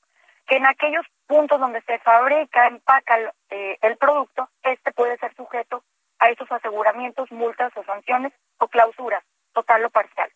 Que 0.48 0.58
en 0.58 0.66
aquellos 0.66 1.06
puntos 1.28 1.60
donde 1.60 1.82
se 1.82 2.00
fabrica, 2.00 2.68
empaca 2.68 3.18
el, 3.18 3.32
eh, 3.50 3.78
el 3.82 3.98
producto, 3.98 4.50
este 4.64 4.92
puede 4.92 5.18
ser 5.18 5.36
sujeto 5.36 5.84
a 6.20 6.30
esos 6.30 6.52
aseguramientos, 6.52 7.32
multas 7.32 7.72
o 7.76 7.84
sanciones 7.84 8.34
o 8.58 8.68
clausuras, 8.68 9.24
total 9.54 9.86
o 9.86 9.90
parcial. 9.90 10.30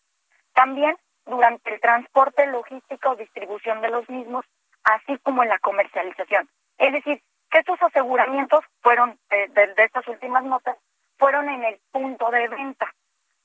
También 0.52 0.96
durante 1.26 1.74
el 1.74 1.80
transporte 1.80 2.46
logístico 2.46 3.10
o 3.10 3.16
distribución 3.16 3.80
de 3.80 3.90
los 3.90 4.08
mismos, 4.08 4.44
así 4.84 5.18
como 5.18 5.42
en 5.42 5.48
la 5.48 5.58
comercialización. 5.58 6.48
Es 6.78 6.92
decir, 6.92 7.22
que 7.50 7.58
estos 7.58 7.80
aseguramientos 7.82 8.64
fueron, 8.80 9.18
eh, 9.30 9.48
de 9.48 9.84
estas 9.84 10.06
últimas 10.08 10.44
notas, 10.44 10.76
fueron 11.18 11.48
en 11.48 11.64
el 11.64 11.80
punto 11.90 12.30
de 12.30 12.48
venta. 12.48 12.92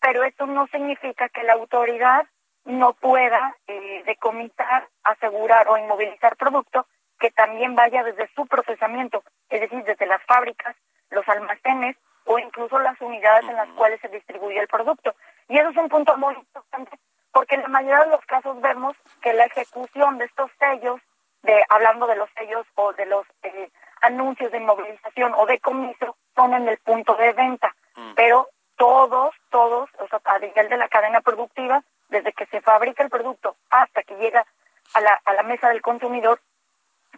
Pero 0.01 0.23
esto 0.23 0.45
no 0.45 0.67
significa 0.67 1.29
que 1.29 1.43
la 1.43 1.53
autoridad 1.53 2.27
no 2.65 2.93
pueda 2.93 3.55
eh, 3.67 4.03
decomisar, 4.05 4.87
asegurar 5.03 5.67
o 5.69 5.77
inmovilizar 5.77 6.35
producto 6.35 6.87
que 7.19 7.31
también 7.31 7.75
vaya 7.75 8.03
desde 8.03 8.29
su 8.33 8.45
procesamiento, 8.47 9.23
es 9.49 9.61
decir, 9.61 9.83
desde 9.83 10.05
las 10.05 10.23
fábricas, 10.23 10.75
los 11.09 11.27
almacenes 11.27 11.97
o 12.25 12.39
incluso 12.39 12.79
las 12.79 12.99
unidades 13.01 13.49
en 13.49 13.55
las 13.55 13.69
cuales 13.69 13.99
se 14.01 14.07
distribuye 14.07 14.59
el 14.59 14.67
producto. 14.67 15.15
Y 15.47 15.57
eso 15.57 15.69
es 15.69 15.77
un 15.77 15.89
punto 15.89 16.15
muy 16.17 16.35
importante 16.35 16.97
porque 17.31 17.55
en 17.55 17.61
la 17.61 17.67
mayoría 17.67 18.05
de 18.05 18.11
los 18.11 18.25
casos 18.25 18.59
vemos 18.61 18.95
que 19.21 19.33
la 19.33 19.45
ejecución 19.45 20.17
de 20.17 20.25
estos 20.25 20.51
sellos, 20.59 20.99
de 21.43 21.63
hablando 21.69 22.07
de 22.07 22.15
los 22.15 22.29
sellos 22.37 22.65
o 22.75 22.93
de 22.93 23.05
los 23.05 23.25
eh, 23.43 23.69
anuncios 24.01 24.51
de 24.51 24.57
inmovilización 24.57 25.33
o 25.35 25.45
de 25.45 25.59
comiso, 25.59 26.17
son 26.35 26.53
en 26.53 26.67
el 26.67 26.77
punto 26.79 27.15
de 27.15 27.33
venta. 27.33 27.75
Pero 28.15 28.47
todos, 28.79 29.35
todos, 29.49 29.89
o 29.99 30.07
sea, 30.07 30.21
a 30.23 30.39
nivel 30.39 30.69
de 30.69 30.77
la 30.77 30.87
cadena 30.87 31.19
productiva, 31.19 31.83
desde 32.07 32.31
que 32.31 32.45
se 32.45 32.61
fabrica 32.61 33.03
el 33.03 33.09
producto 33.09 33.57
hasta 33.69 34.03
que 34.03 34.15
llega 34.15 34.45
a 34.93 35.01
la, 35.01 35.21
a 35.25 35.33
la 35.33 35.43
mesa 35.43 35.67
del 35.67 35.81
consumidor, 35.81 36.39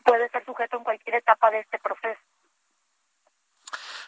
puede 0.04 0.28
ser 0.30 0.44
sujeto 0.44 0.78
en 0.78 0.84
cualquier 0.84 1.18
etapa 1.18 1.52
de 1.52 1.60
este 1.60 1.78
proceso. 1.78 2.20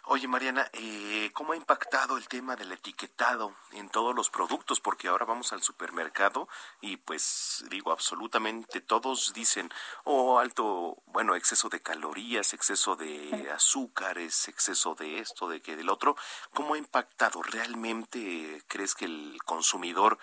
Oye, 0.05 0.27
Mariana, 0.27 0.69
eh, 0.73 1.31
¿cómo 1.33 1.53
ha 1.53 1.55
impactado 1.55 2.17
el 2.17 2.27
tema 2.27 2.57
del 2.57 2.73
etiquetado 2.73 3.55
en 3.71 3.87
todos 3.87 4.13
los 4.13 4.29
productos? 4.29 4.81
Porque 4.81 5.07
ahora 5.07 5.23
vamos 5.23 5.53
al 5.53 5.63
supermercado 5.63 6.49
y 6.81 6.97
pues 6.97 7.63
digo, 7.69 7.93
absolutamente 7.93 8.81
todos 8.81 9.33
dicen, 9.33 9.69
oh, 10.03 10.39
alto, 10.39 10.97
bueno, 11.05 11.35
exceso 11.35 11.69
de 11.69 11.79
calorías, 11.79 12.53
exceso 12.53 12.97
de 12.97 13.49
azúcares, 13.55 14.49
exceso 14.49 14.93
de 14.93 15.19
esto, 15.19 15.47
de 15.47 15.61
que 15.61 15.77
del 15.77 15.89
otro. 15.89 16.17
¿Cómo 16.53 16.73
ha 16.73 16.77
impactado? 16.77 17.41
¿Realmente 17.41 18.61
crees 18.67 18.95
que 18.95 19.05
el 19.05 19.37
consumidor 19.45 20.17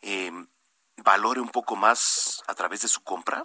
eh, 0.00 0.30
valore 0.98 1.40
un 1.40 1.50
poco 1.50 1.74
más 1.74 2.44
a 2.46 2.54
través 2.54 2.82
de 2.82 2.88
su 2.88 3.02
compra? 3.02 3.42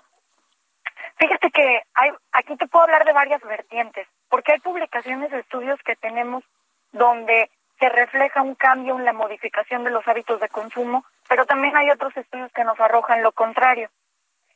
Fíjate 1.18 1.50
que 1.50 1.82
hay, 1.96 2.12
aquí 2.32 2.56
te 2.58 2.68
puedo 2.68 2.86
hablar 2.86 3.06
de 3.06 3.12
varias 3.12 3.42
vertientes, 3.42 4.08
porque 4.30 4.54
hay 4.54 4.60
publicaciones 4.60 5.32
estudios 5.34 5.80
que 5.84 5.96
tenemos 5.96 6.44
donde 6.92 7.50
se 7.80 7.90
refleja 7.90 8.42
un 8.42 8.56
cambio 8.56 8.98
en 8.98 9.06
la 9.06 9.14
modificación 9.14 9.84
de 9.84 9.90
los 9.90 10.08
hábitos 10.08 10.40
de 10.40 10.50
consumo, 10.50 11.06
pero 11.28 11.46
también 11.46 11.76
hay 11.78 11.90
otros 11.90 12.16
estudios 12.18 12.52
que 12.52 12.64
nos 12.64 12.80
arrojan 12.80 13.24
lo 13.24 13.32
contrario. 13.32 13.90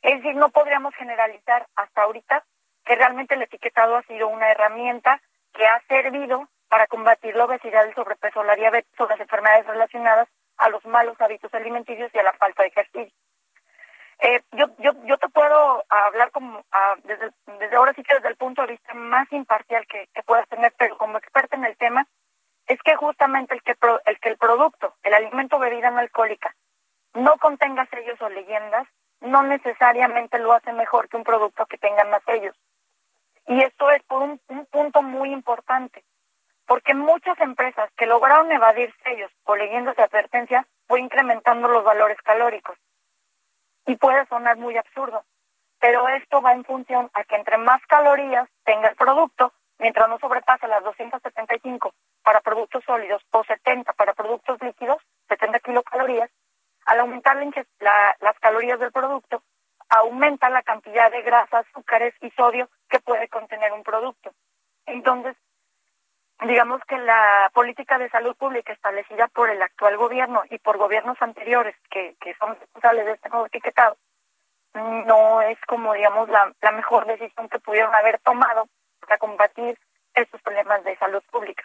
Es 0.02 0.16
decir, 0.16 0.36
no 0.36 0.50
podríamos 0.50 0.94
generalizar 0.94 1.66
hasta 1.76 2.02
ahorita 2.02 2.44
que 2.84 2.94
realmente 2.94 3.34
el 3.34 3.42
etiquetado 3.42 3.96
ha 3.96 4.02
sido 4.02 4.28
una 4.28 4.50
herramienta 4.50 5.20
que 5.54 5.64
ha 5.64 5.80
servido 5.88 6.48
para 6.68 6.86
combatir 6.86 7.34
la 7.34 7.44
obesidad, 7.44 7.86
el 7.86 7.94
sobrepeso, 7.94 8.44
la 8.44 8.56
diabetes 8.56 9.00
o 9.00 9.06
las 9.06 9.18
enfermedades 9.18 9.66
relacionadas 9.66 10.28
a 10.58 10.68
los 10.68 10.84
malos 10.84 11.18
hábitos 11.20 11.52
alimenticios 11.54 12.10
y 12.12 12.18
a 12.18 12.22
la 12.22 12.32
falta 12.34 12.62
de 12.62 12.68
ejercicio. 12.68 13.16
Eh, 14.20 14.42
yo, 14.52 14.66
yo, 14.78 14.92
yo 15.04 15.18
te 15.18 15.28
puedo 15.28 15.84
hablar 15.88 16.30
como 16.30 16.64
ah, 16.72 16.94
desde, 17.04 17.30
desde 17.58 17.76
ahora 17.76 17.92
sí 17.94 18.02
que 18.02 18.14
desde 18.14 18.28
el 18.28 18.36
punto 18.36 18.62
de 18.62 18.68
vista 18.68 18.94
más 18.94 19.30
imparcial 19.32 19.86
que, 19.86 20.08
que 20.14 20.22
puedas 20.22 20.48
tener, 20.48 20.72
pero 20.78 20.96
como 20.96 21.18
experta 21.18 21.56
en 21.56 21.64
el 21.64 21.76
tema, 21.76 22.06
es 22.66 22.80
que 22.82 22.94
justamente 22.96 23.54
el 23.54 23.62
que, 23.62 23.74
pro- 23.74 24.00
el 24.06 24.18
que 24.20 24.30
el 24.30 24.38
producto, 24.38 24.94
el 25.02 25.14
alimento 25.14 25.58
bebida 25.58 25.90
no 25.90 25.98
alcohólica, 25.98 26.54
no 27.12 27.36
contenga 27.38 27.86
sellos 27.86 28.20
o 28.22 28.28
leyendas, 28.28 28.86
no 29.20 29.42
necesariamente 29.42 30.38
lo 30.38 30.52
hace 30.52 30.72
mejor 30.72 31.08
que 31.08 31.16
un 31.16 31.24
producto 31.24 31.66
que 31.66 31.78
tenga 31.78 32.04
más 32.04 32.22
sellos. 32.24 32.56
Y 33.46 33.60
esto 33.62 33.90
es 33.90 34.02
por 34.04 34.22
un 34.22 34.38
punto 34.70 35.02
muy 35.02 35.32
importante, 35.32 36.02
porque 36.66 36.94
muchas 36.94 37.38
empresas 37.40 37.90
que 37.96 38.06
lograron 38.06 38.50
evadir 38.50 38.94
sellos 39.02 39.30
o 39.44 39.54
leyendas 39.56 39.96
de 39.96 40.02
advertencia 40.04 40.66
fue 40.88 41.00
incrementando 41.00 41.68
los 41.68 41.84
valores 41.84 42.16
calóricos 42.22 42.78
y 43.86 43.96
puede 43.96 44.26
sonar 44.26 44.56
muy 44.56 44.76
absurdo, 44.76 45.24
pero 45.80 46.08
esto 46.08 46.40
va 46.40 46.52
en 46.52 46.64
función 46.64 47.10
a 47.14 47.24
que 47.24 47.36
entre 47.36 47.58
más 47.58 47.80
calorías 47.86 48.48
tenga 48.64 48.88
el 48.88 48.96
producto, 48.96 49.52
mientras 49.78 50.08
no 50.08 50.18
sobrepase 50.18 50.66
las 50.66 50.82
275 50.84 51.94
para 52.22 52.40
productos 52.40 52.82
sólidos 52.84 53.22
o 53.30 53.44
70 53.44 53.92
para 53.92 54.14
productos 54.14 54.60
líquidos, 54.62 54.98
70 55.28 55.60
kilocalorías, 55.60 56.30
al 56.86 57.00
aumentar 57.00 57.36
la 57.80 58.16
las 58.20 58.38
calorías 58.40 58.78
del 58.78 58.92
producto, 58.92 59.42
aumenta 59.88 60.50
la 60.50 60.62
cantidad 60.62 61.10
de 61.10 61.22
grasas, 61.22 61.66
azúcares 61.66 62.14
y 62.20 62.30
sodio 62.30 62.68
que 62.88 63.00
puede 63.00 63.28
contener 63.28 63.72
un 63.72 63.82
producto. 63.82 64.32
Entonces, 64.86 65.36
digamos 66.42 66.80
que 66.86 66.98
la 66.98 67.50
política 67.54 67.98
de 67.98 68.10
salud 68.10 68.36
pública 68.36 68.72
establecida 68.72 69.28
por 69.28 69.50
el 69.50 69.62
actual 69.62 69.96
gobierno 69.96 70.42
y 70.50 70.58
por 70.58 70.76
gobiernos 70.76 71.20
anteriores 71.20 71.76
que, 71.90 72.16
que 72.20 72.34
son 72.34 72.56
responsables 72.58 73.06
de 73.06 73.12
este 73.12 73.28
nuevo 73.28 73.46
etiquetado 73.46 73.96
no 74.74 75.40
es 75.42 75.58
como 75.66 75.94
digamos 75.94 76.28
la, 76.28 76.52
la 76.60 76.72
mejor 76.72 77.06
decisión 77.06 77.48
que 77.48 77.60
pudieron 77.60 77.94
haber 77.94 78.18
tomado 78.20 78.68
para 79.00 79.18
combatir 79.18 79.78
estos 80.14 80.40
problemas 80.42 80.82
de 80.84 80.96
salud 80.96 81.22
pública. 81.30 81.64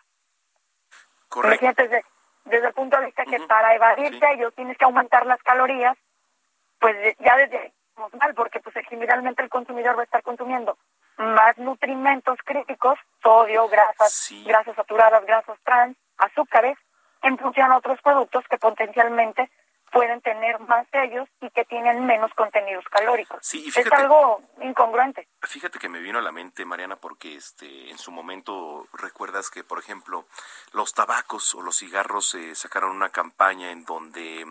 Correcto. 1.27 1.67
Desde, 1.77 2.03
desde 2.45 2.67
el 2.67 2.73
punto 2.73 2.97
de 2.97 3.05
vista 3.07 3.25
que 3.25 3.39
para 3.41 3.75
evadirse 3.75 4.31
ellos 4.33 4.53
tienes 4.55 4.77
que 4.77 4.85
aumentar 4.85 5.25
las 5.25 5.41
calorías, 5.43 5.97
pues 6.79 7.15
ya 7.19 7.35
desde 7.37 7.73
estamos 7.89 8.13
mal, 8.15 8.33
porque 8.33 8.59
pues 8.59 8.75
generalmente 8.87 9.43
el 9.43 9.49
consumidor 9.49 9.97
va 9.97 10.01
a 10.01 10.05
estar 10.05 10.23
consumiendo 10.23 10.77
más 11.19 11.57
nutrimentos 11.57 12.37
críticos, 12.45 12.97
sodio, 13.21 13.67
grasas, 13.67 14.33
grasas 14.45 14.75
saturadas, 14.75 15.25
grasas 15.25 15.59
trans, 15.63 15.97
azúcares, 16.17 16.77
en 17.21 17.37
función 17.37 17.71
a 17.71 17.77
otros 17.77 18.01
productos 18.01 18.45
que 18.49 18.57
potencialmente 18.57 19.49
pueden 19.91 20.21
tener 20.21 20.59
más 20.61 20.87
sellos 20.91 21.27
y 21.41 21.49
que 21.51 21.65
tienen 21.65 22.05
menos 22.05 22.33
contenidos 22.33 22.85
calóricos. 22.89 23.39
Sí, 23.41 23.63
y 23.65 23.69
es 23.69 23.75
fíjate- 23.75 23.95
algo 23.95 24.41
incongruente. 24.61 25.27
Fíjate 25.41 25.79
que 25.79 25.89
me 25.89 25.99
vino 25.99 26.19
a 26.19 26.21
la 26.21 26.31
mente, 26.31 26.65
Mariana, 26.65 26.95
porque 26.97 27.35
este, 27.35 27.89
en 27.89 27.97
su 27.97 28.11
momento 28.11 28.87
recuerdas 28.93 29.49
que, 29.49 29.63
por 29.63 29.79
ejemplo, 29.79 30.25
los 30.73 30.93
tabacos 30.93 31.53
o 31.55 31.61
los 31.61 31.77
cigarros 31.77 32.35
eh, 32.35 32.55
sacaron 32.55 32.91
una 32.95 33.09
campaña 33.09 33.71
en 33.71 33.85
donde 33.85 34.45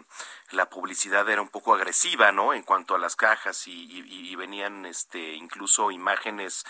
la 0.50 0.68
publicidad 0.68 1.28
era 1.28 1.42
un 1.42 1.48
poco 1.48 1.74
agresiva, 1.74 2.32
¿no? 2.32 2.52
En 2.54 2.62
cuanto 2.62 2.94
a 2.94 2.98
las 2.98 3.16
cajas 3.16 3.66
y, 3.68 3.72
y- 3.84 4.30
y 4.32 4.36
venían, 4.36 4.86
este, 4.86 5.34
incluso 5.34 5.90
imágenes, 5.90 6.64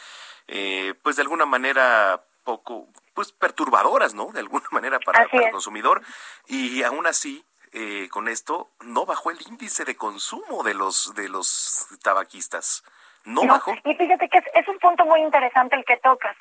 eh, 0.47 0.95
pues 1.03 1.17
de 1.17 1.23
alguna 1.23 1.47
manera 1.47 2.23
poco, 2.45 2.89
pues 3.15 3.31
perturbadoras, 3.33 4.15
¿no? 4.15 4.27
De 4.33 4.41
alguna 4.41 4.65
manera 4.71 4.99
para, 5.01 5.27
para 5.29 5.45
el 5.47 5.51
consumidor. 5.53 6.03
Y 6.47 6.83
aún 6.83 7.07
así, 7.07 7.45
eh, 7.73 8.09
con 8.11 8.29
esto 8.29 8.71
no 8.81 9.07
bajó 9.07 9.31
el 9.31 9.39
índice 9.47 9.85
de 9.85 9.97
consumo 9.97 10.63
de 10.63 10.75
los 10.75 11.15
de 11.15 11.29
los 11.29 11.87
tabaquistas. 12.03 12.83
No, 13.25 13.45
No, 13.45 13.55
bajó. 13.55 13.75
Y 13.85 13.95
fíjate 13.95 14.29
que 14.29 14.39
es, 14.39 14.45
es 14.55 14.69
un 14.69 14.79
punto 14.79 15.05
muy 15.05 15.21
interesante 15.21 15.77
el 15.77 15.85
que 15.85 15.97
tocas. 15.99 16.37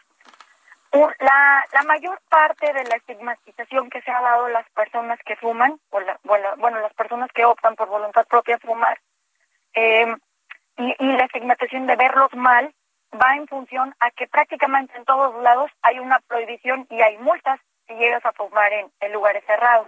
La, 1.20 1.66
la 1.74 1.84
mayor 1.84 2.20
parte 2.30 2.72
de 2.74 2.84
la 2.86 2.95
estigmatización 2.95 3.90
que 3.90 4.02
se 4.02 4.10
ha 4.10 4.20
dado 4.22 4.45
a 4.45 4.49
las 4.49 4.68
personas 4.72 5.20
que 5.26 5.36
fuman, 5.36 5.80
o 5.91 5.99
la- 5.99 6.20
bueno, 6.24 6.48
bueno, 6.58 6.80
las 6.80 6.94
personas 6.94 7.30
que 7.34 7.45
optan 7.45 7.76
por 7.76 7.88
voluntad 7.88 8.26
propia 8.26 8.58
fumar, 8.58 8.99
eh, 9.76 10.16
y, 10.78 10.95
y 10.98 11.12
la 11.18 11.26
estigmatización 11.26 11.86
de 11.88 11.95
verlos 11.98 12.34
mal, 12.34 12.74
va 13.22 13.36
en 13.36 13.48
función 13.48 13.95
a 13.99 14.10
que 14.12 14.28
prácticamente 14.28 14.98
en 14.98 15.06
todos 15.06 15.36
lados 15.44 15.70
hay 15.84 15.99
una 15.99 16.20
prohibición 16.22 16.88
y 16.90 17.02
hay 17.02 17.18
multas 17.20 17.60
si 17.88 17.94
llegas 17.95 18.26
a 18.26 18.32
fumar 18.34 18.72
en, 18.74 18.91
en 19.02 19.12
lugares 19.14 19.44
cerrados. 19.45 19.88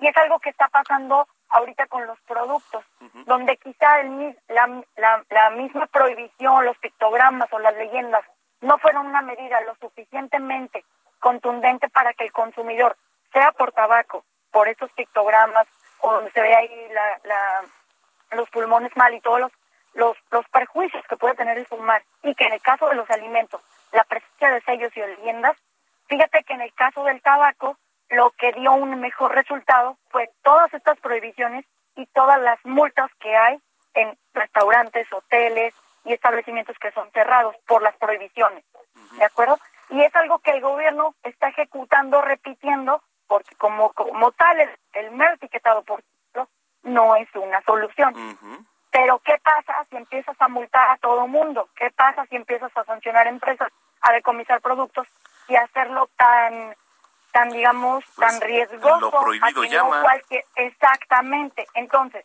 Y 0.00 0.06
es 0.08 0.16
algo 0.16 0.38
que 0.40 0.50
está 0.50 0.68
pasando 0.68 1.28
ahorita 1.50 1.86
con 1.86 2.06
los 2.06 2.18
productos, 2.22 2.84
donde 3.26 3.56
quizá 3.56 4.00
el, 4.00 4.36
la, 4.48 4.82
la, 4.96 5.24
la 5.28 5.50
misma 5.50 5.86
prohibición, 5.86 6.64
los 6.64 6.78
pictogramas 6.78 7.52
o 7.52 7.58
las 7.58 7.74
leyendas 7.74 8.24
no 8.60 8.78
fueron 8.78 9.06
una 9.06 9.22
medida 9.22 9.60
lo 9.62 9.74
suficientemente 9.76 10.84
contundente 11.18 11.88
para 11.88 12.14
que 12.14 12.24
el 12.24 12.32
consumidor, 12.32 12.96
sea 13.32 13.52
por 13.52 13.72
tabaco, 13.72 14.24
por 14.50 14.68
esos 14.68 14.90
pictogramas, 14.92 15.66
o 16.00 16.12
donde 16.12 16.30
se 16.30 16.40
ve 16.40 16.54
ahí 16.54 16.88
la, 16.92 17.20
la, 17.24 18.36
los 18.36 18.48
pulmones 18.50 18.96
mal 18.96 19.12
y 19.14 19.20
todos 19.20 19.40
los, 19.40 19.52
los, 19.94 20.16
los 20.30 20.48
perjuicios 20.48 21.04
que 21.08 21.16
puede 21.16 21.34
tener 21.34 21.58
el 21.58 21.66
fumar, 21.66 22.02
y 22.22 22.34
que 22.34 22.44
en 22.44 22.54
el 22.54 22.62
caso 22.62 22.88
de 22.88 22.94
los 22.94 23.08
alimentos, 23.10 23.60
la 23.92 24.04
presencia 24.04 24.50
de 24.50 24.60
sellos 24.62 24.96
y 24.96 25.00
leyendas, 25.00 25.56
fíjate 26.06 26.42
que 26.44 26.54
en 26.54 26.62
el 26.62 26.72
caso 26.74 27.04
del 27.04 27.20
tabaco, 27.20 27.76
lo 28.10 28.30
que 28.32 28.52
dio 28.52 28.72
un 28.72 29.00
mejor 29.00 29.34
resultado 29.34 29.96
fue 30.10 30.30
todas 30.42 30.72
estas 30.74 30.98
prohibiciones 31.00 31.64
y 31.96 32.06
todas 32.06 32.40
las 32.40 32.58
multas 32.64 33.10
que 33.20 33.36
hay 33.36 33.60
en 33.94 34.16
restaurantes, 34.34 35.12
hoteles 35.12 35.74
y 36.04 36.12
establecimientos 36.12 36.76
que 36.78 36.92
son 36.92 37.10
cerrados 37.12 37.56
por 37.66 37.82
las 37.82 37.96
prohibiciones. 37.96 38.64
¿De 39.18 39.24
acuerdo? 39.24 39.58
Y 39.90 40.00
es 40.02 40.14
algo 40.14 40.38
que 40.38 40.52
el 40.52 40.60
gobierno 40.60 41.14
está 41.22 41.48
ejecutando, 41.48 42.22
repitiendo, 42.22 43.02
porque 43.26 43.54
como, 43.56 43.92
como 43.92 44.32
tal 44.32 44.60
el, 44.60 44.70
el 44.94 45.10
mero 45.10 45.34
etiquetado 45.34 45.82
por 45.82 46.02
no 46.82 47.16
es 47.16 47.28
una 47.34 47.62
solución. 47.62 48.14
Pero 48.90 49.18
¿qué 49.20 49.36
pasa 49.42 49.86
si 49.88 49.96
empiezas 49.96 50.36
a 50.40 50.48
multar 50.48 50.90
a 50.90 50.98
todo 50.98 51.26
mundo? 51.26 51.68
¿Qué 51.76 51.90
pasa 51.90 52.26
si 52.26 52.36
empiezas 52.36 52.74
a 52.76 52.84
sancionar 52.84 53.26
empresas, 53.26 53.70
a 54.00 54.12
decomisar 54.12 54.60
productos 54.60 55.06
y 55.48 55.56
hacerlo 55.56 56.08
tan, 56.16 56.74
tan 57.32 57.50
digamos, 57.50 58.04
tan 58.16 58.40
riesgoso? 58.40 59.00
lo 59.00 59.10
prohibido 59.10 59.62
a 59.62 59.66
llama. 59.66 59.96
No 59.98 60.02
cualquier- 60.02 60.44
exactamente. 60.56 61.66
Entonces, 61.74 62.24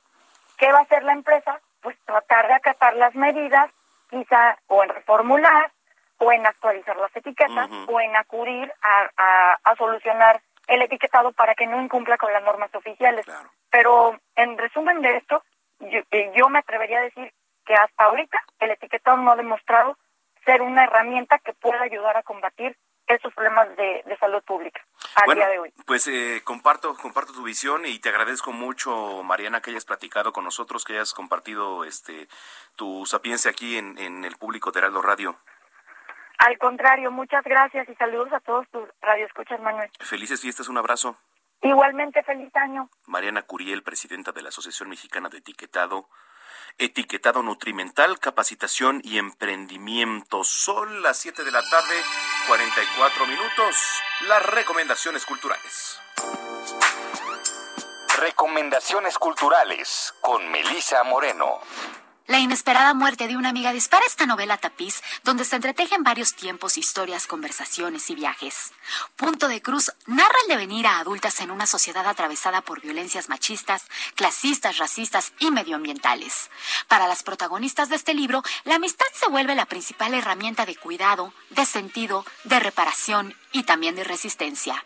¿qué 0.58 0.72
va 0.72 0.80
a 0.80 0.84
hacer 0.84 1.04
la 1.04 1.14
empresa? 1.14 1.60
Pues 1.82 1.98
tratar 2.06 2.48
de 2.48 2.54
acatar 2.54 2.96
las 2.96 3.14
medidas 3.16 3.70
quizá 4.10 4.58
o 4.68 4.84
en 4.84 4.90
reformular 4.90 5.72
o 6.18 6.32
en 6.32 6.46
actualizar 6.46 6.96
las 6.98 7.16
etiquetas 7.16 7.70
o 7.88 8.00
en 8.00 8.16
acudir 8.16 8.72
a, 8.82 9.58
a, 9.64 9.76
solucionar 9.76 10.42
el 10.68 10.82
etiquetado 10.82 11.32
para 11.34 11.56
que 11.56 11.68
no 11.68 11.82
incumpla 11.82 12.18
con 12.18 12.32
las 12.32 12.44
normas 12.44 12.74
oficiales. 12.74 13.26
Pero 13.70 14.18
en 14.36 14.58
resumen 14.58 15.02
de 15.02 15.18
esto, 15.18 15.44
yo, 15.80 16.00
eh, 16.12 16.32
yo 16.36 16.48
me 16.50 16.60
atrevería 16.60 17.00
a 17.00 17.04
decir 17.04 17.34
que 17.66 17.74
hasta 17.74 18.06
ahorita 18.06 18.42
el 18.60 18.72
etiquetado 18.72 19.18
no 19.18 19.32
ha 19.32 19.36
demostrado 19.36 19.98
ser 20.46 20.62
una 20.62 20.86
herramienta 20.86 21.40
que 21.40 21.54
pueda 21.54 21.82
ayudar 21.82 22.16
a 22.16 22.24
combatir 22.24 22.78
esos 23.08 23.34
problemas 23.34 23.76
de, 23.78 24.04
salud 24.20 24.42
pública 24.44 24.82
al 25.16 25.36
día 25.36 25.48
de 25.50 25.60
hoy. 25.60 25.74
Pues 25.86 26.08
eh, 26.08 26.42
comparto, 26.44 26.96
comparto 26.96 27.34
tu 27.34 27.44
visión 27.44 27.86
y 27.86 28.00
te 28.00 28.10
agradezco 28.10 28.52
mucho, 28.52 29.24
Mariana, 29.24 29.62
que 29.62 29.72
hayas 29.72 29.86
platicado 29.86 30.34
con 30.34 30.44
nosotros, 30.44 30.84
que 30.84 30.94
hayas 30.94 31.14
compartido 31.14 31.84
este 31.84 32.28
tu 32.76 33.06
sapiencia 33.06 33.52
aquí 33.52 33.78
en, 33.78 33.98
en 33.98 34.26
el 34.26 34.38
público 34.38 34.72
de 34.72 34.80
Heraldo 34.80 35.02
Radio. 35.02 35.38
Al 36.40 36.58
contrario, 36.58 37.12
muchas 37.12 37.44
gracias 37.44 37.88
y 37.88 37.96
saludos 37.96 38.32
a 38.34 38.40
todos 38.40 38.68
tus 38.70 38.88
radioescuchas, 39.02 39.60
Manuel. 39.62 39.90
Felices 40.00 40.42
fiestas, 40.42 40.68
un 40.68 40.78
abrazo. 40.78 41.18
Igualmente, 41.62 42.22
feliz 42.24 42.54
año. 42.56 42.90
Mariana 43.08 43.42
Curiel, 43.44 43.84
presidenta 43.84 44.32
de 44.32 44.42
la 44.42 44.50
Asociación 44.50 44.90
Mexicana 44.90 45.30
de 45.30 45.38
Etiquetado, 45.38 46.10
etiquetado 46.78 47.42
nutrimental, 47.42 48.20
capacitación 48.20 49.02
y 49.04 49.18
emprendimiento. 49.18 50.44
Son 50.44 51.02
las 51.02 51.18
7 51.20 51.44
de 51.44 51.52
la 51.52 51.62
tarde, 51.70 51.96
44 52.48 53.28
minutos. 53.28 53.76
Las 54.28 54.46
recomendaciones 54.46 55.26
culturales. 55.26 56.00
Recomendaciones 58.18 59.18
culturales 59.18 60.14
con 60.22 60.50
Melisa 60.50 61.04
Moreno. 61.04 61.60
La 62.28 62.40
inesperada 62.40 62.96
muerte 62.96 63.28
de 63.28 63.38
una 63.38 63.50
amiga 63.50 63.72
dispara 63.72 64.04
esta 64.08 64.26
novela 64.26 64.58
tapiz 64.58 65.04
donde 65.24 65.46
se 65.46 65.58
entretejen 65.58 66.04
varios 66.04 66.34
tiempos, 66.34 66.76
historias, 66.76 67.28
conversaciones 67.28 68.10
y 68.10 68.16
viajes. 68.16 68.72
Punto 69.16 69.48
de 69.48 69.62
Cruz 69.62 69.92
narra 70.08 70.34
el 70.44 70.50
devenir 70.50 70.88
a 70.88 70.98
adultas 70.98 71.40
en 71.42 71.52
una 71.52 71.68
sociedad 71.68 72.08
atravesada 72.08 72.62
por 72.62 72.82
violencias 72.82 73.30
machistas, 73.30 73.86
clasistas, 74.16 74.80
racistas 74.80 75.34
y 75.38 75.52
medioambientales. 75.52 76.50
Para 76.88 77.08
las 77.08 77.22
protagonistas 77.22 77.90
de 77.90 77.96
este 77.96 78.16
libro, 78.16 78.42
la 78.64 78.76
amistad 78.76 79.06
se 79.14 79.30
vuelve 79.30 79.54
la 79.54 79.68
principal 79.68 80.16
herramienta 80.16 80.66
de 80.66 80.76
cuidado, 80.76 81.32
de 81.52 81.66
sentido, 81.66 82.26
de 82.44 82.60
reparación 82.60 83.36
y 83.56 83.64
también 83.64 83.96
de 83.96 84.04
resistencia. 84.04 84.86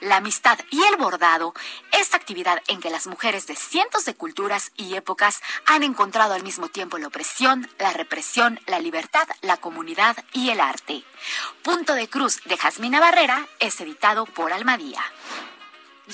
La 0.00 0.16
amistad 0.16 0.58
y 0.70 0.82
el 0.84 0.96
bordado, 0.96 1.54
esta 1.98 2.18
actividad 2.18 2.62
en 2.68 2.80
que 2.80 2.90
las 2.90 3.06
mujeres 3.06 3.46
de 3.46 3.56
cientos 3.56 4.04
de 4.04 4.14
culturas 4.14 4.72
y 4.76 4.94
épocas 4.94 5.40
han 5.64 5.84
encontrado 5.84 6.34
al 6.34 6.42
mismo 6.42 6.68
tiempo 6.68 6.98
la 6.98 7.06
opresión, 7.06 7.66
la 7.78 7.92
represión, 7.92 8.60
la 8.66 8.78
libertad, 8.78 9.26
la 9.40 9.56
comunidad 9.56 10.22
y 10.34 10.50
el 10.50 10.60
arte. 10.60 11.02
Punto 11.62 11.94
de 11.94 12.08
Cruz 12.08 12.42
de 12.44 12.58
Jasmina 12.58 13.00
Barrera 13.00 13.48
es 13.58 13.80
editado 13.80 14.26
por 14.26 14.52
Almadía. 14.52 15.02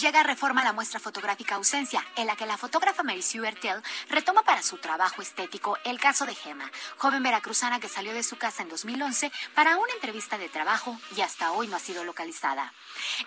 Llega 0.00 0.20
a 0.20 0.24
Reforma 0.24 0.62
la 0.62 0.74
muestra 0.74 1.00
fotográfica 1.00 1.54
Ausencia, 1.54 2.04
en 2.16 2.26
la 2.26 2.36
que 2.36 2.44
la 2.44 2.58
fotógrafa 2.58 3.02
Mary 3.02 3.22
Sue 3.22 3.40
Bertel 3.40 3.82
retoma 4.10 4.42
para 4.42 4.62
su 4.62 4.76
trabajo 4.76 5.22
estético 5.22 5.78
el 5.84 5.98
caso 5.98 6.26
de 6.26 6.34
Gema, 6.34 6.70
joven 6.98 7.22
veracruzana 7.22 7.80
que 7.80 7.88
salió 7.88 8.12
de 8.12 8.22
su 8.22 8.36
casa 8.36 8.62
en 8.62 8.68
2011 8.68 9.32
para 9.54 9.78
una 9.78 9.92
entrevista 9.94 10.36
de 10.36 10.50
trabajo 10.50 10.98
y 11.16 11.22
hasta 11.22 11.52
hoy 11.52 11.68
no 11.68 11.76
ha 11.76 11.78
sido 11.80 12.04
localizada. 12.04 12.74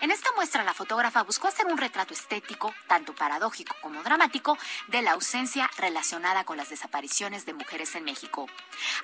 En 0.00 0.12
esta 0.12 0.30
muestra 0.36 0.62
la 0.62 0.72
fotógrafa 0.72 1.24
buscó 1.24 1.48
hacer 1.48 1.66
un 1.66 1.76
retrato 1.76 2.14
estético, 2.14 2.72
tanto 2.86 3.16
paradójico 3.16 3.74
como 3.82 4.04
dramático, 4.04 4.56
de 4.86 5.02
la 5.02 5.12
ausencia 5.12 5.68
relacionada 5.76 6.44
con 6.44 6.56
las 6.56 6.70
desapariciones 6.70 7.46
de 7.46 7.54
mujeres 7.54 7.96
en 7.96 8.04
México. 8.04 8.46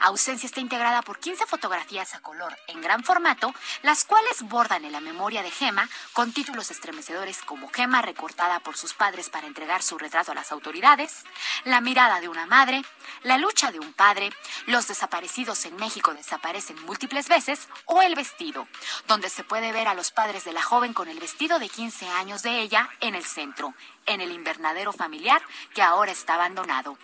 Ausencia 0.01 0.47
está 0.47 0.61
integrada 0.61 1.03
por 1.03 1.19
15 1.19 1.47
fotografías 1.47 2.15
a 2.15 2.21
color 2.21 2.57
en 2.69 2.81
gran 2.81 3.03
formato, 3.03 3.53
las 3.83 4.05
cuales 4.05 4.43
bordan 4.43 4.85
en 4.85 4.93
la 4.93 5.01
memoria 5.01 5.43
de 5.43 5.51
Gema 5.51 5.89
con 6.13 6.33
títulos 6.33 6.71
estremecedores 6.71 7.43
como 7.57 7.73
gema 7.73 8.03
recortada 8.03 8.61
por 8.61 8.77
sus 8.77 8.93
padres 8.93 9.31
para 9.31 9.47
entregar 9.47 9.83
su 9.83 9.97
retrato 9.97 10.33
a 10.33 10.35
las 10.35 10.53
autoridades, 10.53 11.24
la 11.65 11.81
mirada 11.81 12.20
de 12.20 12.28
una 12.28 12.45
madre, 12.45 12.85
la 13.23 13.39
lucha 13.39 13.73
de 13.73 13.81
un 13.81 13.95
padre, 13.95 14.31
los 14.66 14.87
desaparecidos 14.89 15.65
en 15.65 15.74
México 15.77 16.12
desaparecen 16.12 16.78
múltiples 16.85 17.31
veces 17.31 17.66
o 17.87 18.03
el 18.03 18.15
vestido, 18.15 18.69
donde 19.09 19.31
se 19.31 19.43
puede 19.43 19.73
ver 19.73 19.89
a 19.89 19.95
los 19.95 20.11
padres 20.11 20.45
de 20.45 20.53
la 20.53 20.61
joven 20.61 20.93
con 20.93 21.09
el 21.09 21.19
vestido 21.19 21.59
de 21.59 21.70
15 21.70 22.07
años 22.11 22.43
de 22.43 22.61
ella 22.61 22.91
en 23.01 23.15
el 23.15 23.24
centro, 23.24 23.73
en 24.05 24.20
el 24.20 24.33
invernadero 24.33 24.93
familiar 24.93 25.41
que 25.74 25.81
ahora 25.81 26.12
está 26.12 26.35
abandonado. 26.35 26.99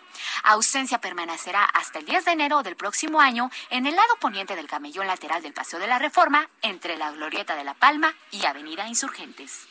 Ausencia 0.44 1.00
permanecerá 1.00 1.64
hasta 1.64 1.98
el 1.98 2.04
10 2.04 2.26
de 2.26 2.32
enero 2.32 2.62
del 2.62 2.76
próximo 2.76 3.20
año 3.20 3.50
en 3.70 3.86
el 3.86 3.96
lado 3.96 4.16
poniente 4.20 4.54
del 4.54 4.68
camellón 4.68 5.06
lateral 5.06 5.40
del 5.40 5.54
Paseo 5.54 5.78
de 5.78 5.86
la 5.86 5.98
Reforma, 5.98 6.50
entre 6.60 6.98
la 6.98 7.10
Glorieta 7.10 7.56
de 7.56 7.64
la 7.64 7.72
Palma 7.72 8.14
y 8.30 8.44
Avenida 8.44 8.86
Insurgentes. 8.86 9.66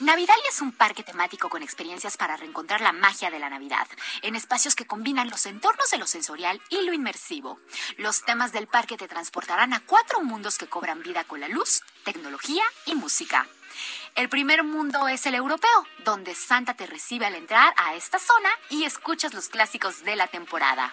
Navidalia 0.00 0.48
es 0.48 0.60
un 0.60 0.72
parque 0.72 1.04
temático 1.04 1.48
con 1.48 1.62
experiencias 1.62 2.16
para 2.16 2.36
reencontrar 2.36 2.80
la 2.80 2.90
magia 2.90 3.30
de 3.30 3.38
la 3.38 3.48
Navidad, 3.48 3.86
en 4.22 4.34
espacios 4.34 4.74
que 4.74 4.88
combinan 4.88 5.30
los 5.30 5.46
entornos 5.46 5.88
de 5.90 5.98
lo 5.98 6.06
sensorial 6.08 6.60
y 6.68 6.82
lo 6.82 6.92
inmersivo. 6.92 7.60
Los 7.96 8.24
temas 8.24 8.50
del 8.50 8.66
parque 8.66 8.96
te 8.96 9.06
transportarán 9.06 9.72
a 9.72 9.78
cuatro 9.86 10.20
mundos 10.20 10.58
que 10.58 10.66
cobran 10.66 11.04
vida 11.04 11.22
con 11.22 11.38
la 11.38 11.46
luz, 11.46 11.82
tecnología 12.02 12.64
y 12.86 12.96
música. 12.96 13.46
El 14.16 14.28
primer 14.28 14.64
mundo 14.64 15.06
es 15.06 15.26
el 15.26 15.36
europeo, 15.36 15.86
donde 16.04 16.34
Santa 16.34 16.74
te 16.74 16.86
recibe 16.86 17.26
al 17.26 17.36
entrar 17.36 17.72
a 17.76 17.94
esta 17.94 18.18
zona 18.18 18.50
y 18.70 18.82
escuchas 18.82 19.32
los 19.32 19.48
clásicos 19.48 20.02
de 20.02 20.16
la 20.16 20.26
temporada. 20.26 20.92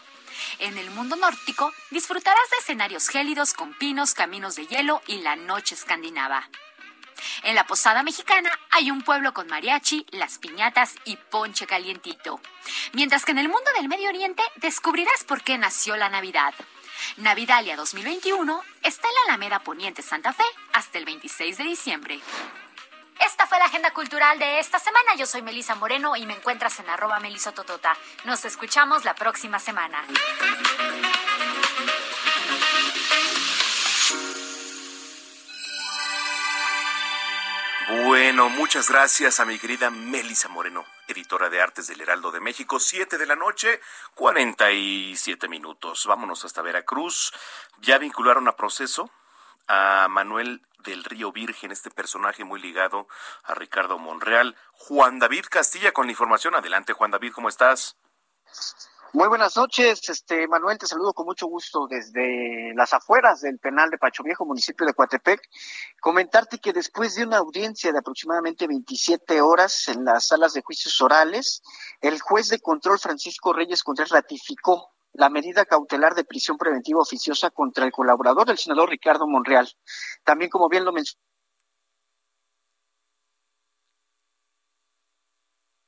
En 0.59 0.77
el 0.77 0.91
mundo 0.91 1.15
nórdico 1.15 1.73
disfrutarás 1.89 2.49
de 2.51 2.57
escenarios 2.57 3.07
gélidos 3.07 3.53
con 3.55 3.73
pinos, 3.73 4.13
caminos 4.13 4.55
de 4.55 4.67
hielo 4.67 5.01
y 5.07 5.21
la 5.21 5.35
noche 5.35 5.73
escandinava. 5.73 6.47
En 7.43 7.55
la 7.55 7.65
posada 7.65 8.03
mexicana 8.03 8.49
hay 8.71 8.91
un 8.91 9.01
pueblo 9.01 9.33
con 9.33 9.47
mariachi, 9.47 10.05
las 10.11 10.37
piñatas 10.37 10.95
y 11.05 11.15
ponche 11.15 11.67
calientito. 11.67 12.39
Mientras 12.93 13.25
que 13.25 13.31
en 13.31 13.39
el 13.39 13.49
mundo 13.49 13.69
del 13.77 13.87
Medio 13.87 14.09
Oriente 14.09 14.43
descubrirás 14.57 15.23
por 15.23 15.43
qué 15.43 15.57
nació 15.57 15.97
la 15.97 16.09
Navidad. 16.09 16.53
Navidalia 17.17 17.75
2021 17.75 18.61
está 18.83 19.07
en 19.07 19.13
la 19.15 19.33
Alameda 19.33 19.59
Poniente 19.59 20.01
Santa 20.01 20.33
Fe 20.33 20.43
hasta 20.73 20.97
el 20.97 21.05
26 21.05 21.57
de 21.57 21.63
diciembre. 21.63 22.19
Esta 23.19 23.45
fue 23.45 23.59
la 23.59 23.65
agenda 23.65 23.91
cultural 23.91 24.39
de 24.39 24.59
esta 24.59 24.79
semana. 24.79 25.15
Yo 25.15 25.27
soy 25.27 25.43
Melisa 25.43 25.75
Moreno 25.75 26.15
y 26.15 26.25
me 26.25 26.33
encuentras 26.33 26.79
en 26.79 26.89
arroba 26.89 27.19
melisototota. 27.19 27.95
Nos 28.25 28.45
escuchamos 28.45 29.05
la 29.05 29.13
próxima 29.13 29.59
semana. 29.59 30.03
Bueno, 37.93 38.47
muchas 38.49 38.89
gracias 38.89 39.41
a 39.41 39.45
mi 39.45 39.59
querida 39.59 39.89
Melisa 39.89 40.47
Moreno, 40.47 40.85
editora 41.09 41.49
de 41.49 41.61
artes 41.61 41.87
del 41.87 41.99
Heraldo 41.99 42.31
de 42.31 42.39
México, 42.39 42.79
Siete 42.79 43.17
de 43.17 43.25
la 43.25 43.35
noche, 43.35 43.81
47 44.15 45.49
minutos. 45.49 46.05
Vámonos 46.05 46.45
hasta 46.45 46.61
Veracruz. 46.61 47.33
Ya 47.81 47.97
vincularon 47.97 48.47
a 48.47 48.55
proceso 48.55 49.11
a 49.67 50.07
Manuel 50.09 50.65
del 50.79 51.03
Río 51.03 51.33
Virgen, 51.33 51.73
este 51.73 51.91
personaje 51.91 52.45
muy 52.45 52.61
ligado 52.61 53.09
a 53.43 53.55
Ricardo 53.55 53.97
Monreal. 53.99 54.55
Juan 54.71 55.19
David 55.19 55.47
Castilla 55.49 55.91
con 55.91 56.05
la 56.05 56.13
información. 56.13 56.55
Adelante, 56.55 56.93
Juan 56.93 57.11
David, 57.11 57.33
¿cómo 57.33 57.49
estás? 57.49 57.97
Muy 59.13 59.27
buenas 59.27 59.57
noches, 59.57 60.07
este 60.07 60.47
Manuel, 60.47 60.77
te 60.77 60.87
saludo 60.87 61.11
con 61.11 61.25
mucho 61.25 61.45
gusto 61.45 61.85
desde 61.85 62.73
las 62.75 62.93
afueras 62.93 63.41
del 63.41 63.59
penal 63.59 63.89
de 63.89 63.97
Pacho 63.97 64.23
Viejo, 64.23 64.45
municipio 64.45 64.87
de 64.87 64.93
Coatepec. 64.93 65.41
Comentarte 65.99 66.59
que 66.59 66.71
después 66.71 67.15
de 67.15 67.25
una 67.25 67.39
audiencia 67.39 67.91
de 67.91 67.99
aproximadamente 67.99 68.67
27 68.67 69.41
horas 69.41 69.89
en 69.89 70.05
las 70.05 70.29
salas 70.29 70.53
de 70.53 70.61
juicios 70.61 71.01
orales, 71.01 71.61
el 71.99 72.21
juez 72.21 72.47
de 72.47 72.61
control 72.61 72.99
Francisco 72.99 73.51
Reyes 73.51 73.83
Contreras 73.83 74.11
ratificó 74.11 74.93
la 75.11 75.29
medida 75.29 75.65
cautelar 75.65 76.15
de 76.15 76.23
prisión 76.23 76.57
preventiva 76.57 77.01
oficiosa 77.01 77.49
contra 77.49 77.83
el 77.83 77.91
colaborador 77.91 78.47
del 78.47 78.57
senador 78.57 78.89
Ricardo 78.89 79.27
Monreal. 79.27 79.69
También, 80.23 80.49
como 80.49 80.69
bien 80.69 80.85
lo 80.85 80.93
mencionó, 80.93 81.21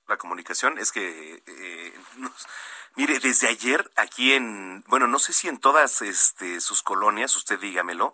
la 0.07 0.17
comunicación 0.17 0.77
es 0.77 0.91
que 0.91 1.43
eh, 1.45 1.93
Mire, 2.95 3.17
desde 3.17 3.47
ayer 3.47 3.91
aquí 3.95 4.34
en, 4.34 4.84
bueno, 4.88 5.07
no 5.07 5.17
sé 5.17 5.34
si 5.34 5.47
en 5.47 5.57
todas 5.57 6.03
este, 6.03 6.61
sus 6.61 6.84
colonias, 6.84 7.35
usted 7.35 7.59
dígamelo, 7.59 8.13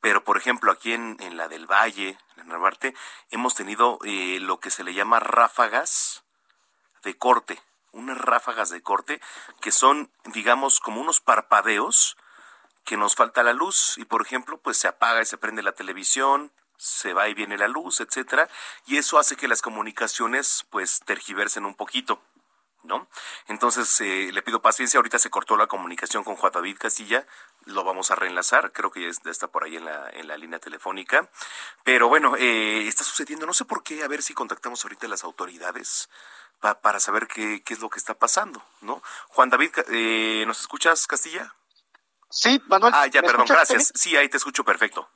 pero 0.00 0.24
por 0.24 0.38
ejemplo 0.38 0.72
aquí 0.72 0.94
en, 0.94 1.18
en 1.20 1.36
la 1.36 1.48
del 1.48 1.66
Valle, 1.66 2.16
en 2.38 2.48
Narvarte, 2.48 2.94
hemos 3.30 3.54
tenido 3.54 3.98
eh, 4.04 4.38
lo 4.40 4.58
que 4.58 4.70
se 4.70 4.84
le 4.84 4.94
llama 4.94 5.20
ráfagas 5.20 6.24
de 7.02 7.14
corte, 7.18 7.60
unas 7.92 8.16
ráfagas 8.16 8.70
de 8.70 8.80
corte 8.80 9.20
que 9.60 9.70
son, 9.70 10.10
digamos, 10.24 10.80
como 10.80 11.02
unos 11.02 11.20
parpadeos 11.20 12.16
que 12.84 12.96
nos 12.96 13.16
falta 13.16 13.42
la 13.42 13.52
luz 13.52 13.98
y 13.98 14.06
por 14.06 14.22
ejemplo, 14.22 14.56
pues 14.56 14.78
se 14.78 14.88
apaga 14.88 15.20
y 15.20 15.26
se 15.26 15.36
prende 15.36 15.62
la 15.62 15.72
televisión, 15.72 16.52
se 16.76 17.12
va 17.12 17.28
y 17.28 17.34
viene 17.34 17.58
la 17.58 17.68
luz, 17.68 18.00
etcétera, 18.00 18.48
y 18.86 18.96
eso 18.96 19.18
hace 19.18 19.36
que 19.36 19.48
las 19.48 19.62
comunicaciones 19.62 20.66
pues 20.70 21.00
tergiversen 21.04 21.64
un 21.64 21.74
poquito. 21.74 22.20
¿no? 22.82 23.08
Entonces, 23.48 24.00
eh, 24.00 24.30
le 24.32 24.42
pido 24.42 24.62
paciencia, 24.62 24.98
ahorita 24.98 25.18
se 25.18 25.28
cortó 25.28 25.56
la 25.56 25.66
comunicación 25.66 26.22
con 26.22 26.36
Juan 26.36 26.52
David 26.52 26.76
Castilla, 26.78 27.26
lo 27.64 27.82
vamos 27.82 28.12
a 28.12 28.14
reenlazar, 28.14 28.70
creo 28.72 28.92
que 28.92 29.02
ya 29.02 29.30
está 29.30 29.48
por 29.48 29.64
ahí 29.64 29.76
en 29.76 29.84
la, 29.84 30.08
en 30.10 30.28
la 30.28 30.36
línea 30.36 30.60
telefónica, 30.60 31.28
pero 31.82 32.08
bueno, 32.08 32.36
eh, 32.36 32.86
está 32.86 33.02
sucediendo, 33.02 33.44
no 33.44 33.54
sé 33.54 33.64
por 33.64 33.82
qué, 33.82 34.04
a 34.04 34.08
ver 34.08 34.22
si 34.22 34.34
contactamos 34.34 34.84
ahorita 34.84 35.06
a 35.06 35.10
las 35.10 35.24
autoridades 35.24 36.08
para 36.60 37.00
saber 37.00 37.26
qué, 37.26 37.62
qué 37.62 37.74
es 37.74 37.80
lo 37.80 37.90
que 37.90 37.98
está 37.98 38.14
pasando, 38.14 38.62
¿no? 38.80 39.02
Juan 39.28 39.50
David, 39.50 39.72
eh, 39.88 40.44
¿nos 40.46 40.60
escuchas, 40.60 41.06
Castilla? 41.06 41.54
Sí, 42.30 42.60
Manuel. 42.66 42.92
Ah, 42.94 43.06
ya, 43.06 43.22
perdón, 43.22 43.46
gracias. 43.48 43.92
Sí, 43.94 44.16
ahí 44.16 44.28
te 44.28 44.36
escucho 44.36 44.64
perfecto. 44.64 45.08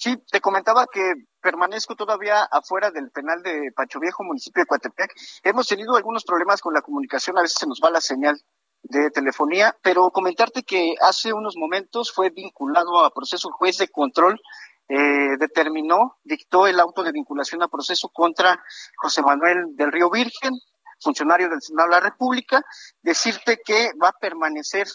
Sí, 0.00 0.16
te 0.30 0.40
comentaba 0.40 0.86
que 0.86 1.12
permanezco 1.40 1.96
todavía 1.96 2.44
afuera 2.44 2.92
del 2.92 3.10
penal 3.10 3.42
de 3.42 3.72
Pacho 3.74 3.98
Viejo, 3.98 4.22
municipio 4.22 4.62
de 4.62 4.66
Coatepec. 4.66 5.12
Hemos 5.42 5.66
tenido 5.66 5.96
algunos 5.96 6.22
problemas 6.22 6.60
con 6.60 6.72
la 6.72 6.82
comunicación, 6.82 7.36
a 7.36 7.42
veces 7.42 7.58
se 7.58 7.66
nos 7.66 7.80
va 7.84 7.90
la 7.90 8.00
señal 8.00 8.40
de 8.84 9.10
telefonía, 9.10 9.76
pero 9.82 10.10
comentarte 10.10 10.62
que 10.62 10.94
hace 11.00 11.32
unos 11.32 11.56
momentos 11.56 12.12
fue 12.12 12.30
vinculado 12.30 13.04
a 13.04 13.10
proceso 13.10 13.50
juez 13.50 13.78
de 13.78 13.88
control, 13.88 14.40
eh, 14.88 15.36
determinó, 15.36 16.16
dictó 16.22 16.68
el 16.68 16.78
auto 16.78 17.02
de 17.02 17.10
vinculación 17.10 17.64
a 17.64 17.68
proceso 17.68 18.08
contra 18.08 18.62
José 18.98 19.22
Manuel 19.22 19.74
del 19.74 19.90
Río 19.90 20.10
Virgen, 20.10 20.52
funcionario 21.00 21.48
del 21.48 21.60
Senado 21.60 21.88
de 21.88 21.94
la 21.96 22.00
República, 22.00 22.62
decirte 23.02 23.58
que 23.64 23.90
va 24.00 24.10
a 24.10 24.18
permanecer 24.20 24.86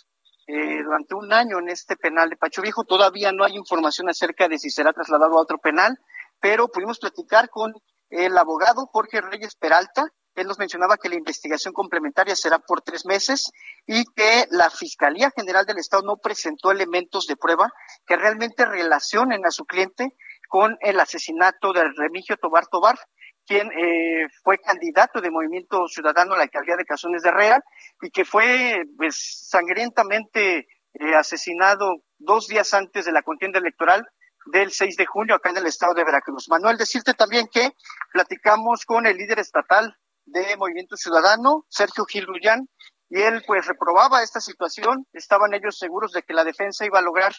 eh, 0.48 0.84
durante 0.84 1.16
un 1.16 1.32
año 1.32 1.60
en 1.60 1.70
este 1.70 1.96
penal 1.96 2.30
de 2.30 2.36
Pacho 2.36 2.62
Viejo. 2.62 2.84
Todavía 2.84 3.32
no 3.32 3.44
hay 3.46 3.56
información 3.56 4.10
acerca 4.10 4.48
de 4.48 4.60
si 4.60 4.70
será 4.70 4.92
trasladado 4.92 5.38
a 5.38 5.42
otro 5.42 5.58
penal, 5.58 5.98
pero 6.40 6.68
pudimos 6.68 7.00
platicar 7.00 7.50
con 7.50 7.74
el 8.10 8.38
abogado 8.38 8.86
Jorge 8.88 9.22
Reyes 9.22 9.56
Peralta. 9.56 10.06
Él 10.36 10.48
nos 10.48 10.60
mencionaba 10.60 10.98
que 10.98 11.10
la 11.10 11.16
investigación 11.16 11.74
complementaria 11.74 12.36
será 12.36 12.60
por 12.60 12.82
tres 12.82 13.06
meses 13.06 13.52
y 13.86 14.04
que 14.16 14.48
la 14.50 14.70
Fiscalía 14.70 15.32
General 15.36 15.66
del 15.66 15.78
Estado 15.78 16.04
no 16.04 16.18
presentó 16.18 16.72
elementos 16.72 17.28
de 17.28 17.38
prueba 17.38 17.72
que 18.06 18.18
realmente 18.18 18.66
relacionen 18.66 19.46
a 19.46 19.52
su 19.52 19.66
cliente 19.66 20.16
con 20.50 20.78
el 20.82 21.00
asesinato 21.00 21.72
de 21.72 21.84
Remigio 21.96 22.38
Tobar 22.38 22.68
Tobar 22.68 22.98
quien 23.46 23.70
eh, 23.72 24.28
fue 24.44 24.58
candidato 24.58 25.22
de 25.22 25.32
Movimiento 25.32 25.88
Ciudadano 25.88 26.34
a 26.34 26.38
la 26.38 26.44
alcaldía 26.44 26.76
de 26.76 26.86
Cazones 26.86 27.22
de 27.24 27.32
Real 27.32 27.64
y 28.02 28.10
que 28.10 28.26
fue 28.26 28.84
pues, 28.98 29.48
sangrientamente 29.50 30.68
eh, 30.94 31.16
asesinado 31.16 32.04
dos 32.18 32.48
días 32.48 32.74
antes 32.74 33.06
de 33.06 33.12
la 33.12 33.22
contienda 33.22 33.60
electoral 33.60 34.08
del 34.52 34.72
6 34.72 34.98
de 34.98 35.06
junio 35.06 35.36
acá 35.36 35.50
en 35.50 35.58
el 35.58 35.66
estado 35.66 35.94
de 35.94 36.04
Veracruz. 36.04 36.50
Manuel, 36.50 36.78
decirte 36.78 37.14
también 37.14 37.48
que 37.52 37.72
platicamos 38.12 38.86
con 38.86 39.06
el 39.06 39.18
líder 39.18 39.40
estatal 39.40 39.96
de 40.26 40.56
Movimiento 40.58 40.96
Ciudadano, 40.96 41.66
Sergio 41.70 42.06
Gil 42.06 42.26
Rullán, 42.26 42.68
y 43.10 43.22
él 43.22 43.44
pues 43.46 43.68
reprobaba 43.68 44.24
esta 44.24 44.40
situación, 44.40 45.06
estaban 45.14 45.54
ellos 45.54 45.78
seguros 45.78 46.12
de 46.14 46.24
que 46.24 46.34
la 46.34 46.44
defensa 46.44 46.86
iba 46.86 47.00
a 47.00 47.04
lograr 47.04 47.34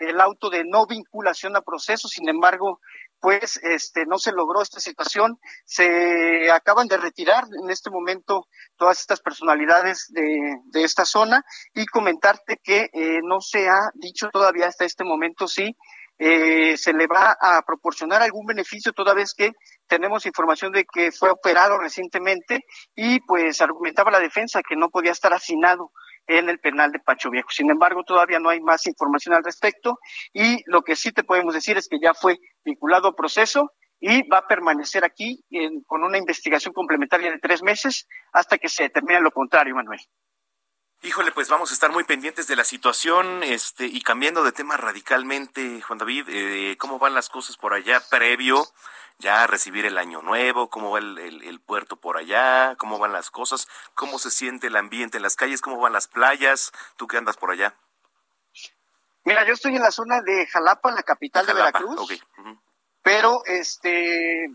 el 0.00 0.20
auto 0.20 0.50
de 0.50 0.64
no 0.64 0.86
vinculación 0.86 1.56
a 1.56 1.62
proceso, 1.62 2.08
sin 2.08 2.28
embargo, 2.28 2.80
pues 3.20 3.58
este 3.62 4.06
no 4.06 4.18
se 4.18 4.32
logró 4.32 4.62
esta 4.62 4.80
situación, 4.80 5.38
se 5.64 6.50
acaban 6.50 6.86
de 6.86 6.96
retirar 6.96 7.44
en 7.62 7.70
este 7.70 7.90
momento 7.90 8.46
todas 8.76 9.00
estas 9.00 9.20
personalidades 9.20 10.06
de, 10.10 10.58
de 10.66 10.84
esta 10.84 11.04
zona 11.04 11.44
y 11.74 11.86
comentarte 11.86 12.58
que 12.62 12.90
eh, 12.92 13.18
no 13.24 13.40
se 13.40 13.68
ha 13.68 13.90
dicho 13.94 14.28
todavía 14.30 14.66
hasta 14.66 14.84
este 14.84 15.04
momento 15.04 15.48
si 15.48 15.76
eh, 16.20 16.76
se 16.76 16.92
le 16.92 17.06
va 17.06 17.36
a 17.40 17.62
proporcionar 17.62 18.22
algún 18.22 18.44
beneficio 18.44 18.92
toda 18.92 19.14
vez 19.14 19.34
que 19.34 19.52
tenemos 19.86 20.26
información 20.26 20.72
de 20.72 20.84
que 20.84 21.12
fue 21.12 21.30
operado 21.30 21.78
recientemente 21.78 22.64
y 22.96 23.20
pues 23.20 23.60
argumentaba 23.60 24.10
la 24.10 24.18
defensa 24.18 24.60
que 24.68 24.74
no 24.74 24.88
podía 24.90 25.12
estar 25.12 25.32
hacinado 25.32 25.92
en 26.28 26.48
el 26.48 26.60
penal 26.60 26.92
de 26.92 27.00
Pacho 27.00 27.30
Viejo. 27.30 27.48
Sin 27.50 27.70
embargo, 27.70 28.04
todavía 28.04 28.38
no 28.38 28.50
hay 28.50 28.60
más 28.60 28.86
información 28.86 29.34
al 29.34 29.42
respecto 29.42 29.98
y 30.32 30.62
lo 30.66 30.82
que 30.82 30.94
sí 30.94 31.10
te 31.10 31.24
podemos 31.24 31.54
decir 31.54 31.76
es 31.76 31.88
que 31.88 31.98
ya 32.00 32.14
fue 32.14 32.38
vinculado 32.64 33.08
a 33.08 33.16
proceso 33.16 33.72
y 33.98 34.28
va 34.28 34.38
a 34.38 34.46
permanecer 34.46 35.04
aquí 35.04 35.44
con 35.86 36.04
una 36.04 36.18
investigación 36.18 36.72
complementaria 36.72 37.30
de 37.30 37.38
tres 37.38 37.62
meses 37.62 38.06
hasta 38.32 38.58
que 38.58 38.68
se 38.68 38.84
determine 38.84 39.20
lo 39.20 39.32
contrario, 39.32 39.74
Manuel. 39.74 40.00
Híjole, 41.02 41.30
pues 41.30 41.48
vamos 41.48 41.70
a 41.70 41.74
estar 41.74 41.92
muy 41.92 42.02
pendientes 42.04 42.48
de 42.48 42.56
la 42.56 42.64
situación, 42.64 43.44
este, 43.44 43.86
y 43.86 44.00
cambiando 44.00 44.42
de 44.42 44.50
tema 44.50 44.76
radicalmente, 44.76 45.80
Juan 45.80 45.98
David, 45.98 46.24
eh, 46.28 46.76
¿cómo 46.76 46.98
van 46.98 47.14
las 47.14 47.28
cosas 47.28 47.56
por 47.56 47.72
allá 47.72 48.02
previo 48.10 48.66
ya 49.18 49.46
recibir 49.46 49.84
el 49.84 49.98
año 49.98 50.22
nuevo, 50.22 50.70
cómo 50.70 50.92
va 50.92 51.00
el, 51.00 51.60
puerto 51.66 51.96
por 51.96 52.16
allá, 52.16 52.76
cómo 52.76 52.98
van 52.98 53.12
las 53.12 53.30
cosas, 53.30 53.68
cómo 53.94 54.18
se 54.18 54.30
siente 54.30 54.68
el 54.68 54.76
ambiente 54.76 55.16
en 55.16 55.24
las 55.24 55.34
calles, 55.34 55.60
cómo 55.60 55.78
van 55.80 55.92
las 55.92 56.06
playas, 56.06 56.72
tú 56.96 57.06
que 57.06 57.16
andas 57.16 57.36
por 57.36 57.50
allá. 57.50 57.74
Mira, 59.24 59.44
yo 59.44 59.52
estoy 59.52 59.74
en 59.74 59.82
la 59.82 59.90
zona 59.90 60.22
de 60.22 60.46
Jalapa, 60.46 60.92
la 60.92 61.02
capital 61.02 61.44
de, 61.44 61.52
Veracruz, 61.52 62.24
pero 63.02 63.42
este 63.44 64.48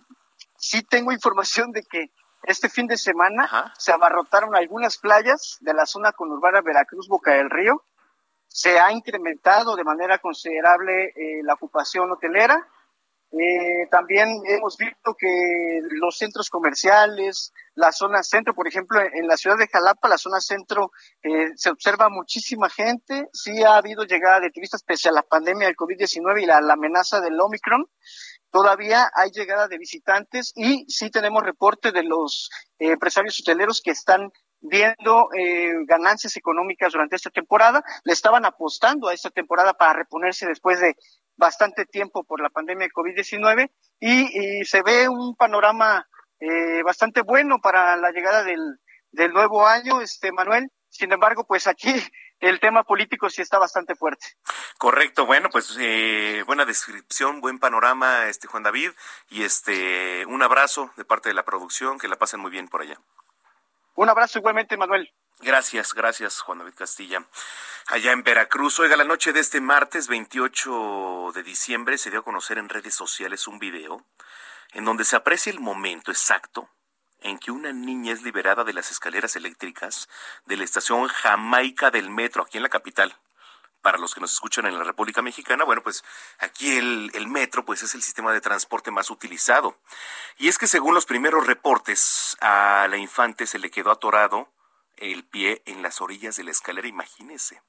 sí 0.57 0.81
tengo 0.83 1.11
información 1.11 1.71
de 1.71 1.83
que 1.83 2.11
este 2.43 2.69
fin 2.69 2.87
de 2.87 2.97
semana 2.97 3.73
se 3.77 3.91
abarrotaron 3.91 4.55
algunas 4.55 4.97
playas 4.97 5.57
de 5.59 5.73
la 5.73 5.85
zona 5.85 6.13
conurbana 6.13 6.61
Veracruz, 6.61 7.07
Boca 7.07 7.31
del 7.33 7.49
Río. 7.49 7.83
Se 8.47 8.79
ha 8.79 8.91
incrementado 8.91 9.75
de 9.75 9.83
manera 9.83 10.19
considerable 10.19 11.05
eh, 11.15 11.41
la 11.43 11.55
ocupación 11.55 12.11
hotelera 12.11 12.67
eh, 13.39 13.87
también 13.89 14.27
hemos 14.45 14.77
visto 14.77 15.15
que 15.17 15.79
los 15.89 16.17
centros 16.17 16.51
comerciales, 16.51 17.51
la 17.73 17.91
zona 17.91 18.21
centro, 18.21 18.53
por 18.53 18.67
ejemplo, 18.67 19.01
en 19.01 19.27
la 19.27 19.37
ciudad 19.37 19.57
de 19.57 19.67
Jalapa, 19.67 20.07
la 20.07 20.19
zona 20.19 20.39
centro, 20.39 20.91
eh, 21.23 21.49
se 21.55 21.71
observa 21.71 22.09
muchísima 22.09 22.69
gente. 22.69 23.29
Sí 23.33 23.63
ha 23.63 23.77
habido 23.77 24.03
llegada 24.03 24.39
de 24.39 24.51
turistas 24.51 24.83
pese 24.83 25.09
a 25.09 25.13
la 25.13 25.23
pandemia 25.23 25.65
del 25.65 25.75
COVID-19 25.75 26.43
y 26.43 26.45
la, 26.45 26.57
amenaza 26.57 27.21
del 27.21 27.39
Omicron. 27.39 27.87
Todavía 28.51 29.09
hay 29.15 29.31
llegada 29.31 29.67
de 29.67 29.79
visitantes 29.79 30.51
y 30.55 30.85
sí 30.87 31.09
tenemos 31.09 31.41
reporte 31.41 31.91
de 31.91 32.03
los 32.03 32.51
eh, 32.77 32.91
empresarios 32.91 33.39
hoteleros 33.39 33.81
que 33.83 33.89
están 33.89 34.31
viendo 34.63 35.27
eh, 35.37 35.73
ganancias 35.85 36.35
económicas 36.37 36.93
durante 36.93 37.17
esta 37.17 37.29
temporada. 37.29 37.83
Le 38.03 38.13
estaban 38.13 38.45
apostando 38.45 39.09
a 39.09 39.13
esta 39.13 39.29
temporada 39.29 39.73
para 39.73 39.93
reponerse 39.93 40.47
después 40.47 40.79
de 40.79 40.95
bastante 41.35 41.85
tiempo 41.85 42.23
por 42.23 42.41
la 42.41 42.49
pandemia 42.49 42.87
de 42.87 42.93
COVID-19 42.93 43.69
y, 43.99 44.63
se 44.65 44.81
ve 44.81 45.09
un 45.09 45.35
panorama 45.35 46.07
eh, 46.39 46.81
bastante 46.83 47.21
bueno 47.21 47.59
para 47.61 47.97
la 47.97 48.11
llegada 48.11 48.43
del, 48.43 48.79
del 49.11 49.33
nuevo 49.33 49.67
año, 49.67 50.01
este 50.01 50.31
Manuel. 50.31 50.69
Sin 50.89 51.11
embargo, 51.11 51.45
pues 51.45 51.67
aquí 51.67 51.91
el 52.39 52.59
tema 52.59 52.83
político 52.83 53.29
sí 53.29 53.41
está 53.41 53.59
bastante 53.59 53.95
fuerte. 53.95 54.27
Correcto, 54.77 55.25
bueno, 55.25 55.49
pues 55.49 55.75
eh, 55.79 56.43
buena 56.45 56.65
descripción, 56.65 57.41
buen 57.41 57.59
panorama, 57.59 58.27
este 58.27 58.47
Juan 58.47 58.63
David, 58.63 58.91
y 59.29 59.43
este 59.43 60.25
un 60.27 60.41
abrazo 60.41 60.91
de 60.95 61.05
parte 61.05 61.29
de 61.29 61.35
la 61.35 61.43
producción, 61.43 61.99
que 61.99 62.07
la 62.07 62.17
pasen 62.17 62.39
muy 62.39 62.51
bien 62.51 62.67
por 62.67 62.81
allá. 62.81 62.99
Un 63.95 64.09
abrazo 64.09 64.39
igualmente, 64.39 64.77
Manuel. 64.77 65.11
Gracias, 65.39 65.93
gracias, 65.93 66.39
Juan 66.41 66.59
David 66.59 66.73
Castilla. 66.75 67.25
Allá 67.87 68.11
en 68.11 68.23
Veracruz, 68.23 68.79
oiga, 68.79 68.95
la 68.95 69.03
noche 69.03 69.33
de 69.33 69.39
este 69.39 69.61
martes 69.61 70.07
28 70.07 71.31
de 71.33 71.43
diciembre 71.43 71.97
se 71.97 72.09
dio 72.09 72.21
a 72.21 72.23
conocer 72.23 72.57
en 72.57 72.69
redes 72.69 72.95
sociales 72.95 73.47
un 73.47 73.59
video 73.59 74.05
en 74.71 74.85
donde 74.85 75.03
se 75.03 75.15
aprecia 75.15 75.51
el 75.51 75.59
momento 75.59 76.11
exacto 76.11 76.69
en 77.19 77.37
que 77.39 77.51
una 77.51 77.71
niña 77.71 78.13
es 78.13 78.23
liberada 78.23 78.63
de 78.63 78.73
las 78.73 78.91
escaleras 78.91 79.35
eléctricas 79.35 80.09
de 80.45 80.57
la 80.57 80.63
estación 80.63 81.07
Jamaica 81.07 81.91
del 81.91 82.09
metro, 82.09 82.43
aquí 82.43 82.57
en 82.57 82.63
la 82.63 82.69
capital 82.69 83.15
para 83.83 83.99
los 83.99 84.15
que 84.15 84.21
nos 84.21 84.31
escuchan 84.31 84.65
en 84.65 84.79
la 84.79 84.83
República 84.83 85.21
Mexicana, 85.21 85.65
bueno, 85.65 85.83
pues 85.83 86.03
aquí 86.39 86.77
el, 86.77 87.27
metro 87.27 87.65
pues 87.65 87.83
es 87.83 87.93
el 87.93 88.01
sistema 88.01 88.33
de 88.33 88.41
transporte 88.41 88.89
más 88.89 89.11
utilizado. 89.11 89.77
Y 90.37 90.47
es 90.47 90.57
que 90.57 90.67
según 90.67 90.95
los 90.95 91.05
primeros 91.05 91.45
reportes, 91.45 92.35
a 92.41 92.87
la 92.89 92.97
infante 92.97 93.45
se 93.45 93.59
le 93.59 93.69
quedó 93.69 93.91
atorado 93.91 94.49
el 94.97 95.25
pie 95.25 95.61
en 95.65 95.83
las 95.83 96.01
orillas 96.01 96.37
de 96.37 96.45
la 96.45 96.51
escalera, 96.51 96.87
imagínese. 96.87 97.61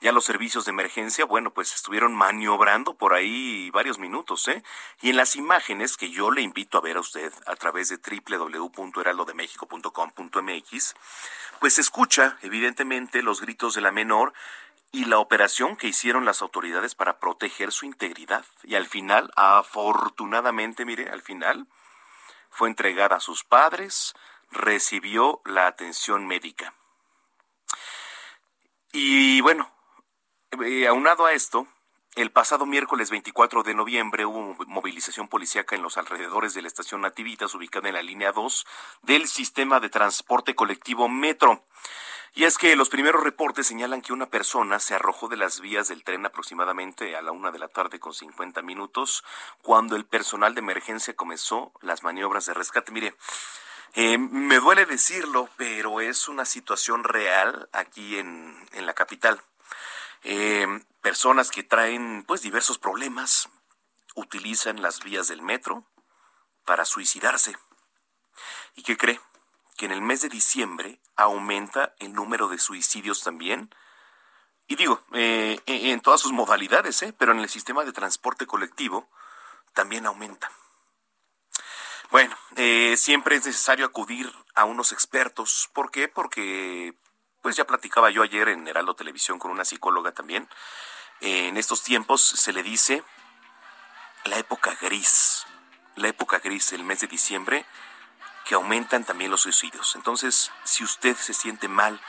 Ya 0.00 0.12
los 0.12 0.24
servicios 0.24 0.64
de 0.64 0.70
emergencia, 0.70 1.24
bueno, 1.24 1.52
pues 1.52 1.74
estuvieron 1.74 2.14
maniobrando 2.14 2.94
por 2.94 3.14
ahí 3.14 3.68
varios 3.70 3.98
minutos, 3.98 4.46
¿eh? 4.46 4.62
Y 5.02 5.10
en 5.10 5.16
las 5.16 5.34
imágenes 5.34 5.96
que 5.96 6.10
yo 6.10 6.30
le 6.30 6.40
invito 6.40 6.78
a 6.78 6.80
ver 6.80 6.98
a 6.98 7.00
usted 7.00 7.32
a 7.46 7.56
través 7.56 7.88
de 7.88 7.98
www.heraldodemexico.com.mx, 7.98 10.94
pues 11.58 11.80
escucha 11.80 12.38
evidentemente 12.42 13.22
los 13.22 13.40
gritos 13.40 13.74
de 13.74 13.80
la 13.80 13.90
menor 13.90 14.34
y 14.90 15.04
la 15.04 15.18
operación 15.18 15.76
que 15.76 15.88
hicieron 15.88 16.24
las 16.24 16.42
autoridades 16.42 16.94
para 16.94 17.18
proteger 17.18 17.72
su 17.72 17.84
integridad. 17.86 18.44
Y 18.64 18.74
al 18.74 18.86
final, 18.86 19.30
afortunadamente, 19.36 20.84
mire, 20.84 21.10
al 21.10 21.22
final 21.22 21.66
fue 22.50 22.68
entregada 22.68 23.16
a 23.16 23.20
sus 23.20 23.44
padres, 23.44 24.14
recibió 24.50 25.42
la 25.44 25.66
atención 25.66 26.26
médica. 26.26 26.74
Y 28.92 29.40
bueno, 29.42 29.70
eh, 30.64 30.86
aunado 30.86 31.26
a 31.26 31.32
esto, 31.32 31.66
El 32.18 32.32
pasado 32.32 32.66
miércoles 32.66 33.10
24 33.10 33.62
de 33.62 33.74
noviembre 33.74 34.26
hubo 34.26 34.56
movilización 34.66 35.28
policíaca 35.28 35.76
en 35.76 35.82
los 35.82 35.98
alrededores 35.98 36.52
de 36.52 36.62
la 36.62 36.66
estación 36.66 37.02
Nativitas, 37.02 37.54
ubicada 37.54 37.86
en 37.86 37.94
la 37.94 38.02
línea 38.02 38.32
2 38.32 38.66
del 39.02 39.28
sistema 39.28 39.78
de 39.78 39.88
transporte 39.88 40.56
colectivo 40.56 41.08
Metro. 41.08 41.64
Y 42.34 42.44
es 42.44 42.58
que 42.58 42.76
los 42.76 42.88
primeros 42.88 43.22
reportes 43.22 43.66
señalan 43.66 44.02
que 44.02 44.12
una 44.12 44.26
persona 44.26 44.78
se 44.78 44.94
arrojó 44.94 45.28
de 45.28 45.36
las 45.36 45.60
vías 45.60 45.88
del 45.88 46.04
tren 46.04 46.24
aproximadamente 46.26 47.16
a 47.16 47.22
la 47.22 47.32
una 47.32 47.50
de 47.50 47.58
la 47.58 47.68
tarde 47.68 47.98
con 47.98 48.14
50 48.14 48.62
minutos, 48.62 49.24
cuando 49.62 49.96
el 49.96 50.04
personal 50.04 50.54
de 50.54 50.60
emergencia 50.60 51.16
comenzó 51.16 51.72
las 51.80 52.02
maniobras 52.02 52.46
de 52.46 52.54
rescate. 52.54 52.92
Mire, 52.92 53.14
eh, 53.94 54.18
me 54.18 54.58
duele 54.60 54.86
decirlo, 54.86 55.48
pero 55.56 56.00
es 56.00 56.28
una 56.28 56.44
situación 56.44 57.04
real 57.04 57.68
aquí 57.72 58.18
en, 58.18 58.56
en 58.72 58.86
la 58.86 58.94
capital. 58.94 59.42
Eh, 60.24 60.66
personas 61.00 61.50
que 61.50 61.62
traen 61.62 62.24
pues 62.26 62.42
diversos 62.42 62.78
problemas 62.78 63.48
utilizan 64.14 64.82
las 64.82 65.02
vías 65.02 65.28
del 65.28 65.42
metro 65.42 65.84
para 66.64 66.84
suicidarse. 66.84 67.56
¿Y 68.74 68.82
qué 68.82 68.96
cree? 68.96 69.20
Que 69.78 69.86
en 69.86 69.92
el 69.92 70.02
mes 70.02 70.20
de 70.20 70.28
diciembre 70.28 71.00
aumenta 71.14 71.94
el 72.00 72.12
número 72.12 72.48
de 72.48 72.58
suicidios 72.58 73.22
también. 73.22 73.72
Y 74.66 74.74
digo, 74.74 75.00
eh, 75.12 75.60
en 75.66 76.00
todas 76.00 76.20
sus 76.20 76.32
modalidades, 76.32 77.00
¿eh? 77.02 77.14
pero 77.16 77.30
en 77.30 77.38
el 77.38 77.48
sistema 77.48 77.84
de 77.84 77.92
transporte 77.92 78.44
colectivo 78.44 79.08
también 79.74 80.04
aumenta. 80.04 80.50
Bueno, 82.10 82.36
eh, 82.56 82.96
siempre 82.96 83.36
es 83.36 83.46
necesario 83.46 83.86
acudir 83.86 84.30
a 84.56 84.64
unos 84.64 84.90
expertos. 84.90 85.70
¿Por 85.72 85.92
qué? 85.92 86.08
Porque, 86.08 86.94
pues 87.40 87.54
ya 87.54 87.64
platicaba 87.64 88.10
yo 88.10 88.24
ayer 88.24 88.48
en 88.48 88.66
Heraldo 88.66 88.96
Televisión 88.96 89.38
con 89.38 89.52
una 89.52 89.64
psicóloga 89.64 90.12
también. 90.12 90.48
en 91.20 91.56
estos 91.56 91.82
tiempos 91.82 92.22
se 92.22 92.52
le 92.52 92.62
dice 92.62 93.02
la 94.24 94.38
época 94.38 94.76
gris, 94.80 95.46
la 95.96 96.08
época 96.08 96.40
gris, 96.40 96.72
el 96.72 96.84
mes 96.84 97.00
de 97.00 97.06
diciembre, 97.06 97.64
que 98.48 98.54
aumentan 98.54 99.04
también 99.04 99.30
los 99.30 99.42
suicidios. 99.42 99.94
Entonces, 99.94 100.50
si 100.64 100.82
usted 100.82 101.14
se 101.16 101.34
siente 101.34 101.68
mal, 101.68 102.00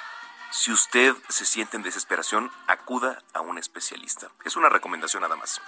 si 0.51 0.71
usted 0.71 1.13
se 1.27 1.45
siente 1.45 1.75
en 1.75 1.83
desesperación, 1.83 2.49
acuda 2.65 3.21
a 3.33 3.41
un 3.41 3.57
especialista. 3.57 4.31
Es 4.45 4.55
una 4.55 4.69
recomendación 4.69 5.21
nada 5.21 5.35
más. 5.35 5.61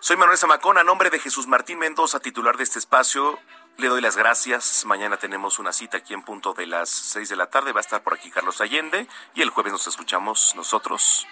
Soy 0.00 0.16
Manuel 0.16 0.38
Zamacón, 0.38 0.78
a 0.78 0.82
nombre 0.82 1.10
de 1.10 1.18
Jesús 1.18 1.46
Martín 1.46 1.78
Mendoza, 1.78 2.20
titular 2.20 2.56
de 2.56 2.64
este 2.64 2.78
espacio. 2.78 3.38
Le 3.76 3.88
doy 3.88 4.00
las 4.00 4.16
gracias. 4.16 4.86
Mañana 4.86 5.18
tenemos 5.18 5.58
una 5.58 5.74
cita 5.74 5.98
aquí 5.98 6.14
en 6.14 6.22
punto 6.22 6.54
de 6.54 6.66
las 6.66 6.88
seis 6.88 7.28
de 7.28 7.36
la 7.36 7.50
tarde. 7.50 7.72
Va 7.72 7.80
a 7.80 7.82
estar 7.82 8.02
por 8.02 8.14
aquí 8.14 8.30
Carlos 8.30 8.62
Allende 8.62 9.06
y 9.34 9.42
el 9.42 9.50
jueves 9.50 9.72
nos 9.74 9.86
escuchamos 9.88 10.54
nosotros, 10.54 11.26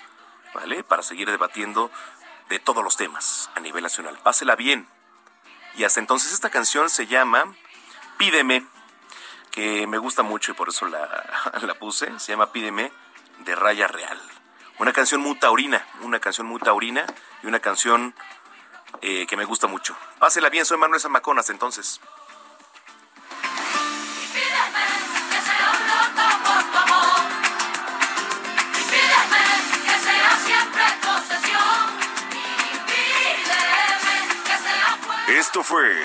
¿vale? 0.52 0.84
Para 0.84 1.02
seguir 1.02 1.30
debatiendo 1.30 1.90
de 2.50 2.58
todos 2.58 2.84
los 2.84 2.98
temas 2.98 3.48
a 3.54 3.60
nivel 3.60 3.82
nacional. 3.82 4.18
Pásela 4.22 4.54
bien. 4.54 4.86
Y 5.76 5.84
hasta 5.84 6.00
entonces 6.00 6.32
esta 6.32 6.50
canción 6.50 6.90
se 6.90 7.06
llama 7.06 7.56
Pídeme, 8.18 8.66
que 9.50 9.86
me 9.86 9.98
gusta 9.98 10.22
mucho 10.22 10.52
y 10.52 10.54
por 10.54 10.68
eso 10.68 10.86
la, 10.86 11.50
la 11.62 11.74
puse. 11.74 12.18
Se 12.18 12.32
llama 12.32 12.52
Pídeme 12.52 12.92
de 13.40 13.54
Raya 13.54 13.86
Real. 13.86 14.20
Una 14.78 14.92
canción 14.92 15.20
muy 15.20 15.38
taurina, 15.38 15.86
una 16.02 16.20
canción 16.20 16.46
muy 16.46 16.60
taurina 16.60 17.06
y 17.42 17.46
una 17.46 17.60
canción 17.60 18.14
eh, 19.00 19.26
que 19.26 19.36
me 19.36 19.44
gusta 19.44 19.66
mucho. 19.66 19.96
Pásela 20.18 20.50
bien, 20.50 20.64
soy 20.66 20.78
Manuel 20.78 21.00
Zamacón, 21.00 21.38
hasta 21.38 21.52
entonces. 21.52 22.00
Esto 35.28 35.62
fue 35.62 36.04